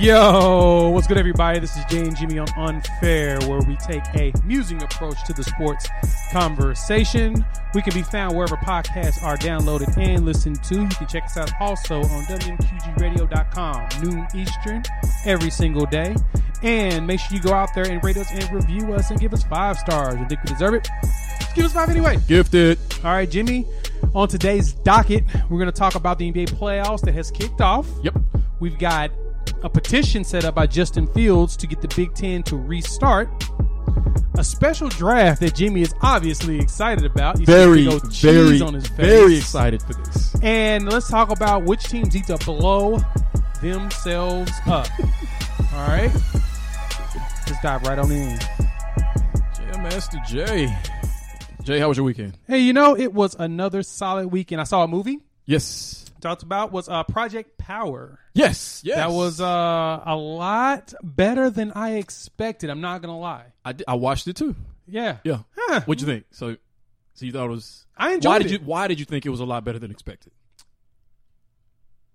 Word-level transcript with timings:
Yo, 0.00 0.90
what's 0.90 1.06
good, 1.06 1.16
everybody? 1.16 1.58
This 1.58 1.74
is 1.74 1.82
Jay 1.86 2.00
and 2.00 2.14
Jimmy 2.14 2.38
on 2.38 2.48
Unfair, 2.58 3.38
where 3.48 3.60
we 3.60 3.76
take 3.76 4.02
a 4.14 4.30
musing 4.44 4.82
approach 4.82 5.24
to 5.24 5.32
the 5.32 5.42
sports 5.42 5.88
conversation. 6.30 7.42
We 7.72 7.80
can 7.80 7.94
be 7.94 8.02
found 8.02 8.36
wherever 8.36 8.56
podcasts 8.56 9.22
are 9.22 9.38
downloaded 9.38 9.96
and 9.96 10.26
listened 10.26 10.62
to. 10.64 10.82
You 10.82 10.88
can 10.88 11.06
check 11.06 11.24
us 11.24 11.38
out 11.38 11.50
also 11.60 12.00
on 12.00 12.24
WMQGRadio.com, 12.24 14.02
noon 14.02 14.26
Eastern, 14.34 14.82
every 15.24 15.48
single 15.48 15.86
day. 15.86 16.14
And 16.62 17.06
make 17.06 17.18
sure 17.18 17.34
you 17.34 17.42
go 17.42 17.54
out 17.54 17.70
there 17.74 17.88
and 17.90 18.04
rate 18.04 18.18
us 18.18 18.30
and 18.32 18.52
review 18.52 18.92
us 18.92 19.10
and 19.10 19.18
give 19.18 19.32
us 19.32 19.44
five 19.44 19.78
stars. 19.78 20.20
You 20.20 20.26
think 20.26 20.42
we 20.42 20.50
deserve 20.50 20.74
it? 20.74 20.88
Give 21.54 21.64
us 21.64 21.72
five 21.72 21.88
anyway. 21.88 22.18
Gifted. 22.28 22.78
All 23.02 23.12
right, 23.12 23.30
Jimmy. 23.30 23.66
On 24.14 24.28
today's 24.28 24.74
docket, 24.74 25.24
we're 25.48 25.58
going 25.58 25.72
to 25.72 25.78
talk 25.78 25.94
about 25.94 26.18
the 26.18 26.30
NBA 26.30 26.50
playoffs 26.50 27.00
that 27.02 27.14
has 27.14 27.30
kicked 27.30 27.62
off. 27.62 27.86
Yep. 28.02 28.18
We've 28.60 28.78
got 28.78 29.10
a 29.66 29.68
petition 29.68 30.22
set 30.22 30.44
up 30.44 30.54
by 30.54 30.64
Justin 30.64 31.08
Fields 31.08 31.56
to 31.56 31.66
get 31.66 31.80
the 31.82 31.88
Big 31.88 32.14
Ten 32.14 32.44
to 32.44 32.56
restart. 32.56 33.28
A 34.38 34.44
special 34.44 34.88
draft 34.88 35.40
that 35.40 35.56
Jimmy 35.56 35.82
is 35.82 35.92
obviously 36.02 36.60
excited 36.60 37.04
about. 37.04 37.36
He's 37.38 37.46
Very, 37.48 37.86
very, 37.88 38.60
on 38.60 38.74
his 38.74 38.86
face. 38.86 38.96
very 38.96 39.36
excited 39.36 39.82
for 39.82 39.94
this. 39.94 40.36
And 40.40 40.88
let's 40.90 41.08
talk 41.10 41.30
about 41.30 41.64
which 41.64 41.82
teams 41.84 42.14
need 42.14 42.26
to 42.28 42.36
blow 42.38 42.98
themselves 43.60 44.52
up. 44.66 44.86
All 45.74 45.88
right, 45.88 46.12
let's 47.46 47.60
dive 47.62 47.82
right 47.82 47.98
on 47.98 48.12
in. 48.12 48.38
Yeah, 49.60 49.82
Master 49.82 50.18
Jay. 50.28 50.74
Jay, 51.64 51.80
how 51.80 51.88
was 51.88 51.96
your 51.96 52.04
weekend? 52.04 52.38
Hey, 52.46 52.60
you 52.60 52.72
know 52.72 52.96
it 52.96 53.12
was 53.12 53.34
another 53.36 53.82
solid 53.82 54.28
weekend. 54.28 54.60
I 54.60 54.64
saw 54.64 54.84
a 54.84 54.88
movie. 54.88 55.18
Yes. 55.44 56.05
Talked 56.20 56.42
about 56.42 56.72
was 56.72 56.88
uh, 56.88 57.02
Project 57.04 57.58
Power. 57.58 58.18
Yes. 58.34 58.80
Yes. 58.84 58.96
That 58.96 59.10
was 59.10 59.40
uh, 59.40 60.02
a 60.04 60.16
lot 60.16 60.92
better 61.02 61.50
than 61.50 61.72
I 61.72 61.96
expected. 61.96 62.70
I'm 62.70 62.80
not 62.80 63.02
gonna 63.02 63.18
lie. 63.18 63.52
I, 63.64 63.72
did- 63.72 63.84
I 63.88 63.94
watched 63.94 64.26
it 64.28 64.36
too. 64.36 64.54
Yeah, 64.88 65.18
Yeah. 65.24 65.40
Huh. 65.56 65.80
What'd 65.86 66.00
you 66.00 66.06
think? 66.06 66.26
So, 66.30 66.56
so 67.14 67.26
you 67.26 67.32
thought 67.32 67.46
it 67.46 67.50
was? 67.50 67.86
I 67.96 68.12
enjoyed 68.14 68.30
Why 68.30 68.36
it. 68.36 68.42
did 68.44 68.50
you? 68.52 68.58
Why 68.60 68.86
did 68.88 68.98
you 69.00 69.04
think 69.04 69.26
it 69.26 69.30
was 69.30 69.40
a 69.40 69.44
lot 69.44 69.64
better 69.64 69.78
than 69.80 69.90
expected? 69.90 70.32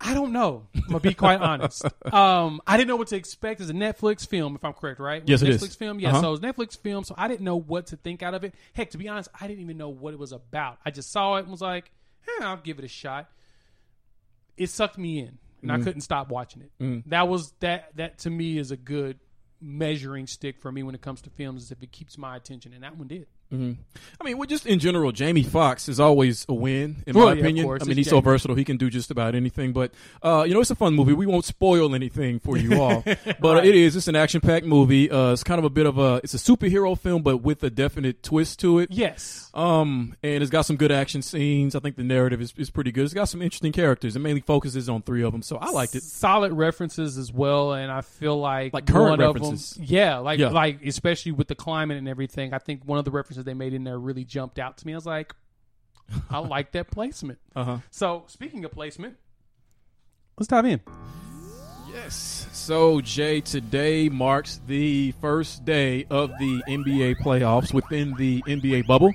I 0.04 0.16
don't 0.16 0.34
know. 0.34 0.68
I'm 0.76 0.82
gonna 0.88 1.00
be 1.00 1.14
quite 1.14 1.42
honest. 1.42 1.86
Um, 2.12 2.60
I 2.68 2.76
didn't 2.76 2.90
know 2.90 2.96
what 2.98 3.08
to 3.10 3.16
expect. 3.16 3.62
It's 3.62 3.70
a 3.70 3.74
Netflix 3.74 4.28
film, 4.28 4.56
if 4.56 4.66
I'm 4.66 4.74
correct, 4.74 5.00
right? 5.00 5.24
Yes, 5.26 5.42
it 5.44 5.48
Netflix 5.50 5.78
film. 5.78 6.00
Yeah, 6.00 6.10
Uh-huh. 6.10 6.22
so 6.22 6.28
it 6.30 6.32
was 6.32 6.40
Netflix 6.42 6.78
film. 6.78 7.04
So 7.06 7.14
I 7.18 7.28
didn't 7.30 7.42
know 7.42 7.56
what 7.58 7.88
to 7.88 7.96
think 7.98 8.22
out 8.24 8.34
of 8.34 8.44
it. 8.44 8.54
Heck, 8.74 8.90
to 8.92 8.98
be 8.98 9.08
honest, 9.08 9.30
I 9.40 9.48
didn't 9.48 9.62
even 9.62 9.78
know 9.78 9.90
what 9.90 10.14
it 10.14 10.20
was 10.20 10.32
about. 10.34 10.80
I 10.84 10.92
just 10.92 11.12
saw 11.12 11.36
it 11.38 11.42
and 11.42 11.52
was 11.52 11.62
like, 11.62 11.92
"Eh, 12.28 12.44
I'll 12.44 12.58
give 12.58 12.80
it 12.80 12.86
a 12.86 12.90
shot." 12.90 13.30
It 14.58 14.70
sucked 14.70 14.98
me 14.98 15.20
in, 15.20 15.38
and 15.62 15.72
I 15.72 15.76
Mm-hmm. 15.76 15.84
couldn't 15.84 16.02
stop 16.02 16.30
watching 16.30 16.62
it. 16.62 17.04
That 17.08 17.28
was 17.28 17.54
that. 17.60 17.96
That 17.96 18.20
to 18.20 18.30
me 18.30 18.58
is 18.58 18.72
a 18.72 18.78
good 18.78 19.20
measuring 19.60 20.28
stick 20.28 20.60
for 20.60 20.72
me 20.72 20.84
when 20.84 20.96
it 20.96 21.02
comes 21.02 21.22
to 21.22 21.30
films, 21.30 21.64
is 21.64 21.72
if 21.72 21.84
it 21.84 21.92
keeps 21.92 22.18
my 22.18 22.36
attention, 22.36 22.74
and 22.74 22.84
that 22.84 22.98
one 22.98 23.08
did. 23.08 23.28
I 23.52 24.24
mean, 24.24 24.38
well, 24.38 24.48
just 24.48 24.66
in 24.66 24.80
general, 24.80 25.12
Jamie 25.12 25.44
Foxx 25.44 25.90
is 25.90 26.00
always 26.00 26.46
a 26.48 26.54
win 26.54 27.04
in 27.06 27.16
Well, 27.16 27.28
my 27.28 27.34
yeah, 27.34 27.40
opinion. 27.42 27.78
I 27.82 27.84
mean, 27.84 27.98
he's 27.98 28.10
so 28.10 28.22
versatile; 28.22 28.56
he 28.56 28.64
can 28.64 28.78
do 28.78 28.90
just 28.90 29.12
about 29.12 29.36
anything. 29.36 29.74
But 29.74 29.92
uh, 30.24 30.46
you 30.48 30.54
know, 30.54 30.62
it's 30.62 30.72
a 30.72 30.76
fun 30.76 30.94
movie. 30.94 31.14
We 31.14 31.26
won't 31.26 31.44
spoil 31.46 31.94
anything 31.94 32.40
for 32.40 32.58
you 32.58 32.82
all, 32.82 33.02
but 33.06 33.42
Right. 33.44 33.66
it 33.66 33.76
is. 33.76 33.96
It's 33.96 34.08
an 34.08 34.16
action-packed 34.16 34.66
movie. 34.66 35.12
Uh, 35.12 35.34
it's 35.34 35.44
kind 35.44 35.60
of 35.60 35.66
a 35.66 35.70
bit 35.70 35.86
of 35.86 35.98
a. 35.98 36.22
It's 36.24 36.34
a 36.34 36.38
superhero 36.38 36.98
film, 36.98 37.24
but 37.24 37.38
with 37.38 37.62
a 37.64 37.70
definite 37.70 38.24
twist 38.24 38.60
to 38.62 38.80
it. 38.80 38.90
Yes. 38.92 39.50
Um, 39.54 40.16
and 40.24 40.42
it's 40.42 40.50
got 40.52 40.62
some 40.62 40.78
good 40.78 40.92
action 40.94 41.22
scenes. 41.22 41.76
I 41.76 41.80
think 41.80 41.98
the 41.98 42.04
narrative 42.04 42.40
is, 42.42 42.54
is 42.56 42.70
pretty 42.70 42.94
good. 42.94 43.04
It's 43.04 43.14
got 43.14 43.26
some 43.28 43.42
interesting 43.42 43.74
characters. 43.74 44.16
It 44.16 44.20
mainly 44.20 44.40
focuses 44.42 44.88
on 44.88 45.02
three 45.02 45.24
of 45.24 45.34
them, 45.34 45.42
so 45.42 45.58
I 45.58 45.72
liked 45.72 45.94
it. 45.96 46.04
solid 46.04 46.54
references 46.54 47.18
as 47.18 47.34
well, 47.34 47.74
and 47.74 47.92
I 47.92 48.00
feel 48.00 48.40
like 48.40 48.74
Like 48.74 48.86
current 48.88 49.10
one 49.10 49.22
of 49.22 49.36
references. 49.36 49.72
them, 49.76 49.86
yeah, 49.90 50.20
like 50.20 50.40
Yeah. 50.40 50.50
like 50.52 50.86
especially 50.86 51.34
with 51.34 51.50
the 51.50 51.56
climate 51.56 51.98
and 51.98 52.08
everything. 52.08 52.54
I 52.54 52.60
think 52.60 52.84
one 52.86 52.98
of 52.98 53.04
the 53.04 53.12
references 53.12 53.41
they 53.44 53.54
made 53.54 53.74
in 53.74 53.84
there 53.84 54.00
really 54.00 54.24
jumped 54.26 54.60
out 54.60 54.78
to 54.78 54.88
me. 54.88 54.94
I 54.94 54.98
was 54.98 55.06
like, 55.06 55.34
I 56.30 56.40
like 56.40 56.72
that 56.74 56.92
placement. 56.92 57.40
Uh 57.56 57.64
huh. 57.64 57.78
So 57.90 58.24
speaking 58.28 58.66
of 58.66 58.72
placement, 58.72 59.18
let's 60.38 60.48
dive 60.48 60.66
in. 60.66 60.82
Yes. 61.94 62.48
So, 62.54 63.02
Jay, 63.02 63.42
today 63.42 64.08
marks 64.08 64.62
the 64.66 65.12
first 65.20 65.66
day 65.66 66.06
of 66.10 66.30
the 66.40 66.64
NBA 66.70 67.18
playoffs 67.18 67.74
within 67.74 68.14
the 68.16 68.42
NBA 68.44 68.88
bubble. 68.88 69.12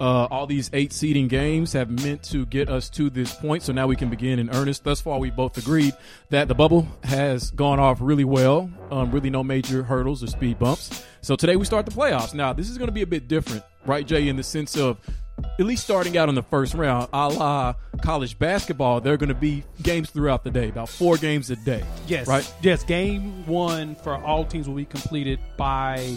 Uh, 0.00 0.24
all 0.30 0.46
these 0.46 0.70
eight 0.72 0.92
seeding 0.92 1.28
games 1.28 1.72
have 1.72 1.90
meant 1.90 2.22
to 2.22 2.46
get 2.46 2.68
us 2.68 2.88
to 2.90 3.10
this 3.10 3.34
point, 3.34 3.62
so 3.62 3.72
now 3.72 3.86
we 3.86 3.96
can 3.96 4.08
begin 4.08 4.38
in 4.38 4.50
earnest. 4.50 4.84
Thus 4.84 5.00
far, 5.00 5.18
we 5.18 5.30
both 5.30 5.58
agreed 5.58 5.94
that 6.30 6.48
the 6.48 6.54
bubble 6.54 6.86
has 7.04 7.50
gone 7.50 7.80
off 7.80 7.98
really 8.00 8.24
well. 8.24 8.70
Um, 8.90 9.10
really, 9.10 9.30
no 9.30 9.42
major 9.42 9.82
hurdles 9.82 10.22
or 10.22 10.28
speed 10.28 10.58
bumps. 10.58 11.04
So 11.20 11.36
today 11.36 11.56
we 11.56 11.64
start 11.64 11.84
the 11.86 11.92
playoffs. 11.92 12.34
Now, 12.34 12.52
this 12.52 12.70
is 12.70 12.78
going 12.78 12.88
to 12.88 12.92
be 12.92 13.02
a 13.02 13.06
bit 13.06 13.28
different, 13.28 13.64
right, 13.86 14.06
Jay? 14.06 14.28
In 14.28 14.36
the 14.36 14.42
sense 14.42 14.76
of 14.76 14.98
at 15.58 15.66
least 15.66 15.84
starting 15.84 16.16
out 16.16 16.28
in 16.28 16.34
the 16.34 16.42
first 16.42 16.74
round, 16.74 17.08
a 17.12 17.28
la 17.28 17.74
college 18.02 18.38
basketball, 18.38 19.00
there 19.00 19.14
are 19.14 19.16
going 19.16 19.28
to 19.28 19.34
be 19.34 19.64
games 19.82 20.10
throughout 20.10 20.44
the 20.44 20.50
day, 20.50 20.68
about 20.68 20.88
four 20.88 21.16
games 21.16 21.50
a 21.50 21.56
day. 21.56 21.82
Yes, 22.06 22.26
Right? 22.26 22.52
Yes, 22.62 22.84
game 22.84 23.46
one 23.46 23.94
for 23.96 24.14
all 24.14 24.44
teams 24.44 24.68
will 24.68 24.76
be 24.76 24.84
completed 24.84 25.38
by 25.56 26.16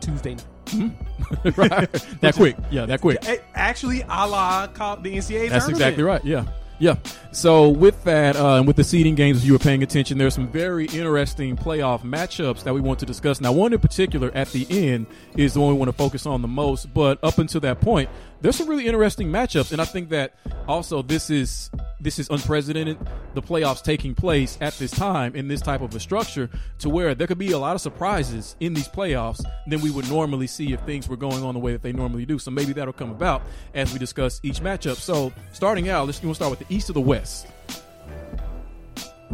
Tuesday 0.00 0.34
night. 0.34 0.44
right. 1.56 1.92
that 2.20 2.34
quick. 2.34 2.56
Yeah, 2.70 2.86
that 2.86 3.00
quick. 3.00 3.24
Actually, 3.54 4.02
a 4.02 4.26
la 4.26 4.66
the 4.66 4.72
NCAA. 4.72 5.48
That's 5.48 5.66
tournament. 5.66 5.70
exactly 5.70 6.02
right. 6.02 6.24
Yeah. 6.24 6.44
Yeah. 6.78 6.96
So 7.30 7.68
with 7.68 8.02
that, 8.04 8.36
uh, 8.36 8.56
and 8.56 8.66
with 8.66 8.76
the 8.76 8.84
seeding 8.84 9.14
games, 9.14 9.38
if 9.38 9.44
you 9.44 9.52
were 9.52 9.58
paying 9.58 9.82
attention, 9.82 10.18
there's 10.18 10.34
some 10.34 10.48
very 10.48 10.86
interesting 10.86 11.56
playoff 11.56 12.02
matchups 12.02 12.64
that 12.64 12.74
we 12.74 12.80
want 12.80 12.98
to 12.98 13.06
discuss. 13.06 13.40
Now, 13.40 13.52
one 13.52 13.72
in 13.72 13.78
particular 13.78 14.30
at 14.34 14.48
the 14.48 14.66
end 14.70 15.06
is 15.36 15.54
the 15.54 15.60
one 15.60 15.70
we 15.70 15.78
want 15.78 15.88
to 15.88 15.96
focus 15.96 16.26
on 16.26 16.42
the 16.42 16.48
most. 16.48 16.92
But 16.92 17.18
up 17.22 17.38
until 17.38 17.60
that 17.60 17.80
point, 17.80 18.10
there's 18.44 18.56
some 18.56 18.68
really 18.68 18.86
interesting 18.86 19.28
matchups, 19.28 19.72
and 19.72 19.80
I 19.80 19.86
think 19.86 20.10
that 20.10 20.34
also 20.68 21.00
this 21.00 21.30
is 21.30 21.70
this 21.98 22.18
is 22.18 22.28
unprecedented. 22.28 22.98
The 23.32 23.40
playoffs 23.40 23.82
taking 23.82 24.14
place 24.14 24.58
at 24.60 24.74
this 24.74 24.90
time 24.90 25.34
in 25.34 25.48
this 25.48 25.62
type 25.62 25.80
of 25.80 25.94
a 25.94 25.98
structure, 25.98 26.50
to 26.80 26.90
where 26.90 27.14
there 27.14 27.26
could 27.26 27.38
be 27.38 27.52
a 27.52 27.58
lot 27.58 27.74
of 27.74 27.80
surprises 27.80 28.54
in 28.60 28.74
these 28.74 28.86
playoffs 28.86 29.42
than 29.66 29.80
we 29.80 29.90
would 29.90 30.10
normally 30.10 30.46
see 30.46 30.74
if 30.74 30.80
things 30.80 31.08
were 31.08 31.16
going 31.16 31.42
on 31.42 31.54
the 31.54 31.60
way 31.60 31.72
that 31.72 31.80
they 31.80 31.94
normally 31.94 32.26
do. 32.26 32.38
So 32.38 32.50
maybe 32.50 32.74
that'll 32.74 32.92
come 32.92 33.10
about 33.10 33.40
as 33.72 33.94
we 33.94 33.98
discuss 33.98 34.40
each 34.42 34.60
matchup. 34.60 34.96
So 34.96 35.32
starting 35.54 35.88
out, 35.88 36.04
let's 36.04 36.20
you 36.22 36.28
want 36.28 36.36
to 36.36 36.44
start 36.44 36.58
with 36.58 36.68
the 36.68 36.74
East 36.74 36.90
or 36.90 36.92
the 36.92 37.00
West. 37.00 37.46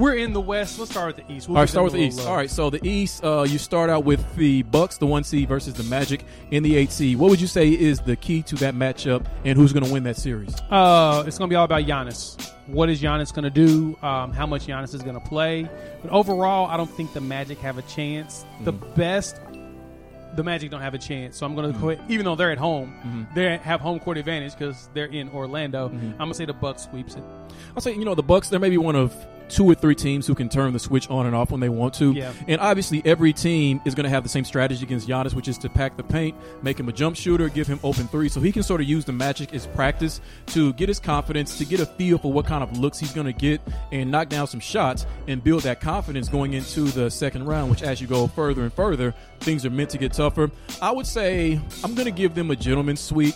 We're 0.00 0.14
in 0.14 0.32
the 0.32 0.40
West. 0.40 0.78
Let's 0.78 0.90
start 0.90 1.14
with 1.14 1.26
the 1.26 1.32
East. 1.32 1.46
We'll 1.46 1.58
All 1.58 1.62
right, 1.62 1.68
start 1.68 1.84
with 1.84 1.92
the 1.92 1.98
East. 2.00 2.16
little 2.16 2.30
All 2.30 2.36
love. 2.36 2.40
right, 2.42 2.50
so 2.50 2.70
the 2.70 2.80
East, 2.88 3.22
uh, 3.22 3.42
you 3.46 3.58
start 3.58 3.90
out 3.90 4.04
with 4.06 4.34
the 4.34 4.62
Bucks, 4.62 4.96
the 4.96 5.06
one 5.06 5.24
seed 5.24 5.46
versus 5.48 5.74
the 5.74 5.82
Magic 5.82 6.24
in 6.50 6.62
the 6.62 6.74
eight 6.76 6.90
seed. 6.90 7.18
What 7.18 7.28
would 7.28 7.40
you 7.40 7.46
say 7.46 7.68
is 7.68 8.00
the 8.00 8.16
key 8.16 8.42
to 8.44 8.54
that 8.56 8.74
matchup, 8.74 9.26
and 9.44 9.58
who's 9.58 9.74
going 9.74 9.84
to 9.84 9.92
win 9.92 10.04
that 10.04 10.16
series? 10.16 10.54
Uh, 10.70 11.22
it's 11.26 11.36
going 11.36 11.50
to 11.50 11.52
be 11.52 11.56
all 11.56 11.66
about 11.66 11.82
Giannis. 11.84 12.50
What 12.66 12.88
is 12.88 13.02
Giannis 13.02 13.30
going 13.34 13.42
to 13.44 13.50
do? 13.50 13.94
Um, 14.02 14.32
how 14.32 14.46
much 14.46 14.66
Giannis 14.66 14.94
is 14.94 15.02
going 15.02 15.20
to 15.20 15.28
play? 15.28 15.68
But 16.00 16.10
overall, 16.12 16.66
I 16.66 16.78
don't 16.78 16.90
think 16.90 17.12
the 17.12 17.20
Magic 17.20 17.58
have 17.58 17.76
a 17.76 17.82
chance. 17.82 18.46
The 18.62 18.72
Mm. 18.72 18.94
best, 18.96 19.38
the 20.34 20.42
Magic 20.42 20.70
don't 20.70 20.80
have 20.80 20.94
a 20.94 20.98
chance. 20.98 21.36
So 21.36 21.44
I'm 21.44 21.54
going 21.54 21.70
to 21.72 21.76
Mm. 21.78 21.82
go 21.82 21.90
ahead, 21.90 22.04
even 22.10 22.24
though 22.24 22.36
they're 22.36 22.52
at 22.52 22.58
home, 22.58 22.94
Mm-hmm. 23.04 23.34
they 23.34 23.58
have 23.58 23.82
home 23.82 23.98
court 24.00 24.16
advantage 24.16 24.52
because 24.56 24.88
they're 24.94 25.06
in 25.06 25.28
Orlando. 25.30 25.88
I'm 25.90 26.16
going 26.16 26.28
to 26.30 26.34
say 26.34 26.46
the 26.46 26.54
Bucks 26.54 26.84
sweeps 26.84 27.16
it. 27.16 27.22
I'll 27.76 27.82
say, 27.82 27.92
you 27.94 28.06
know, 28.06 28.14
the 28.14 28.22
Bucks. 28.22 28.48
They're 28.48 28.60
maybe 28.60 28.78
one 28.78 28.96
of 28.96 29.14
two 29.50 29.64
or 29.64 29.74
three 29.74 29.94
teams 29.94 30.26
who 30.26 30.34
can 30.34 30.48
turn 30.48 30.72
the 30.72 30.78
switch 30.78 31.08
on 31.10 31.26
and 31.26 31.34
off 31.34 31.50
when 31.50 31.60
they 31.60 31.68
want 31.68 31.94
to. 31.94 32.12
Yeah. 32.12 32.32
And 32.48 32.60
obviously, 32.60 33.02
every 33.04 33.32
team 33.32 33.80
is 33.84 33.94
going 33.94 34.04
to 34.04 34.10
have 34.10 34.22
the 34.22 34.28
same 34.28 34.44
strategy 34.44 34.82
against 34.84 35.08
Giannis, 35.08 35.34
which 35.34 35.48
is 35.48 35.58
to 35.58 35.68
pack 35.68 35.96
the 35.96 36.02
paint, 36.02 36.36
make 36.62 36.78
him 36.78 36.88
a 36.88 36.92
jump 36.92 37.16
shooter, 37.16 37.48
give 37.48 37.66
him 37.66 37.80
open 37.82 38.08
three, 38.08 38.28
so 38.28 38.40
he 38.40 38.52
can 38.52 38.62
sort 38.62 38.80
of 38.80 38.88
use 38.88 39.04
the 39.04 39.12
magic 39.12 39.52
as 39.52 39.66
practice 39.66 40.20
to 40.46 40.72
get 40.74 40.88
his 40.88 40.98
confidence, 40.98 41.58
to 41.58 41.64
get 41.64 41.80
a 41.80 41.86
feel 41.86 42.18
for 42.18 42.32
what 42.32 42.46
kind 42.46 42.62
of 42.62 42.78
looks 42.78 42.98
he's 42.98 43.12
going 43.12 43.26
to 43.26 43.32
get, 43.32 43.60
and 43.92 44.10
knock 44.10 44.28
down 44.28 44.46
some 44.46 44.60
shots 44.60 45.06
and 45.28 45.42
build 45.42 45.62
that 45.62 45.80
confidence 45.80 46.28
going 46.28 46.54
into 46.54 46.84
the 46.84 47.10
second 47.10 47.44
round. 47.46 47.70
Which, 47.70 47.82
as 47.82 48.00
you 48.00 48.06
go 48.06 48.26
further 48.26 48.62
and 48.62 48.72
further, 48.72 49.14
things 49.40 49.66
are 49.66 49.70
meant 49.70 49.90
to 49.90 49.98
get 49.98 50.12
tougher. 50.12 50.50
I 50.80 50.90
would 50.90 51.06
say 51.06 51.60
I'm 51.84 51.94
going 51.94 52.06
to 52.06 52.12
give 52.12 52.34
them 52.34 52.50
a 52.50 52.56
gentleman's 52.56 53.00
sweep 53.00 53.34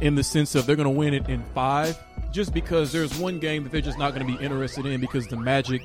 in 0.00 0.16
the 0.16 0.24
sense 0.24 0.54
of 0.54 0.66
they're 0.66 0.76
going 0.76 0.84
to 0.84 0.90
win 0.90 1.14
it 1.14 1.28
in 1.28 1.42
five, 1.54 1.96
just 2.34 2.52
because 2.52 2.90
there's 2.92 3.16
one 3.16 3.38
game 3.38 3.62
that 3.62 3.70
they're 3.72 3.80
just 3.80 3.96
not 3.98 4.12
going 4.14 4.26
to 4.26 4.36
be 4.38 4.44
interested 4.44 4.84
in 4.84 5.00
because 5.00 5.26
the 5.28 5.36
Magic 5.36 5.80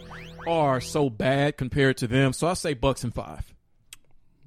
are 0.47 0.81
so 0.81 1.09
bad 1.09 1.55
compared 1.57 1.95
to 1.97 2.07
them. 2.07 2.33
So 2.33 2.47
I 2.47 2.53
say 2.55 2.73
Bucks 2.73 3.03
in 3.03 3.11
five. 3.11 3.53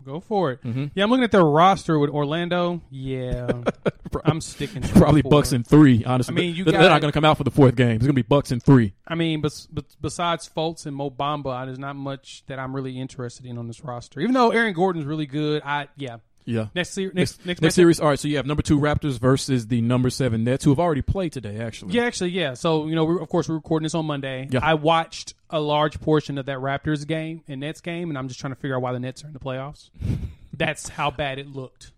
Go 0.05 0.19
for 0.19 0.51
it. 0.51 0.61
Mm-hmm. 0.65 0.87
Yeah, 0.97 1.05
I'm 1.05 1.11
looking 1.11 1.23
at 1.23 1.31
their 1.31 1.45
roster 1.45 1.97
with 1.97 2.11
Orlando. 2.11 2.83
Yeah, 2.91 3.63
I'm 4.25 4.41
sticking. 4.41 4.83
To 4.83 4.89
Probably. 4.95 5.23
Bucks 5.23 5.53
in 5.53 5.63
three. 5.63 6.03
Honestly, 6.05 6.35
I 6.35 6.35
mean, 6.35 6.57
you 6.57 6.65
they're, 6.65 6.73
got- 6.73 6.81
they're 6.81 6.91
not 6.91 7.01
going 7.03 7.13
to 7.13 7.17
come 7.17 7.25
out 7.25 7.39
for 7.39 7.45
the 7.45 7.53
fourth 7.53 7.77
game. 7.77 7.91
It's 7.93 7.99
going 8.05 8.09
to 8.09 8.13
be 8.13 8.23
Bucks 8.23 8.51
in 8.51 8.59
three. 8.59 8.95
I 9.07 9.15
mean, 9.15 9.41
bes- 9.43 9.69
bes- 9.69 9.97
besides 10.01 10.51
Fultz 10.55 10.87
and 10.87 10.97
Mo 10.97 11.09
Bamba, 11.09 11.67
there's 11.67 11.79
not 11.79 11.95
much 11.95 12.43
that 12.49 12.59
I'm 12.59 12.75
really 12.75 12.99
interested 12.99 13.47
in 13.47 13.59
on 13.59 13.69
this 13.69 13.85
roster. 13.85 14.19
Even 14.21 14.35
though 14.35 14.51
Aaron 14.51 14.73
Gordon's 14.75 15.05
really 15.07 15.27
good, 15.27 15.63
I 15.65 15.87
yeah. 15.97 16.17
Yeah. 16.45 16.67
Next 16.75 16.91
series, 16.91 17.15
Next, 17.15 17.39
next 17.39 17.47
next, 17.47 17.63
next 17.63 17.75
series. 17.75 18.01
All 18.01 18.09
right. 18.09 18.19
So 18.19 18.29
you 18.29 18.37
have 18.37 18.47
number 18.47 18.63
two 18.63 18.79
Raptors 18.79 19.19
versus 19.19 19.67
the 19.69 19.81
number 19.81 20.11
seven 20.11 20.45
Nets, 20.45 20.65
who 20.65 20.71
have 20.71 20.81
already 20.81 21.03
played 21.03 21.33
today. 21.33 21.59
Actually, 21.59 21.95
Yeah, 21.95 22.05
actually, 22.05 22.31
yeah. 22.31 22.55
So 22.55 22.87
you 22.87 22.95
know, 22.95 23.05
we're, 23.05 23.21
of 23.21 23.29
course, 23.29 23.49
we're 23.49 23.55
recording 23.55 23.85
this 23.85 23.95
on 23.95 24.07
Monday. 24.07 24.49
Yeah. 24.51 24.61
I 24.63 24.75
watched 24.75 25.35
a 25.51 25.61
large 25.61 26.01
portion 26.01 26.39
of 26.39 26.47
that 26.47 26.59
Raptors 26.59 27.07
game 27.07 27.43
and 27.49 27.61
Nets 27.61 27.81
game, 27.81 28.09
and 28.09 28.19
I'm 28.19 28.29
just 28.29 28.41
trying 28.41 28.53
to 28.55 28.59
figure 28.61 28.77
out 28.77 28.83
why 28.83 28.93
the 28.93 29.01
Nets 29.01 29.23
are 29.25 29.29
in 29.29 29.33
the 29.33 29.41
playoffs. 29.41 29.91
That's 30.53 30.89
how 30.89 31.11
bad 31.11 31.39
it 31.39 31.47
looked. 31.49 31.93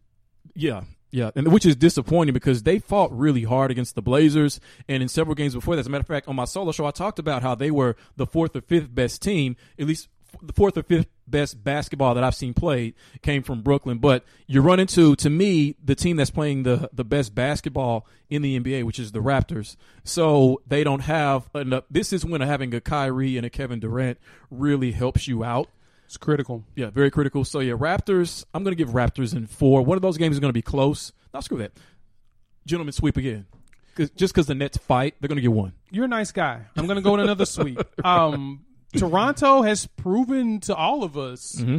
Yeah, 0.54 0.82
yeah, 1.10 1.30
and 1.34 1.52
which 1.52 1.64
is 1.66 1.76
disappointing 1.76 2.34
because 2.34 2.64
they 2.64 2.78
fought 2.78 3.16
really 3.16 3.44
hard 3.44 3.70
against 3.70 3.94
the 3.94 4.02
Blazers, 4.02 4.60
and 4.88 5.02
in 5.02 5.08
several 5.08 5.34
games 5.34 5.54
before 5.54 5.76
that. 5.76 5.80
As 5.80 5.86
a 5.86 5.90
matter 5.90 6.02
of 6.02 6.06
fact, 6.08 6.28
on 6.28 6.36
my 6.36 6.44
solo 6.44 6.72
show, 6.72 6.86
I 6.86 6.90
talked 6.90 7.18
about 7.18 7.42
how 7.42 7.54
they 7.54 7.70
were 7.70 7.96
the 8.16 8.26
fourth 8.26 8.56
or 8.56 8.60
fifth 8.60 8.92
best 8.94 9.22
team, 9.22 9.56
at 9.78 9.86
least 9.86 10.08
the 10.42 10.52
fourth 10.52 10.76
or 10.76 10.82
fifth 10.82 11.06
best 11.26 11.62
basketball 11.64 12.14
that 12.14 12.24
I've 12.24 12.34
seen 12.34 12.54
played 12.54 12.94
came 13.22 13.42
from 13.42 13.62
Brooklyn. 13.62 13.98
But 13.98 14.24
you 14.46 14.60
run 14.60 14.80
into, 14.80 15.16
to 15.16 15.30
me, 15.30 15.76
the 15.82 15.94
team 15.94 16.16
that's 16.16 16.30
playing 16.30 16.62
the 16.64 16.88
the 16.92 17.04
best 17.04 17.34
basketball 17.34 18.06
in 18.30 18.42
the 18.42 18.58
NBA, 18.58 18.84
which 18.84 18.98
is 18.98 19.12
the 19.12 19.20
Raptors. 19.20 19.76
So 20.04 20.60
they 20.66 20.84
don't 20.84 21.00
have 21.00 21.48
enough. 21.54 21.84
This 21.90 22.12
is 22.12 22.24
when 22.24 22.40
having 22.40 22.74
a 22.74 22.80
Kyrie 22.80 23.36
and 23.36 23.46
a 23.46 23.50
Kevin 23.50 23.80
Durant 23.80 24.18
really 24.50 24.92
helps 24.92 25.26
you 25.28 25.44
out. 25.44 25.68
It's 26.06 26.16
critical. 26.18 26.64
Yeah, 26.76 26.90
very 26.90 27.10
critical. 27.10 27.44
So 27.44 27.60
yeah, 27.60 27.72
Raptors. 27.74 28.44
I'm 28.52 28.62
going 28.62 28.76
to 28.76 28.82
give 28.84 28.92
Raptors 28.94 29.34
in 29.34 29.46
four. 29.46 29.82
One 29.82 29.96
of 29.96 30.02
those 30.02 30.18
games 30.18 30.36
is 30.36 30.40
going 30.40 30.50
to 30.50 30.54
be 30.54 30.62
close. 30.62 31.12
Now 31.32 31.40
screw 31.40 31.58
that. 31.58 31.72
Gentlemen 32.66 32.92
sweep 32.92 33.16
again. 33.16 33.46
'Cause- 33.94 34.10
just 34.10 34.34
because 34.34 34.46
the 34.46 34.54
Nets 34.54 34.76
fight, 34.76 35.14
they're 35.20 35.28
going 35.28 35.36
to 35.36 35.42
get 35.42 35.52
one. 35.52 35.72
You're 35.90 36.06
a 36.06 36.08
nice 36.08 36.32
guy. 36.32 36.62
I'm 36.76 36.86
going 36.86 36.96
to 36.96 37.02
go 37.02 37.14
in 37.14 37.20
another 37.20 37.46
sweep. 37.46 37.78
Um, 38.04 38.64
Toronto 38.96 39.62
has 39.62 39.86
proven 39.86 40.60
to 40.60 40.74
all 40.74 41.02
of 41.04 41.16
us 41.16 41.56
Mm-hmm. 41.56 41.78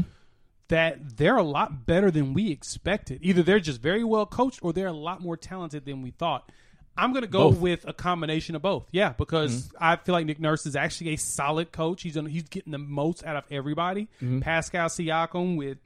that 0.69 1.17
they're 1.17 1.37
a 1.37 1.43
lot 1.43 1.85
better 1.85 2.09
than 2.11 2.33
we 2.33 2.51
expected. 2.51 3.19
Either 3.21 3.43
they're 3.43 3.59
just 3.59 3.81
very 3.81 4.03
well 4.03 4.25
coached 4.25 4.59
or 4.63 4.73
they're 4.73 4.87
a 4.87 4.91
lot 4.91 5.21
more 5.21 5.37
talented 5.37 5.85
than 5.85 6.01
we 6.01 6.11
thought. 6.11 6.51
I'm 6.97 7.11
going 7.11 7.23
to 7.23 7.27
go 7.29 7.49
Both. 7.51 7.59
with 7.59 7.87
a 7.87 7.91
combination 7.93 8.55
of 8.55 8.61
both. 8.61 8.87
Yeah, 8.91 9.11
because 9.17 9.69
I 9.79 9.97
feel 9.97 10.13
like 10.13 10.25
Nick 10.25 10.39
Nurse 10.39 10.65
is 10.65 10.77
actually 10.77 11.09
a 11.13 11.17
solid 11.17 11.73
coach. 11.73 12.01
He's 12.03 12.15
he's 12.15 12.43
getting 12.47 12.71
the 12.71 12.77
most 12.77 13.25
out 13.25 13.35
of 13.35 13.43
everybody. 13.51 14.07
Pascal 14.39 14.87
Siakam 14.87 15.57
with 15.57 15.77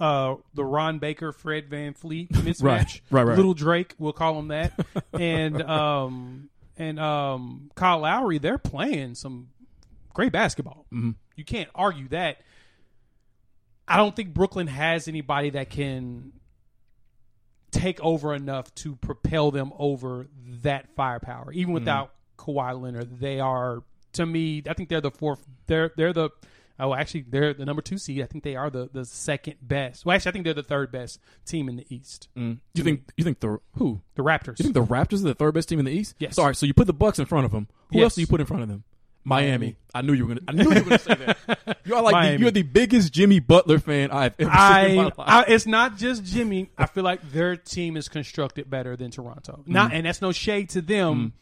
uh, 0.00 0.36
the 0.54 0.64
Ron 0.64 1.00
Baker, 1.00 1.32
Fred 1.32 1.68
VanVleet 1.68 2.28
mismatch. 2.32 2.62
Right, 2.62 3.00
right, 3.10 3.22
right. 3.26 3.36
Little 3.36 3.52
Drake, 3.52 3.94
we'll 3.98 4.14
call 4.14 4.38
him 4.38 4.48
that. 4.48 4.72
and 5.12 5.60
um, 5.70 6.48
and 6.78 6.98
um, 6.98 7.70
Kyle 7.74 7.98
Lowry, 7.98 8.38
they're 8.38 8.56
playing 8.56 9.16
some 9.16 9.48
great 10.18 10.32
basketball. 10.32 10.84
Mm-hmm. 10.92 11.12
You 11.36 11.44
can't 11.44 11.68
argue 11.76 12.08
that. 12.08 12.38
I 13.86 13.96
don't 13.96 14.16
think 14.16 14.34
Brooklyn 14.34 14.66
has 14.66 15.06
anybody 15.06 15.50
that 15.50 15.70
can 15.70 16.32
take 17.70 18.00
over 18.00 18.34
enough 18.34 18.74
to 18.76 18.96
propel 18.96 19.52
them 19.52 19.72
over 19.78 20.26
that 20.62 20.88
firepower. 20.96 21.52
Even 21.52 21.72
without 21.72 22.10
Kawhi 22.36 22.80
Leonard, 22.80 23.20
they 23.20 23.38
are 23.38 23.84
to 24.14 24.26
me. 24.26 24.64
I 24.68 24.74
think 24.74 24.88
they're 24.88 25.00
the 25.00 25.12
fourth. 25.12 25.46
They're 25.68 25.92
they're 25.96 26.12
the. 26.12 26.30
Oh, 26.80 26.94
actually, 26.94 27.24
they're 27.28 27.54
the 27.54 27.64
number 27.64 27.82
two 27.82 27.96
seed. 27.98 28.20
I 28.22 28.26
think 28.26 28.42
they 28.42 28.56
are 28.56 28.70
the, 28.70 28.88
the 28.92 29.04
second 29.04 29.54
best. 29.62 30.04
Well, 30.04 30.14
actually, 30.16 30.30
I 30.30 30.32
think 30.32 30.44
they're 30.44 30.54
the 30.54 30.62
third 30.64 30.90
best 30.92 31.20
team 31.44 31.68
in 31.68 31.76
the 31.76 31.86
East. 31.88 32.28
Mm. 32.36 32.58
You 32.74 32.82
think 32.82 33.02
you 33.16 33.22
think 33.22 33.38
the 33.38 33.58
who? 33.76 34.00
The 34.16 34.22
Raptors. 34.24 34.58
You 34.58 34.64
think 34.64 34.74
the 34.74 34.84
Raptors 34.84 35.20
are 35.20 35.28
the 35.28 35.34
third 35.34 35.54
best 35.54 35.68
team 35.68 35.78
in 35.78 35.84
the 35.84 35.92
East? 35.92 36.16
Yes. 36.18 36.34
Sorry, 36.34 36.56
so 36.56 36.66
you 36.66 36.74
put 36.74 36.88
the 36.88 36.92
Bucks 36.92 37.20
in 37.20 37.26
front 37.26 37.46
of 37.46 37.52
them. 37.52 37.68
Who 37.92 37.98
Yes. 37.98 38.04
else 38.04 38.14
do 38.16 38.20
you 38.22 38.26
put 38.26 38.40
in 38.40 38.46
front 38.46 38.64
of 38.64 38.68
them? 38.68 38.82
Miami. 39.24 39.76
I 39.94 40.02
knew 40.02 40.12
you 40.12 40.26
were 40.26 40.34
gonna. 40.34 40.46
I 40.48 40.52
knew 40.52 40.64
you 40.64 40.82
were 40.82 40.90
gonna 40.90 40.98
say 40.98 41.14
that. 41.14 41.78
You 41.84 41.94
are 41.94 42.02
like 42.02 42.12
the, 42.12 42.18
Miami. 42.18 42.42
you're 42.42 42.50
the 42.50 42.62
biggest 42.62 43.14
Jimmy 43.14 43.40
Butler 43.40 43.78
fan 43.78 44.10
I've 44.10 44.34
ever 44.38 44.50
seen 44.50 44.50
in 44.50 44.58
I, 44.58 44.94
my 44.94 45.02
life. 45.04 45.14
I 45.18 45.44
it's 45.48 45.66
not 45.66 45.96
just 45.96 46.22
Jimmy. 46.22 46.70
I 46.76 46.84
feel 46.84 47.02
like 47.02 47.32
their 47.32 47.56
team 47.56 47.96
is 47.96 48.10
constructed 48.10 48.68
better 48.68 48.94
than 48.94 49.10
Toronto. 49.10 49.60
Mm-hmm. 49.62 49.72
Not 49.72 49.92
and 49.94 50.04
that's 50.04 50.20
no 50.20 50.32
shade 50.32 50.68
to 50.70 50.82
them. 50.82 51.32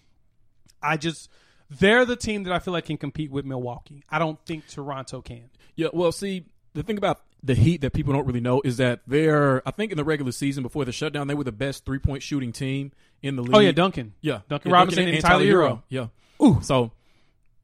I 0.80 0.96
just 0.96 1.28
they're 1.70 2.04
the 2.04 2.16
team 2.16 2.44
that 2.44 2.52
I 2.52 2.58
feel 2.60 2.72
like 2.72 2.86
can 2.86 2.96
compete 2.96 3.30
with 3.30 3.44
Milwaukee. 3.44 4.04
I 4.08 4.18
don't 4.18 4.38
think 4.46 4.68
Toronto 4.68 5.20
can. 5.20 5.50
Yeah, 5.74 5.88
well, 5.92 6.12
see, 6.12 6.46
the 6.74 6.82
thing 6.82 6.98
about 6.98 7.22
the 7.42 7.54
Heat 7.54 7.80
that 7.80 7.92
people 7.92 8.12
don't 8.12 8.26
really 8.26 8.40
know 8.40 8.60
is 8.64 8.76
that 8.76 9.00
they're, 9.06 9.66
I 9.66 9.70
think 9.70 9.92
in 9.92 9.96
the 9.96 10.04
regular 10.04 10.32
season 10.32 10.62
before 10.62 10.84
the 10.84 10.92
shutdown, 10.92 11.26
they 11.26 11.34
were 11.34 11.44
the 11.44 11.52
best 11.52 11.84
three 11.84 11.98
point 11.98 12.22
shooting 12.22 12.52
team 12.52 12.92
in 13.22 13.36
the 13.36 13.42
league. 13.42 13.54
Oh 13.54 13.58
yeah, 13.58 13.72
Duncan. 13.72 14.14
Yeah, 14.20 14.40
Duncan 14.48 14.72
Robinson 14.72 15.08
and, 15.08 15.20
Tyler 15.20 15.44
Herro. 15.44 15.82
Yeah. 15.88 16.08
Ooh. 16.42 16.60
So 16.62 16.92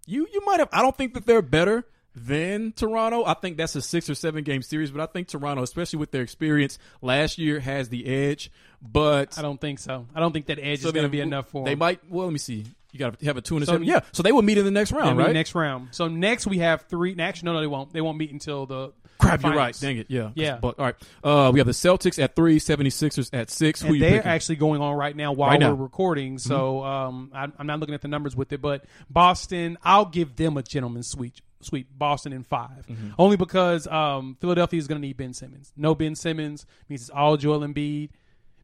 you 0.07 0.27
you 0.33 0.43
might 0.45 0.61
have. 0.61 0.69
I 0.73 0.83
don't 0.83 0.97
think 0.97 1.15
that 1.15 1.27
they're 1.27 1.43
better 1.43 1.85
than 2.15 2.73
Toronto. 2.73 3.25
I 3.25 3.35
think 3.35 3.57
that's 3.57 3.75
a 3.75 3.83
six 3.83 4.11
or 4.11 4.15
seven 4.15 4.45
game 4.45 4.63
series, 4.63 4.91
but 4.91 5.01
I 5.01 5.07
think 5.07 5.29
Toronto, 5.29 5.63
especially 5.63 5.99
with 5.99 6.11
their 6.11 6.23
experience 6.23 6.79
last 7.01 7.39
year, 7.39 7.61
has 7.61 7.89
the 7.89 8.07
edge. 8.07 8.51
But 8.83 9.39
I 9.39 9.43
don't 9.43 9.61
think 9.61 9.79
so. 9.79 10.07
I 10.15 10.21
don't 10.21 10.33
think 10.33 10.47
that 10.47 10.59
edge 10.59 10.81
so 10.81 10.89
is 10.89 10.93
going 10.93 11.05
to 11.07 11.11
be 11.11 11.21
enough 11.21 11.49
for 11.49 11.59
them. 11.61 11.65
They 11.65 11.73
them. 11.73 11.79
might. 11.79 12.01
Well, 12.11 12.27
let 12.27 12.33
me 12.33 12.39
see. 12.39 12.65
You 12.91 12.99
got 12.99 13.19
to 13.19 13.25
have 13.25 13.39
a 13.39 13.41
two 13.41 13.55
and 13.57 13.63
a 13.63 13.67
So- 13.67 13.73
seven. 13.73 13.87
Yeah. 13.87 14.01
So 14.13 14.23
they 14.23 14.33
will 14.33 14.43
meet 14.43 14.59
in 14.59 14.65
the 14.67 14.71
next 14.71 14.93
round, 14.93 15.17
right? 15.17 15.33
next 15.33 15.55
round. 15.55 15.89
So 15.93 16.09
next 16.09 16.47
we 16.47 16.59
have 16.59 16.83
three. 16.83 17.17
Actually, 17.19 17.47
no, 17.47 17.53
no, 17.55 17.61
they 17.61 17.67
won't. 17.67 17.93
They 17.93 18.01
won't 18.03 18.19
meet 18.19 18.31
until 18.33 18.67
the 18.67 18.93
Crap, 19.23 19.43
you're 19.43 19.55
right. 19.55 19.77
Dang 19.81 19.97
it. 19.99 20.07
Yeah. 20.11 20.31
Yeah. 20.35 20.59
But 20.61 20.79
all 20.79 20.85
right. 20.87 20.95
Uh, 21.25 21.51
we 21.53 21.61
have 21.61 21.67
the 21.67 21.73
Celtics 21.73 22.23
at 22.23 22.37
three, 22.37 22.59
76ers 22.59 23.31
at 23.33 23.51
six. 23.51 23.83
And 23.83 23.95
you 23.95 24.01
they're 24.01 24.27
actually 24.27 24.57
going 24.57 24.81
on 24.83 24.95
right 24.97 25.17
now 25.17 25.33
while 25.33 25.51
Right 25.51 25.61
now. 25.61 25.73
we're 25.75 25.83
recording. 25.85 26.39
So 26.39 26.83
um, 26.85 27.31
I, 27.35 27.47
I'm 27.59 27.67
not 27.67 27.81
looking 27.81 27.95
at 27.95 28.03
the 28.03 28.09
numbers 28.09 28.35
with 28.37 28.53
it, 28.53 28.61
but 28.61 28.85
Boston, 29.09 29.79
I'll 29.83 30.05
give 30.07 30.37
them 30.37 30.57
a 30.57 30.63
gentleman's 30.63 31.09
sweep. 31.09 31.35
Sweep 31.61 31.87
Boston 31.97 32.33
in 32.33 32.43
5 32.43 32.69
Mm-hmm. 32.89 33.09
only 33.19 33.37
because 33.37 33.87
um, 33.87 34.37
Philadelphia 34.41 34.79
is 34.79 34.89
going 34.89 35.01
to 35.01 35.07
need 35.07 35.17
Ben 35.17 35.33
Simmons. 35.33 35.73
No 35.77 35.95
Ben 35.95 36.17
Simmons 36.17 36.67
means 36.89 37.03
it's 37.03 37.11
all 37.11 37.37
Joel 37.37 37.61
Embiid. 37.61 38.11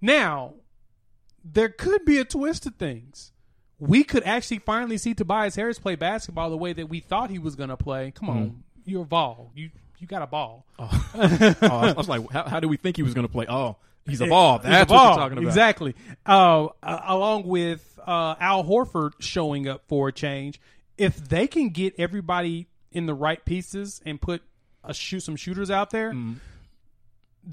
Now, 0.00 0.54
there 1.44 1.68
could 1.68 2.04
be 2.04 2.18
a 2.18 2.24
twist 2.24 2.64
to 2.64 2.70
things. 2.70 3.30
We 3.78 4.02
could 4.02 4.24
actually 4.24 4.58
finally 4.58 4.98
see 4.98 5.14
Tobias 5.14 5.54
Harris 5.54 5.78
play 5.78 5.94
basketball 5.94 6.50
the 6.50 6.56
way 6.56 6.72
that 6.72 6.88
we 6.88 6.98
thought 6.98 7.30
he 7.30 7.38
was 7.38 7.54
going 7.54 7.68
to 7.68 7.76
play. 7.76 8.10
Come 8.10 8.28
on, 8.30 8.36
Mm-hmm. 8.46 8.56
you're 8.84 9.02
a 9.02 9.06
ball. 9.06 9.52
You 9.54 9.70
you 9.98 10.06
got 10.06 10.22
a 10.22 10.26
ball. 10.26 10.66
oh, 10.78 11.56
I 11.62 11.92
was 11.96 12.08
like, 12.08 12.30
how, 12.30 12.44
how 12.48 12.60
do 12.60 12.68
we 12.68 12.76
think 12.76 12.96
he 12.96 13.02
was 13.02 13.14
going 13.14 13.26
to 13.26 13.32
play? 13.32 13.46
Oh, 13.48 13.76
he's 14.06 14.20
evolved. 14.20 14.64
He's 14.64 14.72
That's 14.72 14.90
a 14.90 14.94
what 14.94 14.98
ball. 15.00 15.08
you're 15.14 15.18
talking 15.24 15.38
about. 15.38 15.48
Exactly. 15.48 15.94
Uh, 16.26 16.68
along 16.82 17.46
with 17.46 17.98
uh, 18.06 18.34
Al 18.40 18.64
Horford 18.64 19.12
showing 19.20 19.68
up 19.68 19.82
for 19.88 20.08
a 20.08 20.12
change, 20.12 20.60
if 20.96 21.16
they 21.28 21.46
can 21.46 21.70
get 21.70 21.94
everybody 21.98 22.66
in 22.92 23.06
the 23.06 23.14
right 23.14 23.44
pieces 23.44 24.00
and 24.06 24.20
put 24.20 24.42
a 24.84 24.94
shoot 24.94 25.20
some 25.20 25.36
shooters 25.36 25.70
out 25.70 25.90
there, 25.90 26.10
Mm-hmm. 26.12 26.34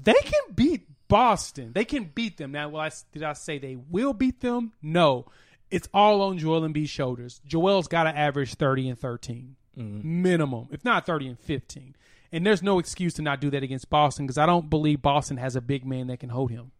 they 0.02 0.14
can 0.14 0.54
beat 0.54 0.86
Boston. 1.08 1.72
They 1.74 1.84
can 1.84 2.04
beat 2.14 2.36
them. 2.36 2.52
Now, 2.52 2.68
will 2.70 2.80
I, 2.80 2.90
did 3.12 3.22
I 3.22 3.32
say 3.34 3.58
they 3.58 3.76
will 3.76 4.12
beat 4.12 4.40
them? 4.40 4.72
No. 4.82 5.26
It's 5.70 5.88
all 5.92 6.22
on 6.22 6.38
Joel 6.38 6.62
Embiid's 6.62 6.90
shoulders. 6.90 7.40
Joel's 7.46 7.88
got 7.88 8.04
to 8.04 8.16
average 8.16 8.54
30 8.54 8.90
and 8.90 8.98
13 8.98 9.56
Mm-hmm. 9.78 10.22
minimum, 10.22 10.68
if 10.70 10.82
not 10.86 11.04
30 11.04 11.26
and 11.28 11.38
15. 11.38 11.94
And 12.36 12.44
there's 12.44 12.62
no 12.62 12.78
excuse 12.78 13.14
to 13.14 13.22
not 13.22 13.40
do 13.40 13.48
that 13.50 13.62
against 13.62 13.88
Boston 13.88 14.26
because 14.26 14.36
I 14.36 14.44
don't 14.44 14.68
believe 14.68 15.00
Boston 15.00 15.38
has 15.38 15.56
a 15.56 15.62
big 15.62 15.86
man 15.86 16.08
that 16.08 16.20
can 16.20 16.28
hold 16.28 16.50
him 16.50 16.70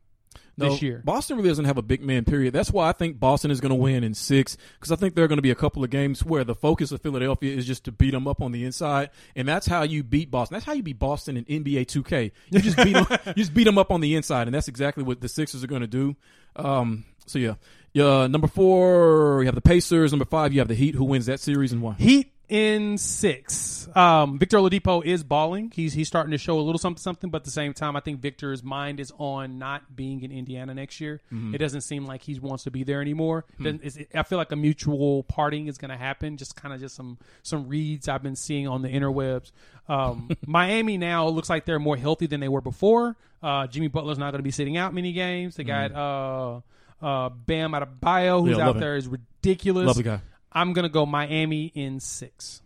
No, 0.59 0.69
this 0.69 0.83
year. 0.83 1.01
Boston 1.03 1.39
really 1.39 1.49
doesn't 1.49 1.65
have 1.65 1.79
a 1.79 1.83
big 1.83 2.03
man, 2.03 2.27
period. 2.27 2.53
That's 2.53 2.71
why 2.71 2.91
I 2.91 2.93
think 2.93 3.19
Boston 3.19 3.51
is 3.51 3.59
going 3.59 3.71
to 3.71 3.75
win 3.75 4.05
in 4.05 4.13
six 4.13 4.59
because 4.79 4.93
I 4.93 4.97
think 4.97 5.15
there 5.15 5.25
are 5.25 5.29
going 5.29 5.39
to 5.39 5.43
be 5.43 5.51
a 5.51 5.55
couple 5.55 5.83
of 5.83 5.89
games 5.89 6.23
where 6.23 6.45
the 6.45 6.55
focus 6.55 6.93
of 6.93 7.01
Philadelphia 7.01 7.57
is 7.57 7.67
just 7.67 7.85
to 7.85 7.93
beat 7.93 8.11
them 8.11 8.29
up 8.29 8.43
on 8.43 8.53
the 8.53 8.65
inside, 8.65 9.09
and 9.35 9.49
that's 9.49 9.67
how 9.67 9.83
you 9.83 10.03
beat 10.03 10.31
Boston. 10.31 10.57
That's 10.57 10.67
how 10.67 10.75
you 10.75 10.83
beat 10.83 10.99
Boston 10.99 11.39
in 11.39 11.45
NBA 11.47 11.87
2K. 11.87 12.33
You 12.51 12.61
just 12.61 12.77
beat 12.77 12.93
them, 12.93 13.07
you 13.29 13.35
just 13.35 13.55
beat 13.55 13.65
them 13.65 13.79
up 13.79 13.91
on 13.91 14.03
the 14.03 14.15
inside, 14.15 14.49
and 14.49 14.55
that's 14.55 14.69
exactly 14.69 15.05
what 15.05 15.23
the 15.23 15.29
Sixers 15.29 15.65
are 15.65 15.69
going 15.69 15.81
to 15.81 15.87
do. 15.87 16.17
Um, 16.55 17.07
so 17.25 17.39
yeah, 17.39 17.55
yeah. 17.95 18.27
Number 18.27 18.47
four, 18.47 19.39
you 19.41 19.47
have 19.47 19.55
the 19.55 19.63
Pacers. 19.63 20.13
Number 20.13 20.27
five, 20.27 20.53
you 20.53 20.61
have 20.61 20.69
the 20.69 20.75
Heat. 20.75 20.95
Who 20.95 21.05
wins 21.05 21.27
that 21.27 21.41
series 21.41 21.73
and 21.73 21.81
why? 21.81 21.95
Heat 21.95 22.33
in 22.49 22.99
six. 22.99 23.89
Um, 23.95 24.39
Victor 24.39 24.59
Oladipo 24.59 25.05
is 25.05 25.25
balling. 25.25 25.73
He's 25.75 25.93
he's 25.95 26.07
starting 26.07 26.33
to 26.33 26.39
show 26.39 26.59
a 26.59 26.61
little 26.61 26.79
something 26.79 27.01
something, 27.01 27.31
but 27.31 27.39
at 27.39 27.45
the 27.45 27.51
same 27.51 27.73
time, 27.73 27.97
I 27.97 28.01
think 28.01 28.21
Victor's 28.21 28.63
mind 28.63 29.01
is 29.01 29.13
on 29.19 29.59
not 29.59 29.97
being 29.97 30.23
in 30.23 30.31
Indiana 30.31 30.75
next 30.75 31.01
year. 31.01 31.21
It 31.53 31.59
doesn't 31.59 31.81
seem 31.83 32.07
like 32.07 32.23
he 32.23 32.39
wants 32.39 32.65
to 32.65 32.71
be 32.71 32.85
there 32.85 33.01
anymore. 33.01 33.45
Doesn't- 33.63 33.85
it's- 33.85 34.07
I 34.15 34.23
feel 34.23 34.39
like 34.39 34.53
a 34.53 34.57
mutual 34.57 35.23
parting 35.25 35.67
is 35.67 35.79
going 35.79 35.91
to 35.91 35.97
happen. 35.97 36.37
Just 36.37 36.57
kind 36.57 36.75
of 36.75 36.81
just 36.81 36.95
some 36.95 37.19
some 37.43 37.69
reads 37.69 38.09
I've 38.09 38.23
been 38.23 38.37
seeing 38.37 38.69
on 38.69 38.83
the 38.83 38.89
interwebs. 38.89 39.51
Um, 39.89 40.29
Miami 40.47 40.99
now 40.99 41.29
looks 41.29 41.49
like 41.51 41.65
they're 41.65 41.79
more 41.79 41.97
healthy 41.97 42.27
than 42.27 42.41
they 42.41 42.49
were 42.49 42.61
before. 42.61 43.17
Uh, 43.43 43.67
Jimmy 43.67 43.89
Butler's 43.89 44.19
not 44.19 44.31
going 44.33 44.39
to 44.41 44.43
be 44.45 44.51
sitting 44.51 44.77
out 44.77 44.93
many 44.95 45.13
games. 45.13 45.57
They 45.57 45.65
got 45.65 45.93
uh, 45.93 46.61
uh, 47.05 47.29
Bam 47.31 47.73
Adebayo, 47.73 48.47
who's 48.47 48.59
Yeah, 48.59 48.69
out 48.69 48.77
it. 48.77 48.81
there, 48.81 48.97
is 48.97 49.07
ridiculous. 49.09 49.87
Lovely 49.87 50.03
guy. 50.03 50.21
I'm 50.57 50.73
gonna 50.73 50.89
go 50.89 51.07
Miami 51.07 51.67
in 51.75 52.01
six. 52.01 52.63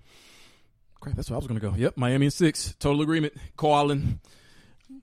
Crap, 1.00 1.16
that's 1.16 1.30
where 1.30 1.36
I 1.36 1.38
was 1.38 1.46
going 1.46 1.58
to 1.58 1.66
go. 1.66 1.74
Yep, 1.74 1.96
Miami 1.96 2.26
in 2.26 2.30
six. 2.30 2.74
Total 2.78 3.00
agreement. 3.00 3.32
Koalin. 3.56 4.18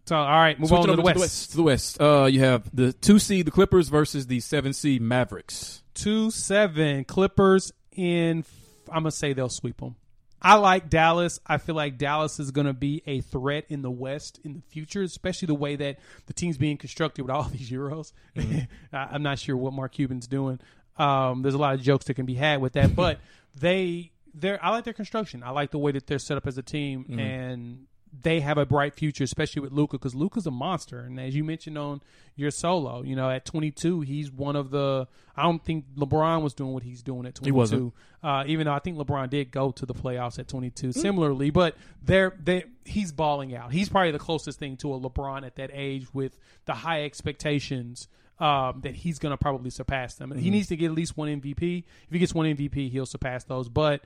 So 0.06 0.15
all 0.15 0.25
right, 0.27 0.60
move 0.60 0.70
Switching 0.70 0.82
on 0.91 0.98
to 0.98 1.01
over 1.01 1.13
the 1.13 1.20
West. 1.20 1.51
To 1.51 1.58
the 1.58 1.63
West. 1.63 2.00
Uh, 2.00 2.25
you 2.25 2.41
have 2.41 2.70
the 2.75 2.94
two 2.94 3.17
seed, 3.17 3.48
the 3.48 3.51
Clippers, 3.51 3.89
versus 3.89 4.27
the 4.27 4.39
seven 4.39 4.74
seed 4.74 5.01
Mavericks. 5.01 5.82
Two 5.96 6.29
seven 6.29 7.03
Clippers 7.03 7.72
in. 7.94 8.46
I'm 8.89 9.03
gonna 9.03 9.12
say 9.12 9.34
they'll 9.34 9.50
sweep 9.50 9.79
them. 9.82 9.96
I 10.39 10.53
like 10.56 10.89
Dallas. 10.91 11.39
I 11.48 11.58
feel 11.58 11.74
like 11.74 11.98
Dallas 11.98 12.39
is 12.39 12.51
going 12.51 12.67
to 12.67 12.74
be 12.74 13.01
a 13.08 13.22
threat 13.22 13.65
in 13.70 13.82
the 13.82 13.89
West 13.89 14.39
in 14.44 14.53
the 14.53 14.62
future, 14.70 15.01
especially 15.01 15.48
the 15.48 15.56
way 15.56 15.75
that 15.77 15.98
the 16.27 16.34
team's 16.34 16.60
being 16.60 16.77
constructed 16.77 17.24
with 17.24 17.32
all 17.32 17.44
these 17.51 17.72
Euros. 17.72 18.13
I- 18.38 18.67
I'm 18.94 19.24
not 19.24 19.39
sure 19.39 19.58
what 19.58 19.74
Mark 19.74 19.94
Cuban's 19.94 20.27
doing. 20.27 20.60
Um, 20.97 21.41
there's 21.41 21.53
a 21.53 21.57
lot 21.59 21.75
of 21.75 21.81
jokes 21.81 22.05
that 22.05 22.13
can 22.15 22.25
be 22.25 22.33
had 22.35 22.61
with 22.61 22.73
that, 22.73 22.95
but 22.95 23.19
they, 23.59 24.11
they're. 24.33 24.63
I 24.63 24.69
like 24.71 24.83
their 24.83 24.93
construction. 24.93 25.43
I 25.43 25.51
like 25.51 25.71
the 25.71 25.77
way 25.77 25.91
that 25.91 26.07
they're 26.07 26.19
set 26.19 26.37
up 26.37 26.47
as 26.47 26.57
a 26.57 26.63
team, 26.63 27.05
and 27.19 27.85
they 28.21 28.39
have 28.39 28.57
a 28.57 28.65
bright 28.65 28.95
future, 28.95 29.23
especially 29.23 29.61
with 29.61 29.71
Luka, 29.71 29.97
because 29.97 30.15
Luka's 30.15 30.45
a 30.47 30.51
monster. 30.51 30.99
And 30.99 31.19
as 31.19 31.35
you 31.35 31.43
mentioned 31.43 31.77
on 31.77 32.01
your 32.35 32.51
solo, 32.51 33.03
you 33.03 33.15
know, 33.15 33.29
at 33.29 33.45
22, 33.45 34.01
he's 34.01 34.31
one 34.31 34.55
of 34.55 34.71
the. 34.71 35.07
I 35.35 35.43
don't 35.43 35.63
think 35.63 35.85
LeBron 35.95 36.41
was 36.41 36.53
doing 36.53 36.73
what 36.73 36.83
he's 36.83 37.03
doing 37.03 37.25
at 37.25 37.35
22. 37.35 37.45
He 37.45 37.51
wasn't. 37.51 37.93
Uh, 38.23 38.43
even 38.47 38.65
though 38.65 38.73
I 38.73 38.79
think 38.79 38.97
LeBron 38.97 39.29
did 39.29 39.51
go 39.51 39.71
to 39.71 39.85
the 39.85 39.93
playoffs 39.93 40.39
at 40.39 40.47
22, 40.47 40.91
similarly, 40.93 41.49
but 41.51 41.75
they're 42.01 42.33
they 42.43 42.65
he's 42.85 43.11
balling 43.11 43.55
out. 43.55 43.71
He's 43.71 43.89
probably 43.89 44.11
the 44.11 44.19
closest 44.19 44.57
thing 44.59 44.77
to 44.77 44.93
a 44.93 44.99
LeBron 44.99 45.45
at 45.45 45.55
that 45.57 45.69
age 45.73 46.07
with 46.13 46.39
the 46.65 46.73
high 46.73 47.03
expectations. 47.03 48.07
Um, 48.39 48.81
that 48.81 48.93
he's 48.93 49.17
going 49.17 49.31
to 49.31 49.37
probably 49.37 49.71
surpass 49.71 50.13
them. 50.13 50.31
And 50.31 50.39
He 50.39 50.51
needs 50.51 50.67
to 50.67 50.75
get 50.75 50.91
at 50.91 50.91
least 50.91 51.17
one 51.17 51.27
MVP. 51.41 51.79
If 51.79 52.11
he 52.11 52.19
gets 52.19 52.35
one 52.35 52.45
MVP, 52.45 52.91
he'll 52.91 53.07
surpass 53.07 53.43
those. 53.45 53.67
But 53.67 54.03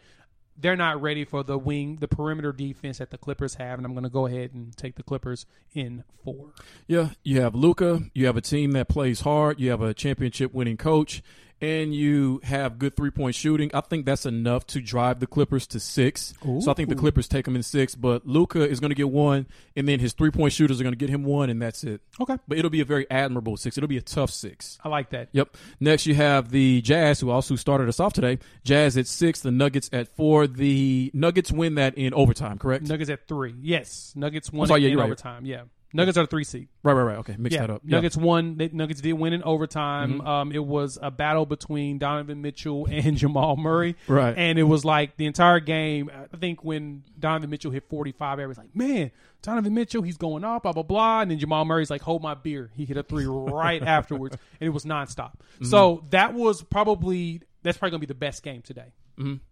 they're 0.62 0.76
not 0.76 1.02
ready 1.02 1.26
for 1.26 1.44
the 1.44 1.58
wing, 1.58 1.98
the 2.00 2.08
perimeter 2.08 2.52
defense 2.54 3.00
that 3.00 3.10
the 3.10 3.18
Clippers 3.18 3.56
have, 3.56 3.80
and 3.80 3.86
I'm 3.86 3.94
going 3.94 4.04
to 4.04 4.10
go 4.10 4.28
ahead 4.28 4.54
and 4.54 4.76
take 4.78 4.96
the 4.96 5.04
Clippers 5.04 5.46
in 5.74 6.04
four. 6.24 6.54
Yeah, 6.88 7.10
you 7.24 7.42
have 7.42 7.56
Luka. 7.56 8.04
You 8.14 8.28
have 8.28 8.38
a 8.38 8.42
team 8.42 8.72
that 8.72 8.88
plays 8.88 9.22
hard. 9.22 9.60
You 9.60 9.72
have 9.72 9.82
a 9.82 9.94
championship 9.94 10.54
winning 10.54 10.78
coach, 10.78 11.22
and 11.62 11.94
you 11.94 12.40
have 12.44 12.80
good 12.80 12.96
three 12.96 13.12
point 13.12 13.36
shooting. 13.36 13.70
I 13.74 13.82
think 13.82 14.06
that's 14.06 14.26
enough 14.26 14.66
to 14.68 14.82
drive 14.82 15.20
the 15.20 15.28
Clippers 15.28 15.68
to 15.68 15.80
six. 15.80 16.34
So 16.44 16.72
I 16.72 16.74
think 16.74 16.90
the 16.90 16.96
Clippers 16.96 17.28
take 17.28 17.46
them 17.46 17.56
in 17.56 17.64
six, 17.64 17.96
but 17.96 18.26
Luka 18.26 18.68
is 18.68 18.80
going 18.80 18.90
to 18.90 18.96
get 18.96 19.10
one, 19.10 19.48
and 19.76 19.88
then 19.88 20.00
his 20.00 20.14
three 20.14 20.32
point 20.32 20.54
shooters 20.54 20.80
are 20.80 20.84
going 20.84 20.94
to 20.94 20.98
get 20.98 21.10
him 21.10 21.24
one, 21.24 21.50
and 21.50 21.62
that's 21.62 21.84
it. 21.84 22.02
Okay, 22.20 22.38
But 22.48 22.58
it'll 22.58 22.72
be 22.72 22.82
a 22.82 22.86
very 22.86 23.10
admirable 23.12 23.58
six. 23.58 23.78
It'll 23.78 23.88
be 23.88 23.98
a 23.98 24.02
tough 24.02 24.32
six. 24.32 24.80
I 24.84 24.90
like 24.90 25.12
that. 25.12 25.30
Yep. 25.32 25.56
Next, 25.80 26.06
you 26.06 26.16
have 26.16 26.50
the 26.52 26.82
Jazz, 26.82 27.20
who 27.20 27.30
also 27.30 27.56
started 27.56 27.88
us 27.88 28.00
off 28.00 28.14
today. 28.14 28.40
Jazz 28.64 28.98
at 28.98 29.08
six, 29.08 29.42
the 29.42 29.52
Nuggets 29.52 29.90
at 29.94 30.08
four. 30.08 30.48
The 30.48 31.12
Nuggets 31.14 31.52
win 31.52 31.76
that 31.76 31.96
in 31.98 32.14
overtime, 32.14 32.58
correct? 32.58 32.88
Nuggets 32.88 33.10
at 33.10 33.28
three. 33.28 33.54
Yes, 33.62 34.14
Nuggets 34.16 34.52
won 34.52 34.68
sorry, 34.68 34.82
yeah, 34.82 34.90
in 34.90 34.98
right. 34.98 35.06
overtime. 35.06 35.46
Yeah, 35.46 35.64
Nuggets 35.94 36.18
are 36.18 36.22
the 36.24 36.28
three 36.28 36.44
seed. 36.44 36.68
right, 36.84 36.94
right, 36.94 37.04
right. 37.04 37.18
Okay, 37.18 37.36
mix 37.38 37.54
Yeah, 37.54 37.62
that 37.62 37.70
up. 37.70 37.82
Yeah. 37.84 37.88
Mm-hmm. 37.88 37.96
Nuggets 37.96 38.18
won. 38.18 38.58
They, 38.58 38.70
Nuggets 38.70 39.02
did 39.02 39.14
win 39.14 39.34
in 39.34 39.44
overtime. 39.44 40.22
Um, 40.22 40.52
it 40.52 40.64
was 40.64 40.98
a 41.02 41.12
battle 41.12 41.46
between 41.46 41.98
Donovan 41.98 42.42
Mitchell 42.42 42.88
and 42.92 43.18
Jamal 43.18 43.58
Murray. 43.58 43.96
Right. 44.08 44.34
And 44.38 44.58
it 44.58 44.64
was 44.64 44.86
like 44.86 45.18
the 45.18 45.26
entire 45.26 45.60
game. 45.60 46.10
I 46.34 46.38
think 46.38 46.64
when 46.64 47.04
Donovan 47.20 47.50
Mitchell 47.50 47.72
hit 47.72 47.90
45, 47.90 48.40
everybody's 48.40 48.58
like, 48.58 48.76
man, 48.76 49.12
Donovan 49.42 49.74
Mitchell, 49.74 50.02
he's 50.02 50.18
going 50.18 50.44
off, 50.44 50.64
blah, 50.64 50.72
blah, 50.72 50.84
blah. 50.84 51.22
And 51.22 51.32
then 51.32 51.40
Jamal 51.40 51.66
Murray's 51.66 51.90
like, 51.90 52.02
hold 52.02 52.22
my 52.22 52.34
beer. 52.36 52.72
He 52.76 52.86
hit 52.86 52.98
a 52.98 53.04
three 53.04 53.26
right 53.26 53.82
afterwards. 53.86 54.38
And 54.60 54.68
it 54.68 54.72
was 54.72 54.86
nonstop. 54.86 55.34
Mm-hmm. 55.56 55.66
So 55.66 56.06
that 56.12 56.34
was 56.34 56.62
probably, 56.64 57.42
that's 57.64 57.78
probably 57.78 57.92
going 57.92 58.02
to 58.02 58.08
be 58.08 58.14
the 58.14 58.20
best 58.20 58.44
game 58.44 58.62
today, 58.62 58.94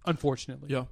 unfortunately. 0.05 0.69
Mm-hmm. 0.69 0.75
Yeah. 0.75 0.86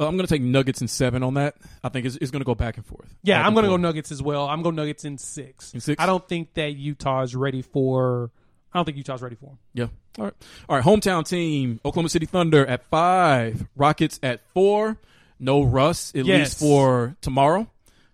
Uh, 0.00 0.06
I'm 0.08 0.16
going 0.16 0.26
to 0.26 0.32
take 0.32 0.40
Nuggets 0.42 0.80
in 0.80 0.88
seven 0.88 1.22
on 1.22 1.34
that. 1.34 1.56
I 1.84 1.90
think 1.90 2.06
it's, 2.06 2.16
it's 2.16 2.30
going 2.30 2.40
to 2.40 2.46
go 2.46 2.54
back 2.54 2.76
and 2.78 2.86
forth. 2.86 3.14
Yeah, 3.22 3.38
Back 3.38 3.46
I'm 3.46 3.52
going 3.54 3.64
to 3.64 3.70
go. 3.70 3.76
Nuggets 3.76 4.10
as 4.10 4.22
well. 4.22 4.46
I'm 4.48 4.62
going 4.62 4.74
Nuggets 4.74 5.04
in 5.04 5.18
six. 5.18 5.74
In 5.74 5.80
six? 5.80 6.02
I 6.02 6.06
don't 6.06 6.26
think 6.26 6.54
that 6.54 6.74
Utah 6.74 7.22
is 7.22 7.36
ready 7.36 7.60
for. 7.62 8.30
I 8.72 8.78
don't 8.78 8.84
think 8.86 8.96
Utah's 8.96 9.20
ready 9.20 9.36
for. 9.36 9.58
Yeah. 9.74 9.88
All 10.18 10.24
right. 10.24 10.34
All 10.68 10.76
right. 10.76 10.84
Hometown 10.84 11.28
team, 11.28 11.80
Oklahoma 11.84 12.08
City 12.08 12.24
Thunder 12.26 12.64
at 12.66 12.84
five, 12.84 13.66
Rockets 13.76 14.18
at 14.22 14.40
four. 14.54 14.96
No 15.38 15.62
Russ, 15.62 16.12
at 16.14 16.24
Yes. 16.24 16.38
least 16.38 16.58
for 16.60 17.16
tomorrow. 17.20 17.68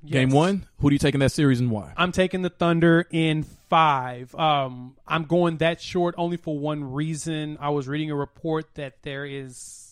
Game 0.04 0.30
one. 0.30 0.66
Who 0.78 0.88
do 0.90 0.94
you 0.94 0.98
take 1.00 1.14
in 1.14 1.20
that 1.20 1.32
series 1.32 1.58
and 1.58 1.70
why? 1.70 1.92
I'm 1.96 2.12
taking 2.12 2.42
the 2.42 2.48
Thunder 2.50 3.06
in 3.10 3.42
five. 3.68 4.32
Um, 4.36 4.94
I'm 5.06 5.24
going 5.24 5.56
that 5.56 5.80
short 5.80 6.14
only 6.16 6.36
for 6.36 6.56
one 6.56 6.92
reason. 6.92 7.58
I 7.60 7.70
was 7.70 7.88
reading 7.88 8.12
a 8.12 8.14
report 8.14 8.72
that 8.76 9.02
there 9.02 9.24
is 9.26 9.85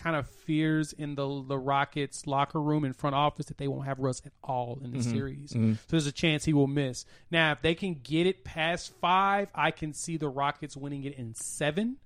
kind 0.00 0.16
of 0.16 0.28
fears 0.28 0.92
in 0.92 1.14
the 1.14 1.44
the 1.46 1.58
Rockets 1.58 2.26
locker 2.26 2.60
room 2.60 2.84
and 2.84 2.96
front 2.96 3.14
office 3.14 3.46
that 3.46 3.58
they 3.58 3.68
won't 3.68 3.86
have 3.86 3.98
Russ 3.98 4.22
at 4.24 4.32
all 4.42 4.80
in 4.82 4.92
the 4.92 4.98
mm-hmm. 4.98 5.10
series. 5.10 5.52
Mm-hmm. 5.52 5.74
So 5.74 5.78
there's 5.88 6.06
a 6.06 6.12
chance 6.12 6.44
he 6.44 6.52
will 6.52 6.66
miss. 6.66 7.04
Now, 7.30 7.52
if 7.52 7.62
they 7.62 7.74
can 7.74 8.00
get 8.02 8.26
it 8.26 8.44
past 8.44 8.92
five, 9.00 9.48
I 9.54 9.70
can 9.70 9.92
see 9.92 10.16
the 10.16 10.28
Rockets 10.28 10.76
winning 10.76 11.04
it 11.04 11.14
in 11.14 11.34
seven. 11.34 11.96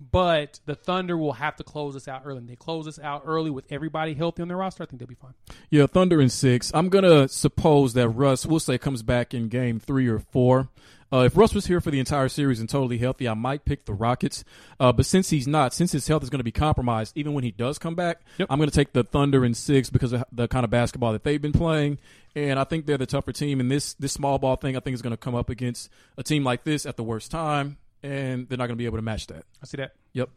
But 0.00 0.60
the 0.64 0.74
Thunder 0.74 1.16
will 1.16 1.32
have 1.34 1.56
to 1.56 1.64
close 1.64 1.96
us 1.96 2.06
out 2.06 2.22
early. 2.24 2.38
And 2.38 2.48
they 2.48 2.56
close 2.56 2.86
us 2.86 2.98
out 2.98 3.22
early 3.26 3.50
with 3.50 3.66
everybody 3.70 4.14
healthy 4.14 4.42
on 4.42 4.48
their 4.48 4.56
roster. 4.56 4.82
I 4.82 4.86
think 4.86 5.00
they'll 5.00 5.08
be 5.08 5.14
fine. 5.14 5.34
Yeah, 5.70 5.86
Thunder 5.86 6.20
in 6.20 6.28
six. 6.28 6.70
I'm 6.72 6.88
gonna 6.88 7.28
suppose 7.28 7.94
that 7.94 8.08
Russ, 8.08 8.46
we'll 8.46 8.60
say, 8.60 8.78
comes 8.78 9.02
back 9.02 9.34
in 9.34 9.48
game 9.48 9.80
three 9.80 10.08
or 10.08 10.20
four. 10.20 10.68
Uh, 11.10 11.20
if 11.20 11.36
Russ 11.38 11.54
was 11.54 11.66
here 11.66 11.80
for 11.80 11.90
the 11.90 11.98
entire 11.98 12.28
series 12.28 12.60
and 12.60 12.68
totally 12.68 12.98
healthy, 12.98 13.26
I 13.26 13.32
might 13.32 13.64
pick 13.64 13.86
the 13.86 13.94
Rockets. 13.94 14.44
Uh, 14.78 14.92
but 14.92 15.06
since 15.06 15.30
he's 15.30 15.48
not, 15.48 15.72
since 15.72 15.90
his 15.90 16.06
health 16.06 16.22
is 16.22 16.28
going 16.28 16.40
to 16.40 16.44
be 16.44 16.52
compromised, 16.52 17.16
even 17.16 17.32
when 17.32 17.44
he 17.44 17.50
does 17.50 17.78
come 17.78 17.94
back, 17.94 18.20
Yep. 18.36 18.48
I'm 18.50 18.58
going 18.58 18.68
to 18.68 18.74
take 18.76 18.92
the 18.92 19.04
Thunder 19.04 19.42
in 19.42 19.54
six 19.54 19.88
because 19.88 20.12
of 20.12 20.24
the 20.30 20.48
kind 20.48 20.64
of 20.64 20.70
basketball 20.70 21.12
that 21.12 21.24
they've 21.24 21.40
been 21.40 21.52
playing, 21.52 21.98
and 22.36 22.58
I 22.58 22.64
think 22.64 22.84
they're 22.84 22.98
the 22.98 23.06
tougher 23.06 23.32
team. 23.32 23.58
And 23.58 23.70
this 23.70 23.94
this 23.94 24.12
small 24.12 24.38
ball 24.38 24.56
thing, 24.56 24.76
I 24.76 24.80
think, 24.80 24.92
is 24.94 25.00
going 25.02 25.12
to 25.12 25.16
come 25.16 25.34
up 25.34 25.48
against 25.48 25.88
a 26.18 26.22
team 26.22 26.44
like 26.44 26.64
this 26.64 26.84
at 26.84 26.98
the 26.98 27.02
worst 27.02 27.30
time, 27.30 27.78
and 28.02 28.48
they're 28.48 28.58
not 28.58 28.66
going 28.66 28.76
to 28.76 28.82
be 28.82 28.86
able 28.86 28.98
to 28.98 29.02
match 29.02 29.26
that. 29.28 29.44
I 29.62 29.66
see 29.66 29.76
that. 29.78 29.92
Yep. 30.12 30.30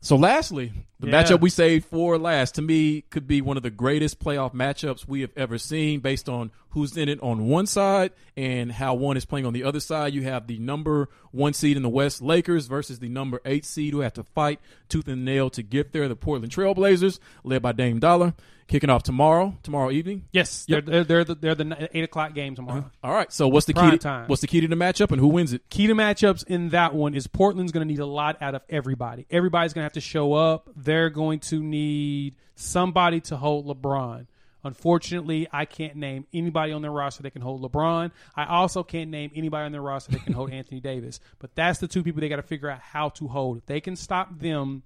So, 0.00 0.14
lastly, 0.16 0.72
the 1.00 1.08
Yeah. 1.08 1.22
matchup 1.24 1.40
we 1.40 1.50
saved 1.50 1.86
for 1.86 2.18
last 2.18 2.54
to 2.54 2.62
me 2.62 3.02
could 3.10 3.26
be 3.26 3.40
one 3.40 3.56
of 3.56 3.62
the 3.64 3.70
greatest 3.70 4.20
playoff 4.20 4.54
matchups 4.54 5.08
we 5.08 5.22
have 5.22 5.32
ever 5.36 5.58
seen 5.58 6.00
based 6.00 6.28
on 6.28 6.52
who's 6.78 6.96
in 6.96 7.08
it 7.08 7.20
on 7.22 7.46
one 7.46 7.66
side 7.66 8.12
and 8.36 8.72
how 8.72 8.94
one 8.94 9.16
is 9.16 9.24
playing 9.24 9.46
on 9.46 9.52
the 9.52 9.64
other 9.64 9.80
side. 9.80 10.14
You 10.14 10.22
have 10.24 10.46
the 10.46 10.58
number 10.58 11.08
one 11.32 11.52
seed 11.52 11.76
in 11.76 11.82
the 11.82 11.88
West, 11.88 12.22
Lakers, 12.22 12.66
versus 12.66 12.98
the 12.98 13.08
number 13.08 13.40
eight 13.44 13.64
seed 13.64 13.92
who 13.92 14.00
have 14.00 14.14
to 14.14 14.22
fight 14.24 14.60
tooth 14.88 15.08
and 15.08 15.24
nail 15.24 15.50
to 15.50 15.62
get 15.62 15.92
there, 15.92 16.08
the 16.08 16.16
Portland 16.16 16.52
Trailblazers, 16.52 17.18
led 17.44 17.62
by 17.62 17.72
Dame 17.72 17.98
Dollar, 17.98 18.34
kicking 18.66 18.90
off 18.90 19.02
tomorrow, 19.02 19.56
tomorrow 19.62 19.90
evening. 19.90 20.24
Yes, 20.32 20.64
Yep. 20.68 20.84
they're, 20.86 21.04
they're, 21.04 21.24
they're 21.24 21.24
the, 21.24 21.34
they're 21.34 21.54
the 21.54 21.96
eight 21.96 22.04
o'clock 22.04 22.34
game 22.34 22.54
tomorrow. 22.54 22.78
Uh-huh. 22.80 22.88
All 23.08 23.12
right. 23.14 23.32
So, 23.32 23.48
what's 23.48 23.66
the 23.66 23.74
key? 23.74 23.90
To, 23.90 23.98
time. 23.98 24.28
what's 24.28 24.40
the 24.40 24.46
key 24.46 24.60
to 24.60 24.68
the 24.68 24.76
matchup 24.76 25.10
and 25.10 25.20
who 25.20 25.28
wins 25.28 25.52
it? 25.52 25.68
Key 25.70 25.86
to 25.88 25.94
matchups 25.94 26.46
in 26.46 26.70
that 26.70 26.94
one 26.94 27.14
is 27.14 27.26
Portland's 27.26 27.72
going 27.72 27.86
to 27.86 27.92
need 27.92 28.00
a 28.00 28.06
lot 28.06 28.40
out 28.40 28.54
of 28.54 28.62
everybody. 28.70 29.26
Everybody's 29.30 29.72
going 29.72 29.82
to 29.82 29.86
have 29.86 29.92
to 29.94 30.00
show 30.00 30.32
up. 30.34 30.68
They're 30.76 31.10
going 31.10 31.40
to 31.40 31.60
need 31.62 32.34
somebody 32.54 33.20
to 33.22 33.36
hold 33.36 33.66
LeBron. 33.66 34.26
Unfortunately, 34.68 35.48
I 35.50 35.64
can't 35.64 35.96
name 35.96 36.26
anybody 36.34 36.72
on 36.72 36.82
their 36.82 36.90
roster 36.90 37.22
that 37.22 37.30
can 37.30 37.40
hold 37.40 37.62
LeBron. 37.62 38.10
I 38.36 38.44
also 38.44 38.82
can't 38.82 39.08
name 39.08 39.30
anybody 39.34 39.64
on 39.64 39.72
their 39.72 39.80
roster 39.80 40.12
that 40.12 40.24
can 40.24 40.34
hold 40.34 40.50
Anthony 40.52 40.78
Davis. 40.78 41.20
But 41.38 41.54
that's 41.54 41.78
the 41.78 41.88
two 41.88 42.02
people 42.02 42.20
they 42.20 42.28
got 42.28 42.36
to 42.36 42.42
figure 42.42 42.68
out 42.68 42.80
how 42.80 43.08
to 43.10 43.28
hold. 43.28 43.56
If 43.56 43.64
they 43.64 43.80
can 43.80 43.96
stop 43.96 44.38
them, 44.40 44.82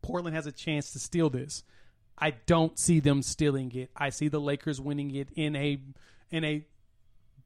Portland 0.00 0.34
has 0.34 0.46
a 0.46 0.52
chance 0.52 0.92
to 0.92 0.98
steal 0.98 1.28
this. 1.28 1.62
I 2.18 2.30
don't 2.46 2.78
see 2.78 3.00
them 3.00 3.20
stealing 3.20 3.70
it. 3.72 3.90
I 3.94 4.08
see 4.08 4.28
the 4.28 4.40
Lakers 4.40 4.80
winning 4.80 5.14
it 5.14 5.28
in 5.36 5.54
a 5.54 5.78
in 6.30 6.44
a 6.44 6.64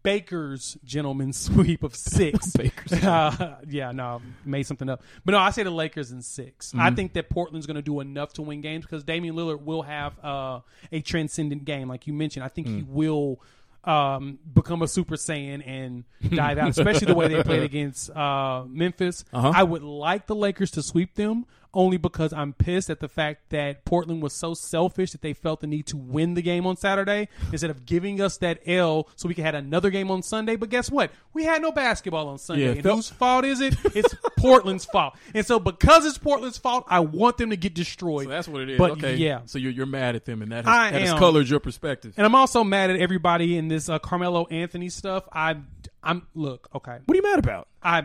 Baker's 0.03 0.77
gentleman 0.85 1.33
sweep 1.33 1.83
of 1.83 1.95
six. 1.95 2.53
Baker's. 2.57 2.93
Uh, 3.13 3.57
yeah, 3.69 3.93
no, 3.93 4.23
made 4.45 4.63
something 4.63 4.89
up. 4.89 5.03
But 5.25 5.33
no, 5.33 5.39
I 5.39 5.51
say 5.51 5.65
the 5.65 5.71
Lakers 5.71 6.13
in 6.13 6.23
6 6.23 6.75
I 6.79 6.91
think 6.91 7.13
that 7.15 7.29
Portland's 7.29 7.67
going 7.67 7.77
to 7.77 7.83
do 7.83 8.01
enough 8.01 8.33
to 8.35 8.43
win 8.43 8.61
games 8.61 8.85
because 8.85 9.05
Damian 9.05 9.35
Lillard 9.35 9.63
will 9.63 9.83
have 9.83 10.19
uh, 10.25 10.61
a 10.91 11.01
transcendent 11.01 11.65
game, 11.65 11.89
like 11.89 12.07
you 12.07 12.13
mentioned. 12.13 12.45
I 12.45 12.49
think 12.49 12.69
he 12.69 12.85
will 12.89 13.41
um, 13.85 14.39
become 14.55 14.83
a 14.83 14.89
Super 14.89 15.17
Saiyan 15.17 15.67
and 15.67 16.05
dive 16.31 16.59
out, 16.59 16.71
especially 16.71 17.09
the 17.09 17.15
way 17.15 17.29
they 17.29 17.43
played 17.43 17.63
against 17.63 18.11
uh, 18.11 18.65
Memphis. 18.67 19.25
Uh-huh. 19.33 19.53
I 19.55 19.63
would 19.63 19.83
like 19.83 20.27
the 20.27 20.35
Lakers 20.35 20.71
to 20.73 20.83
sweep 20.83 21.15
them, 21.15 21.47
only 21.75 21.97
because 21.97 22.33
I'm 22.33 22.53
pissed 22.53 22.91
at 22.91 23.01
the 23.01 23.09
fact 23.09 23.51
that 23.51 23.85
Portland 23.85 24.23
was 24.23 24.33
so 24.33 24.55
selfish 24.55 25.13
that 25.13 25.23
they 25.23 25.33
felt 25.33 25.61
the 25.61 25.67
need 25.67 25.87
to 25.87 25.97
win 25.97 26.35
the 26.35 26.43
game 26.43 26.67
on 26.67 26.77
Saturday 26.77 27.29
instead 27.53 27.71
of 27.71 27.87
giving 27.87 28.21
us 28.21 28.37
that 28.39 28.61
L 28.67 29.09
so 29.17 29.29
we 29.29 29.35
could 29.35 29.45
have 29.45 29.55
another 29.55 29.91
game 29.91 30.11
on 30.11 30.23
Sunday. 30.23 30.57
But 30.57 30.71
guess 30.71 30.91
what? 30.91 31.11
We 31.33 31.45
had 31.45 31.63
no 31.63 31.73
basketball 31.73 32.29
on 32.29 32.39
Sunday. 32.39 32.65
Yeah, 32.65 32.71
and 32.73 32.83
felt- 32.83 32.97
whose 32.97 33.09
fault 33.11 33.45
is 33.45 33.61
it? 33.61 33.75
It's 33.95 34.15
Portland's 34.39 34.85
fault. 34.85 35.15
And 35.35 35.47
so 35.47 35.59
because 35.59 36.05
it's 36.05 36.19
Portland's 36.19 36.59
fault, 36.59 36.85
I 36.89 37.01
want 37.01 37.39
them 37.39 37.51
to 37.51 37.57
get 37.57 37.75
destroyed. 37.75 38.25
So 38.25 38.31
that's 38.31 38.49
what 38.49 38.63
it 38.63 38.71
is. 38.71 38.79
But 38.79 38.93
okay. 38.93 39.17
yeah. 39.17 39.41
So 39.47 39.59
you're 39.59 39.73
you're 39.73 39.87
mad 39.87 40.17
at 40.17 40.25
them, 40.25 40.43
and 40.43 40.53
that 40.53 40.67
I 40.67 40.85
has, 40.85 40.93
that 40.93 41.01
has 41.03 41.19
colored 41.19 41.49
your 41.49 41.61
perspective. 41.61 42.15
And 42.17 42.27
I'm 42.27 42.35
also 42.35 42.65
mad 42.65 42.91
at 42.91 43.01
everybody 43.01 43.57
in 43.57 43.69
this 43.69 43.89
uh, 43.89 43.99
Carmelo 43.99 44.47
Anthony 44.47 44.89
stuff. 44.89 45.25
I, 45.33 45.57
I'm 46.03 46.27
look 46.35 46.69
okay. 46.75 46.99
What 47.05 47.15
are 47.15 47.17
you 47.17 47.23
mad 47.23 47.39
about? 47.39 47.69
I, 47.83 48.05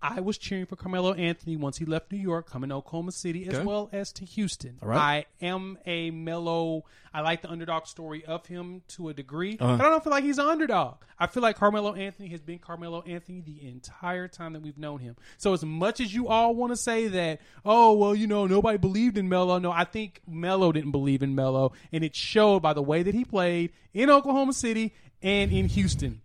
I 0.00 0.20
was 0.20 0.38
cheering 0.38 0.66
for 0.66 0.76
Carmelo 0.76 1.12
Anthony 1.12 1.56
once 1.56 1.78
he 1.78 1.84
left 1.84 2.12
New 2.12 2.18
York, 2.18 2.48
coming 2.48 2.70
to 2.70 2.76
Oklahoma 2.76 3.10
City 3.12 3.48
as 3.48 3.54
Okay. 3.56 3.64
well 3.64 3.88
as 3.92 4.12
to 4.12 4.24
Houston. 4.24 4.78
Right. 4.80 5.26
I 5.42 5.44
am 5.44 5.76
a 5.86 6.10
mellow. 6.12 6.84
I 7.12 7.22
like 7.22 7.42
the 7.42 7.50
underdog 7.50 7.86
story 7.86 8.24
of 8.24 8.46
him 8.46 8.82
to 8.88 9.08
a 9.08 9.14
degree, 9.14 9.56
Uh-huh. 9.58 9.76
but 9.76 9.84
I 9.86 9.88
don't 9.90 10.04
feel 10.04 10.12
like 10.12 10.22
he's 10.22 10.38
an 10.38 10.46
underdog. 10.46 10.96
I 11.18 11.26
feel 11.26 11.42
like 11.42 11.56
Carmelo 11.56 11.94
Anthony 11.94 12.28
has 12.28 12.40
been 12.40 12.58
Carmelo 12.60 13.02
Anthony 13.02 13.40
the 13.40 13.66
entire 13.66 14.28
time 14.28 14.52
that 14.52 14.62
we've 14.62 14.78
known 14.78 15.00
him. 15.00 15.16
So 15.36 15.52
as 15.52 15.64
much 15.64 15.98
as 16.00 16.14
you 16.14 16.28
all 16.28 16.54
want 16.54 16.70
to 16.72 16.76
say 16.76 17.08
that, 17.08 17.40
oh 17.64 17.92
well, 17.94 18.14
you 18.14 18.28
know, 18.28 18.46
nobody 18.46 18.78
believed 18.78 19.18
in 19.18 19.28
Melo. 19.28 19.58
No, 19.58 19.72
I 19.72 19.82
think 19.84 20.20
Melo 20.28 20.70
didn't 20.70 20.92
believe 20.92 21.22
in 21.24 21.34
Melo, 21.34 21.72
and 21.92 22.04
it 22.04 22.14
showed 22.14 22.60
by 22.62 22.72
the 22.72 22.82
way 22.82 23.02
that 23.02 23.14
he 23.14 23.24
played 23.24 23.72
in 23.94 24.10
Oklahoma 24.10 24.52
City 24.52 24.94
and 25.22 25.52
in 25.52 25.68
Houston. 25.68 26.20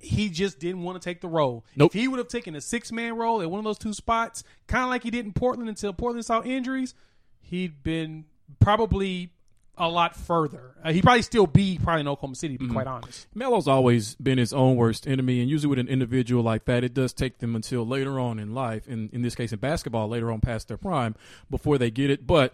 He 0.00 0.30
just 0.30 0.60
didn't 0.60 0.82
want 0.82 1.00
to 1.00 1.04
take 1.04 1.20
the 1.20 1.28
role. 1.28 1.64
Nope. 1.74 1.90
If 1.92 2.00
he 2.00 2.06
would 2.06 2.18
have 2.18 2.28
taken 2.28 2.54
a 2.54 2.60
six 2.60 2.92
man 2.92 3.16
role 3.16 3.42
at 3.42 3.50
one 3.50 3.58
of 3.58 3.64
those 3.64 3.78
two 3.78 3.92
spots, 3.92 4.44
kind 4.68 4.84
of 4.84 4.90
like 4.90 5.02
he 5.02 5.10
did 5.10 5.26
in 5.26 5.32
Portland 5.32 5.68
until 5.68 5.92
Portland 5.92 6.24
saw 6.24 6.42
injuries, 6.42 6.94
he'd 7.40 7.82
been 7.82 8.24
probably 8.60 9.32
a 9.76 9.88
lot 9.88 10.16
further. 10.16 10.74
Uh, 10.84 10.92
he'd 10.92 11.02
probably 11.02 11.22
still 11.22 11.46
be 11.46 11.78
probably 11.82 12.00
in 12.00 12.08
Oklahoma 12.08 12.34
City, 12.34 12.58
to 12.58 12.64
be 12.64 12.70
quite 12.70 12.86
honest. 12.86 13.26
Melo's 13.34 13.68
always 13.68 14.14
been 14.16 14.38
his 14.38 14.52
own 14.52 14.76
worst 14.76 15.06
enemy, 15.06 15.40
and 15.40 15.48
usually 15.48 15.70
with 15.70 15.78
an 15.78 15.88
individual 15.88 16.42
like 16.42 16.64
that, 16.66 16.84
it 16.84 16.94
does 16.94 17.12
take 17.12 17.38
them 17.38 17.54
until 17.54 17.86
later 17.86 18.18
on 18.18 18.38
in 18.38 18.54
life, 18.54 18.86
in 18.88 19.08
in 19.12 19.22
this 19.22 19.34
case 19.34 19.52
in 19.52 19.58
basketball, 19.58 20.08
later 20.08 20.30
on 20.30 20.40
past 20.40 20.68
their 20.68 20.76
prime, 20.76 21.14
before 21.50 21.78
they 21.78 21.90
get 21.90 22.10
it. 22.10 22.26
But 22.26 22.52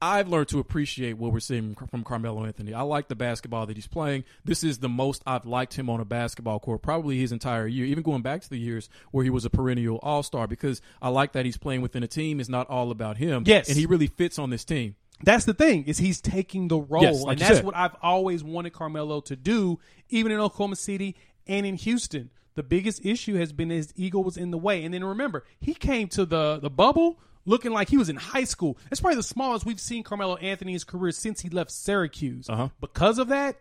I've 0.00 0.28
learned 0.28 0.48
to 0.48 0.58
appreciate 0.60 1.14
what 1.18 1.32
we're 1.32 1.40
seeing 1.40 1.74
from 1.90 2.04
Carmelo 2.04 2.44
Anthony. 2.44 2.72
I 2.72 2.82
like 2.82 3.08
the 3.08 3.16
basketball 3.16 3.66
that 3.66 3.76
he's 3.76 3.88
playing. 3.88 4.24
This 4.44 4.62
is 4.62 4.78
the 4.78 4.88
most 4.88 5.22
I've 5.26 5.44
liked 5.44 5.74
him 5.74 5.90
on 5.90 6.00
a 6.00 6.04
basketball 6.04 6.60
court, 6.60 6.82
probably 6.82 7.18
his 7.18 7.32
entire 7.32 7.66
year, 7.66 7.84
even 7.86 8.02
going 8.02 8.22
back 8.22 8.42
to 8.42 8.50
the 8.50 8.58
years 8.58 8.88
where 9.10 9.24
he 9.24 9.30
was 9.30 9.44
a 9.44 9.50
perennial 9.50 9.98
all 10.02 10.22
star, 10.22 10.46
because 10.46 10.80
I 11.02 11.08
like 11.08 11.32
that 11.32 11.44
he's 11.44 11.56
playing 11.56 11.80
within 11.82 12.02
a 12.02 12.08
team. 12.08 12.38
It's 12.38 12.48
not 12.48 12.68
all 12.68 12.90
about 12.90 13.16
him. 13.16 13.42
Yes. 13.46 13.68
And 13.68 13.76
he 13.76 13.86
really 13.86 14.06
fits 14.06 14.38
on 14.38 14.50
this 14.50 14.64
team. 14.64 14.94
That's 15.24 15.44
the 15.44 15.54
thing 15.54 15.84
is 15.86 15.98
he's 15.98 16.20
taking 16.20 16.68
the 16.68 16.78
role, 16.78 17.02
Yes, 17.02 17.22
like 17.22 17.32
and 17.32 17.40
that's 17.40 17.56
said. 17.56 17.64
what 17.64 17.74
I've 17.76 17.96
always 18.00 18.44
wanted 18.44 18.72
Carmelo 18.72 19.20
to 19.22 19.34
do, 19.34 19.80
even 20.10 20.30
in 20.30 20.38
Oklahoma 20.38 20.76
City 20.76 21.16
and 21.46 21.66
in 21.66 21.74
Houston. 21.74 22.30
The 22.54 22.62
biggest 22.62 23.04
issue 23.04 23.34
has 23.36 23.52
been 23.52 23.70
his 23.70 23.92
ego 23.96 24.20
was 24.20 24.36
in 24.36 24.52
the 24.52 24.58
way, 24.58 24.84
and 24.84 24.94
then 24.94 25.02
remember 25.04 25.44
he 25.60 25.74
came 25.74 26.06
to 26.08 26.24
the 26.24 26.58
the 26.60 26.70
bubble 26.70 27.18
looking 27.48 27.72
like 27.72 27.88
he 27.88 27.96
was 27.96 28.08
in 28.08 28.16
high 28.16 28.44
school. 28.44 28.78
That's 28.88 29.00
probably 29.00 29.16
the 29.16 29.22
smallest 29.22 29.66
we've 29.66 29.80
seen 29.80 30.02
Carmelo 30.02 30.36
Anthony's 30.36 30.84
career 30.84 31.12
since 31.12 31.40
he 31.40 31.48
left 31.48 31.70
Syracuse. 31.70 32.48
Uh-huh. 32.48 32.68
Because 32.80 33.18
of 33.18 33.28
that, 33.28 33.56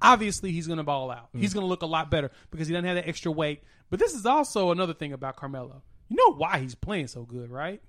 obviously 0.00 0.52
he's 0.52 0.66
going 0.66 0.78
to 0.78 0.82
ball 0.82 1.10
out. 1.10 1.32
Mm. 1.34 1.40
He's 1.40 1.54
going 1.54 1.64
to 1.64 1.68
look 1.68 1.82
a 1.82 1.86
lot 1.86 2.10
better 2.10 2.30
because 2.50 2.66
he 2.66 2.72
doesn't 2.72 2.86
have 2.86 2.96
that 2.96 3.08
extra 3.08 3.30
weight. 3.30 3.62
But 3.90 4.00
this 4.00 4.14
is 4.14 4.24
also 4.26 4.70
another 4.70 4.94
thing 4.94 5.12
about 5.12 5.36
Carmelo. 5.36 5.82
You 6.08 6.16
know 6.16 6.34
why 6.34 6.58
he's 6.58 6.74
playing 6.74 7.08
so 7.08 7.22
good, 7.22 7.50
right? 7.50 7.80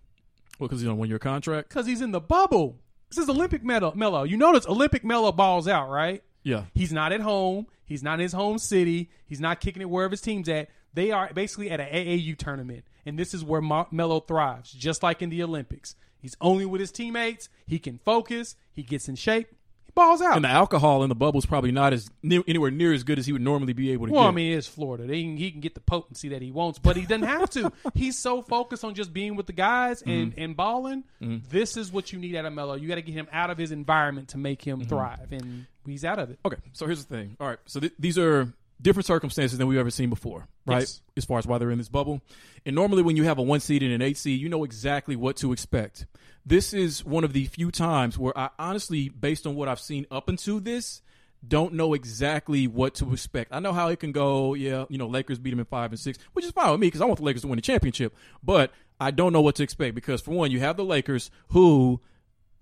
Well, 0.60 0.68
because 0.68 0.84
don't 0.84 0.98
win 0.98 1.10
your 1.10 1.20
contract. 1.20 1.70
Because 1.70 1.88
he's 1.88 2.02
in 2.02 2.12
the 2.12 2.20
bubble. 2.20 2.80
This 3.10 3.18
is 3.18 3.30
Olympic 3.30 3.64
medal, 3.64 3.94
Melo. 3.96 4.24
You 4.24 4.38
notice 4.38 4.68
Olympic 4.68 5.04
Melo 5.04 5.32
balls 5.32 5.68
out, 5.68 5.90
right? 5.90 6.24
Yeah. 6.44 6.66
He's 6.74 6.94
not 6.94 7.12
at 7.12 7.22
home. 7.22 7.68
He's 7.86 8.04
not 8.04 8.16
in 8.16 8.22
his 8.22 8.34
home 8.34 8.58
city. 8.58 9.10
He's 9.26 9.40
not 9.40 9.60
kicking 9.60 9.82
it 9.82 9.90
wherever 9.90 10.12
his 10.12 10.22
team's 10.22 10.48
at. 10.50 10.70
They 10.94 11.12
are 11.12 11.32
basically 11.34 11.72
at 11.72 11.80
an 11.80 11.88
AAU 11.88 12.38
tournament. 12.38 12.86
And 13.06 13.18
this 13.18 13.34
is 13.34 13.44
where 13.44 13.62
Mo- 13.62 13.88
Melo 13.92 14.20
thrives, 14.20 14.72
just 14.72 15.04
like 15.04 15.22
in 15.22 15.30
the 15.30 15.44
Olympics. 15.44 15.96
He's 16.22 16.38
only 16.40 16.66
with 16.66 16.82
his 16.82 16.92
teammates. 16.92 17.50
He 17.66 17.80
can 17.80 17.98
focus. 17.98 18.56
He 18.72 18.84
gets 18.84 19.10
in 19.10 19.16
shape. 19.16 19.48
He 19.86 19.92
balls 19.96 20.22
out. 20.22 20.36
And 20.36 20.46
the 20.46 20.50
alcohol 20.50 21.02
in 21.02 21.10
the 21.10 21.16
bubble 21.16 21.40
is 21.40 21.48
probably 21.48 21.72
not 21.72 21.94
as 21.94 22.12
near, 22.22 22.44
anywhere 22.48 22.70
near 22.70 22.94
as 22.94 23.04
good 23.04 23.18
as 23.18 23.26
he 23.26 23.34
would 23.34 23.42
normally 23.42 23.74
be 23.74 23.92
able 23.92 24.06
to 24.06 24.14
Well, 24.14 24.24
get. 24.24 24.28
I 24.28 24.32
mean, 24.32 24.58
it's 24.58 24.68
Florida. 24.68 25.08
They 25.08 25.24
he 25.24 25.52
can 25.52 25.62
get 25.62 25.74
the 25.74 25.82
potency 25.82 26.30
that 26.30 26.44
he 26.44 26.52
wants, 26.52 26.78
but 26.78 26.96
he 26.96 27.04
doesn't 27.04 27.24
have 27.24 27.50
to. 27.52 27.72
He's 27.96 28.20
so 28.20 28.44
focused 28.44 28.84
on 28.84 28.94
just 28.94 29.12
being 29.14 29.36
with 29.36 29.48
the 29.48 29.54
guys 29.54 30.04
and, 30.04 30.32
mm-hmm. 30.32 30.42
and 30.42 30.56
balling. 30.56 31.04
Mm-hmm. 31.22 31.50
This 31.50 31.76
is 31.76 31.92
what 31.92 32.14
you 32.14 32.20
need 32.20 32.36
out 32.36 32.46
of 32.46 32.54
Melo. 32.54 32.76
You 32.76 32.88
got 32.88 32.96
to 32.96 33.02
get 33.02 33.14
him 33.14 33.28
out 33.32 33.50
of 33.50 33.58
his 33.58 33.72
environment 33.72 34.30
to 34.30 34.38
make 34.38 34.62
him 34.62 34.82
mm-hmm. 34.82 34.90
thrive, 34.90 35.32
and 35.32 35.66
he's 35.88 36.06
out 36.06 36.20
of 36.20 36.30
it. 36.30 36.40
Okay, 36.46 36.58
so 36.74 36.86
here's 36.86 37.04
the 37.04 37.16
thing. 37.16 37.36
All 37.40 37.48
right, 37.48 37.60
so 37.66 37.80
th- 37.80 37.94
these 37.98 38.20
are 38.20 38.54
different 38.82 39.06
circumstances 39.06 39.58
than 39.58 39.68
we've 39.68 39.80
ever 39.80 39.92
seen 39.92 40.10
before, 40.10 40.48
right? 40.66 40.80
Yes. 40.80 41.02
As 41.16 41.26
far 41.26 41.40
as 41.40 41.48
why 41.48 41.58
they're 41.58 41.72
in 41.72 41.78
this 41.78 41.90
bubble. 41.90 42.22
And 42.66 42.76
normally, 42.76 43.04
when 43.04 43.16
you 43.16 43.24
have 43.24 43.38
a 43.38 43.42
one 43.42 43.60
seed 43.60 43.84
and 43.84 43.92
an 43.92 44.02
eight 44.02 44.18
seed, 44.18 44.40
you 44.40 44.50
know 44.50 44.64
exactly 44.64 45.16
what 45.16 45.38
to 45.38 45.52
expect. 45.52 46.06
This 46.46 46.74
is 46.74 47.06
one 47.06 47.24
of 47.24 47.34
the 47.34 47.46
few 47.46 47.72
times 47.72 48.18
where 48.18 48.38
I 48.38 48.50
honestly, 48.58 49.10
based 49.10 49.46
on 49.46 49.56
what 49.56 49.68
I've 49.68 49.80
seen 49.80 50.08
up 50.10 50.30
until 50.30 50.60
this, 50.60 51.02
don't 51.48 51.74
know 51.74 51.94
exactly 51.94 52.68
what 52.68 52.96
to 52.96 53.14
expect. 53.14 53.52
I 53.54 53.60
know 53.60 53.74
how 53.74 53.90
it 53.90 54.00
can 54.00 54.12
go. 54.12 54.54
Yeah, 54.54 54.86
you 54.90 54.98
know, 54.98 55.08
Lakers 55.08 55.40
beat 55.40 55.52
them 55.52 55.60
in 55.60 55.66
five 55.66 55.92
and 55.92 56.00
six, 56.00 56.18
which 56.34 56.46
is 56.46 56.52
fine 56.52 56.72
with 56.72 56.80
me 56.80 56.88
because 56.88 57.02
I 57.02 57.06
want 57.06 57.18
the 57.18 57.26
Lakers 57.26 57.42
to 57.42 57.48
win 57.48 57.58
the 57.58 57.62
championship. 57.62 58.16
But 58.44 58.72
I 59.00 59.12
don't 59.12 59.34
know 59.34 59.42
what 59.42 59.56
to 59.56 59.64
expect 59.64 59.96
because, 59.96 60.22
for 60.22 60.32
one, 60.32 60.52
you 60.52 60.60
have 60.60 60.78
the 60.78 60.86
Lakers 60.86 61.32
who 61.50 62.02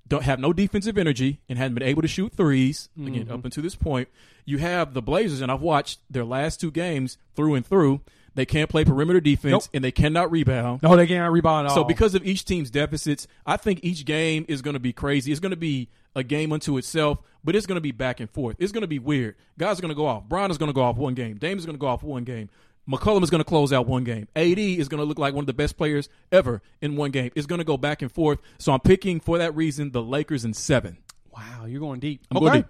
don't 0.10 0.24
have 0.24 0.40
no 0.40 0.52
defensive 0.52 0.98
energy 0.98 1.40
and 1.48 1.58
hadn't 1.58 1.76
been 1.76 1.88
able 1.88 2.02
to 2.02 2.08
shoot 2.08 2.36
3s 2.36 2.90
again 3.00 3.26
mm-hmm. 3.26 3.32
up 3.32 3.46
until 3.46 3.64
this 3.64 3.76
point. 3.76 4.10
You 4.46 4.58
have 4.58 4.94
the 4.94 5.02
Blazers, 5.02 5.42
and 5.42 5.52
I've 5.52 5.62
watched 5.62 6.00
their 6.10 6.26
last 6.26 6.60
two 6.60 6.72
games 6.72 7.18
through 7.36 7.56
and 7.56 7.66
through. 7.66 8.02
They 8.36 8.46
can't 8.46 8.70
play 8.70 8.86
perimeter 8.86 9.20
defense 9.20 9.52
Nope. 9.52 9.64
and 9.74 9.84
they 9.84 9.92
cannot 9.92 10.32
rebound. 10.32 10.82
No, 10.82 10.96
they 10.96 11.08
can't 11.08 11.32
rebound 11.32 11.68
at 11.68 11.74
So 11.74 11.82
all. 11.82 11.88
because 11.88 12.16
of 12.16 12.26
each 12.26 12.46
team's 12.46 12.70
deficits, 12.70 13.28
I 13.46 13.58
think 13.58 13.82
each 13.84 14.06
game 14.06 14.46
is 14.48 14.62
going 14.62 14.76
to 14.76 14.80
be 14.80 14.94
crazy. 14.94 15.32
It's 15.32 15.40
going 15.40 15.52
to 15.52 15.58
be 15.58 15.90
a 16.16 16.24
game 16.24 16.52
unto 16.52 16.78
itself, 16.78 17.20
but 17.44 17.56
it's 17.56 17.66
going 17.66 17.76
to 17.78 17.82
be 17.82 17.92
back 17.92 18.20
and 18.20 18.30
forth. 18.30 18.56
It's 18.60 18.72
going 18.72 18.82
to 18.82 18.88
be 18.88 19.00
weird. 19.00 19.36
Guys 19.58 19.78
are 19.78 19.82
going 19.82 19.90
to 19.90 19.96
go 19.96 20.06
off. 20.08 20.24
Brian 20.28 20.52
is 20.52 20.58
going 20.58 20.70
to 20.70 20.74
go 20.74 20.82
off 20.82 20.98
one 20.98 21.14
game. 21.16 21.38
Dame 21.38 21.58
is 21.58 21.66
going 21.66 21.76
to 21.76 21.80
go 21.80 21.88
off 21.88 22.02
one 22.04 22.24
game. 22.24 22.50
McCollum 22.88 23.24
is 23.24 23.30
going 23.30 23.40
to 23.40 23.46
close 23.48 23.72
out 23.74 23.88
one 23.88 24.04
game. 24.04 24.28
AD 24.36 24.58
is 24.60 24.88
going 24.90 25.00
to 25.00 25.06
look 25.06 25.20
like 25.20 25.34
one 25.34 25.44
of 25.44 25.48
the 25.48 25.54
best 25.54 25.78
players 25.78 26.10
ever 26.32 26.62
in 26.82 26.96
one 26.96 27.12
game. 27.12 27.32
It's 27.36 27.46
going 27.48 27.60
to 27.60 27.66
go 27.66 27.78
back 27.78 28.02
and 28.02 28.12
forth. 28.12 28.40
So 28.58 28.72
I'm 28.72 28.80
picking 28.80 29.20
for 29.20 29.38
that 29.38 29.56
reason 29.56 29.92
the 29.92 30.02
Lakers 30.02 30.44
in 30.46 30.54
seven. 30.54 30.98
wow, 31.32 31.66
you're 31.66 31.80
going 31.82 32.00
deep. 32.00 32.26
I'm 32.32 32.38
okay, 32.38 32.46
going 32.46 32.62
deep. 32.62 32.70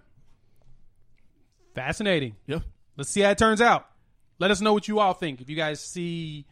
fascinating. 1.74 2.36
Yeah. 2.48 2.60
Let's 2.98 3.10
see 3.10 3.22
how 3.22 3.30
it 3.32 3.38
turns 3.38 3.62
out. 3.62 3.88
Let 4.39 4.52
us 4.52 4.62
know 4.62 4.74
what 4.74 4.88
you 4.88 5.00
all 5.00 5.13
think. 5.13 5.41
If 5.41 5.50
you 5.50 5.56
guys 5.56 5.80
see 5.80 6.45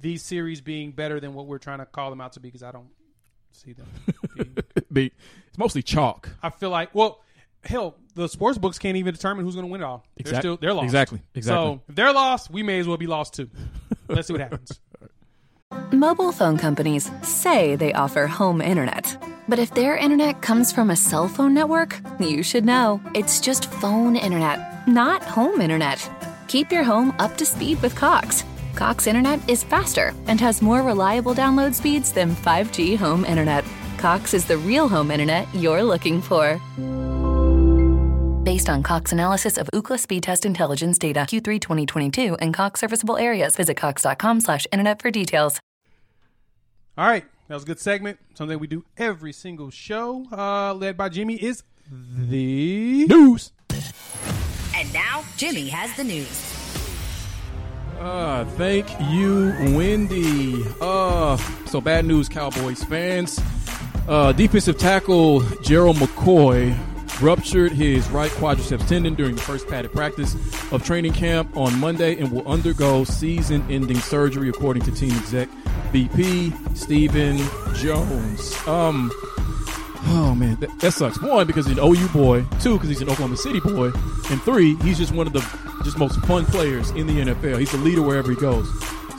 these 0.00 0.22
series 0.22 0.60
being 0.60 0.92
better 0.92 1.20
than 1.20 1.34
what 1.34 1.46
we're 1.46 1.58
trying 1.58 1.78
to 1.78 1.86
call 1.86 2.10
them 2.10 2.20
out 2.20 2.32
to 2.32 2.40
be, 2.40 2.48
because 2.48 2.62
I 2.62 2.72
don't 2.72 2.88
see 3.52 3.72
them. 3.72 3.86
being- 4.36 4.56
Be- 4.92 5.12
It's 5.48 5.58
mostly 5.58 5.82
chalk. 5.82 6.28
I 6.42 6.50
feel 6.50 6.70
like, 6.70 6.94
well, 6.94 7.20
hell, 7.64 7.96
the 8.14 8.28
sports 8.28 8.58
books 8.58 8.78
can't 8.78 8.96
even 8.96 9.12
determine 9.12 9.44
who's 9.44 9.54
going 9.54 9.66
to 9.66 9.72
win 9.72 9.80
it 9.80 9.84
all. 9.84 10.04
They're 10.16 10.38
still 10.38 10.56
they're 10.56 10.72
lost. 10.72 10.84
exactly, 10.84 11.20
exactly. 11.34 11.74
So 11.76 11.82
if 11.88 11.94
they're 11.94 12.12
lost, 12.12 12.50
we 12.50 12.62
may 12.62 12.78
as 12.78 12.88
well 12.88 12.96
be 12.96 13.06
lost 13.06 13.34
too. 13.34 13.50
Let's 14.08 14.28
see 14.28 14.34
what 14.34 14.42
happens. 14.42 14.80
Mobile 15.92 16.32
phone 16.32 16.56
companies 16.56 17.10
say 17.22 17.76
they 17.76 17.92
offer 17.92 18.26
home 18.26 18.60
internet. 18.60 19.16
But 19.48 19.58
if 19.58 19.74
their 19.74 19.96
internet 19.96 20.40
comes 20.40 20.72
from 20.72 20.90
a 20.90 20.96
cell 20.96 21.28
phone 21.28 21.52
network, 21.52 22.00
you 22.18 22.42
should 22.42 22.64
know. 22.64 23.00
It's 23.14 23.40
just 23.40 23.70
phone 23.70 24.16
internet, 24.16 24.88
not 24.88 25.22
home 25.22 25.60
internet. 25.60 26.08
Keep 26.48 26.72
your 26.72 26.84
home 26.84 27.14
up 27.18 27.36
to 27.36 27.44
speed 27.46 27.82
with 27.82 27.94
Cox. 27.94 28.44
Cox 28.74 29.06
internet 29.06 29.46
is 29.48 29.62
faster 29.62 30.14
and 30.26 30.40
has 30.40 30.62
more 30.62 30.82
reliable 30.82 31.34
download 31.34 31.74
speeds 31.74 32.12
than 32.12 32.34
5G 32.34 32.96
home 32.96 33.24
internet. 33.24 33.64
Cox 33.98 34.34
is 34.34 34.46
the 34.46 34.58
real 34.58 34.88
home 34.88 35.10
internet 35.10 35.46
you're 35.54 35.82
looking 35.82 36.20
for. 36.22 36.60
Based 38.44 38.68
on 38.68 38.82
Cox 38.82 39.10
analysis 39.10 39.56
of 39.56 39.70
Ookla 39.72 39.98
speed 39.98 40.22
test 40.22 40.44
intelligence 40.44 40.98
data 40.98 41.20
Q3 41.20 41.58
2022 41.58 42.34
and 42.36 42.52
Cox 42.52 42.80
serviceable 42.80 43.16
areas, 43.16 43.56
visit 43.56 43.78
cox.com 43.78 44.40
slash 44.42 44.66
internet 44.70 45.00
for 45.00 45.10
details. 45.10 45.58
All 46.98 47.06
right, 47.06 47.24
that 47.48 47.54
was 47.54 47.62
a 47.62 47.66
good 47.66 47.80
segment. 47.80 48.18
Something 48.34 48.58
we 48.58 48.66
do 48.66 48.84
every 48.98 49.32
single 49.32 49.70
show, 49.70 50.26
uh, 50.30 50.74
led 50.74 50.94
by 50.98 51.08
Jimmy, 51.08 51.42
is 51.42 51.62
the 51.90 53.06
News. 53.06 53.52
And 54.76 54.92
now, 54.92 55.24
Jimmy 55.38 55.68
has 55.70 55.96
the 55.96 56.04
news. 56.04 56.50
Uh, 57.98 58.44
thank 58.56 58.86
you, 59.10 59.54
Wendy. 59.74 60.62
Uh, 60.82 61.38
so 61.64 61.80
bad 61.80 62.04
news, 62.04 62.28
Cowboys 62.28 62.84
fans. 62.84 63.40
Uh, 64.06 64.32
defensive 64.32 64.76
tackle 64.76 65.40
Gerald 65.62 65.96
McCoy 65.96 66.78
ruptured 67.20 67.72
his 67.72 68.08
right 68.10 68.30
quadriceps 68.32 68.86
tendon 68.88 69.14
during 69.14 69.34
the 69.34 69.40
first 69.40 69.68
padded 69.68 69.92
practice 69.92 70.34
of 70.72 70.84
training 70.84 71.12
camp 71.12 71.56
on 71.56 71.78
Monday 71.78 72.18
and 72.18 72.30
will 72.30 72.46
undergo 72.46 73.04
season 73.04 73.64
ending 73.70 73.98
surgery, 73.98 74.48
according 74.48 74.82
to 74.82 74.92
team 74.92 75.12
exec 75.12 75.48
VP 75.92 76.52
Stephen 76.74 77.38
Jones. 77.74 78.54
Um, 78.66 79.10
oh 80.06 80.34
man, 80.36 80.56
that, 80.56 80.78
that 80.80 80.92
sucks. 80.92 81.20
One, 81.20 81.46
because 81.46 81.66
he's 81.66 81.78
an 81.78 81.84
OU 81.84 82.08
boy. 82.08 82.44
Two, 82.60 82.74
because 82.74 82.88
he's 82.88 83.00
an 83.00 83.08
Oklahoma 83.08 83.36
City 83.36 83.60
boy. 83.60 83.92
And 84.30 84.42
three, 84.42 84.74
he's 84.76 84.98
just 84.98 85.12
one 85.12 85.26
of 85.26 85.32
the 85.32 85.40
just 85.84 85.98
most 85.98 86.18
fun 86.22 86.46
players 86.46 86.90
in 86.90 87.06
the 87.06 87.20
NFL. 87.20 87.58
He's 87.60 87.72
a 87.74 87.78
leader 87.78 88.02
wherever 88.02 88.30
he 88.30 88.36
goes. 88.36 88.68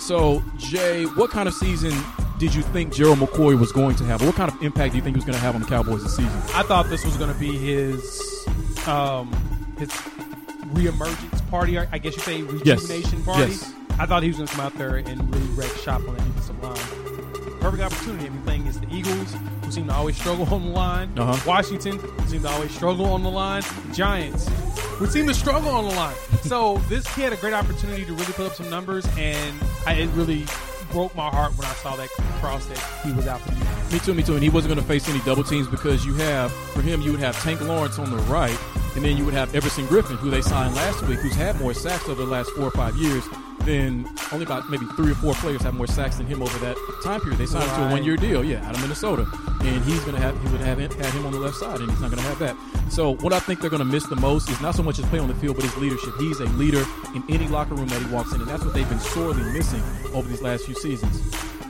So, 0.03 0.43
Jay, 0.57 1.05
what 1.05 1.31
kind 1.31 1.47
of 1.47 1.53
season 1.53 1.93
did 2.37 2.53
you 2.53 2.61
think 2.61 2.93
Gerald 2.93 3.19
McCoy 3.19 3.57
was 3.59 3.71
going 3.71 3.95
to 3.97 4.03
have? 4.05 4.21
What 4.25 4.35
kind 4.35 4.51
of 4.51 4.61
impact 4.61 4.91
do 4.91 4.97
you 4.97 5.03
think 5.03 5.15
he 5.15 5.17
was 5.17 5.25
going 5.25 5.35
to 5.37 5.41
have 5.43 5.55
on 5.55 5.61
the 5.61 5.67
Cowboys 5.67 6.03
this 6.03 6.15
season? 6.15 6.31
I 6.53 6.63
thought 6.63 6.89
this 6.89 7.05
was 7.05 7.17
going 7.17 7.33
to 7.33 7.39
be 7.39 7.57
his 7.57 8.45
um, 8.87 9.31
his 9.77 9.89
reemergence 10.73 11.49
party. 11.49 11.77
I 11.77 11.97
guess 11.97 12.15
you 12.15 12.21
say 12.21 12.41
rejuvenation 12.41 13.17
Yes. 13.19 13.25
party. 13.25 13.41
Yes. 13.51 13.73
I 13.97 14.05
thought 14.05 14.23
he 14.23 14.29
was 14.29 14.37
going 14.37 14.47
to 14.47 14.53
come 14.55 14.65
out 14.65 14.73
there 14.77 14.97
and 14.97 15.33
really 15.33 15.47
wreck 15.53 15.71
shop 15.77 16.01
on 16.07 16.15
that 16.17 16.25
defensive 16.25 16.61
line. 16.63 17.59
Perfect 17.61 17.83
opportunity. 17.83 18.25
I 18.27 18.29
mean, 18.29 18.41
playing 18.43 18.61
against 18.61 18.81
the 18.81 18.93
Eagles, 18.93 19.35
who 19.63 19.71
seem 19.71 19.87
to 19.87 19.93
always 19.93 20.17
struggle 20.17 20.45
on 20.53 20.65
the 20.65 20.71
line. 20.71 21.17
Uh-huh. 21.17 21.41
Washington, 21.47 21.97
who 21.97 22.27
seem 22.27 22.41
to 22.41 22.49
always 22.49 22.71
struggle 22.71 23.05
on 23.07 23.23
the 23.23 23.31
line. 23.31 23.63
Giants, 23.93 24.47
who 24.97 25.07
seem 25.07 25.25
to 25.27 25.33
struggle 25.33 25.69
on 25.71 25.85
the 25.85 25.95
line. 25.95 26.15
so 26.43 26.77
this 26.89 27.07
he 27.15 27.21
had 27.21 27.33
a 27.33 27.37
great 27.37 27.53
opportunity 27.53 28.05
to 28.05 28.11
really 28.13 28.33
put 28.33 28.45
up 28.47 28.53
some 28.55 28.69
numbers, 28.69 29.05
and 29.17 29.57
I, 29.87 29.93
it 29.93 30.09
really 30.09 30.45
broke 30.91 31.15
my 31.15 31.29
heart 31.29 31.57
when 31.57 31.67
I 31.67 31.73
saw 31.73 31.95
that 31.95 32.09
cross 32.39 32.65
that 32.65 32.77
he 33.05 33.11
was 33.11 33.27
out 33.27 33.41
for 33.41 33.53
year. 33.53 33.91
Me 33.91 33.99
too, 33.99 34.13
me 34.13 34.23
too. 34.23 34.33
And 34.33 34.43
he 34.43 34.49
wasn't 34.49 34.73
going 34.73 34.81
to 34.81 34.87
face 34.87 35.07
any 35.09 35.19
double 35.21 35.43
teams 35.43 35.67
because 35.67 36.05
you 36.05 36.13
have, 36.15 36.51
for 36.51 36.81
him, 36.81 37.01
you 37.01 37.11
would 37.11 37.19
have 37.19 37.41
Tank 37.41 37.61
Lawrence 37.61 37.99
on 37.99 38.09
the 38.09 38.17
right, 38.23 38.57
and 38.95 39.03
then 39.03 39.17
you 39.17 39.25
would 39.25 39.33
have 39.33 39.53
Everson 39.53 39.85
Griffen, 39.87 40.17
who 40.17 40.29
they 40.29 40.41
signed 40.41 40.75
last 40.75 41.01
week, 41.03 41.19
who's 41.19 41.35
had 41.35 41.59
more 41.59 41.73
sacks 41.73 42.07
over 42.07 42.23
the 42.23 42.29
last 42.29 42.49
four 42.51 42.65
or 42.65 42.71
five 42.71 42.95
years 42.95 43.23
than 43.65 44.07
only 44.31 44.45
about 44.45 44.69
maybe 44.69 44.85
three 44.95 45.11
or 45.11 45.15
four 45.15 45.33
players 45.35 45.61
have 45.63 45.73
more 45.73 45.87
sacks 45.87 46.17
than 46.17 46.25
him 46.25 46.41
over 46.41 46.57
that 46.59 46.77
time 47.03 47.19
period. 47.19 47.39
They 47.39 47.45
signed 47.45 47.69
him 47.69 47.75
to 47.75 47.87
a 47.87 47.91
one 47.91 48.03
year 48.03 48.15
deal, 48.15 48.43
yeah, 48.43 48.65
out 48.67 48.75
of 48.75 48.81
Minnesota. 48.81 49.27
And 49.61 49.83
he's 49.83 49.99
going 50.01 50.15
to 50.15 50.21
have, 50.21 50.39
he 50.41 50.49
would 50.49 50.61
have 50.61 50.77
had 50.77 51.13
him 51.13 51.25
on 51.25 51.31
the 51.31 51.39
left 51.39 51.55
side, 51.55 51.79
and 51.79 51.89
he's 51.89 51.99
not 51.99 52.11
going 52.11 52.21
to 52.21 52.29
have 52.29 52.39
that. 52.39 52.55
So 52.91 53.15
what 53.15 53.33
I 53.33 53.39
think 53.39 53.61
they're 53.61 53.69
going 53.69 53.79
to 53.79 53.85
miss 53.85 54.05
the 54.05 54.15
most 54.15 54.49
is 54.49 54.61
not 54.61 54.75
so 54.75 54.83
much 54.83 54.97
his 54.97 55.05
play 55.07 55.19
on 55.19 55.27
the 55.27 55.35
field, 55.35 55.55
but 55.55 55.65
his 55.65 55.75
leadership. 55.77 56.13
He's 56.19 56.39
a 56.39 56.45
leader 56.45 56.85
in 57.15 57.23
any 57.29 57.47
locker 57.47 57.73
room 57.73 57.87
that 57.87 58.01
he 58.01 58.07
walks 58.13 58.33
in, 58.33 58.41
and 58.41 58.49
that's 58.49 58.63
what 58.63 58.73
they've 58.73 58.87
been 58.87 58.99
sorely 58.99 59.43
missing 59.51 59.81
over 60.13 60.27
these 60.27 60.41
last 60.41 60.65
few 60.65 60.75
seasons. 60.75 61.21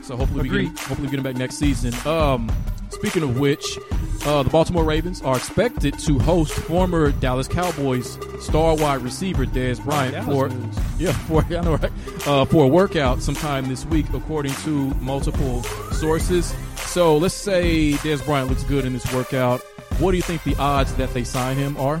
So 0.06 0.16
hopefully 0.16 0.42
we 0.42 0.48
Agreed. 0.48 0.74
get, 0.76 0.78
hopefully 0.84 1.08
we 1.08 1.10
get 1.10 1.18
him 1.18 1.24
back 1.24 1.36
next 1.36 1.56
season. 1.56 1.92
Um, 2.06 2.48
speaking 2.90 3.24
of 3.24 3.40
which, 3.40 3.76
uh, 4.24 4.44
the 4.44 4.50
Baltimore 4.50 4.84
Ravens 4.84 5.20
are 5.22 5.36
expected 5.36 5.98
to 5.98 6.18
host 6.20 6.52
former 6.52 7.10
Dallas 7.10 7.48
Cowboys 7.48 8.16
star 8.40 8.76
wide 8.76 9.02
receiver 9.02 9.44
Dez 9.46 9.82
Bryant 9.82 10.24
for 10.24 10.48
news. 10.48 10.76
yeah 10.98 11.12
for 11.26 11.44
I 11.44 11.60
know 11.60 11.74
right 11.76 11.92
uh, 12.26 12.44
for 12.44 12.64
a 12.64 12.68
workout 12.68 13.20
sometime 13.20 13.68
this 13.68 13.84
week, 13.86 14.06
according 14.14 14.52
to 14.62 14.94
multiple 15.00 15.64
sources. 15.92 16.54
So 16.76 17.16
let's 17.16 17.34
say 17.34 17.92
Dez 17.94 18.24
Bryant 18.24 18.48
looks 18.48 18.62
good 18.64 18.84
in 18.84 18.92
this 18.92 19.12
workout. 19.12 19.60
What 19.98 20.12
do 20.12 20.16
you 20.18 20.22
think 20.22 20.44
the 20.44 20.54
odds 20.56 20.94
that 20.94 21.12
they 21.14 21.24
sign 21.24 21.56
him 21.56 21.76
are? 21.78 21.96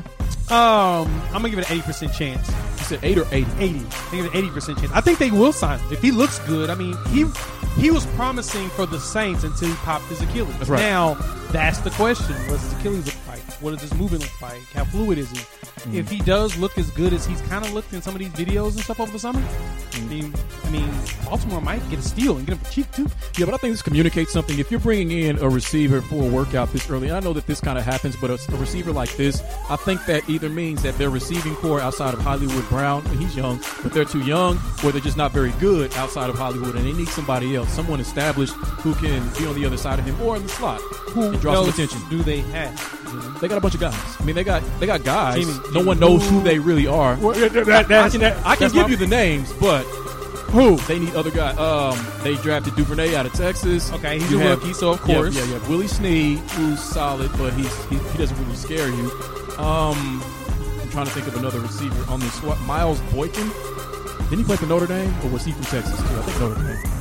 Um, 0.48 1.10
I'm 1.26 1.32
gonna 1.42 1.50
give 1.50 1.58
it 1.58 1.68
an 1.70 1.76
eighty 1.76 1.82
percent 1.84 2.12
chance. 2.14 2.48
Said 2.86 3.00
eight 3.02 3.18
or 3.18 3.26
eighty. 3.32 3.50
80. 3.58 3.78
I 3.78 3.80
think 3.80 4.24
it's 4.24 4.34
an 4.34 4.36
80 4.36 4.50
percent 4.50 4.78
chance. 4.78 4.92
I 4.92 5.00
think 5.00 5.18
they 5.18 5.30
will 5.30 5.52
sign 5.52 5.80
him 5.80 5.92
if 5.92 6.00
he 6.00 6.12
looks 6.12 6.38
good. 6.40 6.70
I 6.70 6.74
mean, 6.74 6.96
he 7.08 7.26
he 7.76 7.90
was 7.90 8.06
promising 8.14 8.68
for 8.70 8.86
the 8.86 9.00
Saints 9.00 9.42
until 9.44 9.68
he 9.68 9.74
popped 9.76 10.04
his 10.06 10.22
Achilles. 10.22 10.56
That's 10.58 10.70
right. 10.70 10.80
Now 10.80 11.14
that's 11.50 11.78
the 11.78 11.90
question: 11.90 12.34
What's 12.48 12.62
his 12.62 12.72
Achilles 12.74 13.06
look 13.06 13.26
like? 13.26 13.45
What 13.60 13.72
does 13.72 13.80
his 13.82 13.94
movement 13.94 14.22
look 14.22 14.42
like? 14.42 14.62
How 14.72 14.84
fluid 14.84 15.18
is 15.18 15.30
he? 15.30 15.38
Mm-hmm. 15.38 15.94
If 15.94 16.10
he 16.10 16.18
does 16.20 16.56
look 16.58 16.76
as 16.78 16.90
good 16.90 17.12
as 17.12 17.26
he's 17.26 17.40
kind 17.42 17.64
of 17.64 17.72
looked 17.72 17.92
in 17.92 18.02
some 18.02 18.14
of 18.14 18.18
these 18.18 18.30
videos 18.30 18.72
and 18.72 18.80
stuff 18.80 19.00
over 19.00 19.10
the 19.12 19.18
summer, 19.18 19.42
Mm-hmm. 19.96 20.06
I 20.06 20.14
mean, 20.14 20.34
I 20.64 20.70
mean, 20.70 20.94
Baltimore 21.24 21.60
might 21.60 21.88
get 21.88 21.98
a 21.98 22.02
steal 22.02 22.36
and 22.36 22.46
get 22.46 22.58
him 22.58 22.64
cheap 22.70 22.90
too. 22.92 23.06
Yeah, 23.38 23.46
but 23.46 23.54
I 23.54 23.56
think 23.56 23.72
this 23.72 23.82
communicates 23.82 24.32
something. 24.32 24.58
If 24.58 24.70
you're 24.70 24.80
bringing 24.80 25.10
in 25.10 25.38
a 25.38 25.48
receiver 25.48 26.02
for 26.02 26.22
a 26.22 26.30
workout 26.30 26.72
this 26.72 26.88
early, 26.90 27.10
I 27.10 27.20
know 27.20 27.32
that 27.32 27.46
this 27.46 27.60
kind 27.60 27.78
of 27.78 27.84
happens, 27.84 28.16
but 28.16 28.30
a, 28.30 28.38
a 28.52 28.56
receiver 28.56 28.92
like 28.92 29.16
this, 29.16 29.42
I 29.70 29.76
think 29.76 30.04
that 30.06 30.28
either 30.28 30.48
means 30.48 30.82
that 30.82 30.96
their 30.98 31.10
receiving 31.10 31.54
corps 31.56 31.80
outside 31.80 32.14
of 32.14 32.20
Hollywood 32.20 32.68
Brown, 32.68 33.04
he's 33.18 33.36
young, 33.36 33.60
but 33.82 33.92
they're 33.92 34.04
too 34.04 34.22
young, 34.22 34.58
or 34.84 34.92
they're 34.92 35.00
just 35.00 35.16
not 35.16 35.32
very 35.32 35.52
good 35.52 35.94
outside 35.96 36.30
of 36.30 36.36
Hollywood, 36.36 36.76
and 36.76 36.86
they 36.86 36.92
need 36.92 37.08
somebody 37.08 37.56
else, 37.56 37.70
someone 37.70 38.00
established 38.00 38.52
who 38.54 38.94
can 38.94 39.26
be 39.38 39.46
on 39.46 39.54
the 39.54 39.64
other 39.64 39.76
side 39.76 39.98
of 39.98 40.04
him 40.04 40.20
or 40.20 40.36
in 40.36 40.42
the 40.42 40.48
slot 40.48 40.80
Who 41.12 41.30
and 41.30 41.40
draw 41.40 41.62
some 41.64 41.70
attention. 41.70 42.00
do 42.10 42.22
they 42.22 42.40
have? 42.40 43.05
They 43.40 43.48
got 43.48 43.58
a 43.58 43.60
bunch 43.60 43.74
of 43.74 43.80
guys. 43.80 43.94
I 44.20 44.24
mean, 44.24 44.34
they 44.34 44.44
got 44.44 44.62
they 44.80 44.86
got 44.86 45.04
guys. 45.04 45.38
Jimmy, 45.38 45.52
no 45.52 45.72
Jimmy, 45.72 45.84
one 45.84 45.98
knows 46.00 46.28
who 46.28 46.42
they 46.42 46.58
really 46.58 46.86
are. 46.86 47.16
that, 47.16 47.86
I 47.90 48.08
can, 48.10 48.22
I 48.22 48.56
can 48.56 48.72
give 48.72 48.82
my- 48.84 48.88
you 48.88 48.96
the 48.96 49.06
names, 49.06 49.52
but 49.54 49.82
who 50.50 50.76
they 50.88 50.98
need 50.98 51.14
other 51.14 51.30
guys. 51.30 51.58
Um, 51.58 51.98
they 52.22 52.34
drafted 52.36 52.74
Duvernay 52.76 53.14
out 53.14 53.26
of 53.26 53.32
Texas. 53.32 53.92
Okay, 53.92 54.18
he's 54.18 54.30
You 54.30 54.38
a 54.38 54.42
have- 54.42 54.60
rookie, 54.60 54.72
so 54.72 54.90
of 54.90 55.00
course. 55.02 55.34
yeah, 55.36 55.44
yeah. 55.44 55.68
Willie 55.68 55.88
Snead, 55.88 56.38
who's 56.38 56.80
solid, 56.82 57.30
but 57.36 57.52
he's 57.54 57.74
he, 57.86 57.96
he 57.98 58.18
doesn't 58.18 58.36
really 58.38 58.56
scare 58.56 58.88
you. 58.88 59.10
Um, 59.58 60.22
I'm 60.82 60.90
trying 60.90 61.06
to 61.06 61.12
think 61.12 61.26
of 61.26 61.36
another 61.36 61.60
receiver 61.60 62.10
on 62.10 62.20
this 62.20 62.32
squad. 62.34 62.60
Miles 62.62 63.00
Boykin. 63.12 63.50
Didn't 64.30 64.38
he 64.38 64.44
play 64.44 64.56
for 64.56 64.66
Notre 64.66 64.86
Dame, 64.86 65.14
or 65.22 65.30
was 65.30 65.44
he 65.44 65.52
from 65.52 65.62
Texas 65.64 65.96
too? 65.98 66.04
I 66.04 66.22
think 66.22 66.40
Notre 66.40 66.62
Dame. 66.62 66.92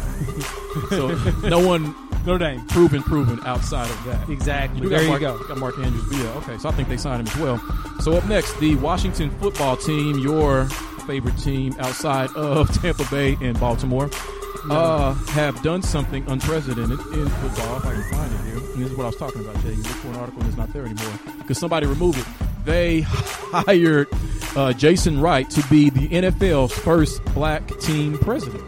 So 0.90 1.08
no 1.48 1.66
one 1.66 1.94
Notre 2.26 2.40
Dame. 2.40 2.66
proven 2.68 3.04
proven 3.04 3.40
outside 3.46 3.90
of 3.90 4.04
that. 4.06 4.30
Exactly. 4.30 4.82
You 4.82 4.90
There 4.90 4.98
got 5.00 5.04
you 5.04 5.10
Mark, 5.10 5.22
go. 5.22 5.48
Got 5.48 5.58
Mark 5.60 5.78
Andrews 5.78 6.04
Villa. 6.06 6.32
Okay, 6.38 6.58
so 6.58 6.70
I 6.70 6.72
think 6.72 6.90
they 6.90 6.98
signed 6.98 7.28
him 7.28 7.34
as 7.34 7.38
well. 7.40 8.00
So 8.02 8.14
up 8.14 8.26
next, 8.26 8.58
the 8.60 8.76
Washington 8.78 9.30
football 9.40 9.78
team, 9.78 10.18
your 10.20 10.66
favorite 11.06 11.38
team 11.38 11.76
outside 11.80 12.30
of 12.36 12.72
Tampa 12.82 13.06
Bay 13.12 13.38
and 13.42 13.60
Baltimore, 13.60 14.10
uh, 14.72 15.14
have 15.34 15.62
done 15.62 15.84
something 15.84 16.28
unprecedented 16.28 17.00
in 17.00 17.30
football. 17.30 17.78
If 17.78 17.86
I 17.86 17.94
can 17.94 18.04
find 18.12 18.34
it 18.34 18.40
here, 18.42 18.58
and 18.58 18.84
this 18.84 18.90
is 18.92 18.98
what 18.98 19.04
I 19.04 19.08
was 19.08 19.18
talking 19.18 19.42
about, 19.42 19.62
Jay. 19.62 19.70
You 19.74 19.84
look 19.84 19.86
for 19.88 20.08
an 20.08 20.16
article 20.16 20.40
and 20.42 20.50
it's 20.50 20.58
not 20.58 20.74
there 20.74 20.86
anymore 20.86 21.14
because 21.38 21.60
somebody 21.60 21.86
removed 21.86 22.18
it. 22.18 22.26
They 22.66 23.02
hired 23.06 24.08
uh, 24.56 24.74
Jason 24.74 25.22
Wright 25.22 25.48
to 25.52 25.62
be 25.70 25.92
the 25.92 26.08
NFL's 26.10 26.74
first 26.74 27.24
black 27.36 27.68
team 27.80 28.18
president. 28.18 28.64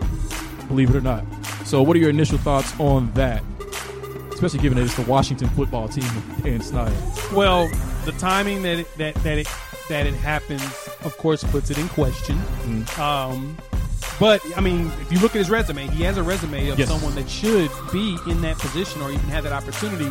Believe 0.68 0.90
it 0.90 0.96
or 0.96 1.02
not. 1.02 1.24
So, 1.66 1.82
what 1.82 1.96
are 1.96 2.00
your 2.00 2.10
initial 2.10 2.38
thoughts 2.38 2.78
on 2.80 3.12
that? 3.14 3.44
especially 4.38 4.60
given 4.60 4.78
that 4.78 4.86
it's 4.86 4.96
the 4.96 5.02
Washington 5.02 5.50
football 5.50 5.88
team 5.88 6.06
Dan 6.44 6.62
Snyder. 6.62 6.96
Well, 7.34 7.68
the 8.06 8.12
timing 8.20 8.62
that 8.62 8.80
it, 8.80 8.98
that 8.98 9.16
that 9.16 9.40
it 9.40 9.48
that 9.90 10.06
it 10.06 10.14
happens, 10.14 10.62
of 11.04 11.18
course, 11.18 11.44
puts 11.44 11.72
it 11.72 11.78
in 11.80 11.88
question. 11.90 12.36
Mm-hmm. 12.36 13.02
Um, 13.02 13.58
but 14.20 14.42
I 14.56 14.62
mean, 14.62 14.92
if 15.02 15.12
you 15.12 15.20
look 15.20 15.32
at 15.32 15.40
his 15.40 15.50
resume, 15.50 15.88
he 15.88 16.04
has 16.04 16.18
a 16.18 16.24
resume 16.24 16.70
of 16.70 16.78
Yes. 16.78 16.88
someone 16.90 17.16
that 17.16 17.28
should 17.30 17.72
be 17.92 18.18
in 18.28 18.42
that 18.42 18.58
position 18.60 19.02
or 19.02 19.10
even 19.12 19.26
have 19.26 19.44
that 19.44 19.54
opportunity. 19.54 20.10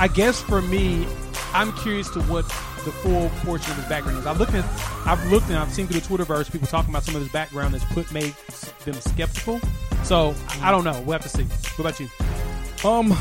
I 0.00 0.08
guess 0.08 0.40
for 0.40 0.62
me, 0.62 1.06
I'm 1.52 1.72
curious 1.78 2.08
to 2.10 2.22
what 2.22 2.50
the 2.84 2.92
full 2.92 3.28
portion 3.44 3.70
of 3.72 3.78
his 3.78 3.86
background 3.86 4.18
is. 4.18 4.26
I've 4.26 4.38
looked 4.38 4.54
at, 4.54 4.64
I've 5.06 5.24
looked 5.30 5.48
and 5.48 5.56
I've 5.56 5.72
seen 5.72 5.86
through 5.86 6.00
the 6.00 6.06
Twitterverse 6.06 6.50
people 6.50 6.68
talking 6.68 6.90
about 6.90 7.04
some 7.04 7.14
of 7.14 7.22
his 7.22 7.30
background 7.30 7.74
that's 7.74 7.84
put 7.92 8.10
made 8.12 8.34
them 8.84 8.94
skeptical. 8.94 9.60
So 10.02 10.34
I 10.60 10.70
don't 10.70 10.84
know. 10.84 11.00
We'll 11.02 11.18
have 11.18 11.22
to 11.22 11.28
see. 11.28 11.44
What 11.44 11.80
about 11.80 12.00
you? 12.00 12.08
Um, 12.88 13.16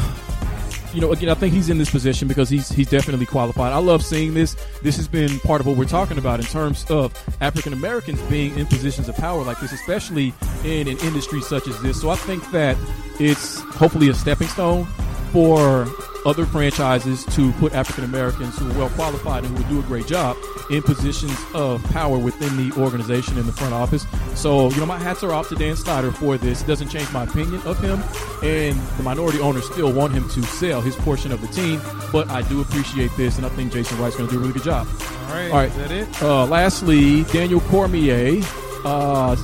you 0.94 1.02
know, 1.02 1.12
again, 1.12 1.30
I 1.30 1.34
think 1.34 1.54
he's 1.54 1.70
in 1.70 1.78
this 1.78 1.90
position 1.90 2.28
because 2.28 2.50
he's 2.50 2.70
he's 2.70 2.90
definitely 2.90 3.26
qualified. 3.26 3.74
I 3.74 3.78
love 3.78 4.04
seeing 4.04 4.34
this. 4.34 4.56
This 4.82 4.96
has 4.96 5.08
been 5.08 5.40
part 5.42 5.62
of 5.62 5.68
what 5.68 5.78
we're 5.78 5.86
talking 5.86 6.18
about 6.18 6.40
in 6.40 6.46
terms 6.46 6.90
of 6.90 7.14
African 7.42 7.74
Americans 7.74 8.22
being 8.24 8.58
in 8.58 8.66
positions 8.66 9.08
of 9.10 9.16
power 9.16 9.44
like 9.44 9.60
this, 9.60 9.72
especially 9.72 10.34
in 10.64 10.88
an 10.88 10.98
industry 11.00 11.42
such 11.42 11.68
as 11.68 11.80
this. 11.82 12.02
So 12.02 12.10
I 12.10 12.16
think 12.16 12.50
that 12.52 12.78
it's 13.20 13.60
hopefully 13.62 14.10
a 14.10 14.14
stepping 14.14 14.48
stone 14.48 14.88
for 15.32 15.88
other 16.26 16.46
franchises 16.46 17.26
to 17.26 17.52
put 17.54 17.74
African 17.74 18.04
Americans 18.04 18.58
who 18.58 18.70
are 18.72 18.78
well 18.78 18.90
qualified 18.90 19.46
and 19.46 19.58
who 19.58 19.64
would 19.64 19.70
do 19.70 19.80
a 19.80 19.84
great 19.84 20.06
job 20.06 20.36
in 20.70 20.82
positions 20.82 21.38
of 21.54 21.84
power 21.86 22.18
within 22.18 22.56
the 22.58 22.76
organization 22.80 23.38
in 23.38 23.46
the 23.46 23.52
front 23.52 23.74
office. 23.74 24.06
So, 24.36 24.70
you 24.70 24.78
know, 24.78 24.86
my 24.86 25.00
hats 25.00 25.24
are 25.24 25.32
off 25.32 25.50
to 25.50 25.56
Dan 25.56 25.76
Snyder 25.76 26.12
for 26.12 26.38
this. 26.38 26.62
It 26.62 26.68
doesn't 26.68 26.90
change 26.90 27.12
my 27.12 27.24
opinion 27.24 27.62
of 27.66 27.80
him, 27.80 28.04
and 28.44 28.78
the 28.98 29.04
minority 29.04 29.40
owners 29.40 29.66
still 29.72 29.92
want 29.92 30.14
him 30.14 30.30
to 30.30 30.44
sell 30.44 30.82
his 30.82 30.96
portion 30.98 31.32
of 31.32 31.42
the 31.42 31.48
team. 31.48 31.82
But 32.12 32.30
I 32.30 32.42
do 32.44 32.62
appreciate 32.62 33.12
this, 33.18 33.38
and 33.38 33.46
I 33.46 33.50
think 33.50 33.74
Jason 33.74 33.98
Wright's 34.00 34.16
going 34.16 34.30
to 34.30 34.34
do 34.34 34.40
a 34.40 34.42
really 34.42 34.54
good 34.54 34.64
job. 34.64 34.88
All 35.28 35.34
right. 35.34 35.52
All 35.52 35.58
right. 35.58 35.70
Is 35.70 35.76
that 35.78 35.92
it? 35.92 36.22
Uh, 36.22 36.46
lastly, 36.46 37.24
Daniel 37.26 37.62
Cormier, 37.62 38.42
uh, 38.86 39.36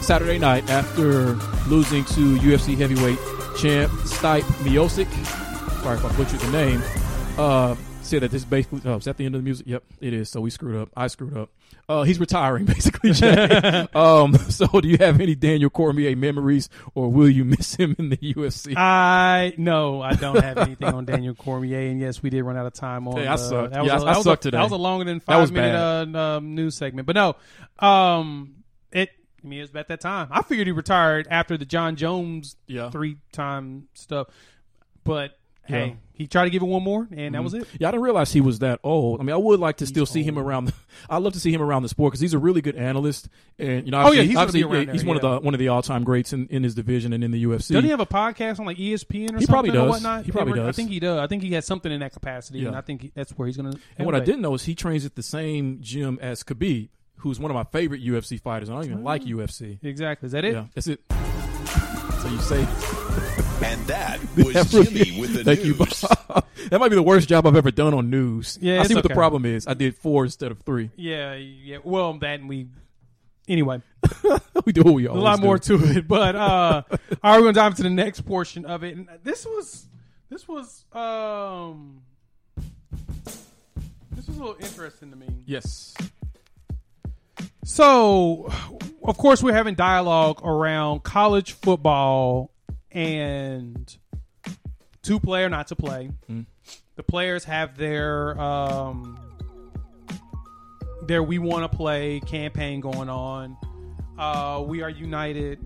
Saturday 0.00 0.38
night 0.38 0.68
after 0.70 1.34
losing 1.68 2.04
to 2.06 2.36
UFC 2.38 2.76
heavyweight 2.76 3.18
champ 3.58 3.90
Stipe 4.04 4.42
Miocic. 4.64 5.10
Sorry 5.82 5.96
if 5.96 6.04
I 6.04 6.16
butchered 6.16 6.40
the 6.40 6.50
name. 6.50 6.82
Uh, 7.38 7.74
said 8.02 8.22
that 8.22 8.30
this 8.30 8.44
basically. 8.44 8.80
Oh, 8.84 8.96
is 8.96 9.04
that 9.04 9.16
the 9.16 9.24
end 9.26 9.34
of 9.34 9.40
the 9.40 9.44
music? 9.44 9.66
Yep, 9.66 9.84
it 10.00 10.12
is. 10.12 10.28
So 10.30 10.40
we 10.40 10.50
screwed 10.50 10.76
up. 10.76 10.90
I 10.96 11.06
screwed 11.08 11.36
up. 11.36 11.50
Uh, 11.88 12.02
he's 12.02 12.18
retiring, 12.18 12.64
basically. 12.66 13.12
Jay. 13.12 13.86
um, 13.94 14.34
so 14.48 14.66
do 14.80 14.88
you 14.88 14.96
have 14.98 15.20
any 15.20 15.34
Daniel 15.34 15.70
Cormier 15.70 16.16
memories, 16.16 16.68
or 16.94 17.10
will 17.10 17.28
you 17.28 17.44
miss 17.44 17.74
him 17.76 17.94
in 17.98 18.08
the 18.10 18.16
UFC? 18.16 18.74
I 18.76 19.54
no, 19.56 20.02
I 20.02 20.14
don't 20.14 20.42
have 20.42 20.58
anything 20.58 20.88
on 20.88 21.04
Daniel 21.04 21.34
Cormier, 21.34 21.90
and 21.90 22.00
yes, 22.00 22.22
we 22.22 22.30
did 22.30 22.42
run 22.42 22.56
out 22.56 22.66
of 22.66 22.74
time 22.74 23.06
on. 23.08 23.16
Hey, 23.18 23.26
I 23.26 23.34
uh, 23.34 23.36
sucked. 23.36 23.72
That 23.72 23.82
was 23.82 23.88
Yeah, 23.88 23.98
a, 23.98 24.00
I- 24.00 24.02
I 24.02 24.04
that 24.12 24.16
was 24.16 24.24
sucked 24.24 24.44
a, 24.44 24.48
today. 24.48 24.56
That 24.58 24.62
was 24.64 24.72
a 24.72 24.76
longer 24.76 25.04
than 25.04 25.20
five 25.20 25.50
minute 25.52 26.14
uh, 26.16 26.18
um, 26.38 26.54
news 26.54 26.76
segment, 26.76 27.06
but 27.06 27.14
no, 27.16 27.36
um, 27.86 28.54
it. 28.92 29.10
I 29.44 29.46
mean, 29.46 29.58
it 29.60 29.62
was 29.62 29.70
about 29.70 29.88
that 29.88 30.00
time. 30.00 30.28
I 30.30 30.42
figured 30.42 30.66
he 30.66 30.72
retired 30.72 31.28
after 31.30 31.56
the 31.56 31.64
Jon 31.64 31.96
Jones 31.96 32.56
Yeah. 32.66 32.90
three 32.90 33.18
time 33.32 33.88
stuff, 33.94 34.28
but 35.04 35.38
Yeah. 35.68 35.76
hey, 35.76 35.96
he 36.12 36.26
tried 36.26 36.44
to 36.44 36.50
give 36.50 36.62
it 36.62 36.66
one 36.66 36.82
more, 36.82 37.06
and 37.10 37.34
that 37.34 37.38
mm-hmm. 37.38 37.44
was 37.44 37.54
it. 37.54 37.66
Yeah, 37.78 37.88
I 37.88 37.90
didn't 37.90 38.04
realize 38.04 38.32
he 38.32 38.40
was 38.40 38.60
that 38.60 38.80
old. 38.82 39.20
I 39.20 39.24
mean, 39.24 39.34
I 39.34 39.36
would 39.36 39.60
like 39.60 39.76
to 39.78 39.86
still 39.86 40.06
see 40.06 40.22
him 40.22 40.38
around. 40.38 40.66
The, 40.66 40.72
I'd 41.10 41.18
love 41.18 41.32
to 41.34 41.40
see 41.40 41.52
him 41.52 41.60
around 41.60 41.82
the 41.82 41.88
sport 41.88 42.12
because 42.12 42.20
he's 42.20 42.32
a 42.34 42.38
really 42.38 42.62
good 42.62 42.76
analyst, 42.76 43.28
and 43.58 43.84
you 43.84 43.90
know, 43.90 44.02
Oh, 44.02 44.12
yeah, 44.12 44.22
he's 44.22 44.36
obviously, 44.36 44.60
yeah, 44.60 44.92
he's 44.92 45.02
there, 45.02 45.08
one 45.08 45.18
yeah. 45.22 45.28
of 45.28 45.42
the 45.42 45.44
one 45.44 45.54
of 45.54 45.58
the 45.60 45.68
all 45.68 45.82
time 45.82 46.04
greats 46.04 46.32
in, 46.32 46.46
in 46.48 46.62
his 46.62 46.74
division 46.74 47.12
and 47.12 47.22
in 47.22 47.32
the 47.32 47.44
UFC. 47.44 47.68
Doesn't 47.68 47.84
he 47.84 47.90
have 47.90 48.00
a 48.00 48.06
podcast 48.06 48.58
on 48.60 48.66
like 48.66 48.78
ESPN 48.78 49.34
or 49.34 49.38
He 49.38 49.44
something 49.44 49.46
probably 49.48 49.70
or 49.70 49.72
does. 49.74 49.90
whatnot? 49.90 50.24
He 50.24 50.32
probably 50.32 50.54
I 50.54 50.64
does. 50.64 50.68
I 50.68 50.72
think 50.72 50.90
he 50.90 51.00
does. 51.00 51.18
I 51.18 51.26
think 51.26 51.42
he 51.42 51.52
has 51.52 51.66
something 51.66 51.92
in 51.92 52.00
that 52.00 52.12
capacity, 52.12 52.64
and 52.64 52.74
I 52.76 52.80
think 52.80 53.02
he, 53.02 53.12
that's 53.14 53.32
where 53.32 53.46
he's 53.46 53.56
going 53.56 53.72
to. 53.72 53.78
and 53.98 54.06
what 54.06 54.14
I 54.14 54.20
didn't 54.20 54.40
know 54.40 54.54
is 54.54 54.64
he 54.64 54.74
trains 54.74 55.04
at 55.04 55.16
the 55.16 55.22
same 55.22 55.78
gym 55.82 56.18
as 56.22 56.42
Khabib, 56.42 56.88
who's 57.26 57.40
one 57.40 57.50
of 57.50 57.54
my 57.56 57.64
favorite 57.64 58.04
UFC 58.04 58.40
fighters. 58.40 58.70
I 58.70 58.74
don't 58.74 58.84
even 58.84 59.02
like 59.02 59.24
UFC. 59.24 59.78
exactly. 59.82 60.26
Is 60.26 60.32
that 60.32 60.44
it? 60.44 60.54
Yeah, 60.54 60.66
that's 60.74 60.86
it. 60.86 61.00
So 61.10 62.28
you 62.28 62.38
say 62.38 62.60
And 63.64 63.84
that 63.86 64.18
was 64.36 64.54
That 64.54 64.66
Jimmy 64.68 65.20
with 65.20 65.34
the 65.34 65.42
Thank 65.44 65.64
you. 65.64 65.74
news. 65.74 66.00
that 66.70 66.78
might 66.78 66.88
be 66.88 66.94
the 66.94 67.02
worst 67.02 67.28
job 67.28 67.46
I've 67.46 67.56
ever 67.56 67.70
done 67.72 67.94
on 67.94 68.10
news. 68.10 68.58
Yeah, 68.60 68.74
I 68.74 68.78
it's 68.80 68.88
see 68.88 68.94
what 68.94 69.02
the 69.02 69.10
problem 69.14 69.44
is. 69.44 69.66
I 69.66 69.74
did 69.74 69.96
four 69.96 70.24
instead 70.24 70.52
of 70.52 70.60
three. 70.60 70.90
Yeah, 70.96 71.34
yeah. 71.34 71.78
Well, 71.82 72.14
that 72.18 72.38
and 72.40 72.48
we. 72.48 72.68
Anyway, 73.48 73.80
we 74.64 74.72
do 74.72 74.82
what 74.82 74.94
we 74.94 75.06
a 75.06 75.12
lot 75.12 75.36
do. 75.38 75.42
more 75.44 75.58
to 75.58 75.74
it, 75.84 76.08
but 76.08 76.34
uh, 76.34 76.82
all 76.90 76.98
right, 77.22 77.38
we're 77.38 77.40
gonna 77.42 77.52
dive 77.52 77.72
into 77.72 77.82
the 77.84 77.90
next 77.90 78.22
portion 78.22 78.64
of 78.64 78.82
it. 78.84 78.96
And 78.96 79.08
this 79.22 79.44
was, 79.46 79.86
this 80.30 80.48
was, 80.48 80.84
um, 80.92 82.02
this 84.16 84.26
was 84.26 84.36
a 84.36 84.40
little 84.40 84.56
interesting 84.58 85.10
to 85.10 85.16
me. 85.16 85.26
Yes. 85.44 85.94
So, 87.68 88.48
of 89.02 89.18
course, 89.18 89.42
we're 89.42 89.52
having 89.52 89.74
dialogue 89.74 90.40
around 90.44 91.02
college 91.02 91.50
football 91.50 92.52
and 92.92 93.92
to 95.02 95.18
play 95.18 95.42
or 95.42 95.48
not 95.48 95.66
to 95.66 95.76
play. 95.76 96.12
The 96.94 97.02
players 97.02 97.42
have 97.42 97.76
their 97.76 98.40
um, 98.40 99.18
their 101.08 101.24
"We 101.24 101.40
Want 101.40 101.68
to 101.68 101.76
Play" 101.76 102.20
campaign 102.20 102.78
going 102.78 103.08
on. 103.08 103.56
Uh, 104.18 104.64
we 104.66 104.82
are 104.82 104.88
united, 104.90 105.58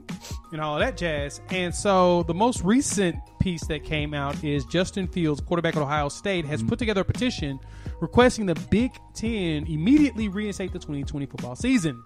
and 0.52 0.60
all 0.60 0.74
of 0.74 0.80
that 0.80 0.96
jazz. 0.96 1.40
And 1.50 1.74
so, 1.74 2.24
the 2.24 2.34
most 2.34 2.62
recent 2.64 3.16
piece 3.40 3.64
that 3.66 3.84
came 3.84 4.12
out 4.12 4.42
is 4.42 4.64
Justin 4.64 5.06
Fields, 5.06 5.40
quarterback 5.40 5.76
at 5.76 5.82
Ohio 5.82 6.08
State, 6.08 6.44
has 6.46 6.62
put 6.62 6.78
together 6.78 7.02
a 7.02 7.04
petition 7.04 7.60
requesting 8.00 8.46
the 8.46 8.54
Big 8.70 8.92
Ten 9.14 9.66
immediately 9.66 10.28
reinstate 10.28 10.72
the 10.72 10.78
2020 10.78 11.26
football 11.26 11.54
season 11.54 12.02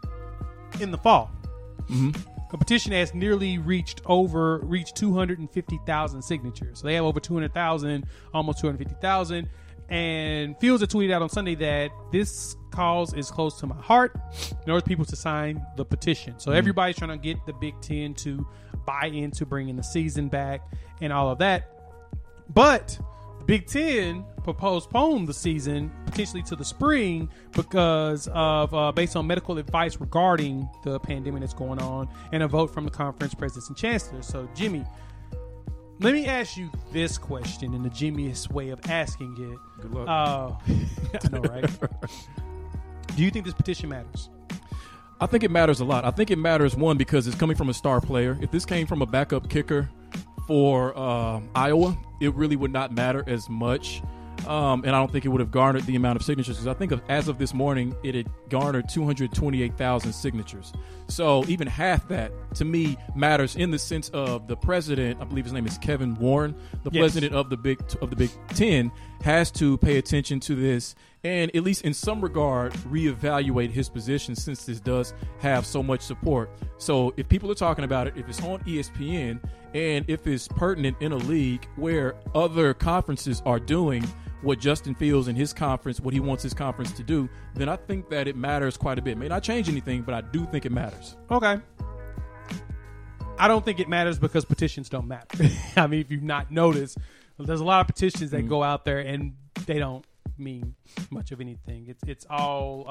in 0.80 0.90
the 0.90 0.98
fall. 0.98 1.30
The 2.50 2.58
petition 2.58 2.92
has 2.92 3.14
nearly 3.14 3.58
reached 3.58 4.00
over 4.06 4.58
reached 4.58 4.96
250,000 4.96 6.22
signatures. 6.22 6.78
So 6.78 6.86
they 6.86 6.94
have 6.94 7.04
over 7.04 7.18
200,000, 7.18 8.06
almost 8.32 8.60
250,000. 8.60 9.48
And 9.88 10.58
Fields 10.60 10.80
had 10.80 10.90
tweeted 10.90 11.12
out 11.12 11.22
on 11.22 11.28
Sunday 11.28 11.54
that 11.56 11.90
this 12.12 12.56
cause 12.74 13.14
is 13.14 13.30
close 13.30 13.58
to 13.60 13.66
my 13.66 13.76
heart 13.76 14.14
in 14.64 14.70
order 14.70 14.80
for 14.80 14.88
people 14.88 15.04
to 15.04 15.16
sign 15.16 15.64
the 15.76 15.84
petition. 15.84 16.38
So 16.38 16.52
everybody's 16.52 16.96
trying 16.96 17.10
to 17.10 17.16
get 17.16 17.44
the 17.46 17.52
Big 17.54 17.80
Ten 17.80 18.14
to 18.14 18.46
buy 18.84 19.06
into 19.06 19.46
bringing 19.46 19.76
the 19.76 19.82
season 19.82 20.28
back 20.28 20.60
and 21.00 21.12
all 21.12 21.30
of 21.30 21.38
that. 21.38 21.70
But 22.52 22.98
Big 23.46 23.66
Ten 23.66 24.24
postponed 24.42 25.28
the 25.28 25.34
season 25.34 25.90
potentially 26.06 26.42
to 26.42 26.56
the 26.56 26.64
spring 26.64 27.28
because 27.52 28.28
of 28.32 28.74
uh, 28.74 28.92
based 28.92 29.16
on 29.16 29.26
medical 29.26 29.58
advice 29.58 29.98
regarding 30.00 30.68
the 30.82 30.98
pandemic 31.00 31.40
that's 31.40 31.54
going 31.54 31.80
on 31.80 32.08
and 32.32 32.42
a 32.42 32.48
vote 32.48 32.72
from 32.72 32.84
the 32.84 32.90
conference 32.90 33.34
presidents 33.34 33.68
and 33.68 33.76
chancellors. 33.76 34.26
So, 34.26 34.48
Jimmy, 34.54 34.84
let 36.00 36.12
me 36.14 36.26
ask 36.26 36.56
you 36.56 36.70
this 36.92 37.18
question 37.18 37.74
in 37.74 37.82
the 37.82 37.90
Jimmyest 37.90 38.50
way 38.50 38.70
of 38.70 38.80
asking 38.88 39.36
it. 39.38 39.82
Good 39.82 39.92
luck. 39.92 40.08
Uh, 40.08 40.72
I 41.24 41.28
know, 41.30 41.40
right? 41.40 41.70
Do 43.16 43.22
you 43.22 43.30
think 43.30 43.44
this 43.44 43.54
petition 43.54 43.88
matters? 43.88 44.28
I 45.20 45.26
think 45.26 45.44
it 45.44 45.50
matters 45.50 45.80
a 45.80 45.84
lot. 45.84 46.04
I 46.04 46.10
think 46.10 46.30
it 46.30 46.38
matters 46.38 46.74
one 46.74 46.96
because 46.96 47.26
it's 47.26 47.36
coming 47.36 47.56
from 47.56 47.68
a 47.68 47.74
star 47.74 48.00
player. 48.00 48.36
If 48.40 48.50
this 48.50 48.64
came 48.64 48.86
from 48.86 49.02
a 49.02 49.06
backup 49.06 49.48
kicker 49.48 49.88
for 50.46 50.96
um 50.98 51.48
Iowa, 51.54 51.96
it 52.20 52.34
really 52.34 52.56
would 52.56 52.72
not 52.72 52.92
matter 52.92 53.24
as 53.26 53.48
much. 53.48 54.02
Um, 54.46 54.82
and 54.84 54.94
I 54.94 54.98
don't 54.98 55.10
think 55.10 55.24
it 55.24 55.28
would 55.28 55.40
have 55.40 55.50
garnered 55.50 55.84
the 55.84 55.96
amount 55.96 56.16
of 56.16 56.22
signatures 56.22 56.56
because 56.56 56.66
I 56.66 56.74
think 56.74 56.92
of, 56.92 57.00
as 57.08 57.28
of 57.28 57.38
this 57.38 57.54
morning, 57.54 57.94
it 58.02 58.14
had 58.14 58.28
garnered 58.48 58.88
228,000 58.88 60.12
signatures. 60.12 60.72
So 61.08 61.44
even 61.46 61.66
half 61.66 62.08
that 62.08 62.32
to 62.56 62.64
me 62.64 62.96
matters 63.14 63.56
in 63.56 63.70
the 63.70 63.78
sense 63.78 64.08
of 64.10 64.46
the 64.48 64.56
president. 64.56 65.20
I 65.20 65.24
believe 65.24 65.44
his 65.44 65.52
name 65.52 65.66
is 65.66 65.78
Kevin 65.78 66.14
Warren, 66.14 66.54
the 66.82 66.90
Yes. 66.92 67.00
president 67.00 67.34
of 67.34 67.50
the 67.50 67.56
Big 67.56 67.80
of 68.00 68.10
the 68.10 68.16
Big 68.16 68.30
Ten, 68.48 68.90
has 69.22 69.50
to 69.52 69.76
pay 69.78 69.98
attention 69.98 70.40
to 70.40 70.54
this 70.54 70.94
and 71.24 71.54
at 71.56 71.62
least 71.62 71.82
in 71.82 71.94
some 71.94 72.20
regard 72.20 72.72
reevaluate 72.90 73.70
his 73.70 73.88
position 73.88 74.36
since 74.36 74.64
this 74.64 74.80
does 74.80 75.14
have 75.38 75.64
so 75.64 75.82
much 75.82 76.02
support. 76.02 76.50
So 76.78 77.14
if 77.16 77.28
people 77.28 77.50
are 77.50 77.54
talking 77.54 77.84
about 77.84 78.06
it, 78.06 78.14
if 78.16 78.28
it's 78.28 78.42
on 78.42 78.60
ESPN 78.64 79.40
and 79.72 80.04
if 80.08 80.26
it's 80.26 80.46
pertinent 80.48 80.96
in 81.00 81.12
a 81.12 81.16
league 81.16 81.66
where 81.76 82.14
other 82.34 82.74
conferences 82.74 83.42
are 83.46 83.58
doing 83.58 84.04
what 84.44 84.58
Justin 84.60 84.94
Fields 84.94 85.26
in 85.28 85.34
his 85.36 85.52
conference, 85.52 86.00
what 86.00 86.12
he 86.14 86.20
wants 86.20 86.42
his 86.42 86.54
conference 86.54 86.92
to 86.92 87.02
do, 87.02 87.28
then 87.54 87.68
I 87.68 87.76
think 87.76 88.08
that 88.10 88.28
it 88.28 88.36
matters 88.36 88.76
quite 88.76 88.98
a 88.98 89.02
bit. 89.02 89.12
It 89.12 89.18
May 89.18 89.28
not 89.28 89.42
change 89.42 89.68
anything, 89.68 90.02
but 90.02 90.14
I 90.14 90.20
do 90.20 90.44
think 90.46 90.66
it 90.66 90.72
matters. 90.72 91.16
Okay. 91.30 91.58
I 93.38 93.48
don't 93.48 93.64
think 93.64 93.80
it 93.80 93.88
matters 93.88 94.18
because 94.18 94.44
petitions 94.44 94.88
don't 94.88 95.08
matter. 95.08 95.44
I 95.76 95.86
mean, 95.86 96.00
if 96.00 96.10
you've 96.10 96.22
not 96.22 96.50
noticed, 96.52 96.98
there's 97.38 97.60
a 97.60 97.64
lot 97.64 97.80
of 97.80 97.86
petitions 97.88 98.30
that 98.30 98.48
go 98.48 98.62
out 98.62 98.84
there 98.84 99.00
and 99.00 99.34
they 99.66 99.78
don't 99.78 100.04
mean 100.38 100.74
much 101.10 101.32
of 101.32 101.40
anything. 101.40 101.86
It's 101.88 102.02
it's 102.06 102.26
all 102.30 102.88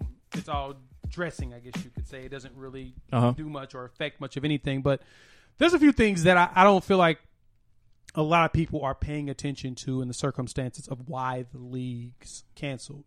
um, 0.00 0.08
it's 0.34 0.48
all 0.48 0.74
dressing, 1.08 1.54
I 1.54 1.60
guess 1.60 1.82
you 1.84 1.90
could 1.90 2.06
say. 2.06 2.24
It 2.24 2.28
doesn't 2.30 2.54
really 2.54 2.94
Uh-huh. 3.12 3.30
do 3.32 3.48
much 3.48 3.74
or 3.74 3.84
affect 3.86 4.20
much 4.20 4.36
of 4.36 4.44
anything. 4.44 4.82
But 4.82 5.00
there's 5.56 5.72
a 5.72 5.78
few 5.78 5.92
things 5.92 6.24
that 6.24 6.36
I, 6.36 6.50
I 6.54 6.64
don't 6.64 6.84
feel 6.84 6.98
like 6.98 7.18
a 8.18 8.22
lot 8.22 8.44
of 8.44 8.52
people 8.52 8.82
are 8.82 8.96
paying 8.96 9.30
attention 9.30 9.76
to 9.76 10.02
in 10.02 10.08
the 10.08 10.14
circumstances 10.14 10.88
of 10.88 11.08
why 11.08 11.46
the 11.52 11.58
league's 11.58 12.42
canceled. 12.56 13.04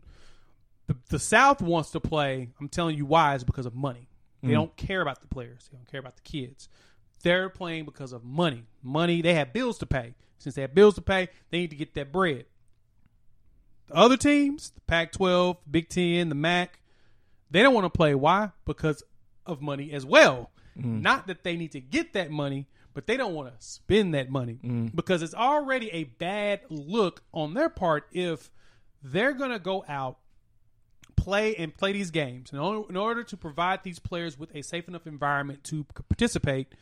The, 0.88 0.96
the 1.10 1.20
South 1.20 1.62
wants 1.62 1.92
to 1.92 2.00
play. 2.00 2.48
I'm 2.62 2.70
telling 2.70 2.96
you 2.96 3.06
why 3.06 3.36
is 3.36 3.44
because 3.44 3.66
of 3.66 3.76
money. 3.76 4.08
They 4.42 4.50
mm. 4.50 4.54
don't 4.54 4.76
care 4.78 5.02
about 5.02 5.20
the 5.20 5.28
players. 5.28 5.68
They 5.70 5.78
don't 5.78 5.92
care 5.92 6.00
about 6.00 6.16
the 6.16 6.22
kids. 6.22 6.70
They're 7.24 7.50
playing 7.50 7.84
because 7.84 8.14
of 8.14 8.24
money. 8.24 8.64
Money. 8.82 9.22
They 9.22 9.34
have 9.34 9.52
bills 9.52 9.78
to 9.80 9.86
pay. 9.86 10.16
Since 10.38 10.56
they 10.56 10.62
have 10.62 10.74
bills 10.74 10.96
to 10.96 11.02
pay, 11.02 11.28
they 11.50 11.60
need 11.60 11.72
to 11.72 11.76
get 11.76 11.94
that 11.96 12.14
bread. 12.14 12.46
The 13.90 13.96
other 13.96 14.16
teams, 14.16 14.70
the 14.70 14.82
Pac-12, 14.82 15.58
Big 15.70 15.90
Ten, 15.90 16.30
the 16.30 16.36
MAC, 16.36 16.80
they 17.52 17.62
don't 17.62 17.74
want 17.74 17.84
to 17.84 17.90
play. 17.90 18.16
Why? 18.16 18.52
Because 18.64 19.04
of 19.46 19.62
money 19.62 19.92
as 19.92 20.06
well. 20.06 20.52
Mm. 20.80 21.02
Not 21.02 21.28
that 21.28 21.44
they 21.44 21.58
need 21.58 21.74
to 21.74 21.82
get 21.82 22.14
that 22.14 22.32
money, 22.32 22.70
but 22.94 23.08
they 23.08 23.18
don't 23.18 23.34
want 23.34 23.48
to 23.48 23.66
spend 23.66 24.14
that 24.14 24.30
money 24.30 24.60
mm. 24.64 24.96
because 24.96 25.22
it's 25.22 25.34
already 25.34 25.90
a 25.92 26.04
bad 26.06 26.62
look 26.70 27.24
on 27.34 27.54
their 27.54 27.70
part 27.70 28.08
if 28.12 28.50
they're 29.04 29.34
going 29.34 29.52
to 29.52 29.60
go 29.60 29.84
out 29.88 30.18
play 31.16 31.56
and 31.56 31.76
play 31.76 31.92
these 31.92 32.12
games. 32.12 32.52
In 32.52 32.60
order, 32.60 32.90
in 32.90 32.98
order 32.98 33.24
to 33.24 33.38
provide 33.38 33.84
these 33.84 34.00
players 34.00 34.38
with 34.38 34.54
a 34.56 34.62
safe 34.64 34.88
enough 34.88 35.06
environment 35.06 35.64
to 35.66 35.86
participate, 36.10 36.74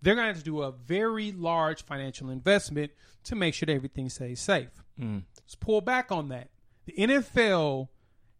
they're 0.00 0.14
going 0.14 0.26
to 0.26 0.32
have 0.32 0.38
to 0.38 0.44
do 0.44 0.62
a 0.62 0.72
very 0.72 1.32
large 1.32 1.84
financial 1.84 2.30
investment 2.30 2.92
to 3.24 3.34
make 3.34 3.54
sure 3.54 3.66
that 3.66 3.72
everything 3.74 4.08
stays 4.08 4.40
safe. 4.40 4.70
Mm. 5.00 5.22
Let's 5.36 5.56
pull 5.56 5.80
back 5.80 6.12
on 6.12 6.28
that. 6.28 6.48
The 6.86 6.92
NFL 6.92 7.88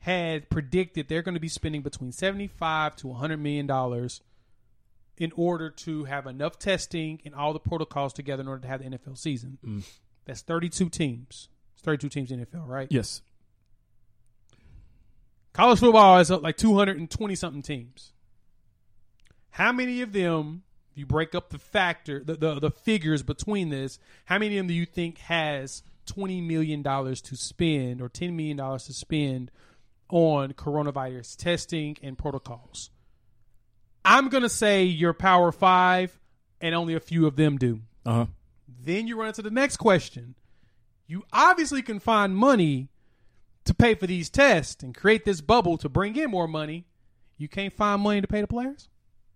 had 0.01 0.49
predicted 0.49 1.09
they're 1.09 1.23
going 1.23 1.35
to 1.35 1.41
be 1.41 1.49
spending 1.49 1.83
between 1.83 2.13
75 2.13 2.97
to 2.97 3.09
100 3.09 3.37
million 3.39 3.67
dollars 3.67 4.21
in 5.19 5.33
order 5.37 5.71
to 5.71 6.05
have 6.05 6.27
enough 6.27 6.59
testing 6.59 7.21
and 7.25 7.35
all 7.35 7.53
the 7.53 7.61
protocols 7.61 8.13
together 8.13 8.41
in 8.41 8.49
order 8.49 8.63
to 8.63 8.69
have 8.69 8.83
the 8.83 8.89
NFL 8.89 9.19
season. 9.19 9.59
Mm. 9.65 9.85
That's 10.25 10.43
32 10.43 10.89
teams. 10.89 11.49
It's 11.75 11.83
32 11.83 12.09
teams 12.09 12.31
in 12.31 12.41
the 12.41 12.47
NFL, 12.47 12.67
right? 12.67 12.89
Yes. 12.91 13.23
College 15.53 15.81
football 15.81 16.19
is 16.19 16.31
like 16.31 16.57
220 16.57 17.35
something 17.35 17.63
teams. 17.63 18.13
How 19.51 19.73
many 19.73 20.03
of 20.03 20.13
them 20.13 20.63
If 20.93 20.99
you 20.99 21.07
break 21.07 21.35
up 21.35 21.51
the 21.51 21.59
factor, 21.59 22.23
the, 22.23 22.35
the, 22.35 22.61
the 22.61 22.71
figures 22.71 23.25
between 23.25 23.71
this, 23.71 23.99
how 24.27 24.39
many 24.39 24.57
of 24.57 24.61
them 24.61 24.69
do 24.69 24.75
you 24.75 24.87
think 24.87 25.19
has 25.19 25.83
$20 26.07 26.47
million 26.47 26.83
to 26.83 27.37
spend 27.37 28.01
or 28.01 28.09
$10 28.09 28.35
million 28.35 28.57
to 28.57 28.93
spend 28.93 29.51
on 30.11 30.53
coronavirus 30.53 31.37
testing 31.37 31.97
and 32.03 32.17
protocols? 32.17 32.91
I'm 34.09 34.31
going 34.31 34.43
to 34.43 34.49
say 34.49 34.85
your 34.85 35.13
power 35.13 35.53
five, 35.53 36.19
and 36.63 36.75
only 36.75 36.95
a 36.95 37.01
few 37.01 37.27
of 37.27 37.37
them 37.37 37.59
do. 37.59 37.81
Uh 38.07 38.13
huh. 38.13 38.27
Then 38.83 39.07
you 39.07 39.19
run 39.19 39.29
into 39.29 39.43
the 39.43 39.51
next 39.51 39.77
question. 39.77 40.35
You 41.07 41.25
obviously 41.33 41.83
can 41.83 42.01
find 42.01 42.35
money 42.35 42.89
to 43.67 43.75
pay 43.75 43.95
for 43.95 44.07
these 44.07 44.31
tests 44.31 44.83
and 44.83 44.95
create 44.95 45.27
this 45.27 45.43
bubble 45.43 45.77
to 45.79 45.91
bring 45.91 46.17
in 46.17 46.31
more 46.31 46.49
money. 46.49 46.87
You 47.37 47.49
can't 47.49 47.73
find 47.73 48.01
money 48.01 48.23
to 48.23 48.27
pay 48.27 48.41
the 48.41 48.47
players. 48.47 48.89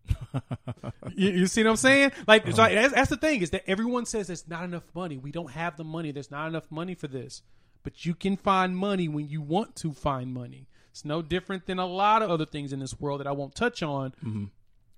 you, 1.14 1.30
you 1.30 1.46
see 1.46 1.62
what 1.62 1.70
I'm 1.70 1.76
saying? 1.76 2.12
Like, 2.26 2.46
so 2.46 2.52
that's, 2.52 2.94
that's 2.94 3.10
the 3.10 3.16
thing 3.16 3.42
is 3.42 3.50
that 3.50 3.64
everyone 3.66 4.06
says 4.06 4.26
there's 4.26 4.48
not 4.48 4.64
enough 4.64 4.84
money. 4.94 5.18
We 5.18 5.32
don't 5.32 5.50
have 5.50 5.76
the 5.76 5.84
money. 5.84 6.12
There's 6.12 6.30
not 6.30 6.48
enough 6.48 6.70
money 6.70 6.94
for 6.94 7.08
this. 7.08 7.42
But 7.82 8.06
you 8.06 8.14
can 8.14 8.38
find 8.38 8.74
money 8.76 9.06
when 9.08 9.28
you 9.28 9.42
want 9.42 9.76
to 9.76 9.92
find 9.92 10.32
money. 10.32 10.66
It's 10.90 11.04
no 11.04 11.20
different 11.20 11.66
than 11.66 11.78
a 11.78 11.86
lot 11.86 12.22
of 12.22 12.30
other 12.30 12.46
things 12.46 12.72
in 12.72 12.80
this 12.80 12.98
world 12.98 13.20
that 13.20 13.26
I 13.26 13.32
won't 13.32 13.54
touch 13.54 13.82
on. 13.82 14.12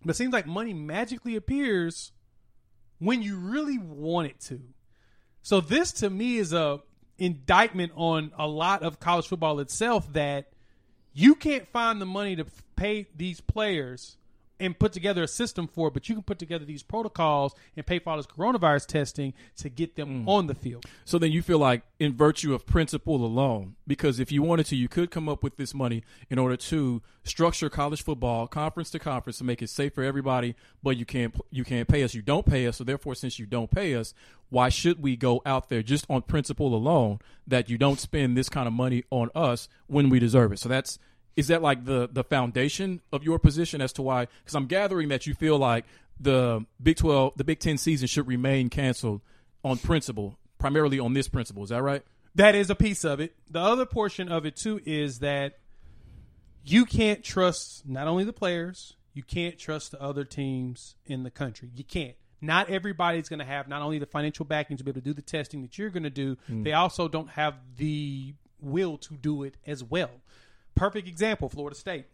But 0.04 0.10
it 0.10 0.14
seems 0.14 0.32
like 0.32 0.46
money 0.46 0.74
magically 0.74 1.36
appears 1.36 2.12
when 2.98 3.22
you 3.22 3.38
really 3.38 3.78
want 3.78 4.28
it 4.28 4.40
to. 4.42 4.60
So 5.42 5.60
this 5.60 5.92
to 5.92 6.10
me 6.10 6.36
is 6.36 6.52
a 6.52 6.80
indictment 7.18 7.92
on 7.94 8.32
a 8.36 8.46
lot 8.46 8.82
of 8.82 8.98
college 8.98 9.28
football 9.28 9.60
itself 9.60 10.12
that 10.12 10.50
you 11.12 11.34
can't 11.34 11.68
find 11.68 12.00
the 12.00 12.06
money 12.06 12.36
to 12.36 12.46
pay 12.76 13.06
these 13.16 13.40
players 13.40 14.16
and 14.60 14.78
put 14.78 14.92
together 14.92 15.22
a 15.24 15.28
system 15.28 15.66
for 15.66 15.88
it, 15.88 15.94
but 15.94 16.08
you 16.08 16.14
can 16.14 16.22
put 16.22 16.38
together 16.38 16.64
these 16.64 16.82
protocols 16.82 17.54
and 17.76 17.84
pay 17.84 17.98
for 17.98 18.10
all 18.10 18.16
this 18.16 18.26
coronavirus 18.26 18.86
testing 18.86 19.34
to 19.56 19.68
get 19.68 19.96
them 19.96 20.24
mm. 20.24 20.28
on 20.28 20.46
the 20.46 20.54
field. 20.54 20.84
So 21.04 21.18
then 21.18 21.32
you 21.32 21.42
feel 21.42 21.58
like, 21.58 21.82
in 21.98 22.16
virtue 22.16 22.54
of 22.54 22.66
principle 22.66 23.24
alone, 23.24 23.74
because 23.86 24.20
if 24.20 24.30
you 24.30 24.42
wanted 24.42 24.66
to, 24.66 24.76
you 24.76 24.88
could 24.88 25.10
come 25.10 25.28
up 25.28 25.42
with 25.42 25.56
this 25.56 25.74
money 25.74 26.02
in 26.30 26.38
order 26.38 26.56
to 26.56 27.02
structure 27.24 27.68
college 27.68 28.02
football 28.02 28.46
conference 28.46 28.90
to 28.90 28.98
conference 28.98 29.38
to 29.38 29.44
make 29.44 29.62
it 29.62 29.70
safe 29.70 29.94
for 29.94 30.04
everybody. 30.04 30.54
But 30.82 30.96
you 30.96 31.04
can't 31.04 31.34
you 31.50 31.64
can't 31.64 31.88
pay 31.88 32.02
us. 32.02 32.14
You 32.14 32.22
don't 32.22 32.46
pay 32.46 32.66
us. 32.66 32.76
So 32.76 32.84
therefore, 32.84 33.14
since 33.14 33.38
you 33.38 33.46
don't 33.46 33.70
pay 33.70 33.94
us, 33.94 34.14
why 34.50 34.68
should 34.68 35.02
we 35.02 35.16
go 35.16 35.42
out 35.44 35.68
there 35.68 35.82
just 35.82 36.06
on 36.08 36.22
principle 36.22 36.74
alone 36.74 37.18
that 37.46 37.68
you 37.68 37.78
don't 37.78 37.98
spend 37.98 38.36
this 38.36 38.48
kind 38.48 38.66
of 38.66 38.72
money 38.72 39.04
on 39.10 39.30
us 39.34 39.68
when 39.86 40.10
we 40.10 40.18
deserve 40.18 40.52
it? 40.52 40.58
So 40.58 40.68
that's 40.68 40.98
is 41.36 41.48
that 41.48 41.62
like 41.62 41.84
the 41.84 42.08
the 42.10 42.24
foundation 42.24 43.00
of 43.12 43.24
your 43.24 43.38
position 43.38 43.80
as 43.80 43.92
to 43.94 44.02
why? 44.02 44.26
Because 44.42 44.54
I'm 44.54 44.66
gathering 44.66 45.08
that 45.08 45.26
you 45.26 45.34
feel 45.34 45.58
like 45.58 45.84
the 46.18 46.64
Big 46.82 46.96
Twelve, 46.96 47.34
the 47.36 47.44
Big 47.44 47.58
Ten 47.58 47.78
season 47.78 48.06
should 48.06 48.26
remain 48.26 48.70
canceled 48.70 49.20
on 49.64 49.78
principle, 49.78 50.38
primarily 50.58 50.98
on 50.98 51.14
this 51.14 51.28
principle. 51.28 51.64
Is 51.64 51.70
that 51.70 51.82
right? 51.82 52.02
That 52.34 52.54
is 52.54 52.70
a 52.70 52.74
piece 52.74 53.04
of 53.04 53.20
it. 53.20 53.34
The 53.50 53.60
other 53.60 53.86
portion 53.86 54.28
of 54.28 54.44
it 54.44 54.56
too 54.56 54.80
is 54.84 55.20
that 55.20 55.58
you 56.64 56.84
can't 56.84 57.22
trust 57.22 57.86
not 57.86 58.08
only 58.08 58.24
the 58.24 58.32
players, 58.32 58.96
you 59.12 59.22
can't 59.22 59.58
trust 59.58 59.92
the 59.92 60.02
other 60.02 60.24
teams 60.24 60.96
in 61.06 61.22
the 61.22 61.30
country. 61.30 61.70
You 61.74 61.84
can't. 61.84 62.16
Not 62.40 62.68
everybody's 62.68 63.28
going 63.28 63.38
to 63.38 63.44
have 63.44 63.68
not 63.68 63.80
only 63.82 63.98
the 63.98 64.06
financial 64.06 64.44
backing 64.44 64.76
to 64.76 64.84
be 64.84 64.90
able 64.90 65.00
to 65.00 65.04
do 65.04 65.14
the 65.14 65.22
testing 65.22 65.62
that 65.62 65.78
you're 65.78 65.90
going 65.90 66.02
to 66.02 66.10
do, 66.10 66.36
mm. 66.50 66.64
they 66.64 66.72
also 66.72 67.08
don't 67.08 67.30
have 67.30 67.54
the 67.76 68.34
will 68.60 68.98
to 68.98 69.14
do 69.14 69.44
it 69.44 69.56
as 69.66 69.82
well. 69.82 70.10
Perfect 70.74 71.08
example, 71.08 71.48
Florida 71.48 71.76
State. 71.76 72.06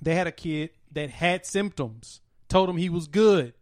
They 0.00 0.14
had 0.14 0.26
a 0.26 0.32
kid 0.32 0.70
that 0.92 1.10
had 1.10 1.46
symptoms, 1.46 2.20
told 2.48 2.68
him 2.68 2.76
he 2.76 2.88
was 2.88 3.06
good, 3.06 3.54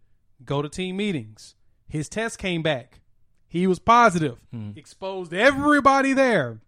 go 0.44 0.62
to 0.62 0.68
team 0.68 0.96
meetings. 0.96 1.54
His 1.88 2.08
test 2.08 2.38
came 2.38 2.62
back. 2.62 3.00
He 3.48 3.66
was 3.66 3.80
positive, 3.80 4.38
hmm. 4.52 4.70
exposed 4.76 5.34
everybody 5.34 6.12
there 6.12 6.60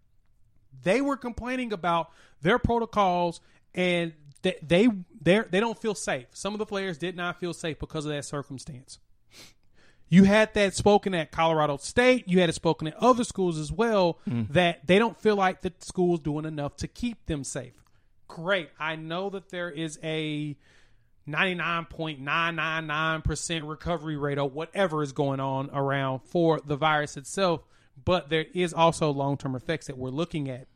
they 0.83 1.01
were 1.01 1.16
complaining 1.16 1.72
about 1.72 2.11
their 2.40 2.59
protocols 2.59 3.40
and 3.75 4.12
they 4.42 4.57
they 4.62 4.88
they 5.20 5.40
they 5.51 5.61
don't 5.61 5.81
feel 5.81 5.94
safe. 5.94 6.27
Some 6.33 6.53
of 6.55 6.59
the 6.59 6.66
players 6.66 6.98
did 6.98 7.16
not 7.16 7.38
feel 7.38 7.53
safe 7.53 7.79
because 7.79 8.05
of 8.05 8.12
that 8.12 8.25
circumstance. 8.25 8.98
You 10.12 10.25
had 10.25 10.53
that 10.53 10.75
spoken 10.75 11.14
at 11.14 11.31
Colorado 11.31 11.79
State. 11.79 12.29
You 12.29 12.40
had 12.40 12.51
it 12.51 12.55
spoken 12.55 12.87
at 12.87 12.94
other 12.96 13.25
schools 13.25 13.59
as 13.59 13.72
well 13.72 14.18
hmm. 14.29 14.42
that 14.51 14.87
they 14.87 14.98
don't 14.98 15.18
feel 15.18 15.37
like 15.37 15.62
the 15.62 15.72
school's 15.79 16.20
doing 16.20 16.44
enough 16.44 16.77
to 16.77 16.87
keep 16.87 17.25
them 17.25 17.44
safe. 17.44 17.72
Great. 18.29 18.68
I 18.79 18.96
know 18.96 19.31
that 19.31 19.48
there 19.48 19.70
is 19.70 19.98
a 20.03 20.55
99.999% 21.27 23.66
recovery 23.66 24.18
rate 24.18 24.37
or 24.37 24.51
whatever 24.51 25.03
is 25.03 25.12
going 25.12 25.40
on 25.40 25.70
around 25.72 26.20
for 26.27 26.61
the 26.61 26.77
virus 26.77 27.16
itself, 27.16 27.62
but 28.05 28.29
there 28.29 28.44
is 28.53 28.75
also 28.75 29.11
long-term 29.11 29.55
effects 29.55 29.87
that 29.87 29.96
we're 29.96 30.11
looking 30.11 30.51
at 30.51 30.66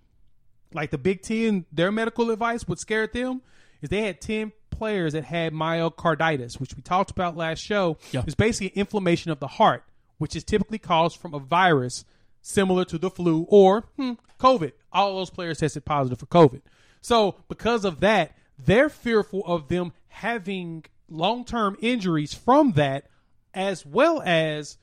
like 0.72 0.90
the 0.90 0.98
Big 0.98 1.20
Ten, 1.20 1.66
their 1.70 1.92
medical 1.92 2.30
advice, 2.30 2.66
what 2.66 2.78
scared 2.78 3.12
them 3.12 3.42
is 3.82 3.90
they 3.90 4.02
had 4.02 4.20
10 4.20 4.52
players 4.76 5.12
that 5.12 5.24
had 5.24 5.52
myocarditis, 5.52 6.60
which 6.60 6.76
we 6.76 6.82
talked 6.82 7.10
about 7.10 7.36
last 7.36 7.60
show. 7.60 7.98
Yeah. 8.12 8.22
It's 8.26 8.34
basically 8.34 8.68
inflammation 8.78 9.30
of 9.30 9.40
the 9.40 9.46
heart, 9.46 9.84
which 10.18 10.36
is 10.36 10.44
typically 10.44 10.78
caused 10.78 11.18
from 11.18 11.34
a 11.34 11.38
virus 11.38 12.04
similar 12.42 12.84
to 12.86 12.98
the 12.98 13.10
flu 13.10 13.46
or 13.48 13.82
hmm, 13.96 14.12
COVID. 14.38 14.72
All 14.92 15.16
those 15.16 15.30
players 15.30 15.58
tested 15.58 15.84
positive 15.84 16.18
for 16.18 16.26
COVID. 16.26 16.62
So, 17.00 17.36
because 17.48 17.84
of 17.84 18.00
that, 18.00 18.32
they're 18.58 18.88
fearful 18.88 19.42
of 19.46 19.68
them 19.68 19.92
having 20.08 20.84
long 21.08 21.44
term 21.44 21.76
injuries 21.80 22.34
from 22.34 22.72
that, 22.72 23.06
as 23.54 23.84
well 23.84 24.22
as 24.24 24.78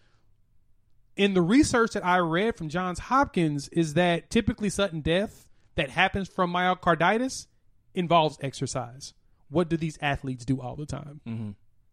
in 1.15 1.33
the 1.33 1.41
research 1.41 1.91
that 1.93 2.05
I 2.05 2.17
read 2.17 2.55
from 2.55 2.69
Johns 2.69 2.99
Hopkins 2.99 3.67
is 3.69 3.93
that 3.93 4.29
typically 4.29 4.69
sudden 4.69 5.01
death 5.01 5.47
that 5.75 5.89
happens 5.89 6.27
from 6.27 6.51
myocarditis 6.51 7.47
involves 7.93 8.37
exercise. 8.41 9.13
What 9.53 9.69
do 9.69 9.77
these 9.77 9.97
athletes 10.01 10.43
do 10.43 10.59
all 10.59 10.75
the 10.75 10.85
time? 10.85 11.21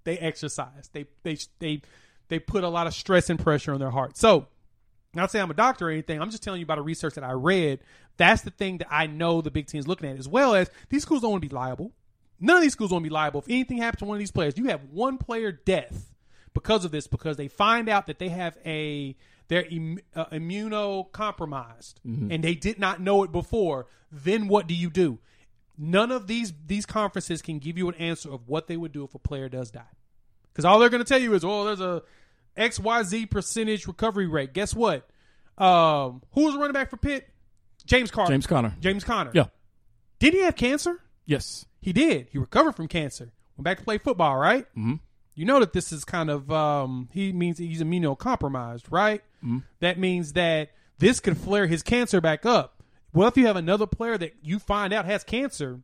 They 0.04 0.18
exercise. 0.18 0.90
They 0.92 1.06
they 1.22 1.36
they 1.58 1.82
they 2.28 2.38
put 2.38 2.64
a 2.64 2.68
lot 2.68 2.86
of 2.86 2.94
stress 2.94 3.30
and 3.30 3.38
pressure 3.38 3.72
on 3.72 3.80
their 3.80 3.90
heart. 3.90 4.16
So, 4.16 4.46
not 5.14 5.30
saying 5.30 5.44
I'm 5.44 5.50
a 5.50 5.54
doctor 5.54 5.88
or 5.88 5.90
anything. 5.90 6.20
I'm 6.20 6.30
just 6.30 6.42
telling 6.42 6.60
you 6.60 6.64
about 6.64 6.78
a 6.78 6.82
research 6.82 7.14
that 7.14 7.24
I 7.24 7.32
read. 7.32 7.80
That's 8.16 8.42
the 8.42 8.50
thing 8.50 8.78
that 8.78 8.88
I 8.90 9.06
know 9.06 9.40
the 9.40 9.50
Big 9.50 9.66
Ten 9.66 9.78
is 9.78 9.86
looking 9.88 10.08
at, 10.08 10.18
as 10.18 10.26
well 10.28 10.54
as 10.54 10.70
these 10.88 11.02
schools 11.02 11.22
don't 11.22 11.32
want 11.32 11.42
to 11.42 11.48
be 11.48 11.54
liable. 11.54 11.92
None 12.40 12.56
of 12.56 12.62
these 12.62 12.72
schools 12.72 12.90
want 12.90 13.04
to 13.04 13.08
be 13.08 13.12
liable. 13.12 13.40
If 13.40 13.50
anything 13.50 13.78
happens 13.78 13.98
to 14.00 14.04
one 14.06 14.16
of 14.16 14.18
these 14.18 14.30
players, 14.30 14.56
you 14.56 14.64
have 14.68 14.84
one 14.90 15.18
player 15.18 15.52
death 15.52 16.14
because 16.54 16.84
of 16.84 16.90
this, 16.90 17.06
because 17.06 17.36
they 17.36 17.48
find 17.48 17.88
out 17.88 18.06
that 18.06 18.18
they 18.18 18.28
have 18.30 18.56
a 18.64 19.16
they're 19.48 19.66
Im, 19.66 19.98
uh, 20.14 20.26
immunocompromised 20.26 21.94
and 22.04 22.44
they 22.44 22.54
did 22.54 22.78
not 22.78 23.00
know 23.00 23.22
it 23.24 23.32
before. 23.32 23.86
Then 24.10 24.48
what 24.48 24.66
do 24.66 24.74
you 24.74 24.90
do? 24.90 25.18
None 25.78 26.10
of 26.10 26.26
these 26.26 26.52
these 26.66 26.86
conferences 26.86 27.42
can 27.42 27.58
give 27.58 27.78
you 27.78 27.88
an 27.88 27.94
answer 27.96 28.30
of 28.30 28.48
what 28.48 28.66
they 28.66 28.76
would 28.76 28.92
do 28.92 29.04
if 29.04 29.14
a 29.14 29.18
player 29.18 29.48
does 29.48 29.70
die, 29.70 29.82
because 30.52 30.64
all 30.64 30.78
they're 30.78 30.90
going 30.90 31.02
to 31.02 31.08
tell 31.08 31.20
you 31.20 31.34
is, 31.34 31.44
"Oh, 31.44 31.64
there's 31.64 31.80
a 31.80 32.02
X 32.56 32.78
Y 32.78 33.02
Z 33.02 33.26
percentage 33.26 33.86
recovery 33.86 34.26
rate." 34.26 34.52
Guess 34.52 34.74
what? 34.74 35.08
Um, 35.56 36.22
who 36.32 36.44
was 36.44 36.54
the 36.54 36.60
running 36.60 36.74
back 36.74 36.90
for 36.90 36.96
Pitt? 36.96 37.28
James 37.86 38.10
Carter. 38.10 38.32
James 38.32 38.46
Conner. 38.46 38.76
James 38.80 39.04
Conner. 39.04 39.30
Yeah. 39.34 39.46
Did 40.18 40.34
he 40.34 40.42
have 40.42 40.54
cancer? 40.54 41.00
Yes. 41.24 41.64
He 41.80 41.92
did. 41.92 42.28
He 42.30 42.38
recovered 42.38 42.76
from 42.76 42.88
cancer. 42.88 43.32
Went 43.56 43.64
back 43.64 43.78
to 43.78 43.84
play 43.84 43.98
football, 43.98 44.36
right? 44.36 44.66
Mm-hmm. 44.76 44.96
You 45.34 45.44
know 45.46 45.60
that 45.60 45.72
this 45.72 45.92
is 45.92 46.04
kind 46.04 46.28
of 46.28 46.50
um, 46.52 47.08
he 47.12 47.32
means 47.32 47.56
he's 47.56 47.82
immunocompromised, 47.82 48.84
right? 48.90 49.22
That 49.80 49.98
means 49.98 50.34
that 50.34 50.70
this 50.98 51.20
could 51.20 51.38
flare 51.38 51.66
his 51.66 51.82
cancer 51.82 52.20
back 52.20 52.44
up. 52.44 52.79
Well, 53.12 53.28
if 53.28 53.36
you 53.36 53.46
have 53.46 53.56
another 53.56 53.86
player 53.86 54.16
that 54.18 54.34
you 54.42 54.58
find 54.58 54.92
out 54.92 55.04
has 55.04 55.24
cancer, 55.24 55.80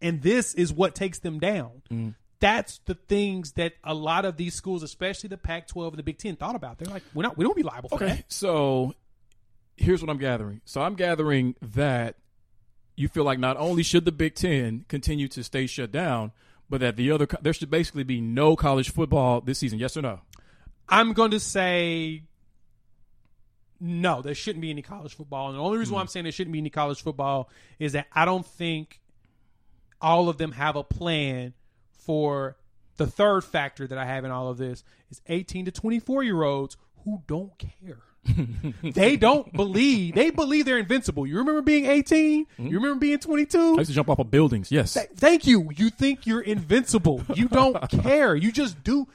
and 0.00 0.22
this 0.22 0.54
is 0.54 0.72
what 0.72 0.94
takes 0.94 1.18
them 1.18 1.38
down. 1.38 1.82
Mm. 1.90 2.14
That's 2.38 2.80
the 2.84 2.94
things 2.94 3.52
that 3.52 3.74
a 3.82 3.94
lot 3.94 4.24
of 4.26 4.36
these 4.36 4.54
schools, 4.54 4.82
especially 4.82 5.28
the 5.28 5.38
Pac-12 5.38 5.88
and 5.88 5.96
the 5.98 6.02
Big 6.02 6.18
Ten, 6.18 6.36
thought 6.36 6.54
about. 6.54 6.78
They're 6.78 6.92
like, 6.92 7.02
we're 7.14 7.22
not, 7.22 7.38
we 7.38 7.44
don't 7.44 7.56
be 7.56 7.62
liable 7.62 7.88
for 7.88 7.96
Okay. 7.96 8.06
that. 8.08 8.24
So 8.28 8.94
here's 9.76 10.02
what 10.02 10.10
I'm 10.10 10.18
gathering. 10.18 10.60
So 10.66 10.82
I'm 10.82 10.94
gathering 10.96 11.54
that 11.62 12.16
you 12.94 13.08
feel 13.08 13.24
like 13.24 13.38
not 13.38 13.56
only 13.56 13.82
should 13.82 14.04
the 14.04 14.12
Big 14.12 14.34
Ten 14.34 14.84
continue 14.88 15.28
to 15.28 15.42
stay 15.42 15.66
shut 15.66 15.90
down, 15.92 16.32
but 16.68 16.80
that 16.80 16.96
the 16.96 17.10
other 17.10 17.26
there 17.40 17.52
should 17.52 17.70
basically 17.70 18.02
be 18.04 18.20
no 18.20 18.54
college 18.56 18.90
football 18.90 19.40
this 19.40 19.58
season. 19.58 19.78
Yes 19.78 19.96
or 19.96 20.02
no? 20.02 20.20
I'm 20.88 21.12
going 21.14 21.30
to 21.30 21.40
say 21.40 22.22
no, 23.80 24.22
there 24.22 24.34
shouldn't 24.34 24.62
be 24.62 24.70
any 24.70 24.82
college 24.82 25.14
football. 25.14 25.48
And 25.48 25.58
the 25.58 25.62
only 25.62 25.78
reason 25.78 25.94
why 25.94 26.00
hmm. 26.00 26.02
I'm 26.02 26.08
saying 26.08 26.24
there 26.24 26.32
shouldn't 26.32 26.52
be 26.52 26.58
any 26.58 26.70
college 26.70 27.02
football 27.02 27.50
is 27.78 27.92
that 27.92 28.06
I 28.12 28.24
don't 28.24 28.46
think 28.46 29.00
all 30.00 30.28
of 30.28 30.38
them 30.38 30.52
have 30.52 30.76
a 30.76 30.84
plan 30.84 31.54
for 31.92 32.56
the 32.96 33.06
third 33.06 33.44
factor 33.44 33.86
that 33.86 33.98
I 33.98 34.04
have 34.04 34.24
in 34.24 34.30
all 34.30 34.48
of 34.48 34.58
this 34.58 34.84
is 35.10 35.20
18 35.26 35.66
to 35.66 35.70
24 35.70 36.22
year 36.22 36.42
olds 36.42 36.76
who 37.04 37.22
don't 37.26 37.52
care. 37.58 38.02
they 38.82 39.16
don't 39.16 39.52
believe. 39.52 40.14
They 40.14 40.30
believe 40.30 40.64
they're 40.64 40.78
invincible. 40.78 41.26
You 41.26 41.38
remember 41.38 41.62
being 41.62 41.86
18? 41.86 42.46
Hmm? 42.56 42.66
You 42.66 42.78
remember 42.78 42.98
being 42.98 43.18
22? 43.18 43.58
I 43.58 43.78
used 43.78 43.90
to 43.90 43.94
jump 43.94 44.10
off 44.10 44.18
of 44.18 44.30
buildings. 44.30 44.72
Yes. 44.72 44.94
Th- 44.94 45.08
thank 45.16 45.46
you. 45.46 45.70
You 45.76 45.90
think 45.90 46.26
you're 46.26 46.40
invincible. 46.40 47.22
You 47.34 47.48
don't 47.48 47.88
care. 48.02 48.34
You 48.34 48.50
just 48.50 48.82
do. 48.82 49.06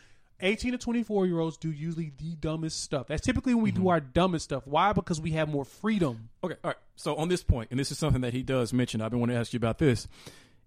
18 0.42 0.74
to 0.74 0.78
24 0.78 1.28
year 1.28 1.40
olds 1.40 1.58
do 1.58 1.72
usually 1.72 2.12
the 2.18 2.36
dumbest 2.36 2.82
stuff. 2.82 3.08
That's 3.08 3.22
typically 3.22 3.54
when 3.54 3.64
we 3.64 3.72
do 3.72 3.82
mm-hmm. 3.82 3.90
our 3.90 4.00
dumbest 4.00 4.46
stuff. 4.46 4.66
Why? 4.66 4.94
Because 4.94 5.22
we 5.22 5.32
have 5.32 5.50
more 5.50 5.66
freedom. 5.66 6.30
Okay, 6.44 6.56
all 6.64 6.70
right. 6.70 6.78
So 6.96 7.16
on 7.16 7.28
this 7.28 7.44
point, 7.44 7.72
and 7.72 7.80
this 7.80 7.92
is 7.92 7.98
something 7.98 8.22
that 8.22 8.34
he 8.34 8.44
does 8.44 8.74
mention, 8.74 9.02
I've 9.02 9.12
been 9.12 9.20
wanting 9.20 9.36
to 9.36 9.40
ask 9.40 9.54
you 9.54 9.58
about 9.58 9.78
this. 9.78 10.08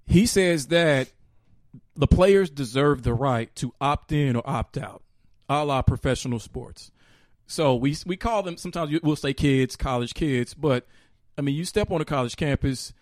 He 0.06 0.26
says 0.26 0.68
that 0.68 1.08
the 1.96 2.06
players 2.06 2.50
deserve 2.50 3.02
the 3.02 3.14
right 3.14 3.54
to 3.56 3.72
opt 3.80 4.12
in 4.12 4.36
or 4.36 4.42
opt 4.44 4.76
out, 4.76 5.02
a 5.48 5.64
la 5.64 5.82
professional 5.82 6.38
sports. 6.38 6.90
So 7.46 7.74
we 7.74 7.96
we 8.06 8.16
call 8.16 8.42
them 8.42 8.56
sometimes 8.56 8.98
we'll 9.02 9.16
say 9.16 9.34
kids, 9.34 9.76
college 9.76 10.14
kids, 10.14 10.54
but 10.54 10.86
I 11.36 11.42
mean 11.42 11.54
you 11.54 11.64
step 11.64 11.90
on 11.90 12.00
a 12.00 12.04
college 12.04 12.36
campus. 12.36 12.92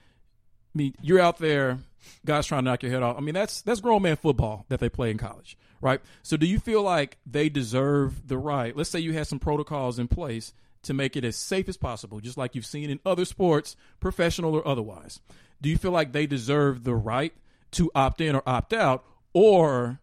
I 0.74 0.78
mean 0.78 0.94
you're 1.00 1.20
out 1.20 1.38
there, 1.38 1.78
guys 2.24 2.46
trying 2.46 2.64
to 2.64 2.70
knock 2.70 2.82
your 2.82 2.92
head 2.92 3.02
off. 3.02 3.16
I 3.16 3.20
mean 3.20 3.34
that's 3.34 3.62
that's 3.62 3.80
grown 3.80 4.02
man 4.02 4.16
football 4.16 4.66
that 4.68 4.80
they 4.80 4.88
play 4.88 5.10
in 5.10 5.18
college, 5.18 5.56
right? 5.82 6.00
So 6.22 6.38
do 6.38 6.46
you 6.46 6.58
feel 6.58 6.82
like 6.82 7.18
they 7.26 7.50
deserve 7.50 8.28
the 8.28 8.38
right? 8.38 8.74
Let's 8.74 8.88
say 8.88 9.00
you 9.00 9.12
had 9.12 9.26
some 9.26 9.38
protocols 9.38 9.98
in 9.98 10.08
place 10.08 10.54
to 10.84 10.94
make 10.94 11.16
it 11.16 11.24
as 11.24 11.36
safe 11.36 11.68
as 11.68 11.76
possible, 11.76 12.20
just 12.20 12.38
like 12.38 12.54
you've 12.54 12.64
seen 12.64 12.88
in 12.88 13.00
other 13.04 13.24
sports, 13.24 13.76
professional 14.00 14.54
or 14.54 14.66
otherwise. 14.66 15.20
Do 15.60 15.68
you 15.68 15.76
feel 15.76 15.90
like 15.90 16.12
they 16.12 16.26
deserve 16.26 16.84
the 16.84 16.94
right 16.94 17.34
to 17.72 17.90
opt 17.94 18.20
in 18.20 18.34
or 18.34 18.42
opt 18.46 18.72
out, 18.72 19.04
or 19.32 20.00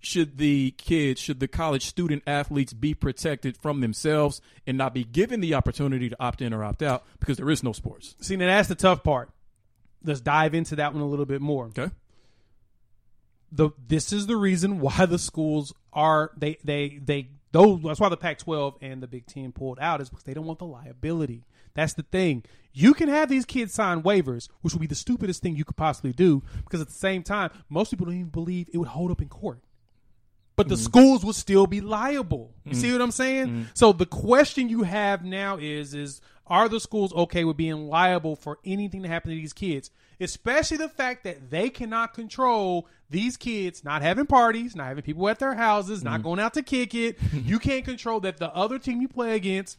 should 0.00 0.36
the 0.36 0.72
kids, 0.72 1.20
should 1.20 1.40
the 1.40 1.48
college 1.48 1.86
student 1.86 2.22
athletes 2.26 2.72
be 2.72 2.94
protected 2.94 3.56
from 3.56 3.80
themselves 3.80 4.40
and 4.66 4.76
not 4.76 4.94
be 4.94 5.04
given 5.04 5.40
the 5.40 5.54
opportunity 5.54 6.08
to 6.08 6.16
opt 6.22 6.42
in 6.42 6.52
or 6.52 6.62
opt 6.62 6.82
out 6.82 7.04
because 7.18 7.38
there 7.38 7.50
is 7.50 7.62
no 7.62 7.72
sports? 7.72 8.14
See, 8.20 8.36
now 8.36 8.46
that's 8.46 8.68
the 8.68 8.74
tough 8.74 9.02
part. 9.02 9.30
Let's 10.04 10.20
dive 10.20 10.54
into 10.54 10.76
that 10.76 10.92
one 10.92 11.02
a 11.02 11.06
little 11.06 11.24
bit 11.24 11.40
more. 11.40 11.66
Okay. 11.66 11.90
The 13.54 13.70
this 13.86 14.12
is 14.12 14.26
the 14.26 14.36
reason 14.36 14.80
why 14.80 15.06
the 15.06 15.18
schools 15.18 15.72
are 15.92 16.32
they 16.36 16.58
they 16.64 16.98
they 17.02 17.28
those 17.52 17.82
that's 17.82 18.00
why 18.00 18.08
the 18.08 18.16
Pac-12 18.16 18.76
and 18.82 19.02
the 19.02 19.06
Big 19.06 19.26
Ten 19.26 19.52
pulled 19.52 19.78
out 19.78 20.00
is 20.00 20.10
because 20.10 20.24
they 20.24 20.34
don't 20.34 20.46
want 20.46 20.58
the 20.58 20.66
liability. 20.66 21.44
That's 21.74 21.94
the 21.94 22.02
thing. 22.02 22.44
You 22.72 22.94
can 22.94 23.08
have 23.08 23.28
these 23.28 23.44
kids 23.44 23.72
sign 23.72 24.02
waivers, 24.02 24.48
which 24.62 24.74
would 24.74 24.80
be 24.80 24.86
the 24.86 24.94
stupidest 24.94 25.42
thing 25.42 25.56
you 25.56 25.64
could 25.64 25.76
possibly 25.76 26.12
do, 26.12 26.42
because 26.64 26.80
at 26.80 26.88
the 26.88 26.92
same 26.92 27.22
time, 27.22 27.50
most 27.68 27.90
people 27.90 28.06
don't 28.06 28.14
even 28.14 28.28
believe 28.28 28.68
it 28.72 28.78
would 28.78 28.88
hold 28.88 29.10
up 29.10 29.22
in 29.22 29.28
court. 29.28 29.60
But 30.56 30.68
the 30.68 30.76
mm. 30.76 30.84
schools 30.84 31.24
would 31.24 31.34
still 31.34 31.66
be 31.66 31.80
liable. 31.80 32.54
You 32.64 32.72
mm. 32.72 32.76
see 32.76 32.92
what 32.92 33.00
I'm 33.00 33.10
saying? 33.10 33.48
Mm. 33.48 33.66
So 33.74 33.92
the 33.92 34.06
question 34.06 34.68
you 34.68 34.82
have 34.82 35.24
now 35.24 35.56
is 35.56 35.94
is 35.94 36.20
are 36.46 36.68
the 36.68 36.80
schools 36.80 37.12
okay 37.12 37.44
with 37.44 37.56
being 37.56 37.88
liable 37.88 38.36
for 38.36 38.58
anything 38.64 39.02
that 39.02 39.08
happens 39.08 39.32
to 39.32 39.36
these 39.36 39.52
kids? 39.52 39.90
Especially 40.20 40.76
the 40.76 40.88
fact 40.88 41.24
that 41.24 41.50
they 41.50 41.70
cannot 41.70 42.14
control 42.14 42.88
these 43.10 43.36
kids 43.36 43.84
not 43.84 44.02
having 44.02 44.26
parties, 44.26 44.74
not 44.74 44.88
having 44.88 45.02
people 45.02 45.28
at 45.28 45.38
their 45.38 45.54
houses, 45.54 46.02
not 46.02 46.14
mm-hmm. 46.14 46.22
going 46.22 46.40
out 46.40 46.54
to 46.54 46.62
kick 46.62 46.94
it. 46.94 47.18
you 47.32 47.58
can't 47.58 47.84
control 47.84 48.20
that 48.20 48.38
the 48.38 48.52
other 48.54 48.78
team 48.78 49.00
you 49.00 49.08
play 49.08 49.36
against 49.36 49.78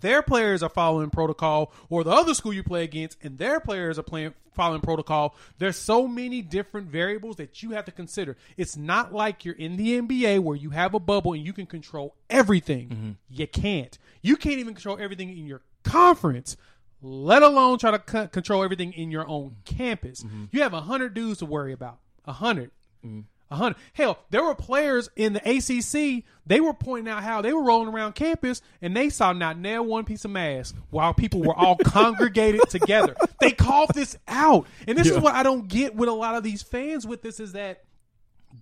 their 0.00 0.22
players 0.22 0.62
are 0.62 0.68
following 0.68 1.10
protocol 1.10 1.72
or 1.88 2.04
the 2.04 2.10
other 2.10 2.34
school 2.34 2.52
you 2.52 2.62
play 2.62 2.84
against 2.84 3.18
and 3.22 3.38
their 3.38 3.60
players 3.60 3.98
are 3.98 4.02
playing 4.02 4.34
following 4.54 4.80
protocol. 4.80 5.34
There's 5.58 5.76
so 5.76 6.06
many 6.06 6.42
different 6.42 6.88
variables 6.88 7.36
that 7.36 7.62
you 7.62 7.72
have 7.72 7.84
to 7.86 7.92
consider. 7.92 8.36
It's 8.56 8.76
not 8.76 9.12
like 9.12 9.44
you're 9.44 9.54
in 9.54 9.76
the 9.76 10.00
nba 10.00 10.40
where 10.40 10.56
you 10.56 10.70
have 10.70 10.94
a 10.94 11.00
bubble 11.00 11.32
and 11.32 11.44
you 11.44 11.52
can 11.52 11.66
control 11.66 12.14
everything. 12.30 12.88
Mm-hmm. 12.88 13.10
You 13.30 13.46
can't. 13.46 13.98
You 14.22 14.36
can't 14.36 14.58
even 14.58 14.74
control 14.74 14.98
everything 14.98 15.36
in 15.36 15.46
your 15.46 15.62
conference 15.82 16.56
let 17.04 17.42
alone 17.42 17.78
try 17.78 17.90
to 17.90 18.02
c- 18.10 18.28
control 18.28 18.64
everything 18.64 18.92
in 18.94 19.10
your 19.10 19.28
own 19.28 19.56
campus 19.64 20.22
mm-hmm. 20.22 20.44
you 20.50 20.62
have 20.62 20.72
a 20.72 20.80
hundred 20.80 21.14
dudes 21.14 21.38
to 21.38 21.46
worry 21.46 21.72
about 21.72 21.98
a 22.24 22.30
100 22.30 22.70
mm-hmm. 23.04 23.20
a 23.50 23.56
hundred. 23.56 23.76
Hell, 23.92 24.18
there 24.30 24.42
were 24.42 24.54
players 24.54 25.10
in 25.14 25.34
the 25.34 25.40
ACC. 25.40 26.24
They 26.46 26.60
were 26.60 26.72
pointing 26.72 27.12
out 27.12 27.22
how 27.22 27.42
they 27.42 27.52
were 27.52 27.62
rolling 27.62 27.88
around 27.88 28.14
campus 28.14 28.62
and 28.80 28.96
they 28.96 29.10
saw 29.10 29.32
not 29.34 29.58
nail 29.58 29.84
one 29.84 30.04
piece 30.04 30.24
of 30.24 30.30
mask 30.30 30.74
while 30.88 31.12
people 31.12 31.42
were 31.42 31.54
all 31.54 31.76
congregated 31.84 32.62
together. 32.70 33.14
They 33.40 33.52
called 33.52 33.90
this 33.94 34.16
out, 34.26 34.66
and 34.88 34.96
this 34.96 35.08
is 35.08 35.18
what 35.18 35.34
I 35.34 35.42
don't 35.42 35.68
get 35.68 35.94
with 35.94 36.08
a 36.08 36.12
lot 36.12 36.34
of 36.34 36.42
these 36.42 36.62
fans. 36.62 37.06
With 37.06 37.20
this 37.20 37.38
is 37.40 37.52
that 37.52 37.84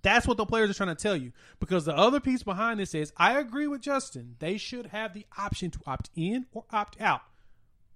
that's 0.01 0.27
what 0.27 0.37
the 0.37 0.45
players 0.45 0.69
are 0.69 0.73
trying 0.73 0.95
to 0.95 1.01
tell 1.01 1.15
you. 1.15 1.31
Because 1.59 1.85
the 1.85 1.95
other 1.95 2.19
piece 2.19 2.43
behind 2.43 2.79
this 2.79 2.95
is, 2.95 3.13
I 3.15 3.39
agree 3.39 3.67
with 3.67 3.81
Justin. 3.81 4.35
They 4.39 4.57
should 4.57 4.87
have 4.87 5.13
the 5.13 5.25
option 5.37 5.71
to 5.71 5.79
opt 5.85 6.09
in 6.15 6.47
or 6.51 6.65
opt 6.71 6.99
out. 6.99 7.21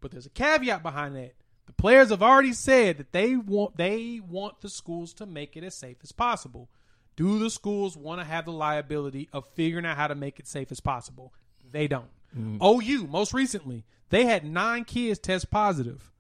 But 0.02 0.12
there's 0.12 0.26
a 0.26 0.32
caveat 0.32 0.84
behind 0.84 1.16
that. 1.16 1.34
The 1.66 1.74
players 1.74 2.10
have 2.10 2.24
already 2.24 2.54
said 2.54 2.98
that 2.98 3.12
they 3.12 3.36
want 3.36 3.78
they 3.78 4.22
want 4.26 4.62
the 4.62 4.70
schools 4.70 5.14
to 5.16 5.26
make 5.26 5.58
it 5.58 5.64
as 5.64 5.76
safe 5.76 5.98
as 6.02 6.12
possible. 6.12 6.70
Do 7.16 7.40
the 7.40 7.50
schools 7.50 7.98
want 7.98 8.22
to 8.22 8.26
have 8.26 8.46
the 8.46 8.52
liability 8.52 9.28
of 9.34 9.46
figuring 9.54 9.86
out 9.86 9.98
how 9.98 10.08
to 10.08 10.16
make 10.16 10.40
it 10.40 10.48
safe 10.48 10.72
as 10.72 10.80
possible? 10.80 11.34
They 11.70 11.88
don't. 11.88 12.10
Mm. 12.38 12.62
OU 12.64 13.08
most 13.08 13.34
recently, 13.34 13.86
they 14.10 14.26
had 14.26 14.46
nine 14.46 14.86
kids 14.86 15.20
test 15.20 15.50
positive. 15.50 16.12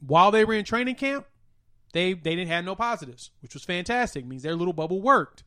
While 0.00 0.30
they 0.30 0.44
were 0.44 0.54
in 0.54 0.64
training 0.64 0.94
camp, 0.94 1.26
they 1.92 2.14
they 2.14 2.36
didn't 2.36 2.48
have 2.48 2.64
no 2.64 2.74
positives, 2.74 3.30
which 3.40 3.54
was 3.54 3.64
fantastic. 3.64 4.24
means 4.24 4.42
their 4.42 4.56
little 4.56 4.72
bubble 4.72 5.00
worked. 5.02 5.42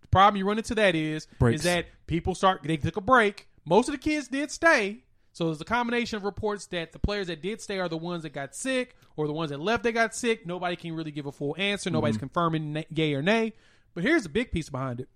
The 0.00 0.08
problem 0.08 0.36
you 0.38 0.46
run 0.46 0.58
into 0.58 0.74
that 0.76 0.94
is 0.94 1.26
Breaks. 1.38 1.60
is 1.60 1.64
that 1.64 1.86
people 2.06 2.34
start 2.34 2.62
they 2.62 2.76
took 2.76 2.96
a 2.96 3.00
break. 3.00 3.48
Most 3.64 3.88
of 3.88 3.92
the 3.92 3.98
kids 3.98 4.28
did 4.28 4.50
stay. 4.50 5.04
So 5.38 5.44
there's 5.44 5.60
a 5.60 5.64
combination 5.64 6.16
of 6.16 6.24
reports 6.24 6.66
that 6.66 6.90
the 6.90 6.98
players 6.98 7.28
that 7.28 7.40
did 7.40 7.60
stay 7.60 7.78
are 7.78 7.88
the 7.88 7.96
ones 7.96 8.24
that 8.24 8.30
got 8.30 8.56
sick 8.56 8.96
or 9.14 9.28
the 9.28 9.32
ones 9.32 9.50
that 9.52 9.60
left 9.60 9.84
that 9.84 9.92
got 9.92 10.12
sick. 10.12 10.44
Nobody 10.44 10.74
can 10.74 10.96
really 10.96 11.12
give 11.12 11.26
a 11.26 11.30
full 11.30 11.54
answer. 11.56 11.90
Nobody's 11.90 12.16
mm-hmm. 12.16 12.22
confirming 12.22 12.72
na- 12.72 12.82
yay 12.92 13.14
or 13.14 13.22
nay. 13.22 13.52
But 13.94 14.02
here's 14.02 14.24
the 14.24 14.30
big 14.30 14.50
piece 14.50 14.68
behind 14.68 14.98
it. 14.98 15.08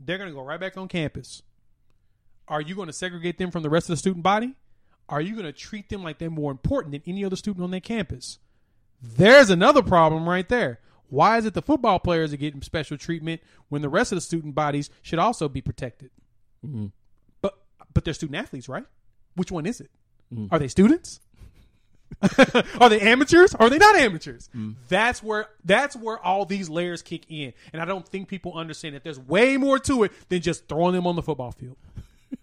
They're 0.00 0.18
going 0.18 0.28
to 0.28 0.34
go 0.34 0.42
right 0.42 0.58
back 0.58 0.76
on 0.76 0.88
campus. 0.88 1.44
Are 2.48 2.60
you 2.60 2.74
going 2.74 2.88
to 2.88 2.92
segregate 2.92 3.38
them 3.38 3.52
from 3.52 3.62
the 3.62 3.70
rest 3.70 3.84
of 3.88 3.92
the 3.92 3.98
student 3.98 4.24
body? 4.24 4.56
Are 5.08 5.20
you 5.20 5.34
going 5.34 5.46
to 5.46 5.52
treat 5.52 5.88
them 5.88 6.02
like 6.02 6.18
they're 6.18 6.30
more 6.30 6.50
important 6.50 6.90
than 6.90 7.02
any 7.06 7.24
other 7.24 7.36
student 7.36 7.62
on 7.62 7.70
their 7.70 7.78
campus? 7.78 8.40
There's 9.00 9.50
another 9.50 9.84
problem 9.84 10.28
right 10.28 10.48
there. 10.48 10.80
Why 11.10 11.38
is 11.38 11.46
it 11.46 11.54
the 11.54 11.62
football 11.62 12.00
players 12.00 12.32
are 12.32 12.38
getting 12.38 12.62
special 12.62 12.98
treatment 12.98 13.40
when 13.68 13.82
the 13.82 13.88
rest 13.88 14.10
of 14.10 14.16
the 14.16 14.20
student 14.20 14.56
bodies 14.56 14.90
should 15.00 15.20
also 15.20 15.48
be 15.48 15.60
protected? 15.60 16.10
Mm-hmm. 16.66 16.86
But 17.40 17.56
but 17.94 18.04
they're 18.04 18.14
student 18.14 18.36
athletes, 18.36 18.68
right? 18.68 18.84
Which 19.34 19.50
one 19.50 19.66
is 19.66 19.80
it? 19.80 19.90
Mm. 20.34 20.48
Are 20.50 20.58
they 20.58 20.68
students? 20.68 21.20
are 22.80 22.88
they 22.88 23.00
amateurs? 23.00 23.54
Are 23.54 23.70
they 23.70 23.78
not 23.78 23.96
amateurs? 23.96 24.48
Mm. 24.56 24.74
That's 24.88 25.22
where 25.22 25.48
that's 25.64 25.94
where 25.94 26.18
all 26.18 26.44
these 26.44 26.68
layers 26.68 27.02
kick 27.02 27.24
in, 27.28 27.52
and 27.72 27.80
I 27.80 27.84
don't 27.84 28.06
think 28.06 28.28
people 28.28 28.54
understand 28.54 28.94
that 28.94 29.04
there's 29.04 29.18
way 29.18 29.56
more 29.56 29.78
to 29.80 30.04
it 30.04 30.12
than 30.28 30.40
just 30.40 30.68
throwing 30.68 30.94
them 30.94 31.06
on 31.06 31.16
the 31.16 31.22
football 31.22 31.52
field. 31.52 31.76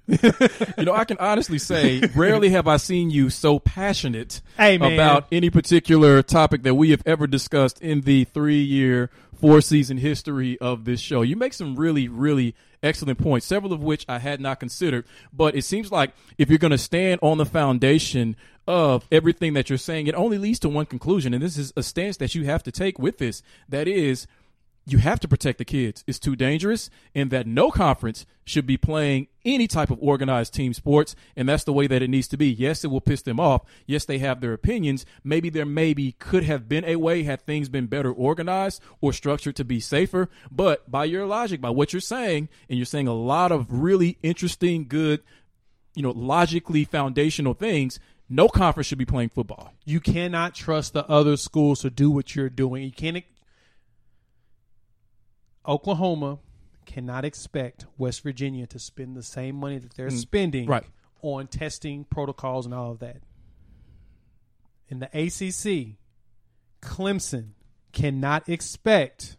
You 0.77 0.85
know, 0.85 0.93
I 0.93 1.05
can 1.05 1.17
honestly 1.17 1.57
say, 1.57 2.01
rarely 2.15 2.49
have 2.49 2.67
I 2.67 2.77
seen 2.77 3.09
you 3.09 3.29
so 3.29 3.59
passionate 3.59 4.41
Hey, 4.57 4.75
about 4.75 5.27
any 5.31 5.49
particular 5.49 6.21
topic 6.21 6.63
that 6.63 6.75
we 6.75 6.91
have 6.91 7.01
ever 7.05 7.27
discussed 7.27 7.81
in 7.81 8.01
the 8.01 8.25
three 8.25 8.61
year, 8.61 9.09
four 9.37 9.61
season 9.61 9.97
history 9.97 10.57
of 10.59 10.85
this 10.85 10.99
show. 10.99 11.21
You 11.21 11.35
make 11.35 11.53
some 11.53 11.75
really, 11.75 12.07
really 12.07 12.55
excellent 12.81 13.19
points, 13.19 13.45
several 13.45 13.73
of 13.73 13.83
which 13.83 14.05
I 14.07 14.19
had 14.19 14.39
not 14.39 14.59
considered. 14.59 15.05
But 15.33 15.55
it 15.55 15.63
seems 15.63 15.91
like 15.91 16.13
if 16.37 16.49
you're 16.49 16.57
going 16.59 16.71
to 16.71 16.77
stand 16.77 17.19
on 17.21 17.37
the 17.37 17.45
foundation 17.45 18.35
of 18.67 19.07
everything 19.11 19.53
that 19.53 19.69
you're 19.69 19.77
saying, 19.77 20.07
it 20.07 20.15
only 20.15 20.37
leads 20.37 20.59
to 20.59 20.69
one 20.69 20.85
conclusion. 20.85 21.33
And 21.33 21.43
this 21.43 21.57
is 21.57 21.73
a 21.75 21.83
stance 21.83 22.17
that 22.17 22.35
you 22.35 22.45
have 22.45 22.63
to 22.63 22.71
take 22.71 22.97
with 22.99 23.17
this. 23.17 23.43
That 23.69 23.87
is, 23.87 24.27
you 24.87 24.99
have 24.99 25.19
to 25.19 25.27
protect 25.27 25.57
the 25.57 25.65
kids. 25.65 26.03
It's 26.05 26.19
too 26.19 26.35
dangerous, 26.35 26.89
and 27.15 27.31
that 27.31 27.47
no 27.47 27.71
conference 27.71 28.25
should 28.45 28.67
be 28.67 28.77
playing 28.77 29.27
any 29.43 29.67
type 29.67 29.89
of 29.89 29.97
organized 29.99 30.53
team 30.53 30.73
sports, 30.73 31.15
and 31.35 31.49
that's 31.49 31.63
the 31.63 31.73
way 31.73 31.87
that 31.87 32.03
it 32.03 32.09
needs 32.09 32.27
to 32.27 32.37
be. 32.37 32.47
Yes, 32.47 32.83
it 32.83 32.91
will 32.91 33.01
piss 33.01 33.23
them 33.23 33.39
off. 33.39 33.63
Yes, 33.87 34.05
they 34.05 34.19
have 34.19 34.41
their 34.41 34.53
opinions. 34.53 35.05
Maybe 35.23 35.49
there 35.49 35.65
maybe 35.65 36.11
could 36.13 36.43
have 36.43 36.69
been 36.69 36.85
a 36.85 36.97
way 36.97 37.23
had 37.23 37.41
things 37.41 37.67
been 37.67 37.87
better 37.87 38.11
organized 38.11 38.81
or 39.01 39.11
structured 39.11 39.55
to 39.55 39.65
be 39.65 39.79
safer. 39.79 40.29
But 40.51 40.89
by 40.89 41.05
your 41.05 41.25
logic, 41.25 41.61
by 41.61 41.71
what 41.71 41.91
you're 41.91 41.99
saying, 41.99 42.49
and 42.69 42.77
you're 42.77 42.85
saying 42.85 43.07
a 43.07 43.13
lot 43.13 43.51
of 43.51 43.65
really 43.69 44.19
interesting, 44.21 44.87
good, 44.87 45.23
you 45.95 46.03
know, 46.03 46.11
logically 46.11 46.85
foundational 46.85 47.55
things. 47.55 47.99
No 48.27 48.47
conference 48.47 48.87
should 48.87 48.97
be 48.97 49.05
playing 49.05 49.29
football. 49.29 49.71
You 49.85 49.99
cannot 49.99 50.55
trust 50.55 50.93
the 50.93 51.07
other 51.07 51.37
schools 51.37 51.81
to 51.81 51.89
do 51.89 52.09
what 52.09 52.35
you're 52.35 52.49
doing. 52.49 52.83
You 52.83 52.91
can't. 52.91 53.23
Oklahoma 55.67 56.39
cannot 56.85 57.25
expect 57.25 57.85
West 57.97 58.21
Virginia 58.23 58.67
to 58.67 58.79
spend 58.79 59.15
the 59.15 59.23
same 59.23 59.55
money 59.55 59.77
that 59.77 59.95
they're 59.95 60.09
mm. 60.09 60.17
spending 60.17 60.67
right. 60.67 60.85
on 61.21 61.47
testing 61.47 62.05
protocols 62.05 62.65
and 62.65 62.73
all 62.73 62.91
of 62.91 62.99
that. 62.99 63.17
In 64.87 64.99
the 64.99 65.07
ACC, 65.07 65.97
Clemson 66.81 67.49
cannot 67.91 68.47
expect 68.47 69.37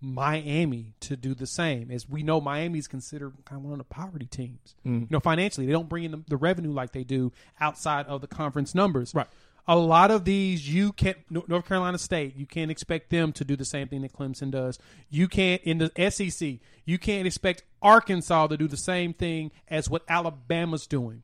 Miami 0.00 0.94
to 1.00 1.16
do 1.16 1.34
the 1.34 1.46
same. 1.46 1.90
As 1.90 2.08
we 2.08 2.22
know, 2.22 2.40
Miami 2.40 2.78
is 2.78 2.86
considered 2.86 3.32
kind 3.44 3.58
of 3.58 3.64
one 3.64 3.72
of 3.72 3.78
the 3.78 3.84
poverty 3.84 4.26
teams. 4.26 4.74
Mm. 4.86 5.00
You 5.02 5.06
know, 5.10 5.20
financially, 5.20 5.66
they 5.66 5.72
don't 5.72 5.88
bring 5.88 6.04
in 6.04 6.10
the, 6.12 6.22
the 6.28 6.36
revenue 6.36 6.70
like 6.70 6.92
they 6.92 7.04
do 7.04 7.32
outside 7.60 8.06
of 8.06 8.20
the 8.20 8.26
conference 8.26 8.74
numbers. 8.74 9.14
Right. 9.14 9.26
A 9.68 9.76
lot 9.76 10.10
of 10.10 10.24
these 10.24 10.68
you 10.72 10.92
can't 10.92 11.16
North 11.30 11.66
Carolina 11.66 11.98
State, 11.98 12.36
you 12.36 12.46
can't 12.46 12.70
expect 12.70 13.10
them 13.10 13.32
to 13.32 13.44
do 13.44 13.56
the 13.56 13.64
same 13.64 13.88
thing 13.88 14.02
that 14.02 14.12
Clemson 14.12 14.50
does. 14.50 14.78
You 15.10 15.26
can't 15.28 15.60
in 15.62 15.78
the 15.78 15.90
SEC, 16.10 16.58
you 16.84 16.98
can't 16.98 17.26
expect 17.26 17.64
Arkansas 17.82 18.46
to 18.48 18.56
do 18.56 18.68
the 18.68 18.76
same 18.76 19.12
thing 19.12 19.50
as 19.68 19.90
what 19.90 20.02
Alabama's 20.08 20.86
doing. 20.86 21.22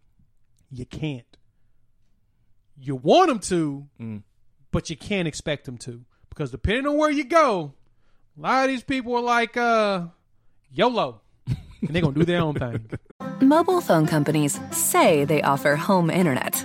You 0.71 0.87
can't. 0.87 1.27
You 2.79 2.97
want 2.97 3.29
them 3.29 3.39
to, 3.41 3.87
Mm. 4.01 4.23
but 4.71 4.91
you 4.91 4.97
can't 4.97 5.29
expect 5.29 5.65
them 5.67 5.79
to 5.79 6.05
because 6.29 6.51
depending 6.51 6.87
on 6.87 6.97
where 6.97 7.11
you 7.11 7.25
go, 7.25 7.75
a 8.37 8.41
lot 8.41 8.65
of 8.65 8.71
these 8.71 8.83
people 8.83 9.15
are 9.15 9.23
like 9.23 9.57
uh 9.57 10.07
YOLO. 10.73 11.21
and 11.47 11.91
they're 11.91 12.03
going 12.03 12.15
to 12.15 12.21
do 12.21 12.25
their 12.27 12.41
own 12.41 12.55
thing. 12.55 12.89
Mobile 13.41 13.81
phone 13.81 14.07
companies 14.07 14.59
say 14.71 15.25
they 15.25 15.43
offer 15.43 15.75
home 15.77 16.11
internet. 16.11 16.65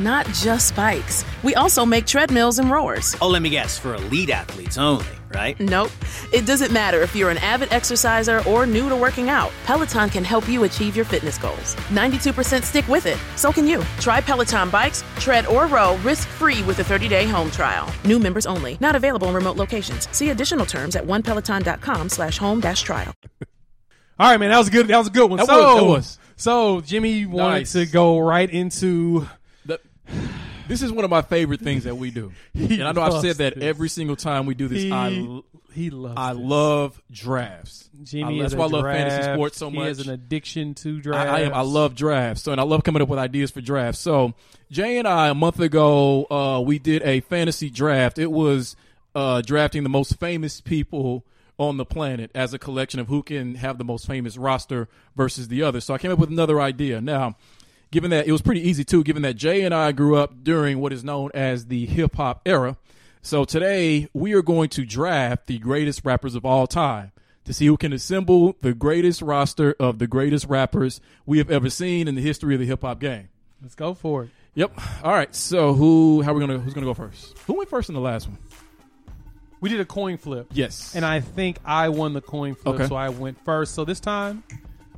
Not 0.00 0.24
just 0.28 0.74
bikes. 0.74 1.26
We 1.42 1.54
also 1.56 1.84
make 1.84 2.06
treadmills 2.06 2.58
and 2.58 2.70
rowers. 2.70 3.14
Oh, 3.20 3.28
let 3.28 3.42
me 3.42 3.50
guess, 3.50 3.78
for 3.78 3.94
elite 3.94 4.30
athletes 4.30 4.78
only, 4.78 5.04
right? 5.34 5.60
Nope. 5.60 5.90
It 6.32 6.46
doesn't 6.46 6.72
matter 6.72 7.02
if 7.02 7.14
you're 7.14 7.28
an 7.28 7.36
avid 7.38 7.70
exerciser 7.70 8.42
or 8.48 8.64
new 8.64 8.88
to 8.88 8.96
working 8.96 9.28
out. 9.28 9.52
Peloton 9.66 10.08
can 10.08 10.24
help 10.24 10.48
you 10.48 10.64
achieve 10.64 10.96
your 10.96 11.04
fitness 11.04 11.36
goals. 11.36 11.74
92% 11.90 12.62
stick 12.62 12.88
with 12.88 13.04
it. 13.04 13.18
So 13.36 13.52
can 13.52 13.66
you. 13.66 13.82
Try 13.98 14.22
Peloton 14.22 14.70
bikes, 14.70 15.04
tread, 15.16 15.44
or 15.46 15.66
row 15.66 15.96
risk-free 15.98 16.62
with 16.62 16.78
a 16.78 16.82
30-day 16.82 17.26
home 17.28 17.50
trial. 17.50 17.92
New 18.06 18.18
members 18.18 18.46
only. 18.46 18.78
Not 18.80 18.96
available 18.96 19.28
in 19.28 19.34
remote 19.34 19.58
locations. 19.58 20.08
See 20.16 20.30
additional 20.30 20.64
terms 20.64 20.96
at 20.96 21.04
onepeloton.com 21.04 22.08
slash 22.08 22.38
home 22.38 22.60
dash 22.60 22.80
trial. 22.82 23.12
All 24.18 24.30
right, 24.30 24.40
man, 24.40 24.48
that 24.50 24.58
was 24.58 24.68
a 24.68 24.70
good. 24.70 24.88
That 24.88 24.98
was 24.98 25.08
a 25.08 25.10
good 25.10 25.28
one. 25.28 25.36
That 25.38 25.46
so, 25.46 25.56
was- 25.56 25.76
that 25.76 25.84
was. 25.90 26.18
so 26.36 26.80
Jimmy 26.80 27.26
wanted 27.26 27.50
Nice. 27.60 27.72
to 27.72 27.84
go 27.86 28.18
right 28.18 28.48
into. 28.50 29.26
This 30.68 30.82
is 30.82 30.92
one 30.92 31.04
of 31.04 31.10
my 31.10 31.22
favorite 31.22 31.60
things 31.60 31.82
that 31.84 31.96
we 31.96 32.12
do, 32.12 32.32
and 32.54 32.84
I 32.84 32.92
know 32.92 33.02
I've 33.02 33.20
said 33.20 33.36
that 33.36 33.56
this. 33.56 33.64
every 33.64 33.88
single 33.88 34.14
time 34.14 34.46
we 34.46 34.54
do 34.54 34.68
this. 34.68 34.82
He, 34.82 34.92
I 34.92 35.40
he 35.72 35.90
loves. 35.90 36.14
I 36.16 36.32
this. 36.32 36.42
love 36.42 37.02
drafts. 37.10 37.90
Jimmy. 38.04 38.38
I, 38.38 38.42
that's 38.42 38.52
is 38.52 38.56
why 38.56 38.66
a 38.66 38.68
I 38.68 38.70
love 38.70 38.84
fantasy 38.84 39.32
sports 39.34 39.58
so 39.58 39.70
He 39.70 39.76
much. 39.76 39.82
He 39.82 39.88
has 39.88 40.00
an 40.06 40.10
addiction 40.10 40.74
to 40.74 40.98
I, 40.98 41.00
drafts. 41.00 41.32
I 41.32 41.40
am. 41.40 41.54
I 41.54 41.62
love 41.62 41.94
drafts. 41.94 42.42
So, 42.42 42.52
and 42.52 42.60
I 42.60 42.64
love 42.64 42.84
coming 42.84 43.02
up 43.02 43.08
with 43.08 43.18
ideas 43.18 43.50
for 43.50 43.60
drafts. 43.60 44.00
So, 44.00 44.34
Jay 44.70 44.98
and 44.98 45.08
I 45.08 45.28
a 45.28 45.34
month 45.34 45.58
ago, 45.60 46.26
uh, 46.30 46.60
we 46.60 46.78
did 46.78 47.02
a 47.02 47.20
fantasy 47.20 47.68
draft. 47.70 48.18
It 48.18 48.30
was 48.30 48.76
uh, 49.14 49.42
drafting 49.42 49.82
the 49.82 49.88
most 49.88 50.18
famous 50.20 50.60
people 50.60 51.24
on 51.58 51.76
the 51.76 51.84
planet 51.84 52.30
as 52.34 52.54
a 52.54 52.58
collection 52.58 53.00
of 53.00 53.08
who 53.08 53.22
can 53.22 53.56
have 53.56 53.76
the 53.76 53.84
most 53.84 54.06
famous 54.06 54.36
roster 54.38 54.88
versus 55.16 55.48
the 55.48 55.62
other. 55.62 55.80
So, 55.80 55.94
I 55.94 55.98
came 55.98 56.12
up 56.12 56.18
with 56.18 56.30
another 56.30 56.60
idea. 56.60 57.00
Now, 57.00 57.36
given 57.90 58.10
that 58.10 58.26
it 58.26 58.32
was 58.32 58.42
pretty 58.42 58.66
easy 58.68 58.84
too, 58.84 59.02
given 59.04 59.22
that 59.22 59.34
Jay 59.34 59.62
and 59.62 59.74
I 59.74 59.92
grew 59.92 60.16
up 60.16 60.42
during 60.42 60.78
what 60.78 60.92
is 60.92 61.02
known 61.04 61.30
as 61.34 61.66
the 61.66 61.86
hip 61.86 62.16
hop 62.16 62.42
era. 62.46 62.76
So 63.22 63.44
today 63.44 64.08
we 64.14 64.32
are 64.32 64.42
going 64.42 64.68
to 64.70 64.84
draft 64.86 65.46
the 65.46 65.58
greatest 65.58 66.04
rappers 66.04 66.34
of 66.34 66.44
all 66.46 66.66
time 66.66 67.12
to 67.44 67.52
see 67.52 67.66
who 67.66 67.76
can 67.76 67.92
assemble 67.92 68.56
the 68.62 68.72
greatest 68.74 69.20
roster 69.22 69.74
of 69.78 69.98
the 69.98 70.06
greatest 70.06 70.46
rappers 70.46 71.00
we 71.26 71.38
have 71.38 71.50
ever 71.50 71.68
seen 71.68 72.08
in 72.08 72.14
the 72.14 72.22
history 72.22 72.54
of 72.54 72.60
the 72.60 72.66
hip 72.66 72.82
hop 72.82 73.00
game. 73.00 73.28
Let's 73.62 73.74
go 73.74 73.92
for 73.94 74.24
it. 74.24 74.30
Yep. 74.54 74.72
All 75.04 75.12
right. 75.12 75.34
So 75.34 75.74
who? 75.74 76.22
How 76.22 76.30
are 76.32 76.34
we 76.34 76.40
gonna? 76.40 76.58
Who's 76.58 76.74
gonna 76.74 76.86
go 76.86 76.94
first? 76.94 77.38
Who 77.40 77.54
went 77.54 77.68
first 77.68 77.88
in 77.88 77.94
the 77.94 78.00
last 78.00 78.26
one? 78.26 78.38
We 79.60 79.68
did 79.68 79.80
a 79.80 79.84
coin 79.84 80.16
flip. 80.16 80.48
Yes. 80.52 80.94
And 80.96 81.04
I 81.04 81.20
think 81.20 81.58
I 81.64 81.90
won 81.90 82.14
the 82.14 82.22
coin 82.22 82.54
flip, 82.54 82.76
Okay. 82.76 82.86
so 82.88 82.94
I 82.96 83.10
went 83.10 83.38
first. 83.44 83.74
So 83.74 83.84
this 83.84 84.00
time, 84.00 84.42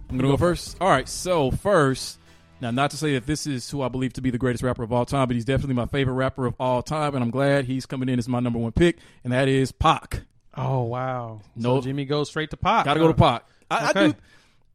I'm 0.09 0.17
gonna 0.17 0.29
go 0.29 0.37
first. 0.37 0.77
All 0.81 0.89
right. 0.89 1.09
So 1.09 1.51
first, 1.51 2.19
now 2.63 2.71
not 2.71 2.91
to 2.93 2.97
say 2.97 3.13
that 3.15 3.27
this 3.27 3.47
is 3.47 3.69
who 3.71 3.83
I 3.83 3.89
believe 3.89 4.15
to 4.15 4.23
be 4.23 4.31
the 4.31 4.39
greatest 4.39 4.63
rapper 4.65 4.83
of 4.83 4.93
all 4.93 5.05
time, 5.05 5.27
but 5.29 5.35
he's 5.35 5.45
definitely 5.45 5.75
my 5.75 5.87
favorite 5.87 6.15
rapper 6.15 6.47
of 6.47 6.55
all 6.59 6.83
time, 6.83 7.15
and 7.15 7.23
I'm 7.23 7.31
glad 7.31 7.67
he's 7.67 7.85
coming 7.85 8.09
in 8.09 8.19
as 8.19 8.29
my 8.29 8.41
number 8.41 8.59
one 8.59 8.73
pick, 8.73 8.99
and 9.25 9.33
that 9.33 9.49
is 9.49 9.73
Pac. 9.73 10.23
oh 10.57 10.83
wow, 10.83 11.41
No. 11.57 11.77
so 11.77 11.83
Jimmy 11.83 12.05
goes 12.07 12.29
straight 12.31 12.51
to 12.51 12.57
pop. 12.57 12.85
Got 12.87 12.95
to 12.95 13.01
go 13.01 13.09
to 13.09 13.15
Pac. 13.15 13.45
I, 13.71 13.91
Okay. 13.91 14.01
I 14.01 14.07
do. 14.09 14.15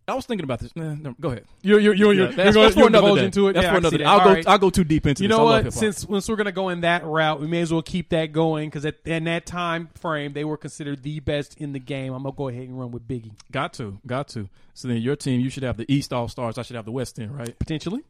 I 0.09 0.13
was 0.13 0.25
thinking 0.25 0.45
about 0.45 0.59
this. 0.59 0.73
Nah, 0.75 0.95
no, 0.95 1.15
go 1.19 1.31
ahead. 1.31 1.45
You're 1.61 1.79
you're 1.79 1.93
you're, 1.93 2.13
Yeah, 2.13 2.19
you're, 2.29 2.51
that's, 2.53 2.75
going 2.75 2.93
to 2.93 2.93
divulge 2.93 3.19
into 3.19 3.49
it. 3.49 3.53
That's 3.53 3.65
yeah, 3.65 3.71
for 3.71 3.77
another 3.79 3.97
day. 3.97 4.03
that. 4.05 4.09
I'll 4.09 4.19
All 4.19 4.25
go. 4.25 4.33
right. 4.33 4.47
I'll 4.47 4.57
go 4.57 4.69
too 4.69 4.85
deep 4.85 5.05
into 5.05 5.21
it. 5.21 5.25
You 5.25 5.27
this. 5.27 5.37
know 5.37 5.43
what? 5.43 5.73
Since 5.73 6.07
since 6.07 6.29
we're 6.29 6.37
gonna 6.37 6.53
go 6.53 6.69
in 6.69 6.81
that 6.81 7.03
route, 7.05 7.41
we 7.41 7.47
may 7.47 7.61
as 7.61 7.73
well 7.73 7.81
keep 7.81 8.09
that 8.09 8.31
going 8.31 8.69
because 8.69 8.85
in 9.05 9.25
that 9.25 9.45
time 9.45 9.89
frame, 9.95 10.31
they 10.31 10.45
were 10.45 10.57
considered 10.57 11.03
the 11.03 11.19
best 11.19 11.57
in 11.57 11.73
the 11.73 11.79
game. 11.79 12.13
I'm 12.13 12.23
gonna 12.23 12.35
go 12.35 12.47
ahead 12.47 12.63
and 12.63 12.79
run 12.79 12.91
with 12.91 13.07
Biggie 13.07 13.31
got 13.51 13.73
to, 13.73 13.99
got 14.05 14.27
to. 14.29 14.47
So 14.73 14.87
then 14.87 14.97
your 14.97 15.15
team, 15.15 15.41
you 15.41 15.49
should 15.49 15.63
have 15.63 15.77
the 15.77 15.91
East 15.91 16.13
All 16.13 16.27
Stars. 16.27 16.57
I 16.57 16.61
should 16.61 16.75
have 16.75 16.85
the 16.85 16.91
West 16.91 17.19
End, 17.19 17.35
right? 17.35 17.57
potentially. 17.57 18.03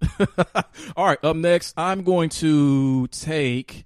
All 0.98 1.06
right. 1.06 1.24
Up 1.24 1.36
next, 1.36 1.74
I'm 1.78 2.04
going 2.04 2.30
to 2.30 3.08
take 3.08 3.86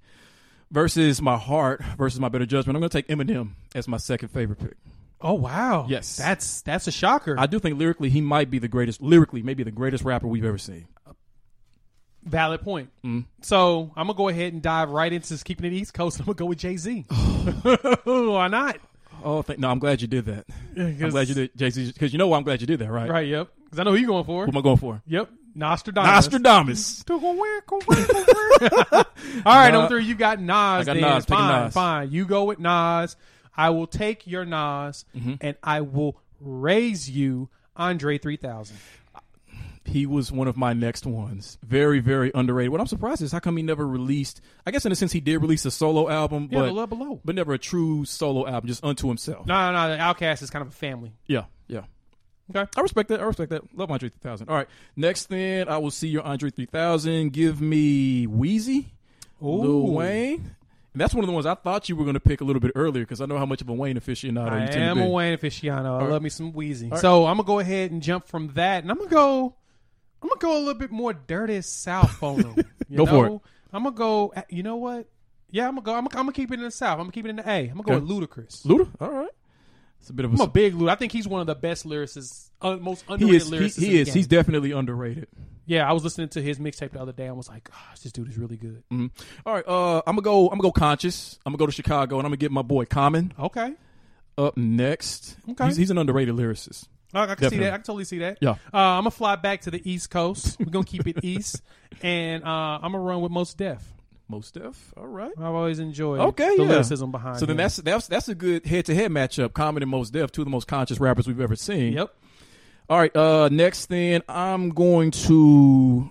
versus 0.70 1.22
my 1.22 1.36
heart 1.36 1.82
versus 1.96 2.18
my 2.18 2.28
better 2.28 2.46
judgment. 2.46 2.76
I'm 2.76 2.80
going 2.80 2.90
to 2.90 3.02
take 3.02 3.08
Eminem 3.08 3.50
as 3.74 3.86
my 3.86 3.98
second 3.98 4.28
favorite 4.28 4.58
pick. 4.58 4.76
Oh 5.22 5.34
wow, 5.34 5.86
Yes. 5.88 6.16
that's 6.16 6.62
that's 6.62 6.86
a 6.88 6.92
shocker. 6.92 7.36
I 7.38 7.46
do 7.46 7.58
think 7.58 7.78
lyrically 7.78 8.10
he 8.10 8.20
might 8.20 8.50
be 8.50 8.58
the 8.58 8.68
greatest. 8.68 9.00
Lyrically, 9.00 9.42
maybe 9.42 9.62
the 9.62 9.70
greatest 9.70 10.04
rapper 10.04 10.26
we've 10.26 10.44
ever 10.44 10.58
seen. 10.58 10.88
Valid 12.24 12.60
point. 12.62 12.90
Mm. 13.04 13.24
So 13.40 13.92
I'm 13.96 14.06
gonna 14.06 14.16
go 14.16 14.28
ahead 14.28 14.52
and 14.52 14.62
dive 14.62 14.90
right 14.90 15.12
into 15.12 15.36
keeping 15.44 15.66
it 15.72 15.74
East 15.74 15.94
Coast. 15.94 16.18
I'm 16.20 16.26
gonna 16.26 16.34
go 16.36 16.46
with 16.46 16.58
Jay 16.58 16.76
Z. 16.76 17.04
Why 18.04 18.48
not? 18.48 18.78
Oh, 19.24 19.42
thank, 19.42 19.60
no, 19.60 19.70
I'm 19.70 19.78
glad 19.78 20.00
you 20.02 20.08
did 20.08 20.24
that. 20.26 20.46
I'm 20.76 21.10
glad 21.10 21.28
you 21.28 21.34
did, 21.34 21.56
Jay 21.56 21.70
Z, 21.70 21.92
because 21.92 22.12
you 22.12 22.18
know 22.18 22.26
why 22.28 22.36
I'm 22.38 22.42
glad 22.42 22.60
you 22.60 22.66
did 22.66 22.80
that, 22.80 22.90
right? 22.90 23.08
Right. 23.08 23.28
Yep. 23.28 23.48
Because 23.64 23.78
I 23.78 23.82
know 23.84 23.90
who 23.92 23.96
you're 23.98 24.08
going 24.08 24.24
for. 24.24 24.44
Who 24.46 24.50
am 24.52 24.56
I 24.58 24.60
going 24.62 24.78
for? 24.78 25.00
Yep. 25.06 25.30
Nostradamus. 25.54 26.10
Nostradamus. 26.10 27.04
All 29.44 29.54
right, 29.54 29.70
number 29.70 29.88
three, 29.88 30.04
you 30.04 30.14
got 30.14 30.40
Nas. 30.40 30.48
I 30.54 30.84
got. 30.84 30.96
Nas, 30.96 31.24
Fine, 31.26 31.64
Nas. 31.64 31.74
fine. 31.74 32.10
You 32.10 32.24
go 32.24 32.44
with 32.44 32.58
Nas. 32.58 33.16
I 33.56 33.70
will 33.70 33.86
take 33.86 34.26
your 34.26 34.44
Nas, 34.44 35.04
Mm-hmm. 35.16 35.34
and 35.40 35.56
I 35.62 35.80
will 35.82 36.16
raise 36.40 37.08
you 37.10 37.48
Andre 37.76 38.18
3000. 38.18 38.76
he 39.84 40.06
was 40.06 40.30
one 40.30 40.46
of 40.48 40.56
my 40.56 40.72
next 40.72 41.04
ones. 41.06 41.58
Very, 41.62 41.98
very 42.00 42.30
underrated. 42.34 42.70
What 42.70 42.80
I'm 42.80 42.86
surprised 42.86 43.20
is 43.20 43.32
how 43.32 43.40
come 43.40 43.56
he 43.56 43.62
never 43.62 43.86
released. 43.86 44.40
I 44.64 44.70
guess 44.70 44.86
in 44.86 44.92
a 44.92 44.94
sense 44.94 45.12
he 45.12 45.20
did 45.20 45.38
release 45.38 45.64
a 45.64 45.70
solo 45.70 46.08
album, 46.08 46.48
Yeah, 46.50 46.70
but 46.70 46.86
Below. 46.86 47.20
but 47.24 47.34
never 47.34 47.52
a 47.52 47.58
true 47.58 48.04
solo 48.04 48.46
album, 48.46 48.68
just 48.68 48.84
unto 48.84 49.08
himself. 49.08 49.46
No, 49.46 49.72
no, 49.72 49.88
no. 49.88 49.96
The 49.96 50.02
OutKast 50.02 50.42
is 50.42 50.50
kind 50.50 50.62
of 50.62 50.68
a 50.68 50.74
family. 50.76 51.12
Yeah, 51.26 51.44
yeah. 51.66 51.82
Okay. 52.54 52.68
I 52.76 52.80
respect 52.80 53.08
that. 53.08 53.20
I 53.20 53.24
respect 53.24 53.50
that. 53.50 53.62
Love 53.76 53.90
Andre 53.90 54.08
3000. 54.08 54.48
All 54.48 54.54
right. 54.56 54.68
Next 54.96 55.26
then, 55.26 55.68
I 55.68 55.78
will 55.78 55.90
see 55.90 56.08
your 56.08 56.22
Andre 56.22 56.50
3000. 56.50 57.32
Give 57.32 57.60
me 57.60 58.26
Weezy, 58.26 58.86
Lil 59.40 59.92
Wayne. 59.92 60.54
And 60.94 61.00
that's 61.00 61.14
one 61.14 61.24
of 61.24 61.26
the 61.28 61.32
ones 61.32 61.46
I 61.46 61.54
thought 61.54 61.88
you 61.88 61.96
were 61.96 62.04
going 62.04 62.14
to 62.14 62.20
pick 62.20 62.40
a 62.42 62.44
little 62.44 62.60
bit 62.60 62.72
earlier 62.74 63.02
because 63.04 63.20
I 63.22 63.26
know 63.26 63.38
how 63.38 63.46
much 63.46 63.62
of 63.62 63.68
a 63.68 63.72
Wayne 63.72 63.98
aficionado 63.98 64.50
I 64.50 64.60
you 64.66 64.66
tend 64.68 64.72
to 64.72 64.76
be. 64.78 64.80
I 64.82 64.84
am 64.90 64.96
to 64.98 65.02
a 65.02 65.06
be. 65.06 65.10
Wayne 65.12 65.38
aficionado. 65.38 66.02
I 66.02 66.06
love 66.06 66.22
me 66.22 66.28
some 66.28 66.52
Weezy. 66.52 66.98
So 66.98 67.24
I'm 67.26 67.36
gonna 67.38 67.46
go 67.46 67.58
ahead 67.60 67.90
and 67.92 68.02
jump 68.02 68.26
from 68.26 68.48
that, 68.54 68.82
and 68.82 68.90
I'm 68.90 68.98
gonna 68.98 69.10
go. 69.10 69.54
I'm 70.22 70.28
gonna 70.28 70.38
go 70.38 70.56
a 70.56 70.60
little 70.60 70.74
bit 70.74 70.90
more 70.90 71.12
dirty 71.14 71.60
south 71.62 72.22
on 72.22 72.36
them. 72.42 72.54
You 72.88 72.98
Go 72.98 73.04
know? 73.04 73.10
for 73.10 73.26
it. 73.26 73.40
I'm 73.72 73.84
gonna 73.84 73.96
go. 73.96 74.34
You 74.50 74.62
know 74.62 74.76
what? 74.76 75.06
Yeah, 75.50 75.66
I'm 75.68 75.74
gonna 75.76 75.82
go. 75.82 75.94
I'm 75.94 76.04
gonna, 76.04 76.20
I'm 76.20 76.26
gonna 76.26 76.32
keep 76.32 76.50
it 76.52 76.54
in 76.58 76.64
the 76.64 76.70
south. 76.70 76.92
I'm 76.98 77.04
gonna 77.04 77.12
keep 77.12 77.24
it 77.26 77.30
in 77.30 77.36
the 77.36 77.48
A. 77.48 77.68
I'm 77.68 77.80
gonna 77.80 77.82
go 77.82 77.94
Okay. 77.94 78.22
with 78.22 78.30
Ludacris. 78.30 78.66
Luda? 78.66 78.88
All 79.00 79.10
right. 79.10 79.28
It's 80.02 80.10
a 80.10 80.12
bit 80.12 80.24
of 80.24 80.32
I'm 80.34 80.40
a. 80.40 80.44
a 80.44 80.48
big 80.48 80.74
Luda. 80.74 80.90
I 80.90 80.94
think 80.96 81.12
he's 81.12 81.26
one 81.28 81.40
of 81.40 81.46
the 81.46 81.54
best 81.54 81.86
lyricists, 81.86 82.50
uh, 82.60 82.76
most 82.76 83.04
he 83.06 83.14
underrated 83.14 83.40
is. 83.42 83.48
He, 83.48 83.56
lyricists. 83.56 83.80
he 83.80 83.88
the 83.92 83.98
is. 84.00 84.12
He's 84.14 84.26
definitely 84.26 84.72
underrated. 84.72 85.28
yeah, 85.64 85.88
I 85.88 85.92
was 85.92 86.02
listening 86.02 86.28
to 86.30 86.42
his 86.42 86.58
mixtape 86.58 86.90
the 86.90 87.00
other 87.00 87.12
day 87.12 87.26
and 87.26 87.36
was 87.36 87.48
like, 87.48 87.70
gosh, 87.70 88.00
this 88.00 88.10
dude 88.12 88.28
is 88.28 88.36
really 88.36 88.56
good. 88.56 88.82
Mhm. 88.92 89.10
All 89.46 89.54
right. 89.54 89.66
Uh, 89.66 89.98
I'm 90.06 90.16
gonna 90.16 90.22
go. 90.22 90.44
I'm 90.46 90.58
gonna 90.58 90.62
go 90.62 90.72
conscious. 90.72 91.38
I'm 91.46 91.52
gonna 91.52 91.58
go 91.58 91.66
to 91.66 91.72
Chicago 91.72 92.18
and 92.18 92.26
I'm 92.26 92.30
gonna 92.30 92.36
get 92.38 92.50
my 92.52 92.62
boy 92.62 92.84
Common 92.84 93.32
Okay. 93.38 93.74
up 94.36 94.56
next. 94.56 95.36
Okay. 95.48 95.66
He's, 95.66 95.76
he's 95.76 95.90
an 95.90 95.98
underrated 95.98 96.34
lyricist. 96.34 96.88
I, 97.14 97.22
I 97.22 97.26
can 97.26 97.36
see 97.36 97.42
Definitely. 97.42 97.58
that. 97.66 97.72
I 97.74 97.76
can 97.76 97.84
totally 97.84 98.04
see 98.04 98.18
that. 98.18 98.38
Yeah. 98.40 98.50
Uh, 98.50 98.56
I'm 98.74 99.00
gonna 99.02 99.10
fly 99.12 99.36
back 99.36 99.60
to 99.62 99.70
the 99.70 99.88
East 99.88 100.10
Coast. 100.10 100.58
We're 100.58 100.66
gonna 100.66 100.84
keep 100.84 101.06
it 101.06 101.18
East, 101.24 101.62
and 102.02 102.42
uh, 102.42 102.48
I'm 102.82 102.90
gonna 102.92 102.98
run 102.98 103.20
with 103.20 103.30
Mos 103.30 103.54
Def. 103.54 103.80
Mos 104.28 104.50
Def. 104.50 104.94
All 104.96 105.06
right. 105.06 105.32
I've 105.38 105.44
always 105.54 105.78
enjoyed 105.78 106.20
Okay, 106.20 106.56
the 106.56 106.62
yeah. 106.62 106.68
lyricism 106.70 107.10
behind. 107.12 107.38
So 107.38 107.46
then 107.46 107.54
him. 107.54 107.58
that's 107.58 107.76
that's 107.76 108.06
that's 108.08 108.28
a 108.28 108.34
good 108.34 108.64
head 108.66 108.86
to 108.86 108.94
head 108.94 109.10
matchup. 109.10 109.52
Common 109.52 109.82
and 109.82 109.90
Mos 109.90 110.10
Def, 110.10 110.32
two 110.32 110.42
of 110.42 110.46
the 110.46 110.50
most 110.50 110.66
conscious 110.68 110.98
rappers 111.00 111.26
we've 111.26 111.40
ever 111.40 111.56
seen. 111.56 111.92
yep. 111.94 112.14
All 112.88 112.98
right. 112.98 113.14
Uh, 113.16 113.48
next 113.50 113.86
then 113.86 114.22
I'm 114.28 114.70
going 114.70 115.10
to 115.12 116.10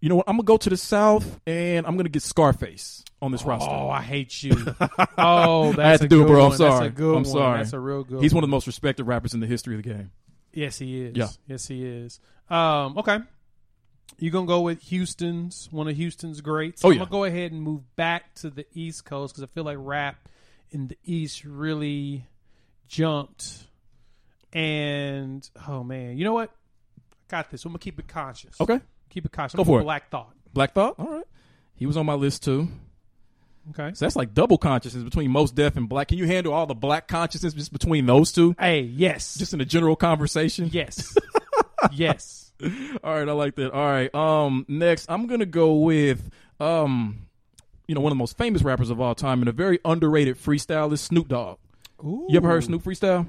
You 0.00 0.08
know 0.08 0.16
what? 0.16 0.28
I'm 0.28 0.36
gonna 0.36 0.44
go 0.44 0.56
to 0.56 0.70
the 0.70 0.76
south, 0.76 1.40
and 1.46 1.86
I'm 1.86 1.96
gonna 1.96 2.08
get 2.08 2.22
Scarface 2.22 3.04
on 3.22 3.32
this 3.32 3.44
roster. 3.44 3.68
Oh, 3.70 3.90
I 3.90 4.00
hate 4.02 4.42
you. 4.42 4.52
Oh, 5.18 5.72
that's 5.72 5.78
I 5.78 5.88
had 5.88 6.00
to 6.00 6.06
a 6.06 6.08
do 6.08 6.20
it, 6.22 6.24
good 6.24 6.26
bro. 6.28 6.42
I'm 6.44 6.48
one. 6.50 6.56
sorry. 6.58 6.70
That's 6.80 6.86
a 6.86 6.96
good 6.96 7.08
I'm 7.10 7.14
one. 7.16 7.24
sorry. 7.26 7.58
That's 7.58 7.72
a 7.74 7.80
real 7.80 8.04
good. 8.04 8.22
He's 8.22 8.32
one 8.32 8.38
one 8.38 8.44
of 8.44 8.50
the 8.50 8.56
most 8.56 8.66
respected 8.66 9.04
rappers 9.04 9.34
in 9.34 9.40
the 9.40 9.46
history 9.46 9.76
of 9.76 9.82
the 9.82 9.88
game. 9.90 10.10
Yes, 10.52 10.78
he 10.78 11.02
is. 11.02 11.16
Yeah. 11.16 11.28
Yes, 11.46 11.68
he 11.68 11.84
is. 11.86 12.18
Um, 12.48 12.96
okay. 12.98 13.18
You're 14.18 14.32
gonna 14.32 14.46
go 14.46 14.60
with 14.60 14.82
Houston's 14.82 15.68
one 15.70 15.88
of 15.88 15.96
Houston's 15.96 16.40
greats. 16.40 16.84
Oh, 16.84 16.90
yeah. 16.90 16.94
I'm 16.94 16.98
gonna 17.00 17.10
go 17.10 17.24
ahead 17.24 17.52
and 17.52 17.62
move 17.62 17.96
back 17.96 18.34
to 18.36 18.50
the 18.50 18.66
East 18.74 19.04
Coast 19.04 19.34
because 19.34 19.42
I 19.42 19.46
feel 19.46 19.64
like 19.64 19.76
rap 19.80 20.28
in 20.70 20.88
the 20.88 20.98
East 21.04 21.44
really 21.44 22.26
jumped. 22.88 23.66
And 24.52 25.48
oh 25.68 25.84
man, 25.84 26.18
you 26.18 26.24
know 26.24 26.32
what? 26.32 26.50
I 26.50 27.02
got 27.28 27.50
this. 27.50 27.64
I'm 27.64 27.70
gonna 27.70 27.78
keep 27.78 27.98
it 27.98 28.08
conscious. 28.08 28.60
Okay, 28.60 28.80
keep 29.08 29.24
it 29.24 29.32
conscious. 29.32 29.56
Go 29.56 29.62
I'm 29.62 29.66
for 29.66 29.80
it. 29.80 29.84
Black 29.84 30.10
Thought. 30.10 30.32
Black 30.52 30.74
Thought. 30.74 30.96
All 30.98 31.06
right, 31.06 31.24
he 31.76 31.86
was 31.86 31.96
on 31.96 32.04
my 32.04 32.14
list 32.14 32.42
too. 32.42 32.68
Okay. 33.70 33.92
So 33.94 34.04
that's 34.04 34.16
like 34.16 34.34
double 34.34 34.58
consciousness 34.58 35.04
between 35.04 35.30
Mos 35.30 35.52
Def 35.52 35.76
and 35.76 35.88
black. 35.88 36.08
Can 36.08 36.18
you 36.18 36.26
handle 36.26 36.52
all 36.52 36.66
the 36.66 36.74
black 36.74 37.06
consciousness 37.06 37.54
just 37.54 37.72
between 37.72 38.06
those 38.06 38.32
two? 38.32 38.56
Hey, 38.58 38.80
yes, 38.80 39.36
Just 39.38 39.54
in 39.54 39.60
a 39.60 39.64
general 39.64 39.94
conversation. 39.94 40.68
yes, 40.72 41.16
yes. 41.92 42.49
All 43.04 43.14
right, 43.14 43.28
I 43.28 43.32
like 43.32 43.54
that. 43.56 43.72
All 43.72 43.84
right. 43.84 44.14
Um, 44.14 44.64
next, 44.68 45.06
I'm 45.10 45.26
gonna 45.26 45.46
go 45.46 45.74
with 45.76 46.30
um, 46.58 47.26
you 47.86 47.94
know, 47.94 48.00
one 48.00 48.12
of 48.12 48.16
the 48.16 48.20
most 48.22 48.38
famous 48.38 48.62
rappers 48.62 48.90
of 48.90 49.00
all 49.00 49.14
time 49.14 49.40
and 49.40 49.48
a 49.48 49.52
very 49.52 49.78
underrated 49.84 50.36
freestylist, 50.36 50.98
Snoop 51.00 51.28
Dogg. 51.28 51.58
Ooh. 52.04 52.26
You 52.28 52.36
ever 52.36 52.48
heard 52.48 52.64
Snoop 52.64 52.82
freestyle? 52.82 53.26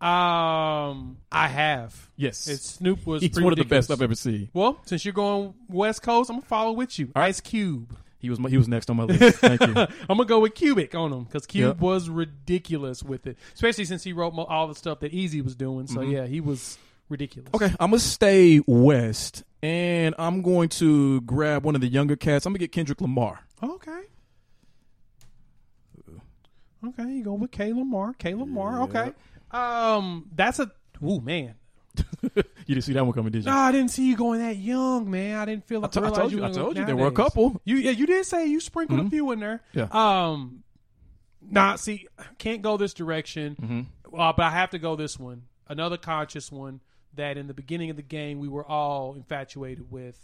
Um, 0.00 1.18
I 1.30 1.46
have. 1.48 2.08
Yes. 2.16 2.48
It's 2.48 2.64
Snoop 2.64 3.04
was. 3.06 3.20
He's 3.22 3.38
one 3.38 3.52
of 3.52 3.58
the 3.58 3.64
best 3.66 3.90
I've 3.90 4.00
ever 4.00 4.14
seen. 4.14 4.48
Well, 4.54 4.80
since 4.86 5.04
you're 5.04 5.12
going 5.12 5.52
West 5.68 6.02
Coast, 6.02 6.30
I'm 6.30 6.36
gonna 6.36 6.46
follow 6.46 6.72
with 6.72 6.98
you. 6.98 7.10
Ice 7.14 7.40
Cube. 7.40 7.94
He 8.18 8.28
was 8.30 8.38
my, 8.38 8.48
he 8.50 8.56
was 8.58 8.68
next 8.68 8.88
on 8.90 8.96
my 8.96 9.04
list. 9.04 9.38
Thank 9.38 9.60
you. 9.60 9.74
I'm 9.76 9.88
gonna 10.08 10.24
go 10.24 10.40
with 10.40 10.54
Cubic 10.54 10.94
on 10.94 11.12
him 11.12 11.24
because 11.24 11.46
Cube 11.46 11.66
Yep. 11.68 11.80
was 11.80 12.08
ridiculous 12.08 13.02
with 13.02 13.26
it, 13.26 13.36
especially 13.54 13.84
since 13.84 14.02
he 14.02 14.12
wrote 14.14 14.34
mo- 14.34 14.44
all 14.44 14.68
the 14.68 14.74
stuff 14.74 15.00
that 15.00 15.12
Eazy 15.12 15.42
was 15.44 15.54
doing. 15.54 15.86
So 15.86 16.00
yeah, 16.00 16.26
he 16.26 16.40
was 16.40 16.78
ridiculous. 17.10 17.50
Mm-hmm. 17.50 17.64
Okay, 17.64 17.74
I'm 17.80 17.90
gonna 17.90 17.98
stay 18.00 18.60
west, 18.66 19.42
and 19.62 20.14
I'm 20.18 20.40
going 20.42 20.68
to 20.70 21.20
grab 21.22 21.64
one 21.64 21.74
of 21.74 21.80
the 21.80 21.88
younger 21.88 22.16
cats. 22.16 22.46
I'm 22.46 22.52
gonna 22.52 22.58
get 22.60 22.72
Kendrick 22.72 23.00
Lamar. 23.00 23.40
Okay. 23.62 24.00
Okay, 26.86 27.12
you 27.12 27.24
go 27.24 27.34
with 27.34 27.50
K 27.50 27.72
Lamar. 27.72 28.14
K 28.14 28.34
Lamar. 28.34 28.82
Okay. 28.82 29.12
Um, 29.50 30.26
that's 30.34 30.58
a. 30.58 30.70
Ooh 31.04 31.20
man. 31.20 31.54
You 32.66 32.74
didn't 32.76 32.84
see 32.84 32.92
that 32.92 33.04
one 33.04 33.12
coming, 33.14 33.32
did 33.32 33.44
you? 33.44 33.50
No, 33.50 33.56
I 33.56 33.72
didn't 33.72 33.90
see 33.90 34.06
you 34.06 34.16
going 34.16 34.38
that 34.40 34.56
young, 34.56 35.10
man. 35.10 35.36
I 35.38 35.44
didn't 35.44 35.66
feel 35.66 35.80
like 35.80 35.96
I 35.96 36.00
to- 36.02 36.06
I 36.06 36.10
told 36.10 36.30
you- 36.30 36.38
were 36.38 36.44
I 36.46 36.52
told 36.52 36.76
you 36.76 36.84
there 36.84 36.94
were 36.94 37.08
a 37.08 37.12
couple. 37.12 37.60
You 37.64 37.76
yeah, 37.76 37.90
you 37.90 38.06
did 38.06 38.24
say 38.26 38.46
you 38.46 38.60
sprinkled 38.60 39.00
a 39.00 39.02
Mhm. 39.04 39.10
few 39.10 39.32
in 39.32 39.40
there. 39.40 39.60
Yeah. 39.72 39.88
Um, 39.90 40.62
nah, 41.42 41.74
see, 41.74 42.06
can't 42.38 42.62
go 42.62 42.76
this 42.76 42.94
direction. 42.94 43.56
Mm-hmm. 43.60 44.14
Uh, 44.20 44.32
but 44.34 44.42
I 44.44 44.50
have 44.50 44.70
to 44.70 44.78
go 44.78 44.94
this 44.94 45.18
one. 45.18 45.42
Another 45.66 45.96
conscious 45.96 46.52
one 46.52 46.80
that 47.14 47.36
in 47.36 47.46
the 47.46 47.54
beginning 47.54 47.90
of 47.90 47.96
the 47.96 48.02
game 48.02 48.38
we 48.38 48.48
were 48.48 48.64
all 48.64 49.14
infatuated 49.14 49.90
with. 49.90 50.18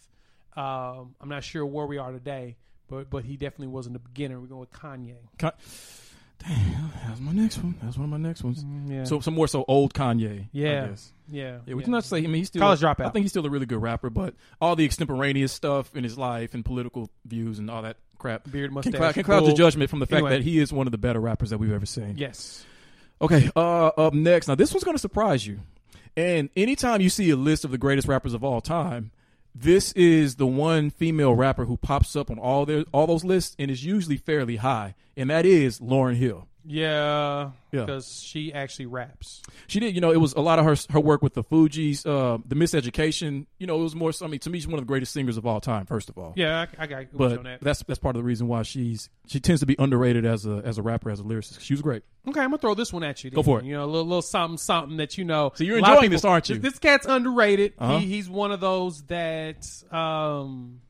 Um, 0.56 1.14
I'm 1.20 1.28
not 1.28 1.44
sure 1.44 1.66
where 1.66 1.86
we 1.86 1.98
are 1.98 2.12
today, 2.12 2.56
but 2.88 3.10
but 3.10 3.24
he 3.24 3.36
definitely 3.36 3.68
was 3.68 3.86
in 3.86 3.92
the 3.92 3.98
beginning. 3.98 4.40
We're 4.40 4.46
going 4.46 4.60
with 4.60 4.72
Kanye. 4.72 5.16
Con- 5.38 5.52
Damn, 6.38 6.92
that's 7.06 7.20
my 7.20 7.32
next 7.32 7.58
one. 7.58 7.74
That's 7.82 7.96
one 7.96 8.04
of 8.04 8.10
my 8.10 8.28
next 8.28 8.44
ones. 8.44 8.64
Yeah. 8.86 9.04
So 9.04 9.20
some 9.20 9.34
more 9.34 9.48
so 9.48 9.64
old 9.66 9.94
Kanye. 9.94 10.42
I 10.42 10.48
yeah. 10.52 10.88
guess. 10.88 11.12
Yeah. 11.28 11.58
Yeah, 11.66 11.74
we 11.74 11.82
can 11.82 11.92
not 11.92 12.04
say. 12.04 12.18
I 12.18 12.20
mean, 12.22 12.34
he's 12.34 12.48
still 12.48 12.60
College 12.60 12.80
dropout. 12.80 13.06
I 13.06 13.10
think 13.10 13.24
he's 13.24 13.32
still 13.32 13.46
a 13.46 13.50
really 13.50 13.66
good 13.66 13.80
rapper, 13.80 14.10
but 14.10 14.34
all 14.60 14.76
the 14.76 14.84
extemporaneous 14.84 15.52
stuff 15.52 15.94
in 15.96 16.04
his 16.04 16.18
life 16.18 16.54
and 16.54 16.64
political 16.64 17.10
views 17.24 17.58
and 17.58 17.70
all 17.70 17.82
that 17.82 17.96
crap 18.18 18.50
Beard, 18.50 18.68
can, 18.68 18.74
mustache. 18.74 18.94
cloud, 18.94 19.14
can 19.14 19.22
cloud 19.24 19.46
the 19.46 19.54
judgment 19.54 19.90
from 19.90 19.98
the 19.98 20.06
fact 20.06 20.18
Anyway. 20.18 20.30
that 20.30 20.42
he 20.42 20.58
is 20.58 20.72
one 20.72 20.86
of 20.86 20.90
the 20.90 20.98
better 20.98 21.20
rappers 21.20 21.50
that 21.50 21.58
we've 21.58 21.72
ever 21.72 21.86
seen. 21.86 22.14
Yes. 22.16 22.64
Okay, 23.20 23.50
uh, 23.56 23.86
up 23.86 24.12
next. 24.12 24.46
Now, 24.46 24.54
this 24.54 24.72
one's 24.72 24.84
going 24.84 24.96
to 24.96 25.00
surprise 25.00 25.46
you. 25.46 25.60
And 26.16 26.48
anytime 26.56 27.00
you 27.00 27.10
see 27.10 27.28
a 27.30 27.36
list 27.36 27.64
of 27.64 27.70
the 27.70 27.78
greatest 27.78 28.08
rappers 28.08 28.32
of 28.32 28.42
all 28.42 28.60
time, 28.60 29.10
this 29.54 29.92
is 29.92 30.36
the 30.36 30.46
one 30.46 30.90
female 30.90 31.34
rapper 31.34 31.64
who 31.64 31.76
pops 31.76 32.16
up 32.16 32.30
on 32.30 32.38
all 32.38 32.66
their 32.66 32.84
all 32.92 33.06
those 33.06 33.24
lists 33.24 33.54
and 33.58 33.70
is 33.70 33.84
usually 33.84 34.16
fairly 34.16 34.56
high, 34.56 34.94
and 35.16 35.30
that 35.30 35.46
is 35.46 35.80
Lauryn 35.80 36.16
Hill. 36.16 36.48
Yeah. 36.66 37.50
Yeah. 37.72 37.84
Because 37.84 38.22
she 38.22 38.52
actually 38.52 38.86
raps. 38.86 39.42
She 39.66 39.80
did, 39.80 39.94
you 39.94 40.00
know, 40.00 40.10
it 40.10 40.16
was 40.16 40.32
a 40.34 40.40
lot 40.40 40.58
of 40.58 40.64
her 40.64 40.74
her 40.90 41.00
work 41.00 41.22
with 41.22 41.34
the 41.34 41.44
Fugees, 41.44 42.06
uh, 42.06 42.38
the 42.46 42.54
Miseducation. 42.54 43.46
You 43.58 43.66
know, 43.66 43.78
it 43.78 43.82
was 43.82 43.94
more. 43.94 44.12
I 44.22 44.26
mean, 44.26 44.40
to 44.40 44.50
me, 44.50 44.58
she's 44.58 44.66
one 44.66 44.74
of 44.74 44.80
the 44.80 44.86
greatest 44.86 45.12
singers 45.12 45.36
of 45.36 45.46
all 45.46 45.60
time. 45.60 45.86
First 45.86 46.08
of 46.08 46.18
all, 46.18 46.32
Yeah, 46.36 46.66
I, 46.78 46.84
I 46.84 46.86
got 46.86 47.00
you 47.02 47.08
but 47.12 47.38
on 47.38 47.44
that. 47.44 47.60
that's 47.60 47.82
that's 47.84 47.98
part 47.98 48.16
of 48.16 48.22
the 48.22 48.26
reason 48.26 48.48
why 48.48 48.62
she's 48.62 49.08
she 49.26 49.40
tends 49.40 49.60
to 49.60 49.66
be 49.66 49.76
underrated 49.78 50.24
as 50.24 50.46
a 50.46 50.62
as 50.64 50.78
a 50.78 50.82
rapper, 50.82 51.10
as 51.10 51.20
a 51.20 51.24
lyricist. 51.24 51.60
She 51.60 51.74
was 51.74 51.82
great. 51.82 52.02
Okay, 52.26 52.40
I'm 52.40 52.46
gonna 52.50 52.58
throw 52.58 52.74
this 52.74 52.92
one 52.92 53.04
at 53.04 53.22
you. 53.22 53.30
Then. 53.30 53.36
Go 53.36 53.42
for 53.42 53.60
it. 53.60 53.64
You 53.66 53.74
know, 53.74 53.84
a 53.84 53.86
little, 53.86 54.06
little 54.06 54.22
something, 54.22 54.58
something 54.58 54.96
that 54.96 55.16
you 55.18 55.24
know. 55.24 55.52
So 55.54 55.64
you're 55.64 55.78
A 55.78 55.80
lot 55.80 55.90
of 55.90 55.96
enjoying 55.98 56.10
this, 56.10 56.24
aren't 56.24 56.48
you? 56.48 56.56
This, 56.58 56.72
this 56.72 56.78
cat's 56.80 57.06
underrated. 57.06 57.74
Uh-huh. 57.78 57.98
He, 57.98 58.06
he's 58.06 58.28
one 58.28 58.50
of 58.50 58.58
those 58.60 59.02
that, 59.04 59.64
um, 59.92 60.80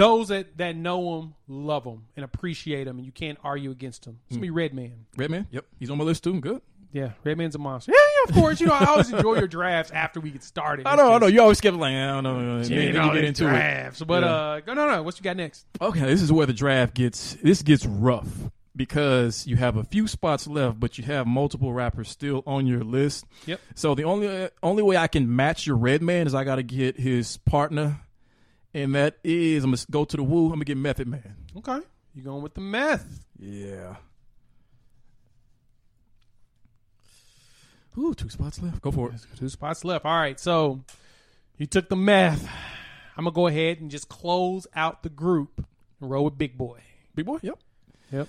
those 0.00 0.28
that 0.28 0.56
that 0.58 0.76
know 0.76 1.20
him, 1.20 1.34
love 1.48 1.84
him, 1.84 2.06
and 2.16 2.24
appreciate 2.24 2.86
him, 2.86 2.96
and 2.98 3.06
you 3.06 3.12
can't 3.12 3.38
argue 3.44 3.70
against 3.70 4.04
him. 4.06 4.18
It's 4.28 4.36
Mm. 4.36 4.40
me, 4.40 4.50
Redman. 4.50 5.06
Redman, 5.16 5.46
yep, 5.50 5.64
he's 5.78 5.90
on 5.90 5.98
my 5.98 6.04
list 6.04 6.24
too. 6.24 6.40
Good. 6.40 6.60
Yeah, 6.92 7.10
Redman's 7.22 7.54
a 7.54 7.58
monster. 7.58 7.92
Yeah, 7.92 7.98
yeah, 7.98 8.30
of 8.30 8.34
course. 8.42 8.60
You 8.60 8.66
know, 8.66 8.72
I 8.72 8.84
always 8.86 9.12
enjoy 9.12 9.36
your 9.36 9.46
drafts 9.46 9.92
after 9.92 10.18
we 10.18 10.32
get 10.32 10.42
started. 10.42 10.86
I 10.88 10.96
know, 10.96 11.12
I 11.12 11.18
know. 11.18 11.28
You 11.28 11.40
always 11.40 11.60
kept 11.60 11.76
like, 11.76 11.94
I 11.94 12.08
don't 12.20 12.24
know. 12.24 12.60
You 12.62 12.80
you 12.80 12.92
get 12.92 13.24
into 13.24 13.46
it. 13.46 13.50
drafts. 13.50 14.02
But 14.02 14.24
Yeah. 14.24 14.28
uh, 14.28 14.60
go 14.60 14.74
no, 14.74 14.88
no. 14.88 15.02
What 15.04 15.16
you 15.16 15.22
got 15.22 15.36
next? 15.36 15.66
Okay, 15.80 16.00
this 16.00 16.20
is 16.20 16.32
where 16.32 16.46
the 16.46 16.52
draft 16.52 16.94
gets 16.94 17.34
this 17.44 17.62
gets 17.62 17.86
rough 17.86 18.26
because 18.74 19.46
you 19.46 19.56
have 19.56 19.76
a 19.76 19.84
few 19.84 20.08
spots 20.08 20.46
left, 20.48 20.80
but 20.80 20.98
you 20.98 21.04
have 21.04 21.26
multiple 21.28 21.72
rappers 21.72 22.08
still 22.08 22.42
on 22.46 22.66
your 22.66 22.82
list. 22.82 23.24
Yep. 23.46 23.60
So 23.76 23.94
the 23.94 24.04
only 24.04 24.48
only 24.62 24.82
way 24.82 24.96
I 24.96 25.06
can 25.06 25.36
match 25.36 25.66
your 25.68 25.76
Redman 25.76 26.26
is 26.26 26.34
I 26.34 26.42
got 26.42 26.56
to 26.56 26.62
get 26.64 26.98
his 26.98 27.36
partner, 27.36 28.00
and 28.74 28.94
that 28.94 29.18
is 29.24 29.64
I'm 29.64 29.70
gonna 29.70 29.82
go 29.90 30.04
to 30.04 30.16
the 30.16 30.22
Wu. 30.22 30.46
I'm 30.46 30.52
gonna 30.52 30.64
get 30.64 30.76
Method 30.76 31.08
Man. 31.08 31.36
Okay, 31.56 31.80
you 32.14 32.22
going 32.22 32.42
with 32.42 32.54
the 32.54 32.60
meth? 32.60 33.24
Yeah. 33.38 33.96
Ooh, 37.98 38.14
two 38.14 38.28
spots 38.28 38.62
left. 38.62 38.80
Go 38.80 38.92
for 38.92 39.10
it. 39.10 39.20
Two 39.36 39.48
spots 39.48 39.84
left. 39.84 40.04
All 40.04 40.18
right, 40.18 40.38
so 40.38 40.80
you 41.58 41.66
took 41.66 41.88
the 41.88 41.96
meth. 41.96 42.48
I'm 43.16 43.24
gonna 43.24 43.34
go 43.34 43.46
ahead 43.46 43.80
and 43.80 43.90
just 43.90 44.08
close 44.08 44.66
out 44.74 45.02
the 45.02 45.08
group 45.08 45.64
and 46.00 46.10
roll 46.10 46.24
with 46.24 46.38
Big 46.38 46.56
Boi. 46.56 46.80
Big 47.14 47.26
Boi. 47.26 47.38
Yep. 47.42 47.58
Yep. 48.12 48.28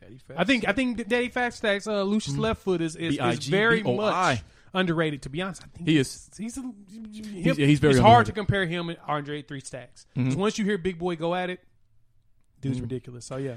Daddy 0.00 0.18
I 0.36 0.44
think 0.44 0.68
I 0.68 0.72
think 0.72 1.08
Daddy 1.08 1.28
Fat 1.28 1.54
Stacks, 1.54 1.86
uh, 1.86 2.02
Lucious 2.02 2.36
Left 2.36 2.62
Foot 2.62 2.80
is 2.80 2.96
is, 2.96 3.18
is 3.18 3.46
very 3.46 3.82
much 3.82 4.42
underrated. 4.74 5.22
To 5.22 5.28
be 5.30 5.42
honest, 5.42 5.62
I 5.62 5.66
think 5.76 5.88
He 5.88 5.96
is. 5.98 6.28
He's 6.36 6.56
a, 6.58 6.62
He's- 7.22 7.58
yeah, 7.58 7.66
he's 7.66 7.78
very 7.80 7.92
It's 7.94 8.00
hard 8.00 8.26
to 8.26 8.32
compare 8.32 8.66
him 8.66 8.88
and 8.88 8.98
Andre 9.06 9.42
Three 9.42 9.60
Stacks. 9.60 10.06
Mhm. 10.16 10.36
once 10.36 10.58
you 10.58 10.64
hear 10.64 10.78
Big 10.78 10.98
Boi 10.98 11.16
go 11.16 11.34
at 11.34 11.50
it, 11.50 11.60
dude's 12.60 12.78
Mhm. 12.78 12.82
ridiculous. 12.82 13.24
So 13.24 13.36
yeah, 13.36 13.56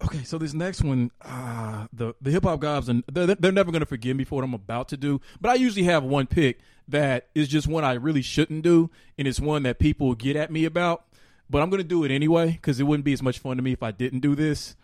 Okay, 0.00 0.22
so 0.22 0.38
this 0.38 0.54
next 0.54 0.82
one, 0.84 1.10
uh, 1.22 1.88
the 1.92 2.14
the 2.22 2.30
hip 2.30 2.44
hop 2.44 2.60
gods, 2.60 2.88
and 2.88 3.02
they're, 3.12 3.26
they're 3.34 3.50
never 3.50 3.72
going 3.72 3.80
to 3.80 3.86
forgive 3.86 4.16
me 4.16 4.22
for 4.22 4.36
what 4.36 4.44
I'm 4.44 4.54
about 4.54 4.88
to 4.90 4.96
do. 4.96 5.20
But 5.40 5.50
I 5.50 5.54
usually 5.54 5.82
have 5.86 6.04
one 6.04 6.28
pick 6.28 6.60
that 6.86 7.26
is 7.34 7.48
just 7.48 7.66
one 7.66 7.82
I 7.84 7.94
really 7.94 8.22
shouldn't 8.22 8.62
do, 8.62 8.90
and 9.18 9.26
it's 9.26 9.40
one 9.40 9.64
that 9.64 9.80
people 9.80 10.14
get 10.14 10.36
at 10.36 10.52
me 10.52 10.64
about. 10.64 11.04
But 11.50 11.62
I'm 11.62 11.68
going 11.70 11.82
to 11.82 11.88
do 11.88 12.04
it 12.04 12.12
anyway 12.12 12.52
because 12.52 12.78
it 12.78 12.84
wouldn't 12.84 13.04
be 13.04 13.12
as 13.12 13.22
much 13.24 13.40
fun 13.40 13.56
to 13.56 13.62
me 13.62 13.72
if 13.72 13.82
I 13.82 13.90
didn't 13.90 14.20
do 14.20 14.36
this. 14.36 14.76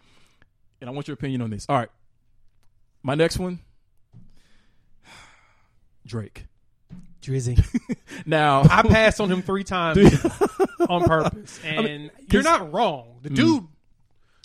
And 0.81 0.91
I 0.91 0.93
want 0.93 1.07
your 1.07 1.15
opinion 1.15 1.43
on 1.43 1.51
this. 1.51 1.65
All 1.69 1.77
right, 1.77 1.91
my 3.05 3.15
next 3.15 3.39
one, 3.39 3.61
Drake. 6.07 6.47
Drizzy. 7.23 7.63
Now 8.27 8.63
I 8.63 8.83
passed 8.83 9.21
on 9.21 9.31
him 9.31 9.43
three 9.43 9.65
times 9.65 9.99
on 10.89 11.05
purpose, 11.05 11.61
and 11.65 12.11
you're 12.31 12.43
not 12.43 12.73
wrong. 12.73 13.19
The 13.23 13.29
mm. 13.29 13.35
dude, 13.35 13.65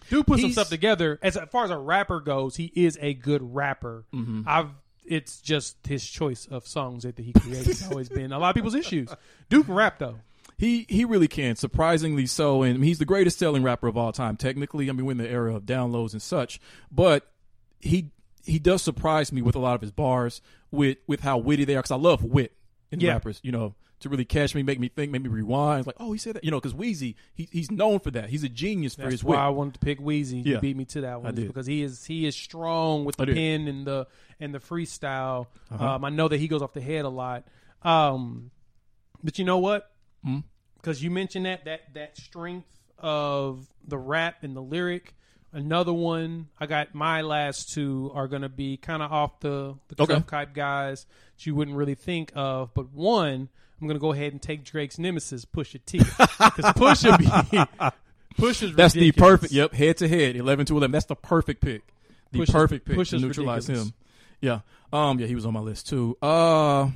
dude 0.10 0.28
puts 0.28 0.42
some 0.42 0.52
stuff 0.52 0.70
together. 0.70 1.20
As 1.22 1.38
far 1.52 1.64
as 1.64 1.70
a 1.70 1.78
rapper 1.78 2.20
goes, 2.20 2.56
he 2.56 2.72
is 2.76 2.98
a 3.00 3.14
good 3.14 3.56
rapper. 3.56 4.06
Mm-hmm. 4.14 4.42
I've. 4.48 4.70
It's 5.06 5.40
just 5.40 5.78
his 5.88 6.06
choice 6.06 6.46
of 6.52 6.68
songs 6.68 7.04
that 7.04 7.18
he 7.18 7.32
creates 7.32 7.66
has 7.66 7.88
always 7.90 8.10
been 8.10 8.32
a 8.32 8.38
lot 8.38 8.50
of 8.50 8.56
people's 8.56 8.76
issues. 8.76 9.10
Duke 9.50 9.66
can 9.66 9.76
rap 9.76 9.98
though. 10.00 10.18
He 10.58 10.86
he 10.90 11.06
really 11.06 11.30
can, 11.30 11.56
surprisingly 11.56 12.26
so, 12.26 12.64
and 12.64 12.84
he's 12.84 13.00
the 13.00 13.06
greatest 13.06 13.40
selling 13.40 13.64
rapper 13.64 13.88
of 13.88 13.98
all 13.98 14.12
time. 14.12 14.36
Technically, 14.36 14.90
I 14.90 14.94
mean, 14.94 15.06
we're 15.06 15.14
in 15.14 15.18
the 15.18 15.30
era 15.30 15.56
of 15.56 15.64
downloads 15.64 16.12
and 16.12 16.22
such, 16.22 16.60
but 16.92 17.26
he 17.80 18.12
he 18.46 18.60
does 18.60 18.82
surprise 18.82 19.32
me 19.32 19.42
with 19.42 19.56
a 19.56 19.60
lot 19.60 19.76
of 19.76 19.82
his 19.82 19.92
bars, 19.92 20.42
with 20.72 20.98
with 21.08 21.22
how 21.22 21.38
witty 21.38 21.66
they 21.66 21.76
are. 21.76 21.80
Because 21.80 21.92
I 21.92 21.96
love 21.98 22.24
wit 22.24 22.54
in 22.92 23.00
Yeah. 23.00 23.14
rappers, 23.14 23.40
you 23.44 23.52
know, 23.52 23.76
to 24.00 24.10
really 24.10 24.26
catch 24.26 24.56
me, 24.56 24.64
make 24.64 24.80
me 24.80 24.88
think, 24.88 25.12
make 25.12 25.22
me 25.22 25.30
rewind. 25.30 25.80
It's 25.80 25.88
like, 25.88 25.98
oh, 26.00 26.14
he 26.14 26.18
said 26.18 26.36
that, 26.36 26.44
you 26.46 26.52
know, 26.52 26.58
because 26.58 26.74
Weezy, 26.74 27.16
he, 27.34 27.50
he's 27.52 27.70
known 27.70 28.00
for 28.00 28.12
that. 28.12 28.30
He's 28.30 28.44
a 28.46 28.50
genius 28.50 28.96
for 28.96 29.02
That's 29.02 29.12
his 29.16 29.24
why 29.26 29.36
wit. 29.36 29.40
I 29.42 29.50
wanted 29.50 29.74
to 29.74 29.80
pick 29.82 30.00
Weezy. 30.00 30.46
You 30.46 30.54
Yeah. 30.54 30.60
beat 30.62 30.78
me 30.78 30.86
to 30.86 31.02
that 31.02 31.22
one 31.22 31.36
because 31.36 31.66
he 31.66 31.84
is 31.84 32.06
he 32.06 32.26
is 32.26 32.36
strong 32.36 33.04
with 33.06 33.18
the 33.18 33.26
pen 33.28 33.68
and 33.68 33.86
the 33.86 34.08
and 34.40 34.54
the 34.56 34.60
freestyle. 34.60 35.48
Uh-huh. 35.70 35.96
Um, 35.96 36.06
I 36.06 36.10
know 36.10 36.28
that 36.30 36.38
he 36.40 36.48
goes 36.48 36.62
off 36.62 36.74
the 36.74 36.82
head 36.82 37.04
a 37.06 37.10
lot. 37.10 37.46
Um, 37.84 38.52
but 39.24 39.38
you 39.40 39.46
know 39.46 39.58
what? 39.60 39.92
Hmm? 40.24 40.40
because 40.78 41.04
you 41.04 41.12
mentioned 41.12 41.46
that 41.46 41.66
that 41.66 41.94
that 41.94 42.18
strength 42.18 42.70
of 42.98 43.68
the 43.86 43.98
rap 43.98 44.44
and 44.44 44.56
the 44.56 44.62
lyric. 44.62 45.14
Another 45.52 45.94
one, 45.94 46.48
I 46.60 46.68
got 46.68 46.94
my 46.94 47.22
last 47.22 47.74
two 47.74 48.12
are 48.14 48.28
going 48.28 48.44
to 48.44 48.50
be 48.50 48.78
kind 48.78 49.02
of 49.02 49.12
off 49.12 49.40
the 49.40 49.76
the 49.88 50.04
Okay. 50.04 50.20
type 50.28 50.54
guys 50.54 51.06
that 51.38 51.46
you 51.46 51.56
wouldn't 51.56 51.76
really 51.76 51.96
think 51.96 52.32
of, 52.36 52.74
but 52.74 52.92
one 52.94 53.50
I'm 53.82 53.88
going 53.88 53.96
to 53.98 54.02
go 54.02 54.12
ahead 54.12 54.32
and 54.34 54.42
take 54.42 54.64
Drake's 54.64 55.00
nemesis, 55.00 55.46
Pusha 55.46 55.80
T, 55.86 55.98
because 56.00 56.74
Pusha 56.76 57.18
be 57.18 57.26
Pusha's 58.42 58.76
That's 58.76 58.94
the 58.94 59.12
perfect. 59.12 59.52
Yep, 59.54 59.74
head 59.74 59.98
to 59.98 60.08
head, 60.08 60.36
eleven 60.36 60.66
to 60.68 60.78
eleven. 60.78 60.92
That's 60.92 61.06
the 61.06 61.16
perfect 61.16 61.62
pick. 61.62 61.82
The 62.32 62.40
Push 62.40 62.50
is- 62.50 62.54
perfect 62.54 62.86
pick 62.86 62.96
push 62.96 63.10
to 63.10 63.18
neutralize 63.20 63.68
ridiculous. 63.68 63.90
him. 63.90 63.94
Yeah. 64.42 64.60
Um. 64.94 65.20
Yeah, 65.20 65.28
he 65.28 65.36
was 65.36 65.46
on 65.46 65.54
my 65.54 65.60
list 65.62 65.90
too. 65.90 66.16
Uh. 66.22 66.90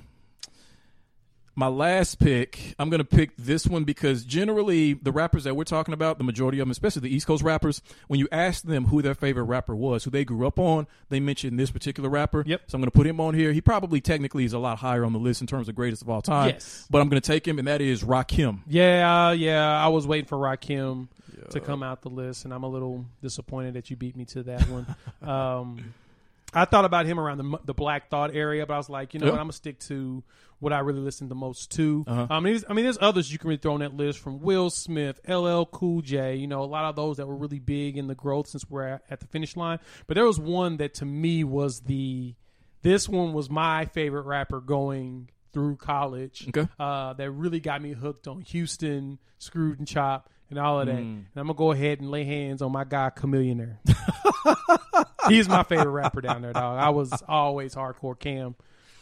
My 1.55 1.67
last 1.67 2.19
pick, 2.19 2.73
I'm 2.79 2.89
gonna 2.89 3.03
pick 3.03 3.35
this 3.37 3.67
one 3.67 3.83
because 3.83 4.23
generally 4.23 4.93
the 4.93 5.11
rappers 5.11 5.43
that 5.43 5.55
we're 5.55 5.65
talking 5.65 5.93
about, 5.93 6.17
the 6.17 6.23
majority 6.23 6.57
of 6.59 6.65
them, 6.65 6.71
especially 6.71 7.01
the 7.01 7.15
East 7.15 7.27
Coast 7.27 7.43
rappers, 7.43 7.81
when 8.07 8.19
you 8.19 8.27
ask 8.31 8.63
them 8.63 8.85
who 8.85 9.03
their 9.03 9.13
favorite 9.13 9.43
rapper 9.43 9.75
was, 9.75 10.03
who 10.03 10.09
they 10.09 10.25
grew 10.25 10.47
up 10.47 10.57
on, 10.57 10.87
they 11.09 11.19
mention 11.19 11.55
this 11.57 11.69
particular 11.69 12.09
rapper. 12.09 12.43
Yep. 12.47 12.61
So 12.67 12.75
I'm 12.75 12.81
gonna 12.81 12.89
put 12.89 13.05
him 13.05 13.19
on 13.19 13.35
here. 13.35 13.53
He 13.53 13.61
probably 13.61 14.01
technically 14.01 14.45
is 14.45 14.53
a 14.53 14.57
lot 14.59 14.79
higher 14.79 15.05
on 15.05 15.13
the 15.13 15.19
list 15.19 15.41
in 15.41 15.47
terms 15.47 15.69
of 15.69 15.75
greatest 15.75 16.01
of 16.01 16.09
all 16.09 16.23
time. 16.23 16.49
Yes. 16.49 16.87
But 16.89 17.01
I'm 17.01 17.09
gonna 17.09 17.21
take 17.21 17.47
him, 17.47 17.59
and 17.59 17.67
that 17.67 17.81
is 17.81 18.03
Rakim. 18.03 18.61
Yeah, 18.67 19.31
yeah. 19.33 19.63
I 19.83 19.89
was 19.89 20.07
waiting 20.07 20.27
for 20.27 20.39
Rakim 20.39 21.07
to 21.51 21.59
come 21.59 21.83
out 21.83 22.01
the 22.01 22.09
list, 22.09 22.45
and 22.45 22.53
I'm 22.53 22.63
a 22.63 22.67
little 22.69 23.05
disappointed 23.21 23.75
that 23.75 23.91
you 23.91 23.95
beat 23.95 24.15
me 24.15 24.25
to 24.25 24.41
that 24.43 24.61
one. 24.69 24.95
um, 25.29 25.93
I 26.51 26.65
thought 26.65 26.85
about 26.85 27.05
him 27.05 27.19
around 27.19 27.37
the 27.39 27.59
the 27.65 27.73
Black 27.73 28.09
Thought 28.09 28.35
area, 28.35 28.65
but 28.65 28.73
I 28.73 28.77
was 28.77 28.89
like, 28.89 29.13
you 29.13 29.19
know 29.19 29.27
Yeah. 29.27 29.31
what? 29.33 29.39
I'm 29.39 29.45
gonna 29.45 29.53
stick 29.53 29.77
to 29.81 30.23
what 30.63 30.73
I 30.73 30.79
really 30.79 31.01
listen 31.01 31.29
the 31.29 31.35
most 31.35 31.71
to. 31.73 32.03
Uh-huh. 32.07 32.27
I 32.29 32.39
mean, 32.39 32.53
there's- 32.53 32.65
I 32.69 32.73
mean, 32.73 32.85
there's 32.85 32.97
others 33.01 33.31
you 33.31 33.37
can 33.37 33.49
really 33.49 33.59
throw 33.59 33.73
on 33.75 33.81
that 33.81 33.95
list 33.95 34.19
from 34.19 34.39
Will 34.39 34.69
Smith, 34.69 35.19
LL 35.27 35.63
Cool 35.65 36.01
J. 36.01 36.35
You 36.37 36.47
know, 36.47 36.63
a 36.63 36.65
lot 36.65 36.85
of 36.85 36.95
those 36.95 37.17
that 37.17 37.27
were 37.27 37.35
really 37.35 37.59
big 37.59 37.97
in 37.97 38.07
the 38.07 38.15
growth 38.15 38.47
since 38.47 38.67
we're 38.69 38.87
at, 38.87 39.03
at 39.09 39.19
the 39.19 39.27
finish 39.27 39.55
line. 39.55 39.79
But 40.07 40.15
there 40.15 40.25
was 40.25 40.39
one 40.39 40.77
that 40.77 40.95
to 40.95 41.05
me 41.05 41.43
was 41.43 41.81
the 41.81 42.33
this 42.81 43.07
one 43.07 43.33
was 43.33 43.49
my 43.49 43.85
favorite 43.85 44.23
rapper 44.25 44.59
going 44.59 45.29
through 45.53 45.75
college. 45.77 46.47
Okay. 46.49 46.67
Uh, 46.79 47.13
that 47.13 47.29
really 47.31 47.59
got 47.59 47.81
me 47.81 47.91
hooked 47.93 48.27
on 48.27 48.41
Houston, 48.41 49.19
Screwed 49.37 49.77
and 49.79 49.87
Chop, 49.87 50.29
and 50.49 50.57
all 50.59 50.79
of 50.79 50.87
that. 50.87 50.95
Mm. 50.95 50.99
And 50.99 51.25
I'm 51.35 51.47
gonna 51.47 51.53
go 51.57 51.71
ahead 51.71 51.99
and 51.99 52.09
lay 52.09 52.23
hands 52.23 52.61
on 52.61 52.71
my 52.71 52.83
guy 52.83 53.11
Chamillionaire. 53.15 53.77
He's 55.29 55.47
my 55.47 55.63
favorite 55.63 55.91
rapper 55.91 56.21
down 56.21 56.41
there, 56.41 56.53
dog. 56.53 56.79
I 56.79 56.89
was 56.89 57.11
always 57.27 57.73
hardcore 57.75 58.17
Cam. 58.19 58.55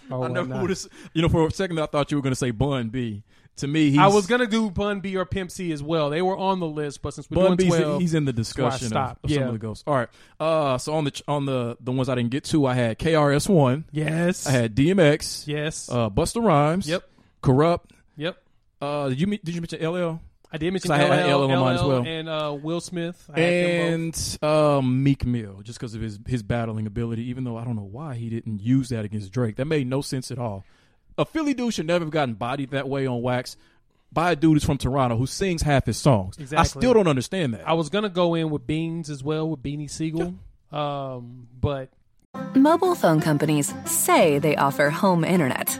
Or 0.10 0.26
I 0.26 0.28
never 0.28 0.42
whatnot. 0.42 0.62
would 0.62 0.70
have. 0.72 0.88
You 1.14 1.22
know, 1.22 1.30
for 1.30 1.46
a 1.48 1.52
second 1.52 1.80
I 1.80 1.86
thought 1.86 2.12
you 2.12 2.18
were 2.18 2.22
going 2.24 2.32
to 2.34 2.36
say 2.40 2.52
Bun 2.52 2.90
B. 2.90 3.24
To 3.58 3.68
me, 3.68 3.90
he's, 3.92 4.00
I 4.00 4.08
was 4.08 4.28
gonna 4.28 4.48
do 4.48 4.72
Bun 4.72 5.02
B 5.02 5.18
or 5.18 5.26
Pimp 5.26 5.52
C 5.52 5.72
as 5.74 5.84
well. 5.84 6.10
They 6.10 6.22
were 6.22 6.38
on 6.38 6.60
the 6.62 6.66
list, 6.66 7.02
but 7.02 7.14
since 7.14 7.30
we're 7.30 7.36
Bun 7.36 7.58
doing 7.58 7.70
B's 7.70 7.78
twelve, 7.80 8.02
he's 8.02 8.14
in 8.14 8.24
the 8.26 8.32
discussion 8.34 8.86
of, 8.88 8.92
stopped. 8.92 9.26
of 9.26 9.32
some 9.32 9.44
of 9.44 9.52
the 9.52 9.60
ghosts. 9.60 9.84
All 9.86 9.94
right. 9.94 10.08
Uh, 10.40 10.78
so 10.78 10.94
on 10.94 11.04
the 11.04 11.22
on 11.28 11.46
the 11.46 11.78
the 11.82 11.92
ones 11.92 12.08
I 12.08 12.16
didn't 12.16 12.32
get 12.32 12.46
to, 12.46 12.66
I 12.66 12.74
had 12.74 12.98
KRS 12.98 13.50
One. 13.50 13.84
yes, 13.92 14.48
I 14.48 14.52
had 14.52 14.74
DMX. 14.74 15.48
yes, 15.48 15.90
Uh, 15.92 16.10
Busta 16.10 16.42
Rhymes. 16.44 16.88
Yep. 16.88 17.04
Kurupt. 17.44 17.92
yep. 18.16 18.42
Uh, 18.82 19.10
did 19.10 19.20
you 19.20 19.28
me- 19.28 19.40
did 19.44 19.54
you 19.54 19.62
mention 19.62 19.86
LL? 19.86 20.22
I 20.52 20.58
did 20.58 20.74
mention 20.74 20.90
'Cause 20.90 21.00
I 21.00 21.04
had 21.04 21.26
LL, 21.28 21.40
LL 21.46 21.52
on 21.52 21.60
mine 21.60 21.76
as 21.76 21.84
well. 21.84 22.06
and 22.06 22.28
uh, 22.30 22.58
Will 22.62 22.82
Smith. 22.82 23.30
I 23.34 23.40
had 23.40 23.54
them 23.54 24.12
both. 24.12 24.44
And 24.44 24.44
um, 24.52 25.04
Meek 25.04 25.26
Mill, 25.26 25.62
just 25.64 25.80
because 25.80 25.96
of 25.96 26.02
his 26.02 26.20
his 26.28 26.44
battling 26.44 26.88
ability. 26.88 27.24
Even 27.30 27.44
though 27.46 27.58
I 27.58 27.64
don't 27.64 27.76
know 27.76 27.88
why 27.90 28.16
he 28.16 28.30
didn't 28.30 28.62
use 28.62 28.90
that 28.90 29.06
against 29.06 29.32
Drake, 29.32 29.56
that 29.56 29.66
made 29.66 29.88
no 29.88 30.02
sense 30.02 30.30
at 30.32 30.38
all. 30.38 30.66
A 31.18 31.26
Philly 31.26 31.54
dude 31.54 31.74
should 31.74 31.88
never 31.88 32.04
have 32.06 32.12
gotten 32.12 32.34
bodied 32.36 32.72
that 32.72 32.88
way 32.90 33.06
on 33.08 33.22
wax 33.22 33.56
by 34.14 34.32
a 34.32 34.36
dude 34.36 34.54
who's 34.54 34.64
from 34.66 34.78
Toronto 34.78 35.16
who 35.18 35.26
sings 35.26 35.62
half 35.62 35.86
his 35.86 35.98
songs. 35.98 36.38
I 36.54 36.64
still 36.64 36.94
don't 36.94 37.08
understand 37.08 37.54
that. 37.54 37.66
I 37.68 37.74
was 37.74 37.90
gonna 37.90 38.10
go 38.10 38.34
in 38.36 38.50
with 38.50 38.68
Beans 38.68 39.10
as 39.10 39.24
well 39.24 39.50
with 39.50 39.64
Beanie 39.64 39.90
Sigel, 39.90 40.36
um, 40.72 41.48
but 41.60 41.90
Mobile 42.56 42.96
phone 42.96 43.20
companies 43.22 43.74
say 43.86 44.40
they 44.40 44.56
offer 44.58 44.90
home 44.90 45.24
internet. 45.24 45.80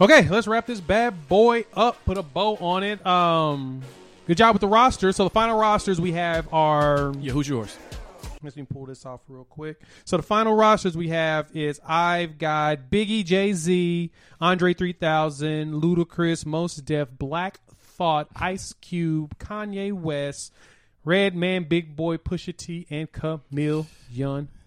okay. 0.00 0.28
Let's 0.28 0.46
wrap 0.46 0.66
this 0.66 0.80
bad 0.80 1.28
boy 1.28 1.64
up. 1.74 2.04
Put 2.04 2.18
a 2.18 2.22
bow 2.22 2.56
on 2.56 2.82
it. 2.82 3.04
Um, 3.06 3.82
good 4.26 4.36
job 4.36 4.54
with 4.54 4.60
the 4.60 4.68
roster. 4.68 5.12
So 5.12 5.24
the 5.24 5.30
final 5.30 5.58
rosters 5.58 6.00
we 6.00 6.12
have 6.12 6.52
are 6.52 7.12
yeah, 7.20 7.32
who's 7.32 7.48
yours? 7.48 7.76
Let 8.42 8.56
me 8.56 8.64
pull 8.64 8.86
this 8.86 9.04
off 9.04 9.20
real 9.28 9.44
quick. 9.44 9.82
So 10.04 10.16
the 10.16 10.22
final 10.22 10.54
rosters 10.54 10.96
we 10.96 11.08
have 11.08 11.50
is 11.54 11.78
I've 11.86 12.38
got 12.38 12.90
Biggie, 12.90 13.24
Jay 13.24 13.52
Z, 13.52 14.10
Andre 14.40 14.72
3000, 14.72 15.74
Ludacris, 15.74 16.46
Mos 16.46 16.76
Def, 16.76 17.08
Black 17.18 17.60
Thought, 17.78 18.28
Ice 18.36 18.72
Cube, 18.80 19.38
Kanye 19.38 19.92
West, 19.92 20.54
Redman, 21.04 21.64
Big 21.64 21.94
Boi, 21.96 22.16
Pusha 22.16 22.56
T, 22.56 22.86
and 22.88 23.10
Camille 23.12 23.86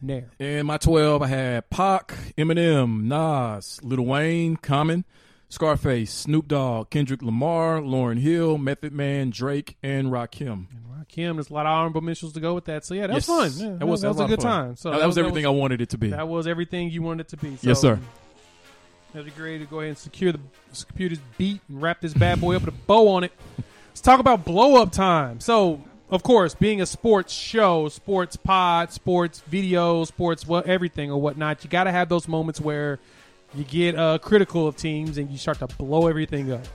Nair. 0.02 0.30
In 0.38 0.66
my 0.68 0.78
12, 0.78 1.22
I 1.22 1.28
had 1.28 1.70
Pac, 1.72 2.14
Eminem, 2.38 3.04
Nas, 3.04 3.80
Lil 3.84 4.06
Wayne, 4.06 4.56
Common, 4.58 5.04
Scarface, 5.54 6.12
Snoop 6.12 6.48
Dogg, 6.48 6.90
Kendrick 6.90 7.22
Lamar, 7.22 7.80
Lauryn 7.80 8.18
Hill, 8.20 8.58
Method 8.58 8.92
Man, 8.92 9.30
Drake, 9.30 9.78
and 9.84 10.08
Rakim. 10.08 10.66
Kim, 11.08 11.36
there's 11.36 11.52
a 11.52 11.54
lot 11.54 11.68
of 11.68 11.72
honorable 11.72 12.02
mentions 12.02 12.34
to 12.34 12.40
go 12.40 12.56
with 12.56 12.66
that. 12.66 12.84
So 12.86 12.96
yeah, 12.96 13.06
that 13.06 13.14
Yes. 13.14 13.28
was 13.28 13.58
fun. 13.60 13.72
Yeah, 13.74 13.78
That 13.78 13.86
was, 13.86 14.02
that 14.02 14.08
was, 14.08 14.18
lot 14.18 14.26
a 14.26 14.28
good 14.30 14.42
fun. 14.42 14.52
time. 14.68 14.76
So 14.78 14.90
that, 14.90 15.06
was 15.06 15.16
everything 15.20 15.46
I 15.46 15.50
wanted 15.50 15.80
it 15.80 15.90
to 15.90 15.98
be. 16.00 16.10
That 16.10 16.28
was 16.28 16.48
everything 16.48 16.90
you 16.90 17.04
wanted 17.04 17.28
it 17.28 17.30
to 17.30 17.38
be. 17.38 17.56
So 17.58 17.68
Yes, 17.70 17.80
sir. 17.82 18.00
That'd 19.14 19.26
be 19.26 19.32
great 19.40 19.60
to 19.60 19.66
go 19.66 19.80
ahead 19.82 19.90
and 19.90 19.98
secure 19.98 20.32
the 20.32 20.40
secure 20.72 21.10
this 21.10 21.20
beat 21.38 21.62
and 21.70 21.80
wrap 21.80 22.02
this 22.02 22.16
bad 22.16 22.42
boy 22.42 22.56
up 22.56 22.64
with 22.66 22.74
a 22.74 22.78
bow 22.88 23.10
on 23.10 23.24
it. 23.24 23.32
Let's 23.90 24.02
talk 24.02 24.20
about 24.20 24.44
blow 24.44 24.82
up 24.82 24.92
time. 24.92 25.40
So, 25.40 25.84
of 26.10 26.24
course, 26.24 26.56
being 26.56 26.82
a 26.82 26.88
sports 26.88 27.32
show, 27.32 27.90
sports 27.90 28.36
pod, 28.38 28.92
sports 28.92 29.42
video, 29.42 30.04
sports 30.06 30.48
what 30.48 30.66
everything 30.66 31.12
or 31.12 31.22
whatnot, 31.22 31.64
you 31.64 31.70
got 31.70 31.84
to 31.84 31.92
have 31.92 32.10
those 32.10 32.28
moments 32.28 32.60
where 32.60 32.98
you 33.56 33.64
get 33.64 33.98
uh, 33.98 34.18
critical 34.18 34.68
of 34.68 34.76
teams 34.76 35.18
and 35.18 35.30
you 35.30 35.38
start 35.38 35.60
to 35.60 35.68
blow 35.68 36.08
everything 36.08 36.52
up. 36.52 36.66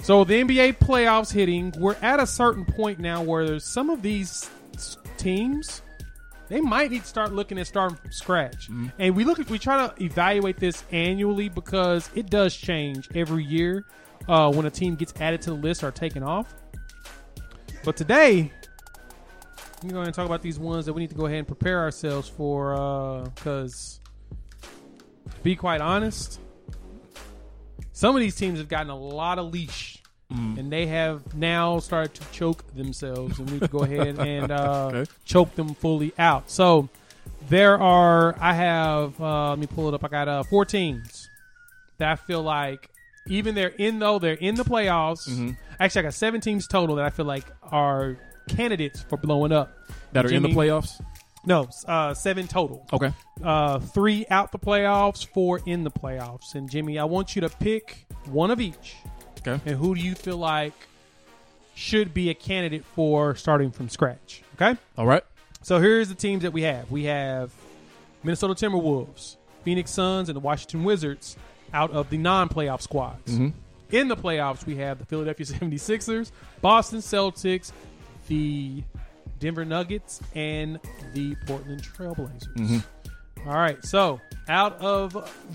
So 0.00 0.24
the 0.24 0.42
NBA 0.42 0.78
playoffs 0.78 1.32
hitting, 1.32 1.72
we're 1.78 1.96
at 2.02 2.20
a 2.20 2.26
certain 2.26 2.64
point 2.64 2.98
now 2.98 3.22
where 3.22 3.46
there's 3.46 3.64
some 3.64 3.90
of 3.90 4.02
these 4.02 4.48
teams 5.16 5.82
they 6.48 6.60
might 6.60 6.90
need 6.90 7.02
to 7.02 7.08
start 7.08 7.32
looking 7.32 7.58
at 7.58 7.66
starting 7.66 7.96
from 7.96 8.12
scratch. 8.12 8.68
And 8.98 9.16
we 9.16 9.24
look 9.24 9.38
at 9.38 9.48
we 9.48 9.58
try 9.58 9.86
to 9.86 10.02
evaluate 10.02 10.58
this 10.58 10.84
annually 10.92 11.48
because 11.48 12.10
it 12.14 12.28
does 12.28 12.54
change 12.54 13.08
every 13.14 13.44
year 13.44 13.84
uh, 14.28 14.52
when 14.52 14.66
a 14.66 14.70
team 14.70 14.94
gets 14.94 15.14
added 15.20 15.40
to 15.42 15.50
the 15.50 15.56
list 15.56 15.82
or 15.82 15.90
taken 15.90 16.22
off. 16.22 16.54
But 17.82 17.96
today, 17.96 18.52
I'm 19.82 19.88
going 19.88 20.06
to 20.06 20.12
talk 20.12 20.26
about 20.26 20.42
these 20.42 20.58
ones 20.58 20.86
that 20.86 20.92
we 20.92 21.00
need 21.02 21.10
to 21.10 21.16
go 21.16 21.26
ahead 21.26 21.38
and 21.38 21.46
prepare 21.46 21.80
ourselves 21.80 22.28
for 22.28 23.22
because, 23.34 24.00
be 25.42 25.56
quite 25.56 25.80
honest, 25.80 26.38
some 27.92 28.14
of 28.16 28.20
these 28.20 28.34
teams 28.36 28.58
have 28.58 28.68
gotten 28.68 28.90
a 28.90 28.96
lot 28.98 29.38
of 29.38 29.52
leash. 29.52 29.98
And 30.30 30.72
they 30.72 30.86
have 30.86 31.32
now 31.36 31.78
started 31.78 32.14
to 32.14 32.32
choke 32.32 32.64
themselves, 32.74 33.38
and 33.38 33.48
we 33.52 33.60
can 33.60 33.68
go 33.68 33.78
ahead 33.84 34.18
and 34.18 34.50
uh, 34.50 34.86
Okay. 34.92 35.10
choke 35.24 35.54
them 35.54 35.74
fully 35.74 36.12
out. 36.18 36.50
So 36.50 36.88
there 37.48 37.78
are, 37.80 38.34
I 38.40 38.52
have, 38.52 39.20
uh, 39.20 39.50
let 39.50 39.60
me 39.60 39.68
pull 39.68 39.86
it 39.86 39.94
up. 39.94 40.02
I 40.04 40.08
got 40.08 40.26
uh, 40.26 40.42
four 40.42 40.64
teams 40.64 41.28
that 41.98 42.08
I 42.10 42.16
feel 42.16 42.42
like, 42.42 42.90
even 43.28 43.54
they're 43.54 43.68
in 43.68 44.00
though 44.00 44.18
they're 44.18 44.34
in 44.34 44.56
the 44.56 44.64
playoffs. 44.64 45.28
Mm-hmm. 45.28 45.50
Actually, 45.78 46.00
I 46.00 46.02
got 46.02 46.14
seven 46.14 46.40
teams 46.40 46.66
total 46.66 46.96
that 46.96 47.04
I 47.04 47.10
feel 47.10 47.26
like 47.26 47.44
are 47.62 48.16
candidates 48.48 49.02
for 49.02 49.16
blowing 49.16 49.52
up. 49.52 49.72
that 50.14 50.26
are 50.26 50.32
in 50.32 50.42
the 50.42 50.48
playoffs? 50.48 51.00
No, 51.46 51.68
uh, 51.86 52.14
seven 52.14 52.46
total. 52.46 52.86
Okay. 52.92 53.12
Uh, 53.42 53.78
three 53.78 54.24
out 54.30 54.52
the 54.52 54.58
playoffs, 54.58 55.26
four 55.26 55.60
in 55.66 55.84
the 55.84 55.90
playoffs. 55.90 56.54
And 56.54 56.70
Jimmy, 56.70 56.98
I 56.98 57.04
want 57.04 57.34
you 57.36 57.40
to 57.42 57.48
pick 57.48 58.06
one 58.26 58.50
of 58.50 58.60
each. 58.60 58.96
Okay. 59.46 59.60
And 59.66 59.78
who 59.78 59.94
do 59.94 60.00
you 60.00 60.14
feel 60.14 60.38
like 60.38 60.72
should 61.74 62.14
be 62.14 62.30
a 62.30 62.34
candidate 62.34 62.84
for 62.94 63.34
starting 63.34 63.70
from 63.70 63.88
scratch? 63.88 64.42
Okay. 64.54 64.78
All 64.96 65.06
right. 65.06 65.24
So 65.62 65.80
here's 65.80 66.08
the 66.08 66.14
teams 66.14 66.42
that 66.42 66.52
we 66.52 66.62
have. 66.62 66.90
We 66.90 67.04
have 67.04 67.52
Minnesota 68.22 68.54
Timberwolves, 68.54 69.36
Phoenix 69.64 69.90
Suns, 69.90 70.28
and 70.28 70.36
the 70.36 70.40
Washington 70.40 70.84
Wizards 70.84 71.36
out 71.72 71.90
of 71.90 72.08
the 72.10 72.18
non-playoff 72.18 72.80
squads. 72.80 73.32
In 73.90 74.08
the 74.08 74.16
playoffs, 74.16 74.64
we 74.66 74.76
have 74.76 74.98
the 74.98 75.04
Philadelphia 75.04 75.46
76ers, 75.46 76.30
Boston 76.60 77.00
Celtics, 77.00 77.72
the 78.28 78.82
Denver 79.38 79.64
Nuggets 79.64 80.20
and 80.34 80.78
the 81.12 81.34
Portland 81.46 81.82
Trailblazers. 81.82 82.54
Mm-hmm. 82.54 83.48
All 83.48 83.54
right, 83.56 83.84
so 83.84 84.20
out 84.48 84.78
of 84.80 85.12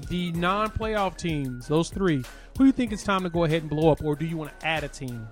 the 0.09 0.31
non-playoff 0.33 1.17
teams, 1.17 1.67
those 1.67 1.89
three, 1.89 2.17
who 2.57 2.59
do 2.59 2.65
you 2.65 2.71
think 2.71 2.91
it's 2.91 3.03
time 3.03 3.23
to 3.23 3.29
go 3.29 3.45
ahead 3.45 3.61
and 3.61 3.69
blow 3.69 3.91
up, 3.91 4.03
or 4.03 4.15
do 4.15 4.25
you 4.25 4.37
want 4.37 4.59
to 4.59 4.67
add 4.67 4.83
a 4.83 4.87
team 4.87 5.27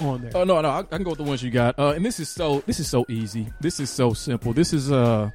on 0.00 0.20
there? 0.20 0.32
Oh 0.34 0.44
no, 0.44 0.60
no, 0.60 0.68
I, 0.68 0.80
I 0.80 0.82
can 0.82 1.04
go 1.04 1.10
with 1.10 1.18
the 1.18 1.24
ones 1.24 1.42
you 1.42 1.50
got. 1.50 1.78
Uh, 1.78 1.90
and 1.90 2.04
this 2.04 2.18
is 2.18 2.28
so 2.28 2.60
this 2.66 2.80
is 2.80 2.88
so 2.88 3.06
easy. 3.08 3.52
This 3.60 3.78
is 3.78 3.88
so 3.88 4.14
simple. 4.14 4.52
This 4.52 4.72
is 4.72 4.90
uh, 4.90 5.30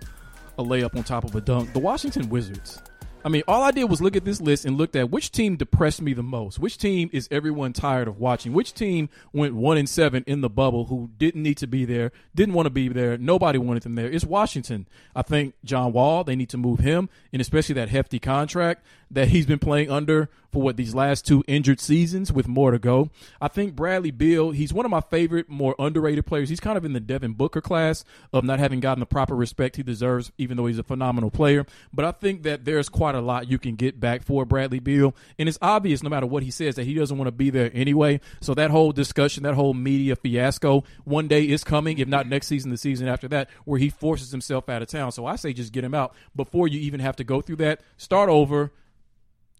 a 0.57 0.63
layup 0.63 0.95
on 0.95 1.03
top 1.03 1.23
of 1.23 1.33
a 1.35 1.41
dunk. 1.41 1.71
The 1.73 1.79
Washington 1.79 2.27
Wizards. 2.29 2.81
I 3.23 3.29
mean, 3.29 3.43
all 3.47 3.61
I 3.63 3.71
did 3.71 3.85
was 3.85 4.01
look 4.01 4.15
at 4.15 4.25
this 4.25 4.41
list 4.41 4.65
and 4.65 4.77
looked 4.77 4.95
at 4.95 5.11
which 5.11 5.31
team 5.31 5.55
depressed 5.55 6.01
me 6.01 6.13
the 6.13 6.23
most. 6.23 6.59
Which 6.59 6.77
team 6.77 7.09
is 7.13 7.27
everyone 7.31 7.73
tired 7.73 8.07
of 8.07 8.19
watching? 8.19 8.53
Which 8.53 8.73
team 8.73 9.09
went 9.33 9.55
one 9.55 9.77
and 9.77 9.87
seven 9.87 10.23
in 10.27 10.41
the 10.41 10.49
bubble 10.49 10.85
who 10.85 11.09
didn't 11.17 11.43
need 11.43 11.57
to 11.57 11.67
be 11.67 11.85
there, 11.85 12.11
didn't 12.33 12.55
want 12.55 12.65
to 12.65 12.71
be 12.71 12.87
there, 12.87 13.17
nobody 13.17 13.57
wanted 13.57 13.83
them 13.83 13.95
there? 13.95 14.09
It's 14.09 14.25
Washington. 14.25 14.87
I 15.15 15.21
think 15.21 15.53
John 15.63 15.93
Wall, 15.93 16.23
they 16.23 16.35
need 16.35 16.49
to 16.49 16.57
move 16.57 16.79
him, 16.79 17.09
and 17.31 17.41
especially 17.41 17.75
that 17.75 17.89
hefty 17.89 18.19
contract 18.19 18.85
that 19.13 19.29
he's 19.29 19.45
been 19.45 19.59
playing 19.59 19.89
under 19.89 20.29
for 20.51 20.61
what 20.61 20.75
these 20.75 20.93
last 20.93 21.25
two 21.25 21.43
injured 21.47 21.79
seasons 21.79 22.31
with 22.31 22.47
more 22.47 22.71
to 22.71 22.79
go. 22.79 23.09
I 23.39 23.47
think 23.47 23.75
Bradley 23.75 24.11
Beal, 24.11 24.51
he's 24.51 24.73
one 24.73 24.85
of 24.85 24.91
my 24.91 25.01
favorite, 25.01 25.49
more 25.49 25.75
underrated 25.79 26.25
players. 26.25 26.49
He's 26.49 26.59
kind 26.59 26.77
of 26.77 26.83
in 26.83 26.93
the 26.93 26.99
Devin 26.99 27.33
Booker 27.33 27.61
class 27.61 28.03
of 28.33 28.43
not 28.43 28.59
having 28.59 28.79
gotten 28.79 28.99
the 28.99 29.05
proper 29.05 29.35
respect 29.35 29.77
he 29.77 29.83
deserves, 29.83 30.31
even 30.37 30.57
though 30.57 30.65
he's 30.65 30.77
a 30.77 30.83
phenomenal 30.83 31.31
player. 31.31 31.65
But 31.93 32.05
I 32.05 32.11
think 32.11 32.43
that 32.43 32.65
there's 32.65 32.89
quite 32.89 33.15
a 33.15 33.21
lot 33.21 33.49
you 33.49 33.57
can 33.57 33.75
get 33.75 33.99
back 33.99 34.23
for 34.23 34.45
Bradley 34.45 34.79
Beal. 34.79 35.15
And 35.39 35.47
it's 35.47 35.57
obvious, 35.61 36.03
no 36.03 36.09
matter 36.09 36.27
what 36.27 36.43
he 36.43 36.51
says, 36.51 36.75
that 36.75 36.85
he 36.85 36.93
doesn't 36.93 37.17
want 37.17 37.27
to 37.27 37.31
be 37.31 37.49
there 37.49 37.71
anyway. 37.73 38.19
So 38.41 38.53
that 38.55 38.71
whole 38.71 38.91
discussion, 38.91 39.43
that 39.43 39.53
whole 39.53 39.73
media 39.73 40.15
fiasco, 40.15 40.83
one 41.05 41.27
day 41.27 41.43
is 41.43 41.63
coming, 41.63 41.97
if 41.99 42.07
not 42.07 42.27
next 42.27 42.47
season, 42.47 42.71
the 42.71 42.77
season 42.77 43.07
after 43.07 43.27
that, 43.29 43.49
where 43.63 43.79
he 43.79 43.89
forces 43.89 44.31
himself 44.31 44.67
out 44.67 44.81
of 44.81 44.89
town. 44.89 45.11
So 45.11 45.25
I 45.25 45.37
say 45.37 45.53
just 45.53 45.71
get 45.71 45.83
him 45.83 45.93
out 45.93 46.13
before 46.35 46.67
you 46.67 46.79
even 46.81 46.99
have 46.99 47.15
to 47.17 47.23
go 47.23 47.39
through 47.39 47.57
that. 47.57 47.81
Start 47.97 48.29
over. 48.29 48.71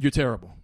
You're 0.02 0.10
terrible. 0.10 0.58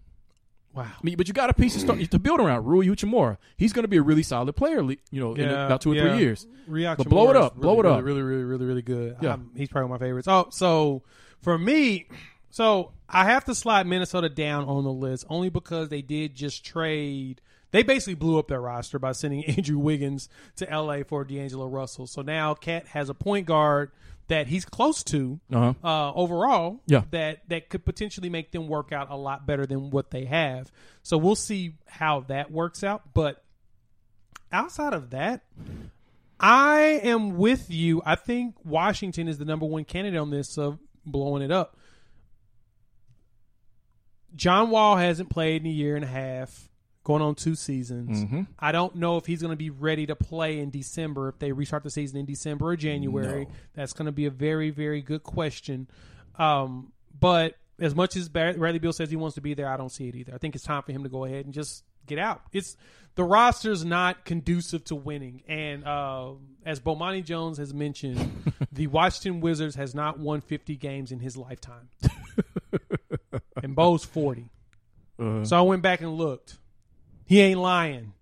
Wow. 0.74 0.84
I 0.84 1.00
mean, 1.04 1.16
but 1.16 1.28
you 1.28 1.34
got 1.34 1.52
a 1.52 1.54
piece 1.54 1.74
to 1.76 1.80
start 1.80 2.00
to 2.00 2.20
build 2.20 2.40
around. 2.40 2.66
Rui 2.66 2.88
Hachimura, 2.88 3.38
he's 3.56 3.72
going 3.72 3.84
to 3.84 3.88
be 3.88 3.98
a 3.98 4.02
really 4.02 4.24
solid 4.24 4.52
player. 4.56 4.82
You 4.82 4.98
know, 5.12 5.36
in 5.36 5.48
about 5.48 5.82
two 5.82 5.92
or 5.92 5.96
three 5.96 6.18
years. 6.18 6.48
Reaction 6.66 7.04
But 7.04 7.10
blow 7.10 7.30
it 7.30 7.36
up, 7.36 7.54
really, 7.54 7.62
blow 7.62 7.74
it 7.74 7.84
really, 7.84 7.98
up. 7.98 8.04
Really, 8.04 8.22
really, 8.22 8.44
really, 8.44 8.66
really 8.66 8.82
good. 8.82 9.18
Yeah. 9.22 9.34
Um, 9.34 9.52
he's 9.56 9.70
probably 9.70 9.90
one 9.90 9.96
of 9.96 10.02
my 10.02 10.08
favorites. 10.08 10.28
Oh, 10.28 10.48
so 10.50 11.04
for 11.42 11.58
me, 11.58 12.08
so 12.50 12.94
I 13.08 13.26
have 13.26 13.46
to 13.46 13.54
slide 13.54 13.86
Minnesota 13.86 14.28
down 14.28 14.66
on 14.66 14.84
the 14.84 14.92
list 14.92 15.26
only 15.30 15.50
because 15.50 15.90
they 15.90 16.02
did 16.02 16.36
just 16.36 16.66
trade. 16.66 17.42
They 17.70 17.84
basically 17.84 18.16
blew 18.16 18.40
up 18.40 18.48
their 18.48 18.62
roster 18.62 18.98
by 18.98 19.12
sending 19.12 19.46
Andrew 19.58 19.78
Wiggins 19.78 20.30
to 20.56 20.66
LA 20.66 21.04
for 21.08 21.24
D'Angelo 21.24 21.68
Russell. 21.68 22.08
So 22.08 22.24
now 22.24 22.56
KAT 22.56 22.88
has 22.88 23.10
a 23.10 23.14
point 23.14 23.46
guard 23.46 23.92
that 24.28 24.48
he's 24.48 24.66
close 24.66 25.04
to 25.06 25.40
Uh-huh. 25.54 25.74
uh, 25.84 26.14
overall. 26.14 26.82
Yeah. 26.86 27.04
that 27.12 27.48
that 27.50 27.70
could 27.70 27.86
potentially 27.86 28.30
make 28.30 28.52
them 28.52 28.68
work 28.68 28.92
out 28.92 29.10
a 29.10 29.16
lot 29.16 29.46
better 29.46 29.66
than 29.66 29.90
what 29.90 30.12
they 30.12 30.26
have. 30.26 30.72
So 31.04 31.18
we'll 31.18 31.36
see 31.36 31.76
how 31.86 32.22
that 32.28 32.52
works 32.52 32.84
out. 32.84 33.14
But 33.14 33.44
outside 34.52 34.94
of 34.94 35.12
that, 35.12 35.44
I 36.40 37.00
am 37.04 37.38
with 37.38 37.70
you. 37.72 38.02
I 38.06 38.16
think 38.16 38.56
Washington 38.66 39.28
is 39.28 39.38
the 39.38 39.46
number 39.46 39.66
one 39.66 39.86
candidate 39.86 40.20
on 40.20 40.30
this 40.30 40.58
of 40.58 40.78
blowing 41.06 41.42
it 41.42 41.52
up. 41.52 41.78
John 44.36 44.70
Wall 44.70 44.98
hasn't 44.98 45.30
played 45.30 45.62
in 45.62 45.68
a 45.68 45.74
year 45.74 45.96
and 45.96 46.04
a 46.06 46.08
half, 46.08 46.70
going 47.08 47.22
on 47.22 47.36
two 47.36 47.56
seasons. 47.56 48.26
Mm-hmm. 48.26 48.42
I 48.60 48.74
don't 48.74 48.98
know 48.98 49.16
if 49.16 49.26
he's 49.26 49.40
going 49.42 49.54
to 49.54 49.58
be 49.58 49.70
ready 49.70 50.06
to 50.08 50.16
play 50.16 50.60
in 50.60 50.72
December 50.72 51.30
if 51.30 51.40
they 51.40 51.54
restart 51.54 51.84
the 51.84 51.90
season 51.90 52.20
in 52.20 52.26
December 52.26 52.68
or 52.68 52.76
January. 52.76 53.46
No. 53.46 53.52
That's 53.76 53.94
going 53.94 54.08
to 54.08 54.12
be 54.12 54.26
a 54.26 54.30
very, 54.30 54.72
very 54.72 55.02
good 55.02 55.24
question. 55.24 55.88
Um, 56.38 56.92
but 57.18 57.56
as 57.80 57.96
much 57.96 58.18
as 58.18 58.28
Bradley 58.28 58.80
Beal 58.80 58.92
says 58.92 59.10
he 59.10 59.16
wants 59.16 59.36
to 59.36 59.42
be 59.42 59.54
there, 59.54 59.70
I 59.70 59.78
don't 59.78 59.88
see 59.88 60.10
it 60.10 60.16
either. 60.16 60.34
I 60.36 60.38
think 60.38 60.54
it's 60.54 60.66
time 60.66 60.84
for 60.84 60.92
him 60.92 61.04
to 61.04 61.10
go 61.10 61.24
ahead 61.24 61.46
and 61.46 61.54
just 61.54 61.86
get 62.08 62.20
out. 62.20 62.42
It's 62.52 62.76
the 63.16 63.24
roster's 63.24 63.86
not 63.86 64.26
conducive 64.26 64.84
to 64.86 64.96
winning, 64.96 65.44
and 65.48 65.86
uh, 65.86 66.32
as 66.66 66.82
Bomani 66.82 67.24
Jones 67.24 67.58
has 67.58 67.74
mentioned, 67.74 68.44
the 68.74 68.88
Washington 68.88 69.40
Wizards 69.40 69.76
has 69.76 69.96
not 69.96 70.20
won 70.20 70.42
50 70.42 70.76
games 70.76 71.14
in 71.14 71.20
his 71.20 71.38
lifetime, 71.38 71.88
and 73.64 73.76
Bo's 73.78 74.04
40. 74.04 74.50
Uh, 75.18 75.46
So 75.46 75.58
I 75.58 75.62
went 75.62 75.82
back 75.82 76.02
and 76.02 76.14
looked. 76.14 76.58
He 77.28 77.42
ain't 77.42 77.60
lying. 77.60 78.14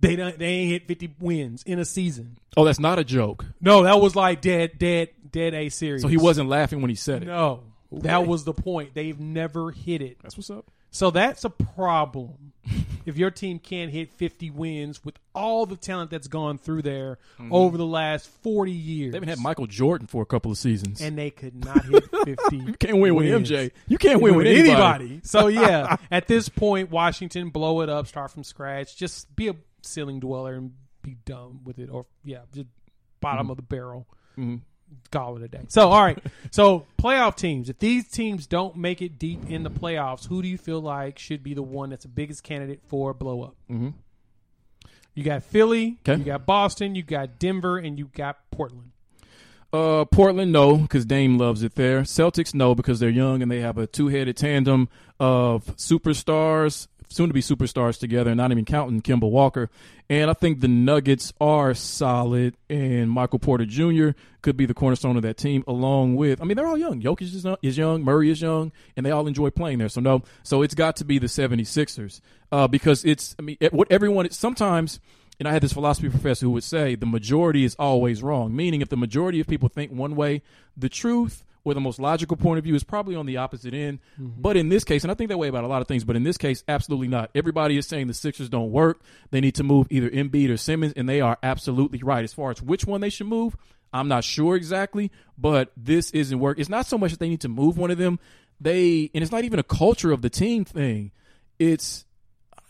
They 0.00 0.16
don't, 0.16 0.38
they 0.38 0.46
ain't 0.46 0.70
hit 0.70 0.86
50 0.88 1.14
wins 1.20 1.62
in 1.64 1.78
a 1.78 1.84
season. 1.84 2.38
oh, 2.56 2.64
that's 2.64 2.78
not 2.80 2.98
a 2.98 3.04
joke. 3.04 3.44
No, 3.60 3.82
that 3.82 4.00
was 4.00 4.16
like 4.16 4.40
dead, 4.40 4.78
dead, 4.78 5.10
dead 5.30 5.52
a 5.52 5.68
series. 5.68 6.02
So 6.02 6.08
he 6.08 6.16
wasn't 6.16 6.48
laughing 6.48 6.80
when 6.80 6.88
he 6.88 6.94
said 6.96 7.22
it. 7.22 7.26
No, 7.26 7.64
that 7.92 8.26
was 8.26 8.44
the 8.44 8.54
point. 8.54 8.94
They've 8.94 9.18
never 9.18 9.70
hit 9.72 10.00
it. 10.00 10.18
That's 10.22 10.36
what's 10.36 10.50
up. 10.50 10.70
So 10.90 11.10
that's 11.10 11.44
a 11.44 11.50
problem. 11.50 12.52
if 13.06 13.16
your 13.16 13.30
team 13.30 13.58
can't 13.58 13.90
hit 13.90 14.12
50 14.12 14.50
wins 14.50 15.04
with 15.04 15.14
all 15.34 15.64
the 15.66 15.76
talent 15.76 16.10
that's 16.10 16.28
gone 16.28 16.58
through 16.58 16.82
there 16.82 17.18
over 17.50 17.76
the 17.78 17.86
last 17.86 18.28
40 18.42 18.70
years. 18.70 19.06
Mm-hmm. 19.06 19.10
They 19.12 19.16
even 19.16 19.28
had 19.28 19.38
Michael 19.40 19.66
Jordan 19.66 20.06
for 20.06 20.22
a 20.22 20.26
couple 20.26 20.50
of 20.52 20.58
seasons. 20.58 21.00
and 21.00 21.16
they 21.16 21.30
could 21.30 21.64
not 21.64 21.84
hit 21.84 22.04
50. 22.24 22.56
you 22.56 22.74
can't 22.74 22.98
win 22.98 23.14
with 23.14 23.30
wins. 23.30 23.50
MJ. 23.50 23.70
You 23.88 23.98
can't 23.98 24.20
win 24.20 24.34
with 24.36 24.46
anybody. 24.46 25.20
So 25.24 25.46
yeah, 25.48 25.96
at 26.10 26.26
this 26.28 26.48
point, 26.48 26.90
Washington 26.90 27.48
blow 27.50 27.80
it 27.80 27.88
up, 27.88 28.06
start 28.06 28.30
from 28.30 28.44
scratch, 28.44 28.96
just 28.96 29.34
be 29.34 29.48
a 29.48 29.56
ceiling 29.82 30.20
dweller 30.20 30.54
and 30.54 30.72
be 31.02 31.16
done 31.24 31.60
with 31.64 31.78
it, 31.78 31.88
or 31.90 32.06
yeah, 32.24 32.40
just 32.52 32.66
bottom 33.20 33.44
Mm-hmm. 33.46 33.50
of 33.52 33.56
the 33.56 33.62
barrel. 33.62 34.06
Call 34.36 34.60
it 35.12 35.42
a 35.42 35.48
day. 35.48 35.62
So 35.68 35.88
all 35.88 36.02
right, 36.02 36.18
so 36.50 36.86
playoff 36.98 37.36
teams. 37.36 37.68
If 37.68 37.78
these 37.78 38.08
teams 38.08 38.46
don't 38.46 38.76
make 38.76 39.02
it 39.02 39.18
deep 39.18 39.48
in 39.48 39.62
the 39.62 39.70
playoffs, 39.70 40.26
who 40.28 40.42
do 40.42 40.48
you 40.48 40.58
feel 40.58 40.80
like 40.80 41.18
should 41.18 41.42
be 41.42 41.54
the 41.54 41.62
one 41.62 41.90
that's 41.90 42.04
the 42.04 42.08
biggest 42.08 42.42
candidate 42.42 42.80
for 42.86 43.12
blow 43.14 43.42
up? 43.42 43.56
Mm-hmm. 43.70 43.88
You 45.14 45.24
got 45.24 45.42
Philly, 45.42 45.98
Okay. 46.06 46.18
you 46.18 46.24
got 46.24 46.46
Boston, 46.46 46.94
you 46.94 47.02
got 47.02 47.38
Denver, 47.38 47.76
and 47.78 47.98
you 47.98 48.06
got 48.14 48.38
Portland. 48.52 48.92
Uh, 49.72 50.04
Portland, 50.04 50.50
no, 50.52 50.76
because 50.76 51.04
Dame 51.04 51.38
loves 51.38 51.62
it 51.62 51.74
there. 51.76 52.02
Celtics, 52.02 52.54
no, 52.54 52.74
because 52.74 52.98
they're 53.00 53.08
young 53.08 53.42
and 53.42 53.50
they 53.50 53.60
have 53.60 53.78
a 53.78 53.86
two-headed 53.86 54.36
tandem 54.36 54.88
of 55.20 55.64
superstars, 55.76 56.88
soon 57.10 57.28
to 57.28 57.34
be 57.34 57.42
superstars 57.42 57.98
together, 57.98 58.34
not 58.34 58.52
even 58.52 58.64
counting 58.64 59.02
Kemba 59.02 59.28
Walker. 59.28 59.68
And 60.08 60.30
I 60.30 60.34
think 60.34 60.60
the 60.60 60.68
Nuggets 60.68 61.32
are 61.40 61.74
solid, 61.74 62.56
and 62.68 63.10
Michael 63.10 63.38
Porter 63.38 63.66
Jr. 63.66 64.10
could 64.42 64.56
be 64.56 64.64
the 64.64 64.74
cornerstone 64.74 65.16
of 65.16 65.22
that 65.22 65.36
team, 65.36 65.64
along 65.66 66.16
with, 66.16 66.40
I 66.40 66.44
mean, 66.44 66.56
they're 66.56 66.66
all 66.66 66.78
young. 66.78 67.02
Jokic 67.02 67.22
is, 67.22 67.46
is 67.62 67.76
young, 67.76 68.02
Murray 68.02 68.30
is 68.30 68.40
young, 68.40 68.72
and 68.96 69.04
they 69.04 69.10
all 69.10 69.26
enjoy 69.26 69.50
playing 69.50 69.78
there. 69.78 69.88
So, 69.88 70.00
no, 70.00 70.22
so 70.42 70.62
it's 70.62 70.74
got 70.74 70.96
to 70.96 71.04
be 71.04 71.18
the 71.18 71.26
76ers 71.26 72.20
uh, 72.52 72.68
because 72.68 73.04
it's, 73.04 73.34
I 73.38 73.42
mean, 73.42 73.56
what 73.72 73.90
everyone, 73.90 74.30
sometimes 74.30 75.00
and 75.40 75.48
I 75.48 75.52
had 75.52 75.62
this 75.62 75.72
philosophy 75.72 76.10
professor 76.10 76.44
who 76.44 76.52
would 76.52 76.64
say 76.64 76.94
the 76.94 77.06
majority 77.06 77.64
is 77.64 77.74
always 77.78 78.22
wrong. 78.22 78.54
Meaning, 78.54 78.82
if 78.82 78.90
the 78.90 78.96
majority 78.96 79.40
of 79.40 79.46
people 79.46 79.70
think 79.70 79.90
one 79.90 80.14
way, 80.14 80.42
the 80.76 80.90
truth 80.90 81.42
or 81.64 81.74
the 81.74 81.80
most 81.80 81.98
logical 81.98 82.36
point 82.36 82.58
of 82.58 82.64
view 82.64 82.74
is 82.74 82.84
probably 82.84 83.14
on 83.14 83.26
the 83.26 83.36
opposite 83.36 83.74
end. 83.74 83.98
Mm-hmm. 84.20 84.40
But 84.40 84.56
in 84.56 84.68
this 84.68 84.84
case, 84.84 85.04
and 85.04 85.10
I 85.10 85.14
think 85.14 85.28
that 85.28 85.38
way 85.38 85.48
about 85.48 85.64
a 85.64 85.68
lot 85.68 85.82
of 85.82 85.88
things, 85.88 86.04
but 86.04 86.16
in 86.16 86.22
this 86.22 86.38
case, 86.38 86.64
absolutely 86.68 87.08
not. 87.08 87.30
Everybody 87.34 87.76
is 87.76 87.86
saying 87.86 88.06
the 88.06 88.14
Sixers 88.14 88.48
don't 88.48 88.70
work. 88.70 89.00
They 89.30 89.40
need 89.40 89.54
to 89.56 89.64
move 89.64 89.86
either 89.90 90.08
Embiid 90.08 90.50
or 90.50 90.56
Simmons, 90.56 90.92
and 90.96 91.08
they 91.08 91.20
are 91.20 91.38
absolutely 91.42 92.02
right. 92.02 92.24
As 92.24 92.32
far 92.32 92.50
as 92.50 92.62
which 92.62 92.86
one 92.86 93.00
they 93.00 93.10
should 93.10 93.26
move, 93.26 93.56
I'm 93.92 94.08
not 94.08 94.24
sure 94.24 94.56
exactly, 94.56 95.10
but 95.36 95.72
this 95.76 96.10
isn't 96.12 96.38
work. 96.38 96.58
It's 96.58 96.68
not 96.68 96.86
so 96.86 96.96
much 96.96 97.10
that 97.10 97.20
they 97.20 97.28
need 97.28 97.40
to 97.42 97.48
move 97.48 97.76
one 97.76 97.90
of 97.90 97.98
them. 97.98 98.18
They 98.60 99.10
and 99.14 99.22
it's 99.22 99.32
not 99.32 99.44
even 99.44 99.58
a 99.58 99.64
culture 99.64 100.12
of 100.12 100.22
the 100.22 100.30
team 100.30 100.64
thing. 100.64 101.12
It's 101.58 102.04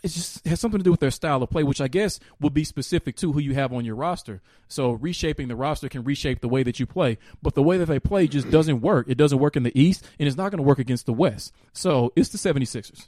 it 0.03 0.07
just 0.09 0.45
has 0.47 0.59
something 0.59 0.79
to 0.79 0.83
do 0.83 0.91
with 0.91 0.99
their 0.99 1.11
style 1.11 1.43
of 1.43 1.49
play, 1.49 1.63
which 1.63 1.79
I 1.81 1.87
guess 1.87 2.19
would 2.39 2.53
be 2.53 2.63
specific 2.63 3.15
to 3.17 3.31
who 3.31 3.39
you 3.39 3.53
have 3.53 3.71
on 3.71 3.85
your 3.85 3.95
roster. 3.95 4.41
So 4.67 4.91
reshaping 4.91 5.47
the 5.47 5.55
roster 5.55 5.89
can 5.89 6.03
reshape 6.03 6.41
the 6.41 6.47
way 6.47 6.63
that 6.63 6.79
you 6.79 6.85
play, 6.87 7.17
but 7.41 7.53
the 7.53 7.61
way 7.63 7.77
that 7.77 7.85
they 7.85 7.99
play 7.99 8.27
just 8.27 8.49
doesn't 8.49 8.81
work. 8.81 9.07
It 9.07 9.17
doesn't 9.17 9.37
work 9.37 9.55
in 9.55 9.63
the 9.63 9.79
East, 9.79 10.07
and 10.17 10.27
it's 10.27 10.37
not 10.37 10.49
going 10.51 10.57
to 10.57 10.63
work 10.63 10.79
against 10.79 11.05
the 11.05 11.13
West. 11.13 11.53
So 11.73 12.11
it's 12.15 12.29
the 12.29 12.37
76ers. 12.37 13.07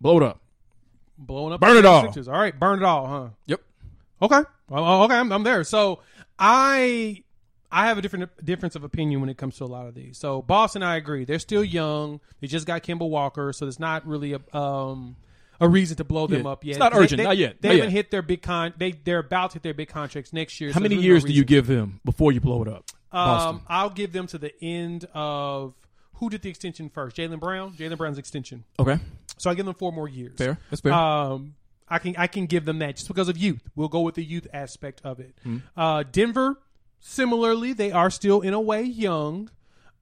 Blow 0.00 0.16
it 0.16 0.22
up. 0.22 0.40
Blowing 1.16 1.52
up, 1.52 1.60
Burn 1.60 1.76
it 1.76 1.84
all. 1.84 2.06
All 2.06 2.40
right, 2.40 2.58
burn 2.58 2.78
it 2.78 2.84
all, 2.84 3.06
huh? 3.06 3.28
Yep. 3.46 3.60
Okay. 4.22 4.40
Well, 4.68 5.04
okay, 5.04 5.14
I'm, 5.14 5.30
I'm 5.32 5.42
there. 5.42 5.64
So 5.64 6.00
I 6.38 7.22
I 7.70 7.86
have 7.86 7.98
a 7.98 8.02
different 8.02 8.30
difference 8.44 8.74
of 8.74 8.84
opinion 8.84 9.20
when 9.20 9.28
it 9.28 9.36
comes 9.36 9.56
to 9.58 9.64
a 9.64 9.66
lot 9.66 9.86
of 9.86 9.94
these. 9.94 10.18
So 10.18 10.42
Boston, 10.42 10.82
I 10.82 10.96
agree. 10.96 11.24
They're 11.24 11.38
still 11.38 11.62
young. 11.62 12.20
They 12.40 12.46
just 12.46 12.66
got 12.66 12.82
Kemba 12.82 13.08
Walker, 13.08 13.52
so 13.52 13.66
it's 13.66 13.78
not 13.78 14.06
really 14.06 14.32
a 14.32 14.56
um 14.56 15.16
a 15.60 15.68
reason 15.68 15.96
to 15.98 16.04
blow 16.04 16.26
them 16.26 16.42
Yeah. 16.44 16.50
up 16.50 16.64
yet. 16.64 16.70
It's 16.72 16.78
not 16.78 16.92
They- 16.92 16.98
urgent. 16.98 17.18
They, 17.18 17.24
Not 17.24 17.36
yet. 17.38 17.60
They 17.60 17.68
Not 17.68 17.74
haven't 17.76 17.90
yet. 17.90 17.96
hit 17.96 18.10
their 18.10 18.22
big 18.22 18.42
con. 18.42 18.72
They 18.78 18.92
they're 18.92 19.18
about 19.18 19.50
to 19.50 19.54
hit 19.56 19.62
their 19.62 19.74
big 19.74 19.88
contracts 19.88 20.32
next 20.32 20.60
year. 20.60 20.70
How 20.70 20.78
so 20.78 20.82
many 20.82 20.96
there's 20.96 21.04
years 21.04 21.24
no 21.24 21.28
do 21.28 21.34
you 21.34 21.44
give 21.44 21.66
them 21.66 22.00
before 22.04 22.32
you 22.32 22.40
blow 22.40 22.62
it 22.62 22.68
up? 22.68 22.84
Um, 23.12 23.62
I'll 23.68 23.90
give 23.90 24.12
them 24.12 24.26
to 24.28 24.38
the 24.38 24.52
end 24.62 25.06
of 25.14 25.74
who 26.14 26.30
did 26.30 26.42
the 26.42 26.48
extension 26.50 26.88
first? 26.88 27.16
Jaylen 27.16 27.40
Brown. 27.40 27.72
Jaylen 27.72 27.96
Brown's 27.98 28.18
extension. 28.18 28.64
okay. 28.78 28.98
So 29.38 29.48
I 29.50 29.54
give 29.54 29.64
them 29.66 29.74
four 29.74 29.90
more 29.92 30.08
years. 30.08 30.36
Fair. 30.36 30.58
That's 30.70 30.80
fair. 30.82 30.92
Um, 30.92 31.54
I 31.88 31.98
can 31.98 32.14
I 32.18 32.26
can 32.26 32.46
give 32.46 32.64
them 32.66 32.78
that 32.80 32.96
just 32.96 33.08
because 33.08 33.28
of 33.28 33.36
youth. 33.38 33.62
We'll 33.74 33.88
go 33.88 34.00
with 34.02 34.14
the 34.14 34.22
youth 34.24 34.46
aspect 34.52 35.00
of 35.02 35.18
it. 35.18 35.34
Hmm. 35.42 35.58
Uh, 35.76 36.04
Denver, 36.10 36.56
similarly, 37.00 37.72
they 37.72 37.90
are 37.90 38.10
still 38.10 38.40
in 38.42 38.54
a 38.54 38.60
way 38.60 38.82
young. 38.82 39.50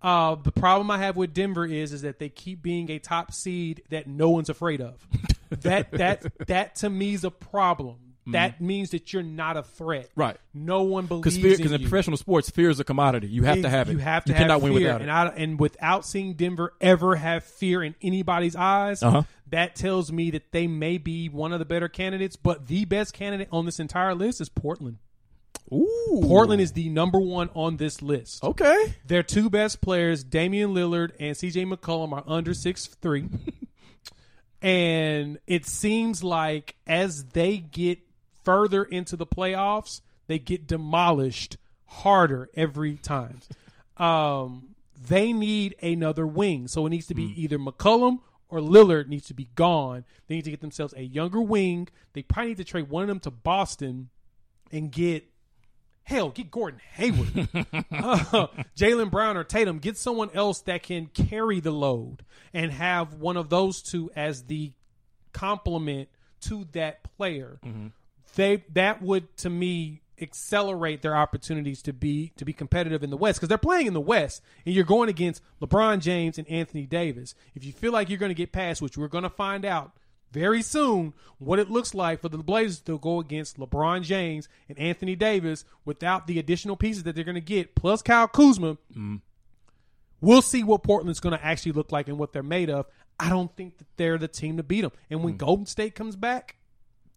Uh, 0.03 0.35
the 0.37 0.53
problem 0.53 0.91
I 0.91 0.99
have 0.99 1.17
with 1.17 1.33
Denver 1.35 1.65
is 1.67 1.93
is 1.93 2.03
that 2.03 2.19
they 2.19 2.29
keep 2.29 2.63
being 2.63 2.91
a 2.91 2.99
top 2.99 3.33
seed 3.33 3.83
that 3.91 4.07
no 4.07 4.29
one's 4.31 4.49
afraid 4.49 4.81
of. 4.81 5.07
that 5.51 5.91
that 5.93 6.25
that 6.47 6.75
to 6.77 6.91
me 6.91 7.15
is 7.15 7.25
a 7.25 7.31
problem. 7.31 7.97
That 8.31 8.61
means 8.61 8.91
that 8.91 9.11
you're 9.15 9.23
not 9.23 9.57
a 9.57 9.63
threat. 9.63 10.11
Right. 10.15 10.37
No 10.53 10.83
one 10.83 11.07
Because 11.07 11.39
believes 11.39 11.57
because 11.57 11.73
in 11.73 11.81
in 11.81 11.89
professional 11.89 12.19
sports, 12.19 12.51
fear 12.51 12.69
is 12.69 12.79
a 12.79 12.85
commodity. 12.85 13.29
You 13.29 13.45
have 13.45 13.63
to 13.63 13.71
have 13.71 13.89
it. 13.89 13.93
You 13.93 13.99
have 14.01 14.25
to 14.25 14.33
You 14.33 14.35
have 14.35 14.43
cannot 14.43 14.61
fear. 14.61 14.65
win 14.71 14.83
without 14.83 15.01
and 15.01 15.09
it. 15.11 15.13
I, 15.15 15.27
and 15.29 15.59
without 15.59 16.05
seeing 16.05 16.35
Denver 16.35 16.75
ever 16.79 17.17
have 17.17 17.43
fear 17.43 17.83
in 17.83 17.95
anybody's 18.03 18.55
eyes, 18.55 19.03
Uh-huh. 19.03 19.23
that 19.47 19.77
tells 19.77 20.13
me 20.13 20.31
that 20.33 20.53
they 20.53 20.67
may 20.67 20.99
be 20.99 21.31
one 21.31 21.55
of 21.55 21.59
the 21.59 21.65
better 21.65 21.89
candidates. 21.89 22.37
But 22.37 22.67
the 22.67 22.85
best 22.85 23.15
candidate 23.15 23.49
on 23.51 23.65
this 23.65 23.81
entire 23.81 24.15
list 24.15 24.43
is 24.43 24.51
Portland. 24.51 24.99
Ooh. 25.73 26.21
Portland 26.23 26.61
is 26.61 26.73
the 26.73 26.91
number 26.91 27.19
one 27.21 27.49
on 27.55 27.79
this 27.79 28.03
list. 28.03 28.45
Okay. 28.45 28.95
Their 29.07 29.23
two 29.23 29.49
best 29.49 29.81
players, 29.81 30.23
Damian 30.23 30.75
Lillard 30.75 31.13
and 31.19 31.35
CJ 31.35 31.65
McCollum, 31.73 32.13
are 32.13 32.25
under 32.27 32.53
six 32.53 32.85
three. 32.87 33.25
and 34.61 35.39
it 35.47 35.67
seems 35.67 36.25
like 36.25 36.77
as 36.87 37.25
they 37.27 37.59
get 37.59 37.99
further 38.45 38.85
into 38.85 39.17
the 39.17 39.27
playoffs, 39.27 40.01
they 40.27 40.39
get 40.39 40.67
demolished 40.67 41.57
harder 41.87 42.49
every 42.55 42.97
time. 42.97 43.41
Um, 43.99 44.77
they 45.09 45.33
need 45.33 45.75
another 45.83 46.25
wing, 46.25 46.69
so 46.69 46.87
it 46.87 46.91
needs 46.91 47.07
to 47.09 47.17
be 47.17 47.35
either 47.37 47.59
McCollum 47.59 48.21
or 48.49 48.61
Lillard 48.61 49.09
needs 49.09 49.27
to 49.27 49.35
be 49.35 49.49
gone. 49.57 50.05
They 50.29 50.37
need 50.37 50.45
to 50.45 50.51
get 50.51 50.61
themselves 50.61 50.95
a 50.97 51.03
younger 51.03 51.41
wing. 51.41 51.89
They 52.13 52.23
probably 52.23 52.51
need 52.51 52.59
to 52.59 52.65
trade 52.65 52.89
one 52.89 53.03
of 53.03 53.09
them 53.09 53.19
to 53.19 53.33
Boston 53.33 54.11
and 54.71 54.93
get 54.93 55.25
hell, 56.09 56.31
get 56.31 56.51
Gordon 56.51 56.81
Hayward, 56.95 57.49
uh, 57.93 58.47
Jaylen 58.77 59.11
Brown 59.11 59.37
or 59.37 59.45
Tatum. 59.45 59.79
Get 59.79 59.99
someone 59.99 60.31
else 60.33 60.61
that 60.63 60.83
can 60.83 61.07
carry 61.07 61.61
the 61.61 61.71
load 61.71 62.25
and 62.55 62.73
have 62.73 63.15
one 63.15 63.37
of 63.37 63.51
those 63.51 63.83
two 63.83 64.11
as 64.17 64.45
the 64.45 64.73
complement 65.33 66.09
to 66.41 66.67
that 66.73 67.03
player. 67.17 67.61
They 68.35 68.65
that 68.73 69.03
would 69.03 69.37
to 69.39 69.51
me 69.51 70.01
accelerate 70.21 71.03
their 71.03 71.15
opportunities 71.15 71.83
to 71.83 71.93
be 71.93 72.33
to 72.37 72.45
be 72.45 72.53
competitive 72.53 73.03
in 73.03 73.11
the 73.11 73.17
West 73.17 73.39
because 73.39 73.49
they're 73.51 73.59
playing 73.59 73.87
in 73.87 73.95
the 73.95 74.01
West 74.01 74.43
and 74.65 74.75
you're 74.75 74.85
going 74.85 75.09
against 75.09 75.43
LeBron 75.61 76.01
James 76.01 76.39
and 76.39 76.49
Anthony 76.49 76.87
Davis. 76.87 77.35
If 77.55 77.65
you 77.65 77.73
feel 77.73 77.93
like 77.93 78.09
you're 78.09 78.19
going 78.19 78.31
to 78.31 78.35
get 78.35 78.51
past, 78.51 78.81
which 78.81 78.97
we're 78.97 79.09
going 79.09 79.25
to 79.25 79.31
find 79.31 79.65
out 79.65 79.93
very 80.33 80.63
soon, 80.63 81.15
what 81.39 81.59
it 81.59 81.71
looks 81.71 81.95
like 81.95 82.21
for 82.21 82.29
the 82.29 82.39
Blazers 82.39 82.81
to 82.83 82.99
go 82.99 83.21
against 83.21 83.59
LeBron 83.59 84.03
James 84.03 84.49
and 84.69 84.79
Anthony 84.79 85.17
Davis 85.17 85.65
without 85.85 86.27
the 86.27 86.39
additional 86.39 86.77
pieces 86.77 87.05
that 87.05 87.15
they're 87.15 87.25
going 87.25 87.35
to 87.35 87.41
get, 87.41 87.75
plus 87.75 88.03
Kyle 88.03 88.29
Kuzma. 88.29 88.75
Mm-hmm. 88.93 89.17
We'll 90.21 90.43
see 90.43 90.65
what 90.65 90.83
Portland's 90.83 91.21
going 91.21 91.37
to 91.37 91.45
actually 91.45 91.73
look 91.73 91.93
like 91.93 92.09
and 92.09 92.19
what 92.19 92.33
they're 92.33 92.43
made 92.43 92.71
of. 92.71 92.87
I 93.21 93.29
don't 93.29 93.55
think 93.57 93.79
that 93.79 93.87
they're 93.97 94.19
the 94.19 94.29
team 94.29 94.57
to 94.57 94.63
beat 94.63 94.83
them. 94.83 94.93
And 95.11 95.23
when 95.23 95.35
mm. 95.35 95.39
Golden 95.39 95.67
State 95.67 95.95
comes 95.95 96.17
back, 96.17 96.57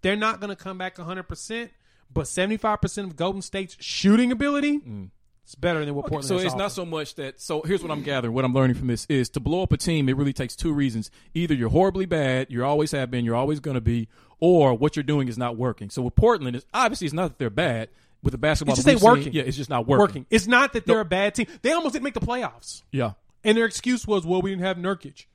they're 0.01 0.15
not 0.15 0.39
going 0.39 0.49
to 0.49 0.55
come 0.55 0.77
back 0.77 0.97
100%, 0.97 1.69
but 2.11 2.25
75% 2.25 3.03
of 3.03 3.15
Golden 3.15 3.41
State's 3.41 3.77
shooting 3.79 4.31
ability 4.31 4.79
mm. 4.79 5.09
Is 5.47 5.55
better 5.55 5.83
than 5.83 5.95
what 5.95 6.03
Portland 6.03 6.25
So 6.25 6.37
it's 6.37 6.53
to 6.53 6.57
not 6.57 6.71
so 6.71 6.85
much 6.85 7.15
that. 7.15 7.41
So 7.41 7.61
here's 7.61 7.81
what 7.81 7.91
I'm 7.91 8.03
gathering. 8.03 8.33
What 8.33 8.45
I'm 8.45 8.53
learning 8.53 8.75
from 8.75 8.87
this 8.87 9.05
is 9.09 9.29
to 9.29 9.39
blow 9.39 9.63
up 9.63 9.71
a 9.73 9.77
team. 9.77 10.09
It 10.09 10.15
really 10.17 10.33
takes 10.33 10.55
two 10.55 10.73
reasons. 10.73 11.11
Either 11.33 11.53
you're 11.53 11.69
horribly 11.69 12.05
bad, 12.05 12.47
you 12.49 12.63
always 12.63 12.91
have 12.91 13.11
been, 13.11 13.25
you're 13.25 13.35
always 13.35 13.59
going 13.59 13.75
to 13.75 13.81
be, 13.81 14.07
or 14.39 14.73
what 14.73 14.95
you're 14.95 15.03
doing 15.03 15.27
is 15.27 15.37
not 15.37 15.57
working. 15.57 15.89
So 15.89 16.01
with 16.01 16.15
Portland, 16.15 16.55
is 16.55 16.65
obviously 16.73 17.05
it's 17.05 17.13
not 17.13 17.29
that 17.29 17.39
they're 17.39 17.49
bad 17.49 17.89
with 18.23 18.31
the 18.31 18.37
basketball. 18.37 18.73
It 18.73 18.77
just 18.77 18.87
ain't 18.87 19.01
working. 19.01 19.25
seen, 19.25 19.33
yeah, 19.33 19.43
it's 19.43 19.57
just 19.57 19.69
not 19.69 19.87
working. 19.87 20.01
working. 20.01 20.25
It's 20.29 20.47
not 20.47 20.73
that 20.73 20.85
they're 20.85 20.99
a 20.99 21.05
bad 21.05 21.35
team. 21.35 21.47
They 21.61 21.71
almost 21.71 21.93
didn't 21.93 22.03
make 22.03 22.13
the 22.13 22.21
playoffs. 22.21 22.83
Yeah. 22.91 23.13
And 23.43 23.57
their 23.57 23.65
excuse 23.65 24.05
was, 24.05 24.25
well, 24.25 24.41
we 24.41 24.51
didn't 24.51 24.63
have 24.63 24.77
Nurkic. 24.77 25.25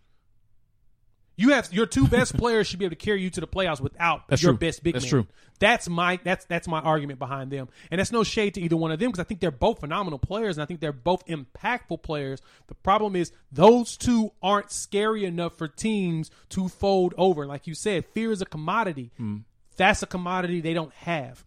You 1.39 1.51
have 1.51 1.71
your 1.73 1.85
two 1.87 2.07
best 2.09 2.37
players 2.37 2.67
should 2.67 2.79
be 2.79 2.87
able 2.87 2.97
to 2.97 3.05
carry 3.05 3.21
you 3.21 3.29
to 3.31 3.41
the 3.43 3.47
playoffs 3.47 3.81
without 3.81 4.27
That's 4.29 4.43
your 4.43 4.53
true. 4.53 4.59
best 4.59 4.83
big 4.83 4.95
That's 4.95 5.05
man. 5.05 5.11
true. 5.11 5.27
That's 5.59 5.89
my 5.89 6.19
that's 6.25 6.45
that's 6.47 6.67
my 6.69 6.81
argument 6.81 7.19
behind 7.19 7.51
them, 7.51 7.69
and 7.91 7.99
that's 7.99 8.13
no 8.13 8.25
shade 8.25 8.55
to 8.55 8.61
either 8.61 8.77
one 8.77 8.91
of 8.91 8.99
them 8.99 9.09
because 9.11 9.21
I 9.21 9.25
think 9.25 9.41
they're 9.41 9.51
both 9.51 9.81
phenomenal 9.81 10.19
players 10.19 10.57
and 10.59 10.63
I 10.63 10.67
think 10.67 10.81
they're 10.81 10.93
both 10.93 11.25
impactful 11.27 12.03
players. 12.03 12.41
The 12.69 12.75
problem 12.75 13.17
is 13.17 13.33
those 13.53 13.97
two 13.97 14.33
aren't 14.43 14.71
scary 14.71 15.25
enough 15.25 15.57
for 15.57 15.69
teams 15.69 16.31
to 16.51 16.69
fold 16.69 17.15
over. 17.17 17.47
Like 17.47 17.67
you 17.67 17.75
said, 17.75 18.05
fear 18.07 18.33
is 18.33 18.43
a 18.43 18.47
commodity. 18.47 19.13
Hmm. 19.17 19.39
That's 19.77 20.03
a 20.03 20.07
commodity 20.07 20.61
they 20.61 20.75
don't 20.75 20.93
have. 20.95 21.45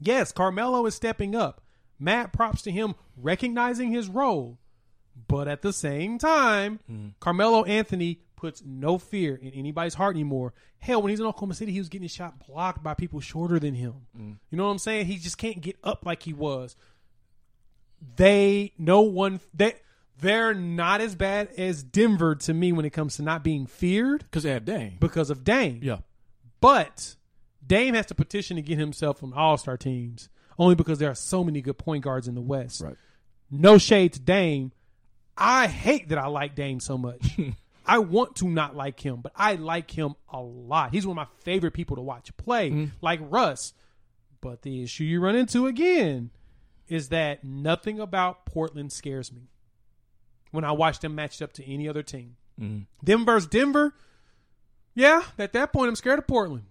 Yes, 0.00 0.32
Carmelo 0.32 0.84
is 0.86 0.94
stepping 0.96 1.34
up. 1.36 1.60
Matt 1.98 2.32
props 2.32 2.62
to 2.62 2.72
him 2.72 2.94
recognizing 3.16 3.90
his 3.92 4.08
role. 4.08 4.58
But 5.28 5.46
at 5.46 5.62
the 5.62 5.72
same 5.72 6.18
time, 6.18 6.80
Carmelo 7.20 7.64
Anthony 7.64 8.20
puts 8.42 8.60
no 8.66 8.98
fear 8.98 9.36
in 9.36 9.52
anybody's 9.52 9.94
heart 9.94 10.16
anymore. 10.16 10.52
Hell, 10.80 11.00
when 11.00 11.10
he's 11.10 11.20
in 11.20 11.26
Oklahoma 11.26 11.54
City, 11.54 11.70
he 11.72 11.78
was 11.78 11.88
getting 11.88 12.02
his 12.02 12.12
shot 12.12 12.44
blocked 12.46 12.82
by 12.82 12.92
people 12.92 13.20
shorter 13.20 13.60
than 13.60 13.74
him. 13.74 13.94
Mm. 14.18 14.36
You 14.50 14.58
know 14.58 14.64
what 14.66 14.72
I'm 14.72 14.78
saying? 14.78 15.06
He 15.06 15.16
just 15.16 15.38
can't 15.38 15.60
get 15.60 15.76
up 15.84 16.04
like 16.04 16.24
he 16.24 16.32
was. 16.32 16.74
They 18.16 18.72
no 18.78 19.02
one 19.02 19.38
they 19.54 19.76
they're 20.20 20.54
not 20.54 21.00
as 21.00 21.14
bad 21.14 21.50
as 21.56 21.82
Denver 21.84 22.34
to 22.34 22.52
me 22.52 22.72
when 22.72 22.84
it 22.84 22.90
comes 22.90 23.16
to 23.16 23.22
not 23.22 23.42
being 23.44 23.66
feared 23.66 24.20
Because 24.24 24.42
they 24.42 24.50
have 24.50 24.64
Dame. 24.64 24.96
because 25.00 25.30
of 25.30 25.44
Dame. 25.44 25.80
Yeah. 25.82 25.98
But 26.60 27.14
Dame 27.64 27.94
has 27.94 28.06
to 28.06 28.14
petition 28.14 28.56
to 28.56 28.62
get 28.62 28.78
himself 28.78 29.22
on 29.22 29.32
All 29.32 29.56
Star 29.56 29.76
teams 29.76 30.28
only 30.58 30.74
because 30.74 30.98
there 30.98 31.10
are 31.10 31.14
so 31.14 31.44
many 31.44 31.60
good 31.62 31.78
point 31.78 32.02
guards 32.04 32.26
in 32.28 32.34
the 32.34 32.40
West. 32.40 32.80
Right. 32.80 32.96
No 33.50 33.78
shade 33.78 34.14
to 34.14 34.20
Dame. 34.20 34.72
I 35.36 35.66
hate 35.68 36.08
that 36.10 36.18
I 36.18 36.26
like 36.26 36.54
Dame 36.56 36.80
so 36.80 36.98
much. 36.98 37.38
I 37.86 37.98
want 37.98 38.36
to 38.36 38.48
not 38.48 38.76
like 38.76 39.00
him, 39.00 39.20
but 39.20 39.32
I 39.34 39.54
like 39.54 39.90
him 39.90 40.14
a 40.32 40.40
lot. 40.40 40.92
He's 40.92 41.06
one 41.06 41.18
of 41.18 41.28
my 41.28 41.32
favorite 41.42 41.72
people 41.72 41.96
to 41.96 42.02
watch 42.02 42.34
play, 42.36 42.70
mm. 42.70 42.90
like 43.00 43.20
Russ. 43.22 43.74
But 44.40 44.62
the 44.62 44.82
issue 44.82 45.04
you 45.04 45.20
run 45.20 45.36
into 45.36 45.66
again 45.66 46.30
is 46.88 47.08
that 47.08 47.44
nothing 47.44 48.00
about 48.00 48.44
Portland 48.44 48.92
scares 48.92 49.32
me 49.32 49.48
when 50.50 50.64
I 50.64 50.72
watch 50.72 51.00
them 51.00 51.14
matched 51.14 51.42
up 51.42 51.52
to 51.54 51.64
any 51.72 51.88
other 51.88 52.02
team. 52.02 52.36
Mm. 52.60 52.86
Them 53.02 53.24
versus 53.24 53.48
Denver, 53.48 53.94
yeah, 54.94 55.22
at 55.38 55.52
that 55.54 55.72
point 55.72 55.88
I'm 55.88 55.96
scared 55.96 56.18
of 56.18 56.26
Portland. 56.26 56.64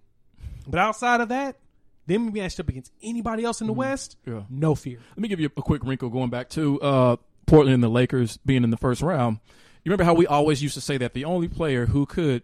But 0.67 0.79
outside 0.79 1.21
of 1.21 1.29
that, 1.29 1.57
them 2.05 2.31
matched 2.33 2.59
up 2.59 2.69
against 2.69 2.91
anybody 3.01 3.43
else 3.43 3.61
in 3.61 3.67
the 3.67 3.73
mm. 3.73 3.77
West, 3.77 4.17
Yeah. 4.25 4.43
no 4.49 4.75
fear. 4.75 4.99
Let 5.11 5.19
me 5.19 5.27
give 5.27 5.39
you 5.39 5.49
a 5.57 5.61
quick 5.61 5.83
wrinkle 5.83 6.09
going 6.09 6.29
back 6.29 6.49
to 6.49 6.79
uh, 6.81 7.15
Portland 7.45 7.73
and 7.73 7.83
the 7.83 7.89
Lakers 7.89 8.37
being 8.45 8.63
in 8.63 8.69
the 8.69 8.77
first 8.77 9.01
round. 9.01 9.39
You 9.83 9.89
remember 9.89 10.03
how 10.03 10.13
we 10.13 10.27
always 10.27 10.61
used 10.61 10.75
to 10.75 10.81
say 10.81 10.97
that 10.97 11.13
the 11.13 11.25
only 11.25 11.47
player 11.47 11.87
who 11.87 12.05
could, 12.05 12.43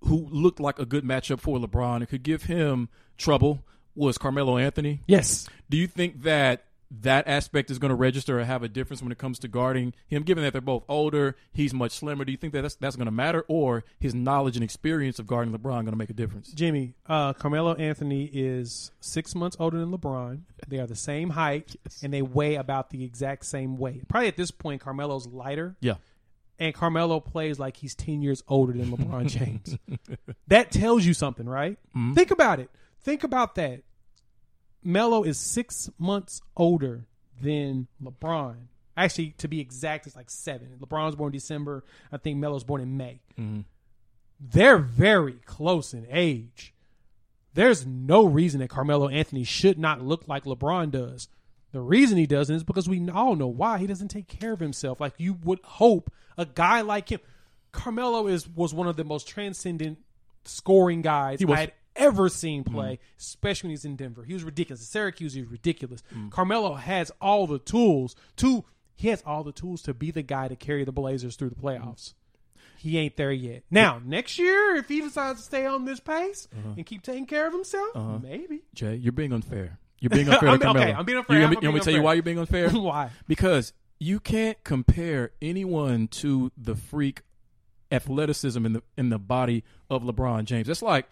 who 0.00 0.28
looked 0.30 0.60
like 0.60 0.78
a 0.78 0.84
good 0.86 1.04
matchup 1.04 1.40
for 1.40 1.58
LeBron 1.58 1.96
and 1.96 2.08
could 2.08 2.22
give 2.22 2.44
him 2.44 2.88
trouble 3.16 3.64
was 3.94 4.18
Carmelo 4.18 4.58
Anthony. 4.58 5.00
Yes. 5.06 5.48
Do 5.70 5.76
you 5.76 5.86
think 5.86 6.22
that 6.22 6.64
that 6.90 7.28
aspect 7.28 7.70
is 7.70 7.78
going 7.78 7.90
to 7.90 7.94
register 7.94 8.40
or 8.40 8.44
have 8.44 8.62
a 8.62 8.68
difference 8.68 9.02
when 9.02 9.12
it 9.12 9.18
comes 9.18 9.38
to 9.40 9.48
guarding 9.48 9.92
him? 10.06 10.22
Given 10.22 10.44
that 10.44 10.52
they're 10.52 10.62
both 10.62 10.84
older, 10.88 11.36
he's 11.52 11.74
much 11.74 11.92
slimmer. 11.92 12.24
Do 12.24 12.32
you 12.32 12.38
think 12.38 12.52
that 12.52 12.62
that's, 12.62 12.76
that's 12.76 12.96
going 12.96 13.06
to 13.06 13.12
matter, 13.12 13.44
or 13.48 13.84
his 13.98 14.14
knowledge 14.14 14.56
and 14.56 14.62
experience 14.64 15.18
of 15.18 15.26
guarding 15.26 15.52
LeBron 15.52 15.62
going 15.82 15.86
to 15.86 15.96
make 15.96 16.10
a 16.10 16.14
difference? 16.14 16.52
Jimmy, 16.52 16.94
uh, 17.06 17.32
Carmelo 17.32 17.74
Anthony 17.74 18.30
is 18.32 18.90
six 19.00 19.34
months 19.34 19.56
older 19.58 19.78
than 19.78 19.90
LeBron. 19.90 20.42
They 20.68 20.78
are 20.78 20.86
the 20.86 20.96
same 20.96 21.30
height, 21.30 21.76
and 22.02 22.12
they 22.12 22.22
weigh 22.22 22.54
about 22.54 22.90
the 22.90 23.04
exact 23.04 23.46
same 23.46 23.76
weight. 23.78 24.06
Probably 24.08 24.28
at 24.28 24.36
this 24.36 24.50
point, 24.50 24.80
Carmelo's 24.80 25.26
lighter, 25.26 25.76
Yeah. 25.80 25.94
And 26.58 26.74
Carmelo 26.74 27.20
plays 27.20 27.58
like 27.58 27.76
he's 27.76 27.94
10 27.94 28.22
years 28.22 28.42
older 28.48 28.72
than 28.72 28.90
LeBron 28.90 29.26
James. 29.28 29.76
that 30.48 30.70
tells 30.70 31.04
you 31.04 31.14
something, 31.14 31.48
right? 31.48 31.78
Mm-hmm. 31.96 32.14
Think 32.14 32.30
about 32.30 32.60
it. 32.60 32.70
Think 33.02 33.24
about 33.24 33.54
that. 33.56 33.82
Melo 34.82 35.22
is 35.22 35.38
six 35.38 35.90
months 35.98 36.40
older 36.56 37.06
than 37.40 37.88
LeBron. 38.02 38.56
Actually, 38.96 39.30
to 39.38 39.46
be 39.48 39.60
exact, 39.60 40.06
it's 40.06 40.16
like 40.16 40.30
seven. 40.30 40.68
LeBron's 40.80 41.14
born 41.14 41.28
in 41.28 41.32
December. 41.38 41.84
I 42.10 42.16
think 42.16 42.38
Melo's 42.38 42.64
born 42.64 42.80
in 42.80 42.96
May. 42.96 43.20
Mm-hmm. 43.38 43.60
They're 44.40 44.78
very 44.78 45.34
close 45.46 45.94
in 45.94 46.06
age. 46.10 46.74
There's 47.54 47.86
no 47.86 48.24
reason 48.24 48.60
that 48.60 48.70
Carmelo 48.70 49.08
Anthony 49.08 49.44
should 49.44 49.78
not 49.78 50.00
look 50.02 50.28
like 50.28 50.44
LeBron 50.44 50.90
does. 50.90 51.28
The 51.72 51.80
reason 51.80 52.16
he 52.16 52.26
doesn't 52.26 52.54
is 52.56 52.64
because 52.64 52.88
we 52.88 53.08
all 53.10 53.36
know 53.36 53.46
why 53.48 53.78
he 53.78 53.86
doesn't 53.86 54.08
take 54.08 54.26
care 54.26 54.52
of 54.52 54.60
himself. 54.60 55.00
Like 55.00 55.14
you 55.18 55.34
would 55.44 55.60
hope 55.62 56.10
a 56.36 56.46
guy 56.46 56.80
like 56.80 57.10
him. 57.10 57.20
Carmelo 57.72 58.26
is 58.26 58.48
was 58.48 58.72
one 58.72 58.86
of 58.86 58.96
the 58.96 59.04
most 59.04 59.28
transcendent 59.28 59.98
scoring 60.44 61.02
guys. 61.02 61.42
I 61.44 61.56
had 61.60 61.72
ever 61.94 62.28
seen 62.28 62.64
mm-hmm. 62.64 62.74
play, 62.74 62.98
especially 63.18 63.68
when 63.68 63.72
he's 63.72 63.84
in 63.84 63.96
Denver. 63.96 64.24
He 64.24 64.32
was 64.32 64.44
ridiculous. 64.44 64.80
At 64.80 64.86
Syracuse, 64.88 65.34
he 65.34 65.42
was 65.42 65.50
ridiculous. 65.50 66.02
Mm-hmm. 66.14 66.28
Carmelo 66.30 66.74
has 66.74 67.12
all 67.20 67.46
the 67.46 67.58
tools 67.58 68.16
to 68.36 68.64
he 68.94 69.08
has 69.08 69.22
all 69.26 69.44
the 69.44 69.52
tools 69.52 69.82
to 69.82 69.94
be 69.94 70.10
the 70.10 70.22
guy 70.22 70.48
to 70.48 70.56
carry 70.56 70.84
the 70.84 70.92
Blazers 70.92 71.36
through 71.36 71.50
the 71.50 71.54
playoffs. 71.56 72.14
Mm-hmm. 72.14 72.78
he 72.78 72.98
ain't 72.98 73.16
there 73.16 73.30
yet. 73.32 73.62
Now, 73.70 74.00
next 74.04 74.38
year, 74.38 74.74
if 74.76 74.88
he 74.88 75.00
decides 75.00 75.40
to 75.40 75.44
stay 75.44 75.66
on 75.66 75.84
this 75.84 76.00
pace 76.00 76.48
Uh-huh. 76.56 76.74
and 76.76 76.86
keep 76.86 77.02
taking 77.02 77.26
care 77.26 77.46
of 77.46 77.52
himself, 77.52 77.90
uh-huh. 77.94 78.18
maybe. 78.22 78.62
Jay, 78.74 78.94
you're 78.96 79.12
being 79.12 79.32
unfair. 79.32 79.78
You're 80.00 80.10
being 80.10 80.28
unfair 80.30 80.50
to 80.52 80.58
Carmelo. 80.58 80.86
okay, 80.86 80.94
I'm 80.94 81.04
being 81.04 81.18
unfair. 81.18 81.38
You 81.38 81.44
I'm 81.46 81.52
you 81.52 81.58
want 81.62 81.74
me 81.74 81.80
to 81.80 81.84
tell 81.84 81.94
you 81.94 82.02
why 82.02 82.14
you're 82.14 82.22
being 82.22 82.38
unfair? 82.38 82.70
Why? 82.70 83.10
Because 83.26 83.72
you 83.98 84.20
can't 84.20 84.62
compare 84.64 85.32
anyone 85.42 86.08
to 86.08 86.52
the 86.56 86.74
freak 86.76 87.22
athleticism 87.90 88.64
in 88.64 88.74
the 88.74 88.82
in 88.96 89.08
the 89.08 89.18
body 89.18 89.64
of 89.90 90.02
LeBron 90.02 90.44
James. 90.44 90.68
It's 90.68 90.82
like 90.82 91.06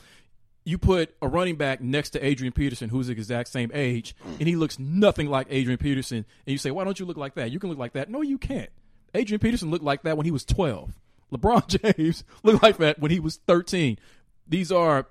you 0.64 0.78
put 0.78 1.14
a 1.22 1.28
running 1.28 1.56
back 1.56 1.80
next 1.80 2.10
to 2.10 2.24
Adrian 2.24 2.52
Peterson, 2.52 2.88
who's 2.88 3.06
the 3.06 3.12
exact 3.12 3.48
same 3.48 3.70
age, 3.72 4.14
and 4.24 4.48
he 4.48 4.56
looks 4.56 4.78
nothing 4.78 5.28
like 5.28 5.46
Adrian 5.50 5.78
Peterson, 5.78 6.18
and 6.18 6.52
you 6.52 6.58
say, 6.58 6.70
"Why 6.70 6.84
don't 6.84 6.98
you 6.98 7.06
look 7.06 7.16
like 7.16 7.34
that? 7.34 7.50
You 7.50 7.58
can 7.58 7.70
look 7.70 7.78
like 7.78 7.92
that." 7.94 8.10
No, 8.10 8.22
you 8.22 8.38
can't. 8.38 8.70
Adrian 9.14 9.40
Peterson 9.40 9.70
looked 9.70 9.84
like 9.84 10.02
that 10.02 10.16
when 10.16 10.26
he 10.26 10.30
was 10.30 10.44
12. 10.44 10.98
LeBron 11.32 11.94
James 11.96 12.24
looked 12.42 12.62
like 12.62 12.76
that 12.78 12.98
when 12.98 13.10
he 13.10 13.18
was 13.20 13.36
13. 13.46 13.98
These 14.48 14.70
are 14.70 15.06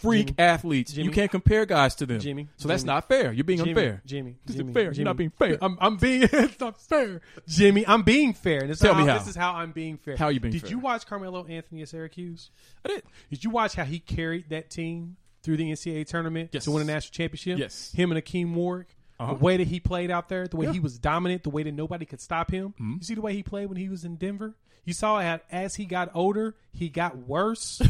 freak 0.00 0.26
Jimmy. 0.28 0.38
athletes. 0.38 0.94
You 0.96 1.10
can't 1.10 1.30
compare 1.30 1.66
guys 1.66 1.94
to 1.96 2.06
them. 2.06 2.20
Jimmy. 2.20 2.48
So 2.56 2.68
that's 2.68 2.84
not 2.84 3.08
fair. 3.08 3.32
You're 3.32 3.44
being 3.44 3.58
Jimmy, 3.58 3.70
unfair. 3.70 4.02
Jimmy, 4.04 4.36
This 4.44 4.56
Jimmy, 4.56 4.72
fair. 4.72 4.84
Jimmy. 4.84 4.96
You're 4.96 5.04
not 5.04 5.16
being 5.16 5.30
fair. 5.30 5.58
I'm, 5.62 5.78
I'm 5.80 5.96
being 5.96 6.22
it's 6.32 6.60
not 6.60 6.80
fair, 6.80 7.20
Jimmy. 7.46 7.86
I'm 7.86 8.02
being 8.02 8.32
fair. 8.34 8.60
And 8.60 8.70
this 8.70 8.78
Tell 8.80 8.94
how, 8.94 9.00
me 9.00 9.06
how. 9.06 9.18
This 9.18 9.28
is 9.28 9.36
how 9.36 9.54
I'm 9.54 9.72
being 9.72 9.96
fair. 9.98 10.16
How 10.16 10.26
are 10.26 10.32
you 10.32 10.40
being 10.40 10.52
Did 10.52 10.62
fair? 10.62 10.70
you 10.70 10.78
watch 10.78 11.06
Carmelo 11.06 11.44
Anthony 11.46 11.82
at 11.82 11.88
Syracuse? 11.88 12.50
I 12.84 12.88
did. 12.88 13.02
Did 13.30 13.44
you 13.44 13.50
watch 13.50 13.74
how 13.74 13.84
he 13.84 13.98
carried 13.98 14.50
that 14.50 14.70
team 14.70 15.16
through 15.42 15.56
the 15.58 15.70
NCAA 15.70 16.06
tournament 16.06 16.50
Yes. 16.52 16.64
to 16.64 16.70
win 16.72 16.82
a 16.82 16.84
national 16.84 17.12
championship? 17.12 17.58
Yes. 17.58 17.92
Him 17.92 18.10
and 18.10 18.18
Hakim 18.18 18.54
Warrick. 18.54 18.88
Uh-huh. 19.20 19.32
The 19.34 19.38
way 19.40 19.56
that 19.56 19.66
he 19.66 19.80
played 19.80 20.12
out 20.12 20.28
there, 20.28 20.46
the 20.46 20.56
way 20.56 20.66
Yeah. 20.66 20.72
he 20.74 20.80
was 20.80 20.96
dominant, 20.96 21.42
the 21.42 21.50
way 21.50 21.64
that 21.64 21.72
nobody 21.72 22.04
could 22.04 22.20
stop 22.20 22.52
him. 22.52 22.68
Mm-hmm. 22.74 22.92
You 22.98 23.02
see 23.02 23.14
the 23.14 23.20
way 23.20 23.32
he 23.34 23.42
played 23.42 23.66
when 23.68 23.76
he 23.76 23.88
was 23.88 24.04
in 24.04 24.14
Denver? 24.14 24.54
You 24.88 24.94
saw 24.94 25.20
how 25.20 25.40
as 25.52 25.74
he 25.74 25.84
got 25.84 26.12
older, 26.14 26.54
he 26.72 26.88
got 26.88 27.18
worse. 27.18 27.82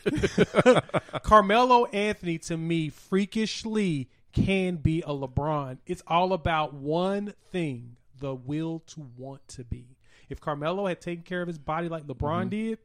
Carmelo 1.22 1.84
Anthony, 1.84 2.38
to 2.38 2.56
me, 2.56 2.88
freakishly 2.88 4.10
can 4.32 4.74
be 4.74 5.00
a 5.02 5.10
LeBron. 5.10 5.78
It's 5.86 6.02
all 6.08 6.32
about 6.32 6.74
one 6.74 7.34
thing 7.52 7.94
the 8.18 8.34
will 8.34 8.80
to 8.88 9.06
want 9.16 9.46
to 9.46 9.62
be. 9.62 9.96
If 10.28 10.40
Carmelo 10.40 10.88
had 10.88 11.00
taken 11.00 11.22
care 11.22 11.40
of 11.40 11.46
his 11.46 11.56
body 11.56 11.88
like 11.88 12.08
LeBron 12.08 12.40
mm-hmm. 12.40 12.48
did, 12.48 12.78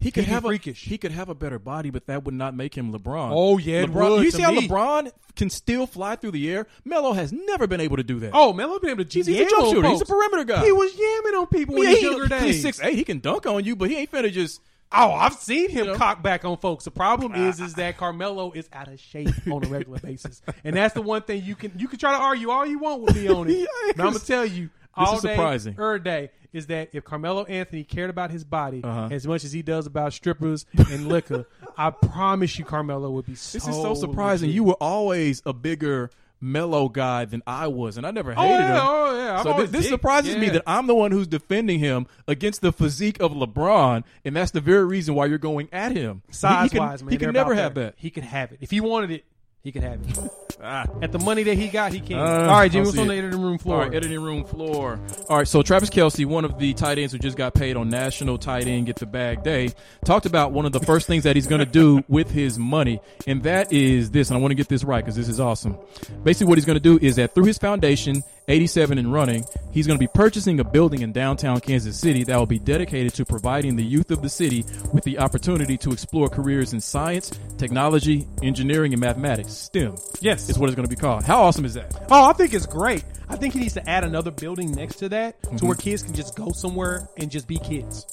He 0.00 0.10
could 0.10 0.24
have 0.24 0.42
freakish. 0.42 0.84
a 0.86 0.90
he 0.90 0.98
could 0.98 1.12
have 1.12 1.28
a 1.28 1.34
better 1.34 1.58
body, 1.58 1.90
but 1.90 2.06
that 2.06 2.24
would 2.24 2.34
not 2.34 2.56
make 2.56 2.76
him 2.76 2.92
LeBron. 2.92 3.30
Oh, 3.32 3.58
yeah, 3.58 3.84
LeBron. 3.84 4.22
you 4.24 4.30
see 4.32 4.42
how 4.42 4.50
me. 4.50 4.66
LeBron 4.66 5.12
can 5.36 5.48
still 5.48 5.86
fly 5.86 6.16
through 6.16 6.32
the 6.32 6.50
air? 6.50 6.66
Melo 6.84 7.12
has 7.12 7.32
never 7.32 7.66
been 7.66 7.80
able 7.80 7.96
to 7.98 8.02
do 8.02 8.18
that. 8.20 8.32
oh, 8.34 8.52
Melo 8.52 8.78
been 8.80 8.90
able 8.90 9.04
to 9.04 9.10
He's- 9.12 9.26
he's 9.26 9.46
a 9.46 9.50
jump 9.50 9.68
shooter. 9.72 9.88
He's 9.88 10.00
a 10.00 10.04
perimeter 10.06 10.44
guy. 10.44 10.64
He 10.64 10.72
was 10.72 10.92
yamming 10.92 11.40
on 11.40 11.46
people 11.46 11.76
yeah, 11.76 11.82
in 11.82 11.88
his 11.90 11.98
he, 11.98 12.04
younger 12.06 12.26
days. 12.26 12.42
he's 12.42 12.62
six 12.62 12.80
eight. 12.82 12.94
He 12.96 13.04
can 13.04 13.20
dunk 13.20 13.46
on 13.46 13.64
you, 13.64 13.76
but 13.76 13.90
he 13.90 13.96
ain't 13.96 14.10
finna 14.10 14.32
just. 14.32 14.60
Oh, 14.94 15.10
I've 15.12 15.32
seen 15.34 15.70
him 15.70 15.86
know? 15.86 15.94
cock 15.96 16.22
back 16.22 16.44
on 16.44 16.58
folks. 16.58 16.84
The 16.84 16.90
problem 16.90 17.34
is, 17.34 17.60
is 17.60 17.72
that 17.76 17.96
Carmelo 17.96 18.52
is 18.52 18.68
out 18.74 18.88
of 18.88 19.00
shape 19.00 19.30
on 19.50 19.64
a 19.64 19.68
regular 19.68 19.98
basis, 20.00 20.42
and 20.64 20.76
that's 20.76 20.92
the 20.92 21.00
one 21.00 21.22
thing 21.22 21.42
you 21.44 21.54
can 21.54 21.72
you 21.78 21.88
can 21.88 21.98
try 21.98 22.12
to 22.12 22.18
argue 22.22 22.50
all 22.50 22.66
you 22.66 22.78
want 22.78 23.00
with 23.00 23.14
me 23.16 23.28
on 23.28 23.48
it. 23.48 23.66
But 23.96 24.04
I'm 24.04 24.12
gonna 24.12 24.18
tell 24.18 24.44
you, 24.44 24.68
all 24.94 25.16
is 25.16 25.22
day, 25.22 25.34
surprising. 25.34 25.72
every 25.78 26.00
day, 26.00 26.30
is 26.52 26.66
that 26.66 26.90
if 26.92 27.04
Carmelo 27.04 27.44
Anthony 27.44 27.82
cared 27.84 28.10
about 28.10 28.30
his 28.30 28.44
body 28.44 28.82
Uh-huh. 28.84 29.08
as 29.10 29.26
much 29.26 29.44
as 29.44 29.52
he 29.52 29.62
does 29.62 29.86
about 29.86 30.12
strippers 30.12 30.66
and 30.76 31.08
liquor, 31.08 31.46
I 31.78 31.90
promise 31.90 32.58
you, 32.58 32.64
Carmelo 32.64 33.10
would 33.10 33.26
be. 33.26 33.34
So 33.34 33.56
This 33.58 33.68
is 33.68 33.74
so 33.76 33.94
surprising. 33.94 34.48
legit. 34.48 34.54
You 34.56 34.64
were 34.64 34.76
always 34.80 35.42
a 35.46 35.52
bigger 35.52 36.10
Melo 36.44 36.88
guy 36.88 37.24
than 37.24 37.40
I 37.46 37.68
was, 37.68 37.96
and 37.96 38.04
I 38.04 38.10
never 38.10 38.32
Oh, 38.36 38.42
hated 38.42 38.50
yeah, 38.58 38.74
him. 38.74 38.80
oh, 38.82 39.16
yeah. 39.16 39.42
So 39.44 39.64
this 39.66 39.82
dig- 39.82 39.90
surprises 39.90 40.36
me 40.36 40.48
that 40.50 40.64
I'm 40.66 40.88
the 40.88 40.94
one 40.94 41.12
who's 41.12 41.28
defending 41.28 41.78
him 41.78 42.08
against 42.26 42.62
the 42.62 42.72
physique 42.72 43.20
of 43.20 43.30
LeBron, 43.32 44.02
and 44.24 44.34
that's 44.34 44.50
the 44.50 44.60
very 44.60 44.84
reason 44.84 45.14
why 45.14 45.26
you're 45.26 45.38
going 45.38 45.68
at 45.72 45.92
him. 45.96 46.22
He- 46.26 46.32
he 46.32 46.34
size 46.34 46.70
can- 46.70 46.80
wise, 46.80 47.02
man. 47.04 47.16
he 47.18 47.26
never 47.26 47.54
have 47.54 47.74
there. 47.74 47.84
that. 47.84 47.94
He 47.96 48.10
could 48.10 48.24
have 48.24 48.50
it 48.50 48.58
if 48.60 48.72
he 48.72 48.80
wanted 48.80 49.12
it. 49.12 49.24
He 49.62 49.70
could 49.70 49.84
have 49.84 50.00
it. 50.02 50.30
Ah. 50.64 50.86
At 51.02 51.10
the 51.10 51.18
money 51.18 51.42
that 51.42 51.58
he 51.58 51.68
got, 51.68 51.92
he 51.92 51.98
can. 51.98 52.18
Uh, 52.18 52.22
All 52.22 52.46
right, 52.46 52.70
Jimmy, 52.70 52.82
I'll 52.82 52.86
what's 52.86 52.96
see 52.96 53.02
on 53.02 53.08
the 53.08 53.16
editing 53.16 53.42
room 53.42 53.58
floor? 53.58 53.76
All 53.76 53.82
right, 53.82 53.94
editing 53.94 54.22
room 54.22 54.44
floor. 54.44 55.00
All 55.28 55.38
right, 55.38 55.48
so 55.48 55.60
Travis 55.60 55.90
Kelce, 55.90 56.24
one 56.24 56.44
of 56.44 56.56
the 56.56 56.72
tight 56.72 56.98
ends 56.98 57.12
who 57.12 57.18
just 57.18 57.36
got 57.36 57.52
paid 57.52 57.76
on 57.76 57.88
National 57.88 58.38
Tight 58.38 58.68
End 58.68 58.86
Get 58.86 58.96
the 58.96 59.06
Bag 59.06 59.42
Day, 59.42 59.70
talked 60.04 60.24
about 60.24 60.52
one 60.52 60.64
of 60.64 60.70
the 60.70 60.78
first 60.78 61.08
things 61.08 61.24
that 61.24 61.34
he's 61.34 61.48
going 61.48 61.58
to 61.58 61.66
do 61.66 62.04
with 62.08 62.30
his 62.30 62.60
money, 62.60 63.00
and 63.26 63.42
that 63.42 63.72
is 63.72 64.12
this. 64.12 64.30
And 64.30 64.38
I 64.38 64.40
want 64.40 64.52
to 64.52 64.56
get 64.56 64.68
this 64.68 64.84
right 64.84 65.04
because 65.04 65.16
this 65.16 65.28
is 65.28 65.40
awesome. 65.40 65.76
Basically, 66.22 66.46
what 66.46 66.58
he's 66.58 66.64
going 66.64 66.78
to 66.78 66.80
do 66.80 66.96
is 67.04 67.16
that 67.16 67.34
through 67.34 67.46
his 67.46 67.58
foundation, 67.58 68.22
87 68.48 68.98
and 68.98 69.12
running, 69.12 69.44
he's 69.72 69.86
going 69.86 69.98
to 69.98 70.02
be 70.02 70.10
purchasing 70.12 70.58
a 70.60 70.64
building 70.64 71.02
in 71.02 71.12
downtown 71.12 71.60
Kansas 71.60 71.98
City 71.98 72.24
that 72.24 72.36
will 72.36 72.46
be 72.46 72.58
dedicated 72.58 73.14
to 73.14 73.24
providing 73.24 73.76
the 73.76 73.84
youth 73.84 74.10
of 74.10 74.22
the 74.22 74.28
city 74.28 74.64
with 74.92 75.04
the 75.04 75.18
opportunity 75.18 75.76
to 75.78 75.90
explore 75.92 76.28
careers 76.28 76.72
in 76.72 76.80
science, 76.80 77.30
technology, 77.58 78.26
engineering, 78.42 78.92
and 78.92 79.00
mathematics. 79.00 79.52
STEM. 79.52 79.96
Yes. 80.20 80.48
is 80.48 80.58
what 80.58 80.68
it's 80.68 80.76
going 80.76 80.88
to 80.88 80.94
be 80.94 81.00
called. 81.00 81.24
How 81.24 81.42
awesome 81.42 81.64
is 81.64 81.74
that? 81.74 81.94
Oh, 82.10 82.28
I 82.28 82.32
think 82.32 82.52
it's 82.54 82.66
great. 82.66 83.04
I 83.28 83.36
think 83.36 83.54
he 83.54 83.60
needs 83.60 83.74
to 83.74 83.88
add 83.88 84.04
another 84.04 84.30
building 84.30 84.72
next 84.72 84.96
to 84.96 85.08
that 85.10 85.40
Mm-hmm. 85.42 85.56
to 85.58 85.66
where 85.66 85.74
kids 85.76 86.02
can 86.02 86.14
just 86.14 86.34
go 86.36 86.50
somewhere 86.52 87.08
and 87.18 87.30
just 87.30 87.46
be 87.46 87.58
kids. 87.58 88.06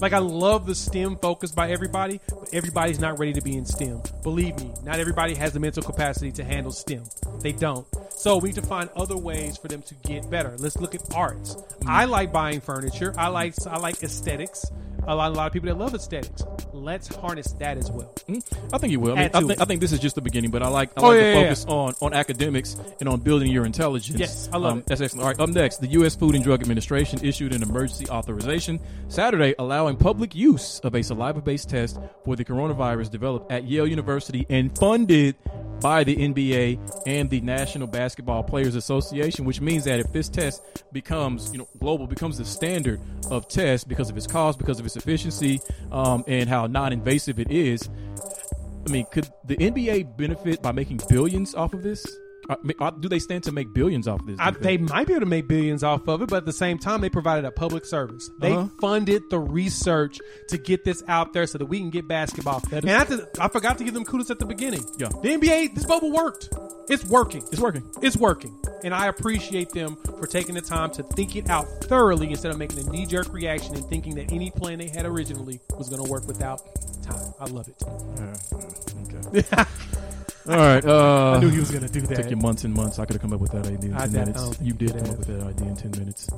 Like 0.00 0.12
I 0.12 0.18
love 0.18 0.66
the 0.66 0.74
STEM 0.74 1.16
focus 1.16 1.52
by 1.52 1.70
everybody, 1.70 2.20
but 2.28 2.48
everybody's 2.54 2.98
not 2.98 3.18
ready 3.18 3.32
to 3.34 3.42
be 3.42 3.56
in 3.56 3.64
STEM. 3.66 4.00
Believe 4.22 4.56
me, 4.58 4.72
not 4.82 4.98
everybody 5.00 5.34
has 5.34 5.52
the 5.52 5.60
mental 5.60 5.82
capacity 5.82 6.32
to 6.32 6.44
handle 6.44 6.72
STEM. 6.72 7.04
They 7.40 7.52
don't. 7.52 7.86
So 8.10 8.38
we 8.38 8.50
need 8.50 8.54
to 8.56 8.62
find 8.62 8.88
other 8.96 9.16
ways 9.16 9.51
for 9.56 9.68
them 9.68 9.82
to 9.82 9.94
get 10.06 10.28
better. 10.30 10.54
Let's 10.58 10.76
look 10.78 10.94
at 10.94 11.02
arts. 11.14 11.54
Mm-hmm. 11.56 11.88
I 11.88 12.04
like 12.06 12.32
buying 12.32 12.60
furniture. 12.60 13.14
I 13.16 13.28
like 13.28 13.54
I 13.66 13.78
like 13.78 14.02
aesthetics. 14.02 14.64
A 15.04 15.16
lot, 15.16 15.32
a 15.32 15.34
lot 15.34 15.48
of 15.48 15.52
people 15.52 15.66
that 15.66 15.76
love 15.78 15.94
aesthetics. 15.96 16.44
Let's 16.72 17.12
harness 17.16 17.52
that 17.54 17.76
as 17.76 17.90
well. 17.90 18.14
I 18.72 18.78
think 18.78 18.92
you 18.92 19.00
will. 19.00 19.14
I, 19.14 19.22
mean, 19.22 19.30
I 19.34 19.40
think. 19.40 19.60
I 19.60 19.64
think 19.64 19.80
this 19.80 19.90
is 19.90 19.98
just 19.98 20.14
the 20.14 20.20
beginning, 20.20 20.52
but 20.52 20.62
I 20.62 20.68
like 20.68 20.90
I 20.96 21.00
Oh, 21.00 21.08
like 21.08 21.16
yeah, 21.16 21.22
to 21.22 21.28
yeah, 21.30 21.42
focus 21.42 21.64
on 21.66 21.94
on 22.00 22.14
academics 22.14 22.76
and 23.00 23.08
on 23.08 23.18
building 23.18 23.50
your 23.50 23.66
intelligence. 23.66 24.16
Yes, 24.16 24.48
I 24.52 24.58
love 24.58 24.72
Um, 24.74 24.78
it. 24.78 24.86
That's 24.86 25.00
excellent. 25.00 25.22
All 25.24 25.28
right, 25.30 25.40
up 25.40 25.48
next, 25.48 25.80
the 25.80 25.88
U.S. 25.88 26.14
Food 26.14 26.36
and 26.36 26.44
Drug 26.44 26.62
Administration 26.62 27.18
issued 27.24 27.52
an 27.52 27.64
emergency 27.64 28.08
authorization 28.08 28.78
Saturday 29.08 29.56
allowing 29.58 29.96
public 29.96 30.36
use 30.36 30.78
of 30.84 30.94
a 30.94 31.02
saliva-based 31.02 31.68
test 31.68 31.98
for 32.24 32.36
the 32.36 32.44
coronavirus 32.44 33.10
developed 33.10 33.50
at 33.50 33.64
Yale 33.64 33.88
University 33.88 34.46
and 34.48 34.76
funded 34.78 35.34
by 35.82 36.04
the 36.04 36.16
NBA 36.16 37.02
and 37.06 37.28
the 37.28 37.40
National 37.40 37.86
Basketball 37.86 38.44
Players 38.44 38.76
Association, 38.76 39.44
which 39.44 39.60
means 39.60 39.84
that 39.84 39.98
if 39.98 40.12
this 40.12 40.28
test 40.28 40.84
becomes, 40.92 41.52
you 41.52 41.58
know, 41.58 41.68
global, 41.80 42.06
becomes 42.06 42.38
the 42.38 42.44
standard 42.44 43.00
of 43.30 43.48
test 43.48 43.88
because 43.88 44.08
of 44.08 44.16
its 44.16 44.26
cost, 44.26 44.58
because 44.58 44.78
of 44.78 44.86
its 44.86 44.96
efficiency, 44.96 45.60
um, 45.90 46.24
and 46.28 46.48
how 46.48 46.66
non-invasive 46.66 47.38
it 47.38 47.50
is, 47.50 47.90
I 48.86 48.90
mean, 48.90 49.06
could 49.12 49.28
the 49.44 49.56
NBA 49.56 50.16
benefit 50.16 50.62
by 50.62 50.72
making 50.72 51.00
billions 51.08 51.54
off 51.54 51.74
of 51.74 51.82
this? 51.82 52.04
Uh, 52.48 52.90
do 52.90 53.08
they 53.08 53.18
stand 53.20 53.44
to 53.44 53.52
make 53.52 53.72
billions 53.72 54.08
off 54.08 54.20
of 54.20 54.26
this? 54.26 54.36
I, 54.40 54.50
they 54.50 54.76
might 54.76 55.06
be 55.06 55.12
able 55.12 55.20
to 55.20 55.26
make 55.26 55.46
billions 55.46 55.84
off 55.84 56.08
of 56.08 56.22
it, 56.22 56.28
but 56.28 56.38
at 56.38 56.44
the 56.44 56.52
same 56.52 56.76
time, 56.78 57.00
they 57.00 57.08
provided 57.08 57.44
a 57.44 57.50
public 57.52 57.84
service. 57.86 58.30
They 58.40 58.52
Uh-huh. 58.52 58.68
funded 58.80 59.22
the 59.30 59.38
research 59.38 60.18
to 60.48 60.58
get 60.58 60.84
this 60.84 61.04
out 61.06 61.32
there 61.32 61.46
so 61.46 61.58
that 61.58 61.66
we 61.66 61.78
can 61.78 61.90
get 61.90 62.08
basketball. 62.08 62.60
and 62.72 62.90
I, 62.90 63.04
to, 63.04 63.28
I 63.40 63.48
forgot 63.48 63.78
to 63.78 63.84
give 63.84 63.94
them 63.94 64.04
kudos 64.04 64.30
at 64.30 64.38
the 64.40 64.44
beginning. 64.46 64.84
Yeah. 64.98 65.08
the 65.22 65.28
NBA, 65.38 65.74
this 65.74 65.84
bubble 65.86 66.10
worked. 66.10 66.48
It's 66.88 67.04
working. 67.06 67.44
It's 67.52 67.60
working. 67.60 67.84
It's 68.02 68.16
working, 68.16 68.58
and 68.82 68.92
I 68.92 69.06
appreciate 69.06 69.70
them 69.70 69.96
for 70.18 70.26
taking 70.26 70.56
the 70.56 70.60
time 70.60 70.90
to 70.92 71.04
think 71.04 71.36
it 71.36 71.48
out 71.48 71.66
thoroughly 71.84 72.28
instead 72.30 72.50
of 72.50 72.58
making 72.58 72.80
a 72.86 72.90
knee 72.90 73.06
jerk 73.06 73.32
reaction 73.32 73.76
and 73.76 73.84
thinking 73.86 74.16
that 74.16 74.32
any 74.32 74.50
plan 74.50 74.78
they 74.80 74.88
had 74.88 75.06
originally 75.06 75.60
was 75.78 75.88
going 75.88 76.04
to 76.04 76.10
work 76.10 76.26
without 76.26 76.60
time. 77.04 77.32
I 77.40 77.44
love 77.46 77.68
it. 77.68 77.82
Okay. 79.42 79.64
All 80.48 80.56
right. 80.56 80.84
Uh, 80.84 81.32
I 81.36 81.40
knew 81.40 81.50
he 81.50 81.60
was 81.60 81.70
going 81.70 81.86
to 81.86 81.92
do 81.92 82.00
that. 82.02 82.16
Took 82.16 82.30
you 82.30 82.36
months 82.36 82.64
and 82.64 82.74
months. 82.74 82.98
I 82.98 83.04
could 83.04 83.14
have 83.14 83.22
come 83.22 83.32
up 83.32 83.40
with 83.40 83.52
that 83.52 83.66
idea 83.66 83.90
in 83.90 83.94
I 83.94 84.06
10 84.06 84.12
doubt- 84.12 84.20
I 84.22 84.24
minutes. 84.24 84.42
don't 84.42 84.54
think 84.56 84.60
You 84.60 84.66
you 84.66 84.72
did 84.74 84.88
could 84.88 84.96
come 84.96 85.02
up 85.02 85.08
have. 85.10 85.18
with 85.18 85.28
that 85.38 85.46
idea 85.46 85.68
in 85.68 85.76
10 85.76 85.90
minutes. 85.92 86.30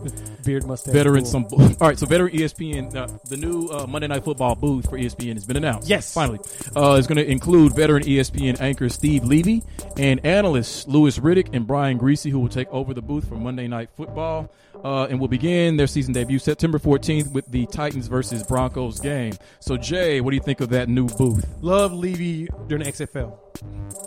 Beard 0.44 0.66
mustache. 0.66 0.92
Veteran, 0.92 1.22
cool. 1.22 1.30
some. 1.30 1.46
All 1.80 1.88
right, 1.88 1.98
so 1.98 2.06
veteran 2.06 2.32
ESPN, 2.32 2.94
uh, 2.94 3.08
the 3.28 3.36
new 3.38 3.68
uh, 3.68 3.86
Monday 3.86 4.06
Night 4.08 4.22
Football 4.24 4.54
booth 4.56 4.90
for 4.90 4.98
ESPN 4.98 5.34
has 5.34 5.44
been 5.46 5.56
announced. 5.56 5.88
Yes. 5.88 6.12
finally, 6.12 6.38
uh, 6.76 6.96
it's 6.98 7.06
going 7.06 7.16
to 7.16 7.26
include 7.30 7.74
veteran 7.74 8.02
ESPN 8.02 8.60
anchor 8.60 8.88
Steve 8.90 9.24
Levy 9.24 9.62
and 9.96 10.24
analysts 10.26 10.86
Louis 10.86 11.18
Riddick 11.18 11.48
and 11.54 11.66
Brian 11.66 11.98
Griese, 11.98 12.30
who 12.30 12.40
will 12.40 12.48
take 12.48 12.68
over 12.68 12.92
the 12.92 13.02
booth 13.02 13.26
for 13.28 13.36
Monday 13.36 13.68
Night 13.68 13.88
Football, 13.96 14.50
uh, 14.84 15.06
and 15.08 15.18
will 15.18 15.28
begin 15.28 15.76
their 15.78 15.86
season 15.86 16.12
debut 16.12 16.38
September 16.38 16.78
14th 16.78 17.32
with 17.32 17.46
the 17.50 17.64
Titans 17.66 18.06
versus 18.08 18.42
Broncos 18.42 19.00
game. 19.00 19.32
So, 19.60 19.76
Jay, 19.78 20.20
what 20.20 20.30
do 20.30 20.36
you 20.36 20.42
think 20.42 20.60
of 20.60 20.68
that 20.70 20.88
new 20.90 21.06
booth? 21.08 21.46
Love 21.62 21.92
Levy 21.94 22.48
during 22.68 22.84
the 22.84 22.92
XFL. 22.92 23.38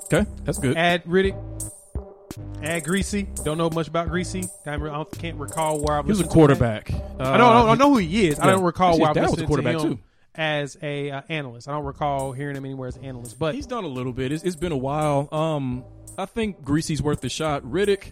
Okay, 0.05 0.25
that's 0.43 0.57
good. 0.57 0.77
Add 0.77 1.03
Riddick. 1.05 1.35
Add 2.63 2.83
Griese. 2.83 3.43
Don't 3.43 3.57
know 3.57 3.69
much 3.69 3.87
about 3.87 4.09
Griese. 4.09 4.49
I 4.65 5.17
can't 5.17 5.37
recall 5.37 5.79
where 5.81 5.97
I've 5.97 6.05
He 6.05 6.09
was 6.09 6.19
a 6.19 6.23
listened 6.23 6.31
to 6.33 6.39
him. 6.39 6.47
quarterback. 6.57 6.91
Uh, 6.91 6.95
I 7.19 7.37
don't, 7.37 7.41
I 7.41 7.59
don't 7.61 7.69
I 7.69 7.75
know 7.75 7.89
who 7.91 7.97
he 7.97 8.27
is. 8.27 8.39
I 8.39 8.47
don't 8.47 8.63
recall 8.63 8.89
Actually, 8.89 9.01
where 9.01 9.09
I've 9.09 9.15
dad 9.15 9.29
was 9.31 9.41
a 9.41 9.45
quarterback, 9.45 9.77
too. 9.79 9.99
as 10.35 10.77
a 10.81 11.11
uh, 11.11 11.21
analyst. 11.29 11.67
I 11.67 11.71
don't 11.73 11.85
recall 11.85 12.31
hearing 12.31 12.55
him 12.55 12.65
anywhere 12.65 12.87
as 12.87 12.95
an 12.97 13.05
analyst. 13.05 13.37
But 13.39 13.55
He's 13.55 13.65
done 13.67 13.83
a 13.83 13.87
little 13.87 14.13
bit. 14.13 14.31
It's, 14.31 14.43
it's 14.43 14.55
been 14.55 14.71
a 14.71 14.77
while. 14.77 15.29
Um, 15.31 15.83
I 16.17 16.25
think 16.25 16.61
Griese's 16.63 17.01
worth 17.01 17.21
the 17.21 17.29
shot. 17.29 17.63
Riddick, 17.63 18.11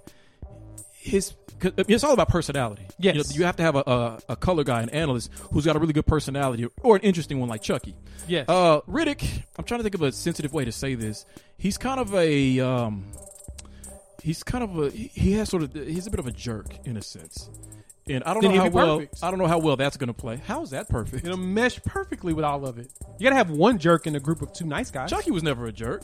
his 1.06 1.34
it's 1.62 2.04
all 2.04 2.14
about 2.14 2.30
personality. 2.30 2.86
Yes. 2.98 3.16
you, 3.16 3.22
know, 3.22 3.26
you 3.40 3.46
have 3.46 3.56
to 3.58 3.64
have 3.64 3.76
a, 3.76 3.84
a, 3.88 4.20
a 4.30 4.36
color 4.36 4.64
guy, 4.64 4.82
an 4.82 4.90
analyst 4.90 5.32
who's 5.52 5.66
got 5.66 5.76
a 5.76 5.80
really 5.80 5.94
good 5.94 6.06
personality, 6.06 6.68
or 6.82 6.98
an 6.98 7.02
interesting 7.02 7.40
one 7.40 7.48
like 7.48 7.62
Chucky. 7.62 7.96
Yes. 8.28 8.50
Uh, 8.50 8.82
Riddick. 8.82 9.44
I'm 9.58 9.64
trying 9.66 9.80
to 9.80 9.84
think 9.84 9.96
of 9.96 10.02
a 10.02 10.12
sensitive 10.12 10.54
way 10.54 10.66
to 10.66 10.72
say 10.72 10.96
this. 10.96 11.26
He's 11.58 11.78
kind 11.78 12.00
of 12.00 12.14
a 12.14 12.60
um, 12.60 13.06
he's 14.22 14.44
kind 14.44 14.64
of 14.64 14.78
a 14.78 14.90
he 14.90 15.34
has 15.34 15.50
sort 15.50 15.64
of 15.64 15.74
he's 15.74 16.08
a 16.08 16.10
bit 16.12 16.20
of 16.20 16.28
a 16.28 16.32
jerk 16.32 16.76
in 16.86 16.98
a 16.98 17.02
sense, 17.02 17.50
and 18.10 18.24
I 18.24 18.34
don't 18.34 18.44
Then 18.44 18.56
know 18.56 18.62
how 18.62 18.70
well 18.70 18.98
perfect. 18.98 19.24
I 19.24 19.30
don't 19.30 19.40
know 19.40 19.48
how 19.48 19.60
well 19.60 19.78
that's 19.78 19.98
going 19.98 20.08
to 20.08 20.14
play. 20.14 20.42
How 20.46 20.62
is 20.64 20.72
that 20.72 20.90
perfect? 20.90 21.26
It'll 21.26 21.38
mesh 21.38 21.82
perfectly 21.84 22.34
with 22.34 22.44
all 22.44 22.66
of 22.66 22.80
it. 22.80 22.92
You 23.18 23.24
gotta 23.24 23.38
have 23.38 23.52
one 23.52 23.78
jerk 23.78 24.08
in 24.08 24.16
a 24.16 24.20
group 24.20 24.42
of 24.42 24.52
two 24.52 24.66
nice 24.66 24.92
guys. 24.92 25.10
Chucky 25.10 25.32
was 25.32 25.44
never 25.44 25.68
a 25.68 25.72
jerk, 25.72 26.04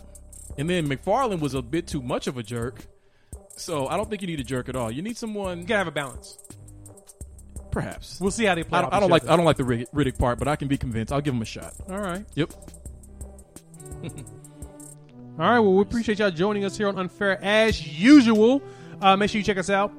and 0.58 0.70
then 0.70 0.88
McFarland 0.88 1.40
was 1.42 1.56
a 1.56 1.62
bit 1.62 1.88
too 1.88 2.02
much 2.02 2.28
of 2.28 2.38
a 2.38 2.44
jerk. 2.44 2.86
So 3.56 3.88
I 3.88 3.98
don't 3.98 4.10
think 4.10 4.22
you 4.22 4.28
need 4.28 4.40
a 4.40 4.44
jerk 4.44 4.70
at 4.70 4.76
all. 4.76 4.92
You 4.92 5.02
need 5.02 5.18
someone, 5.18 5.60
You 5.60 5.66
gotta 5.66 5.80
have 5.80 5.88
a 5.88 5.92
balance. 5.92 6.38
perhaps. 7.72 8.20
We'll 8.20 8.32
see 8.32 8.46
how 8.46 8.56
they 8.56 8.64
play. 8.64 8.80
I 8.80 8.82
don't, 8.82 8.94
I 8.94 9.00
don't 9.00 9.10
like 9.10 9.24
other. 9.24 9.32
I 9.34 9.36
don't 9.38 9.46
like 9.46 9.58
the 9.58 9.64
Riddick, 9.64 9.88
Riddick 9.94 10.18
part, 10.18 10.40
but 10.40 10.48
I 10.48 10.56
can 10.56 10.68
be 10.68 10.78
convinced. 10.78 11.14
I'll 11.14 11.22
give 11.22 11.34
him 11.34 11.42
a 11.42 11.46
shot. 11.46 11.74
All 11.90 12.00
right. 12.00 12.26
Yep. 12.36 12.54
All 14.04 14.10
right. 15.38 15.60
Well, 15.60 15.74
we 15.74 15.82
appreciate 15.82 16.20
y'all 16.20 16.32
joining 16.32 16.66
us 16.66 16.78
here 16.78 16.88
on 16.88 16.98
Unfair 16.98 17.44
as 17.44 17.86
usual. 18.00 18.62
Uh, 19.02 19.16
make 19.16 19.30
sure 19.30 19.40
you 19.40 19.46
check 19.46 19.58
us 19.58 19.70
out 19.70 19.92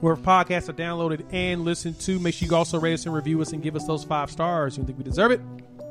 where 0.00 0.16
podcasts 0.16 0.68
are 0.68 0.72
downloaded 0.72 1.26
and 1.32 1.64
listened 1.64 1.98
to. 2.00 2.18
Make 2.18 2.34
sure 2.34 2.48
you 2.48 2.54
also 2.56 2.78
rate 2.80 2.94
us 2.94 3.04
and 3.06 3.14
review 3.14 3.40
us 3.42 3.52
and 3.52 3.62
give 3.62 3.76
us 3.76 3.86
those 3.86 4.04
five 4.04 4.30
stars. 4.30 4.78
You 4.78 4.84
think 4.84 4.96
we 4.98 5.04
deserve 5.04 5.32
it? 5.32 5.40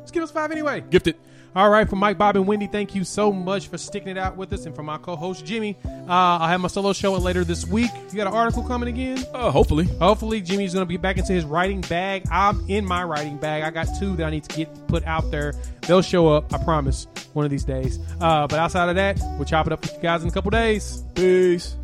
Just 0.01 0.13
give 0.13 0.23
us 0.23 0.31
five 0.31 0.51
anyway. 0.51 0.81
Gifted. 0.89 1.15
All 1.55 1.69
right, 1.69 1.89
for 1.89 1.95
Mike, 1.95 2.17
Bob, 2.17 2.35
and 2.35 2.45
Wendy, 2.45 2.67
thank 2.67 2.93
you 2.93 3.03
so 3.03 3.31
much 3.31 3.67
for 3.69 3.77
sticking 3.77 4.09
it 4.09 4.17
out 4.17 4.38
with 4.38 4.53
us. 4.53 4.65
And 4.65 4.76
for 4.76 4.84
my 4.84 4.97
co-host 4.97 5.45
Jimmy, 5.45 5.77
uh, 5.85 5.91
I'll 6.07 6.47
have 6.47 6.61
my 6.61 6.67
solo 6.67 6.93
show 6.93 7.13
later 7.13 7.43
this 7.43 7.65
week. 7.65 7.89
You 8.11 8.17
got 8.17 8.27
an 8.27 8.34
article 8.34 8.63
coming 8.63 8.89
again? 8.89 9.23
Uh, 9.34 9.49
hopefully. 9.49 9.85
Hopefully, 9.99 10.41
Jimmy's 10.41 10.73
going 10.73 10.85
to 10.85 10.89
be 10.89 10.97
back 10.97 11.17
into 11.17 11.34
his 11.34 11.45
writing 11.45 11.81
bag. 11.81 12.23
I'm 12.31 12.63
in 12.69 12.85
my 12.85 13.03
writing 13.03 13.38
bag. 13.38 13.63
I 13.63 13.71
got 13.71 13.88
two 13.99 14.15
that 14.17 14.27
I 14.27 14.30
need 14.30 14.43
to 14.43 14.55
get 14.55 14.88
put 14.88 15.03
out 15.05 15.31
there. 15.31 15.53
They'll 15.88 16.03
show 16.03 16.27
up, 16.27 16.53
I 16.53 16.63
promise, 16.63 17.07
one 17.34 17.45
of 17.45 17.51
these 17.51 17.63
days. 17.65 17.99
Uh, 18.21 18.45
but 18.47 18.59
outside 18.59 18.89
of 18.89 18.95
that, 18.95 19.19
we'll 19.38 19.45
chop 19.45 19.65
it 19.65 19.73
up 19.73 19.81
with 19.81 19.93
you 19.95 20.01
guys 20.01 20.21
in 20.21 20.30
a 20.30 20.31
couple 20.31 20.51
days. 20.51 21.03
Peace. 21.15 21.76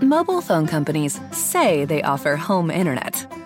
Mobile 0.00 0.40
phone 0.42 0.66
companies 0.66 1.18
say 1.30 1.84
they 1.84 2.02
offer 2.02 2.36
home 2.36 2.70
internet. 2.70 3.26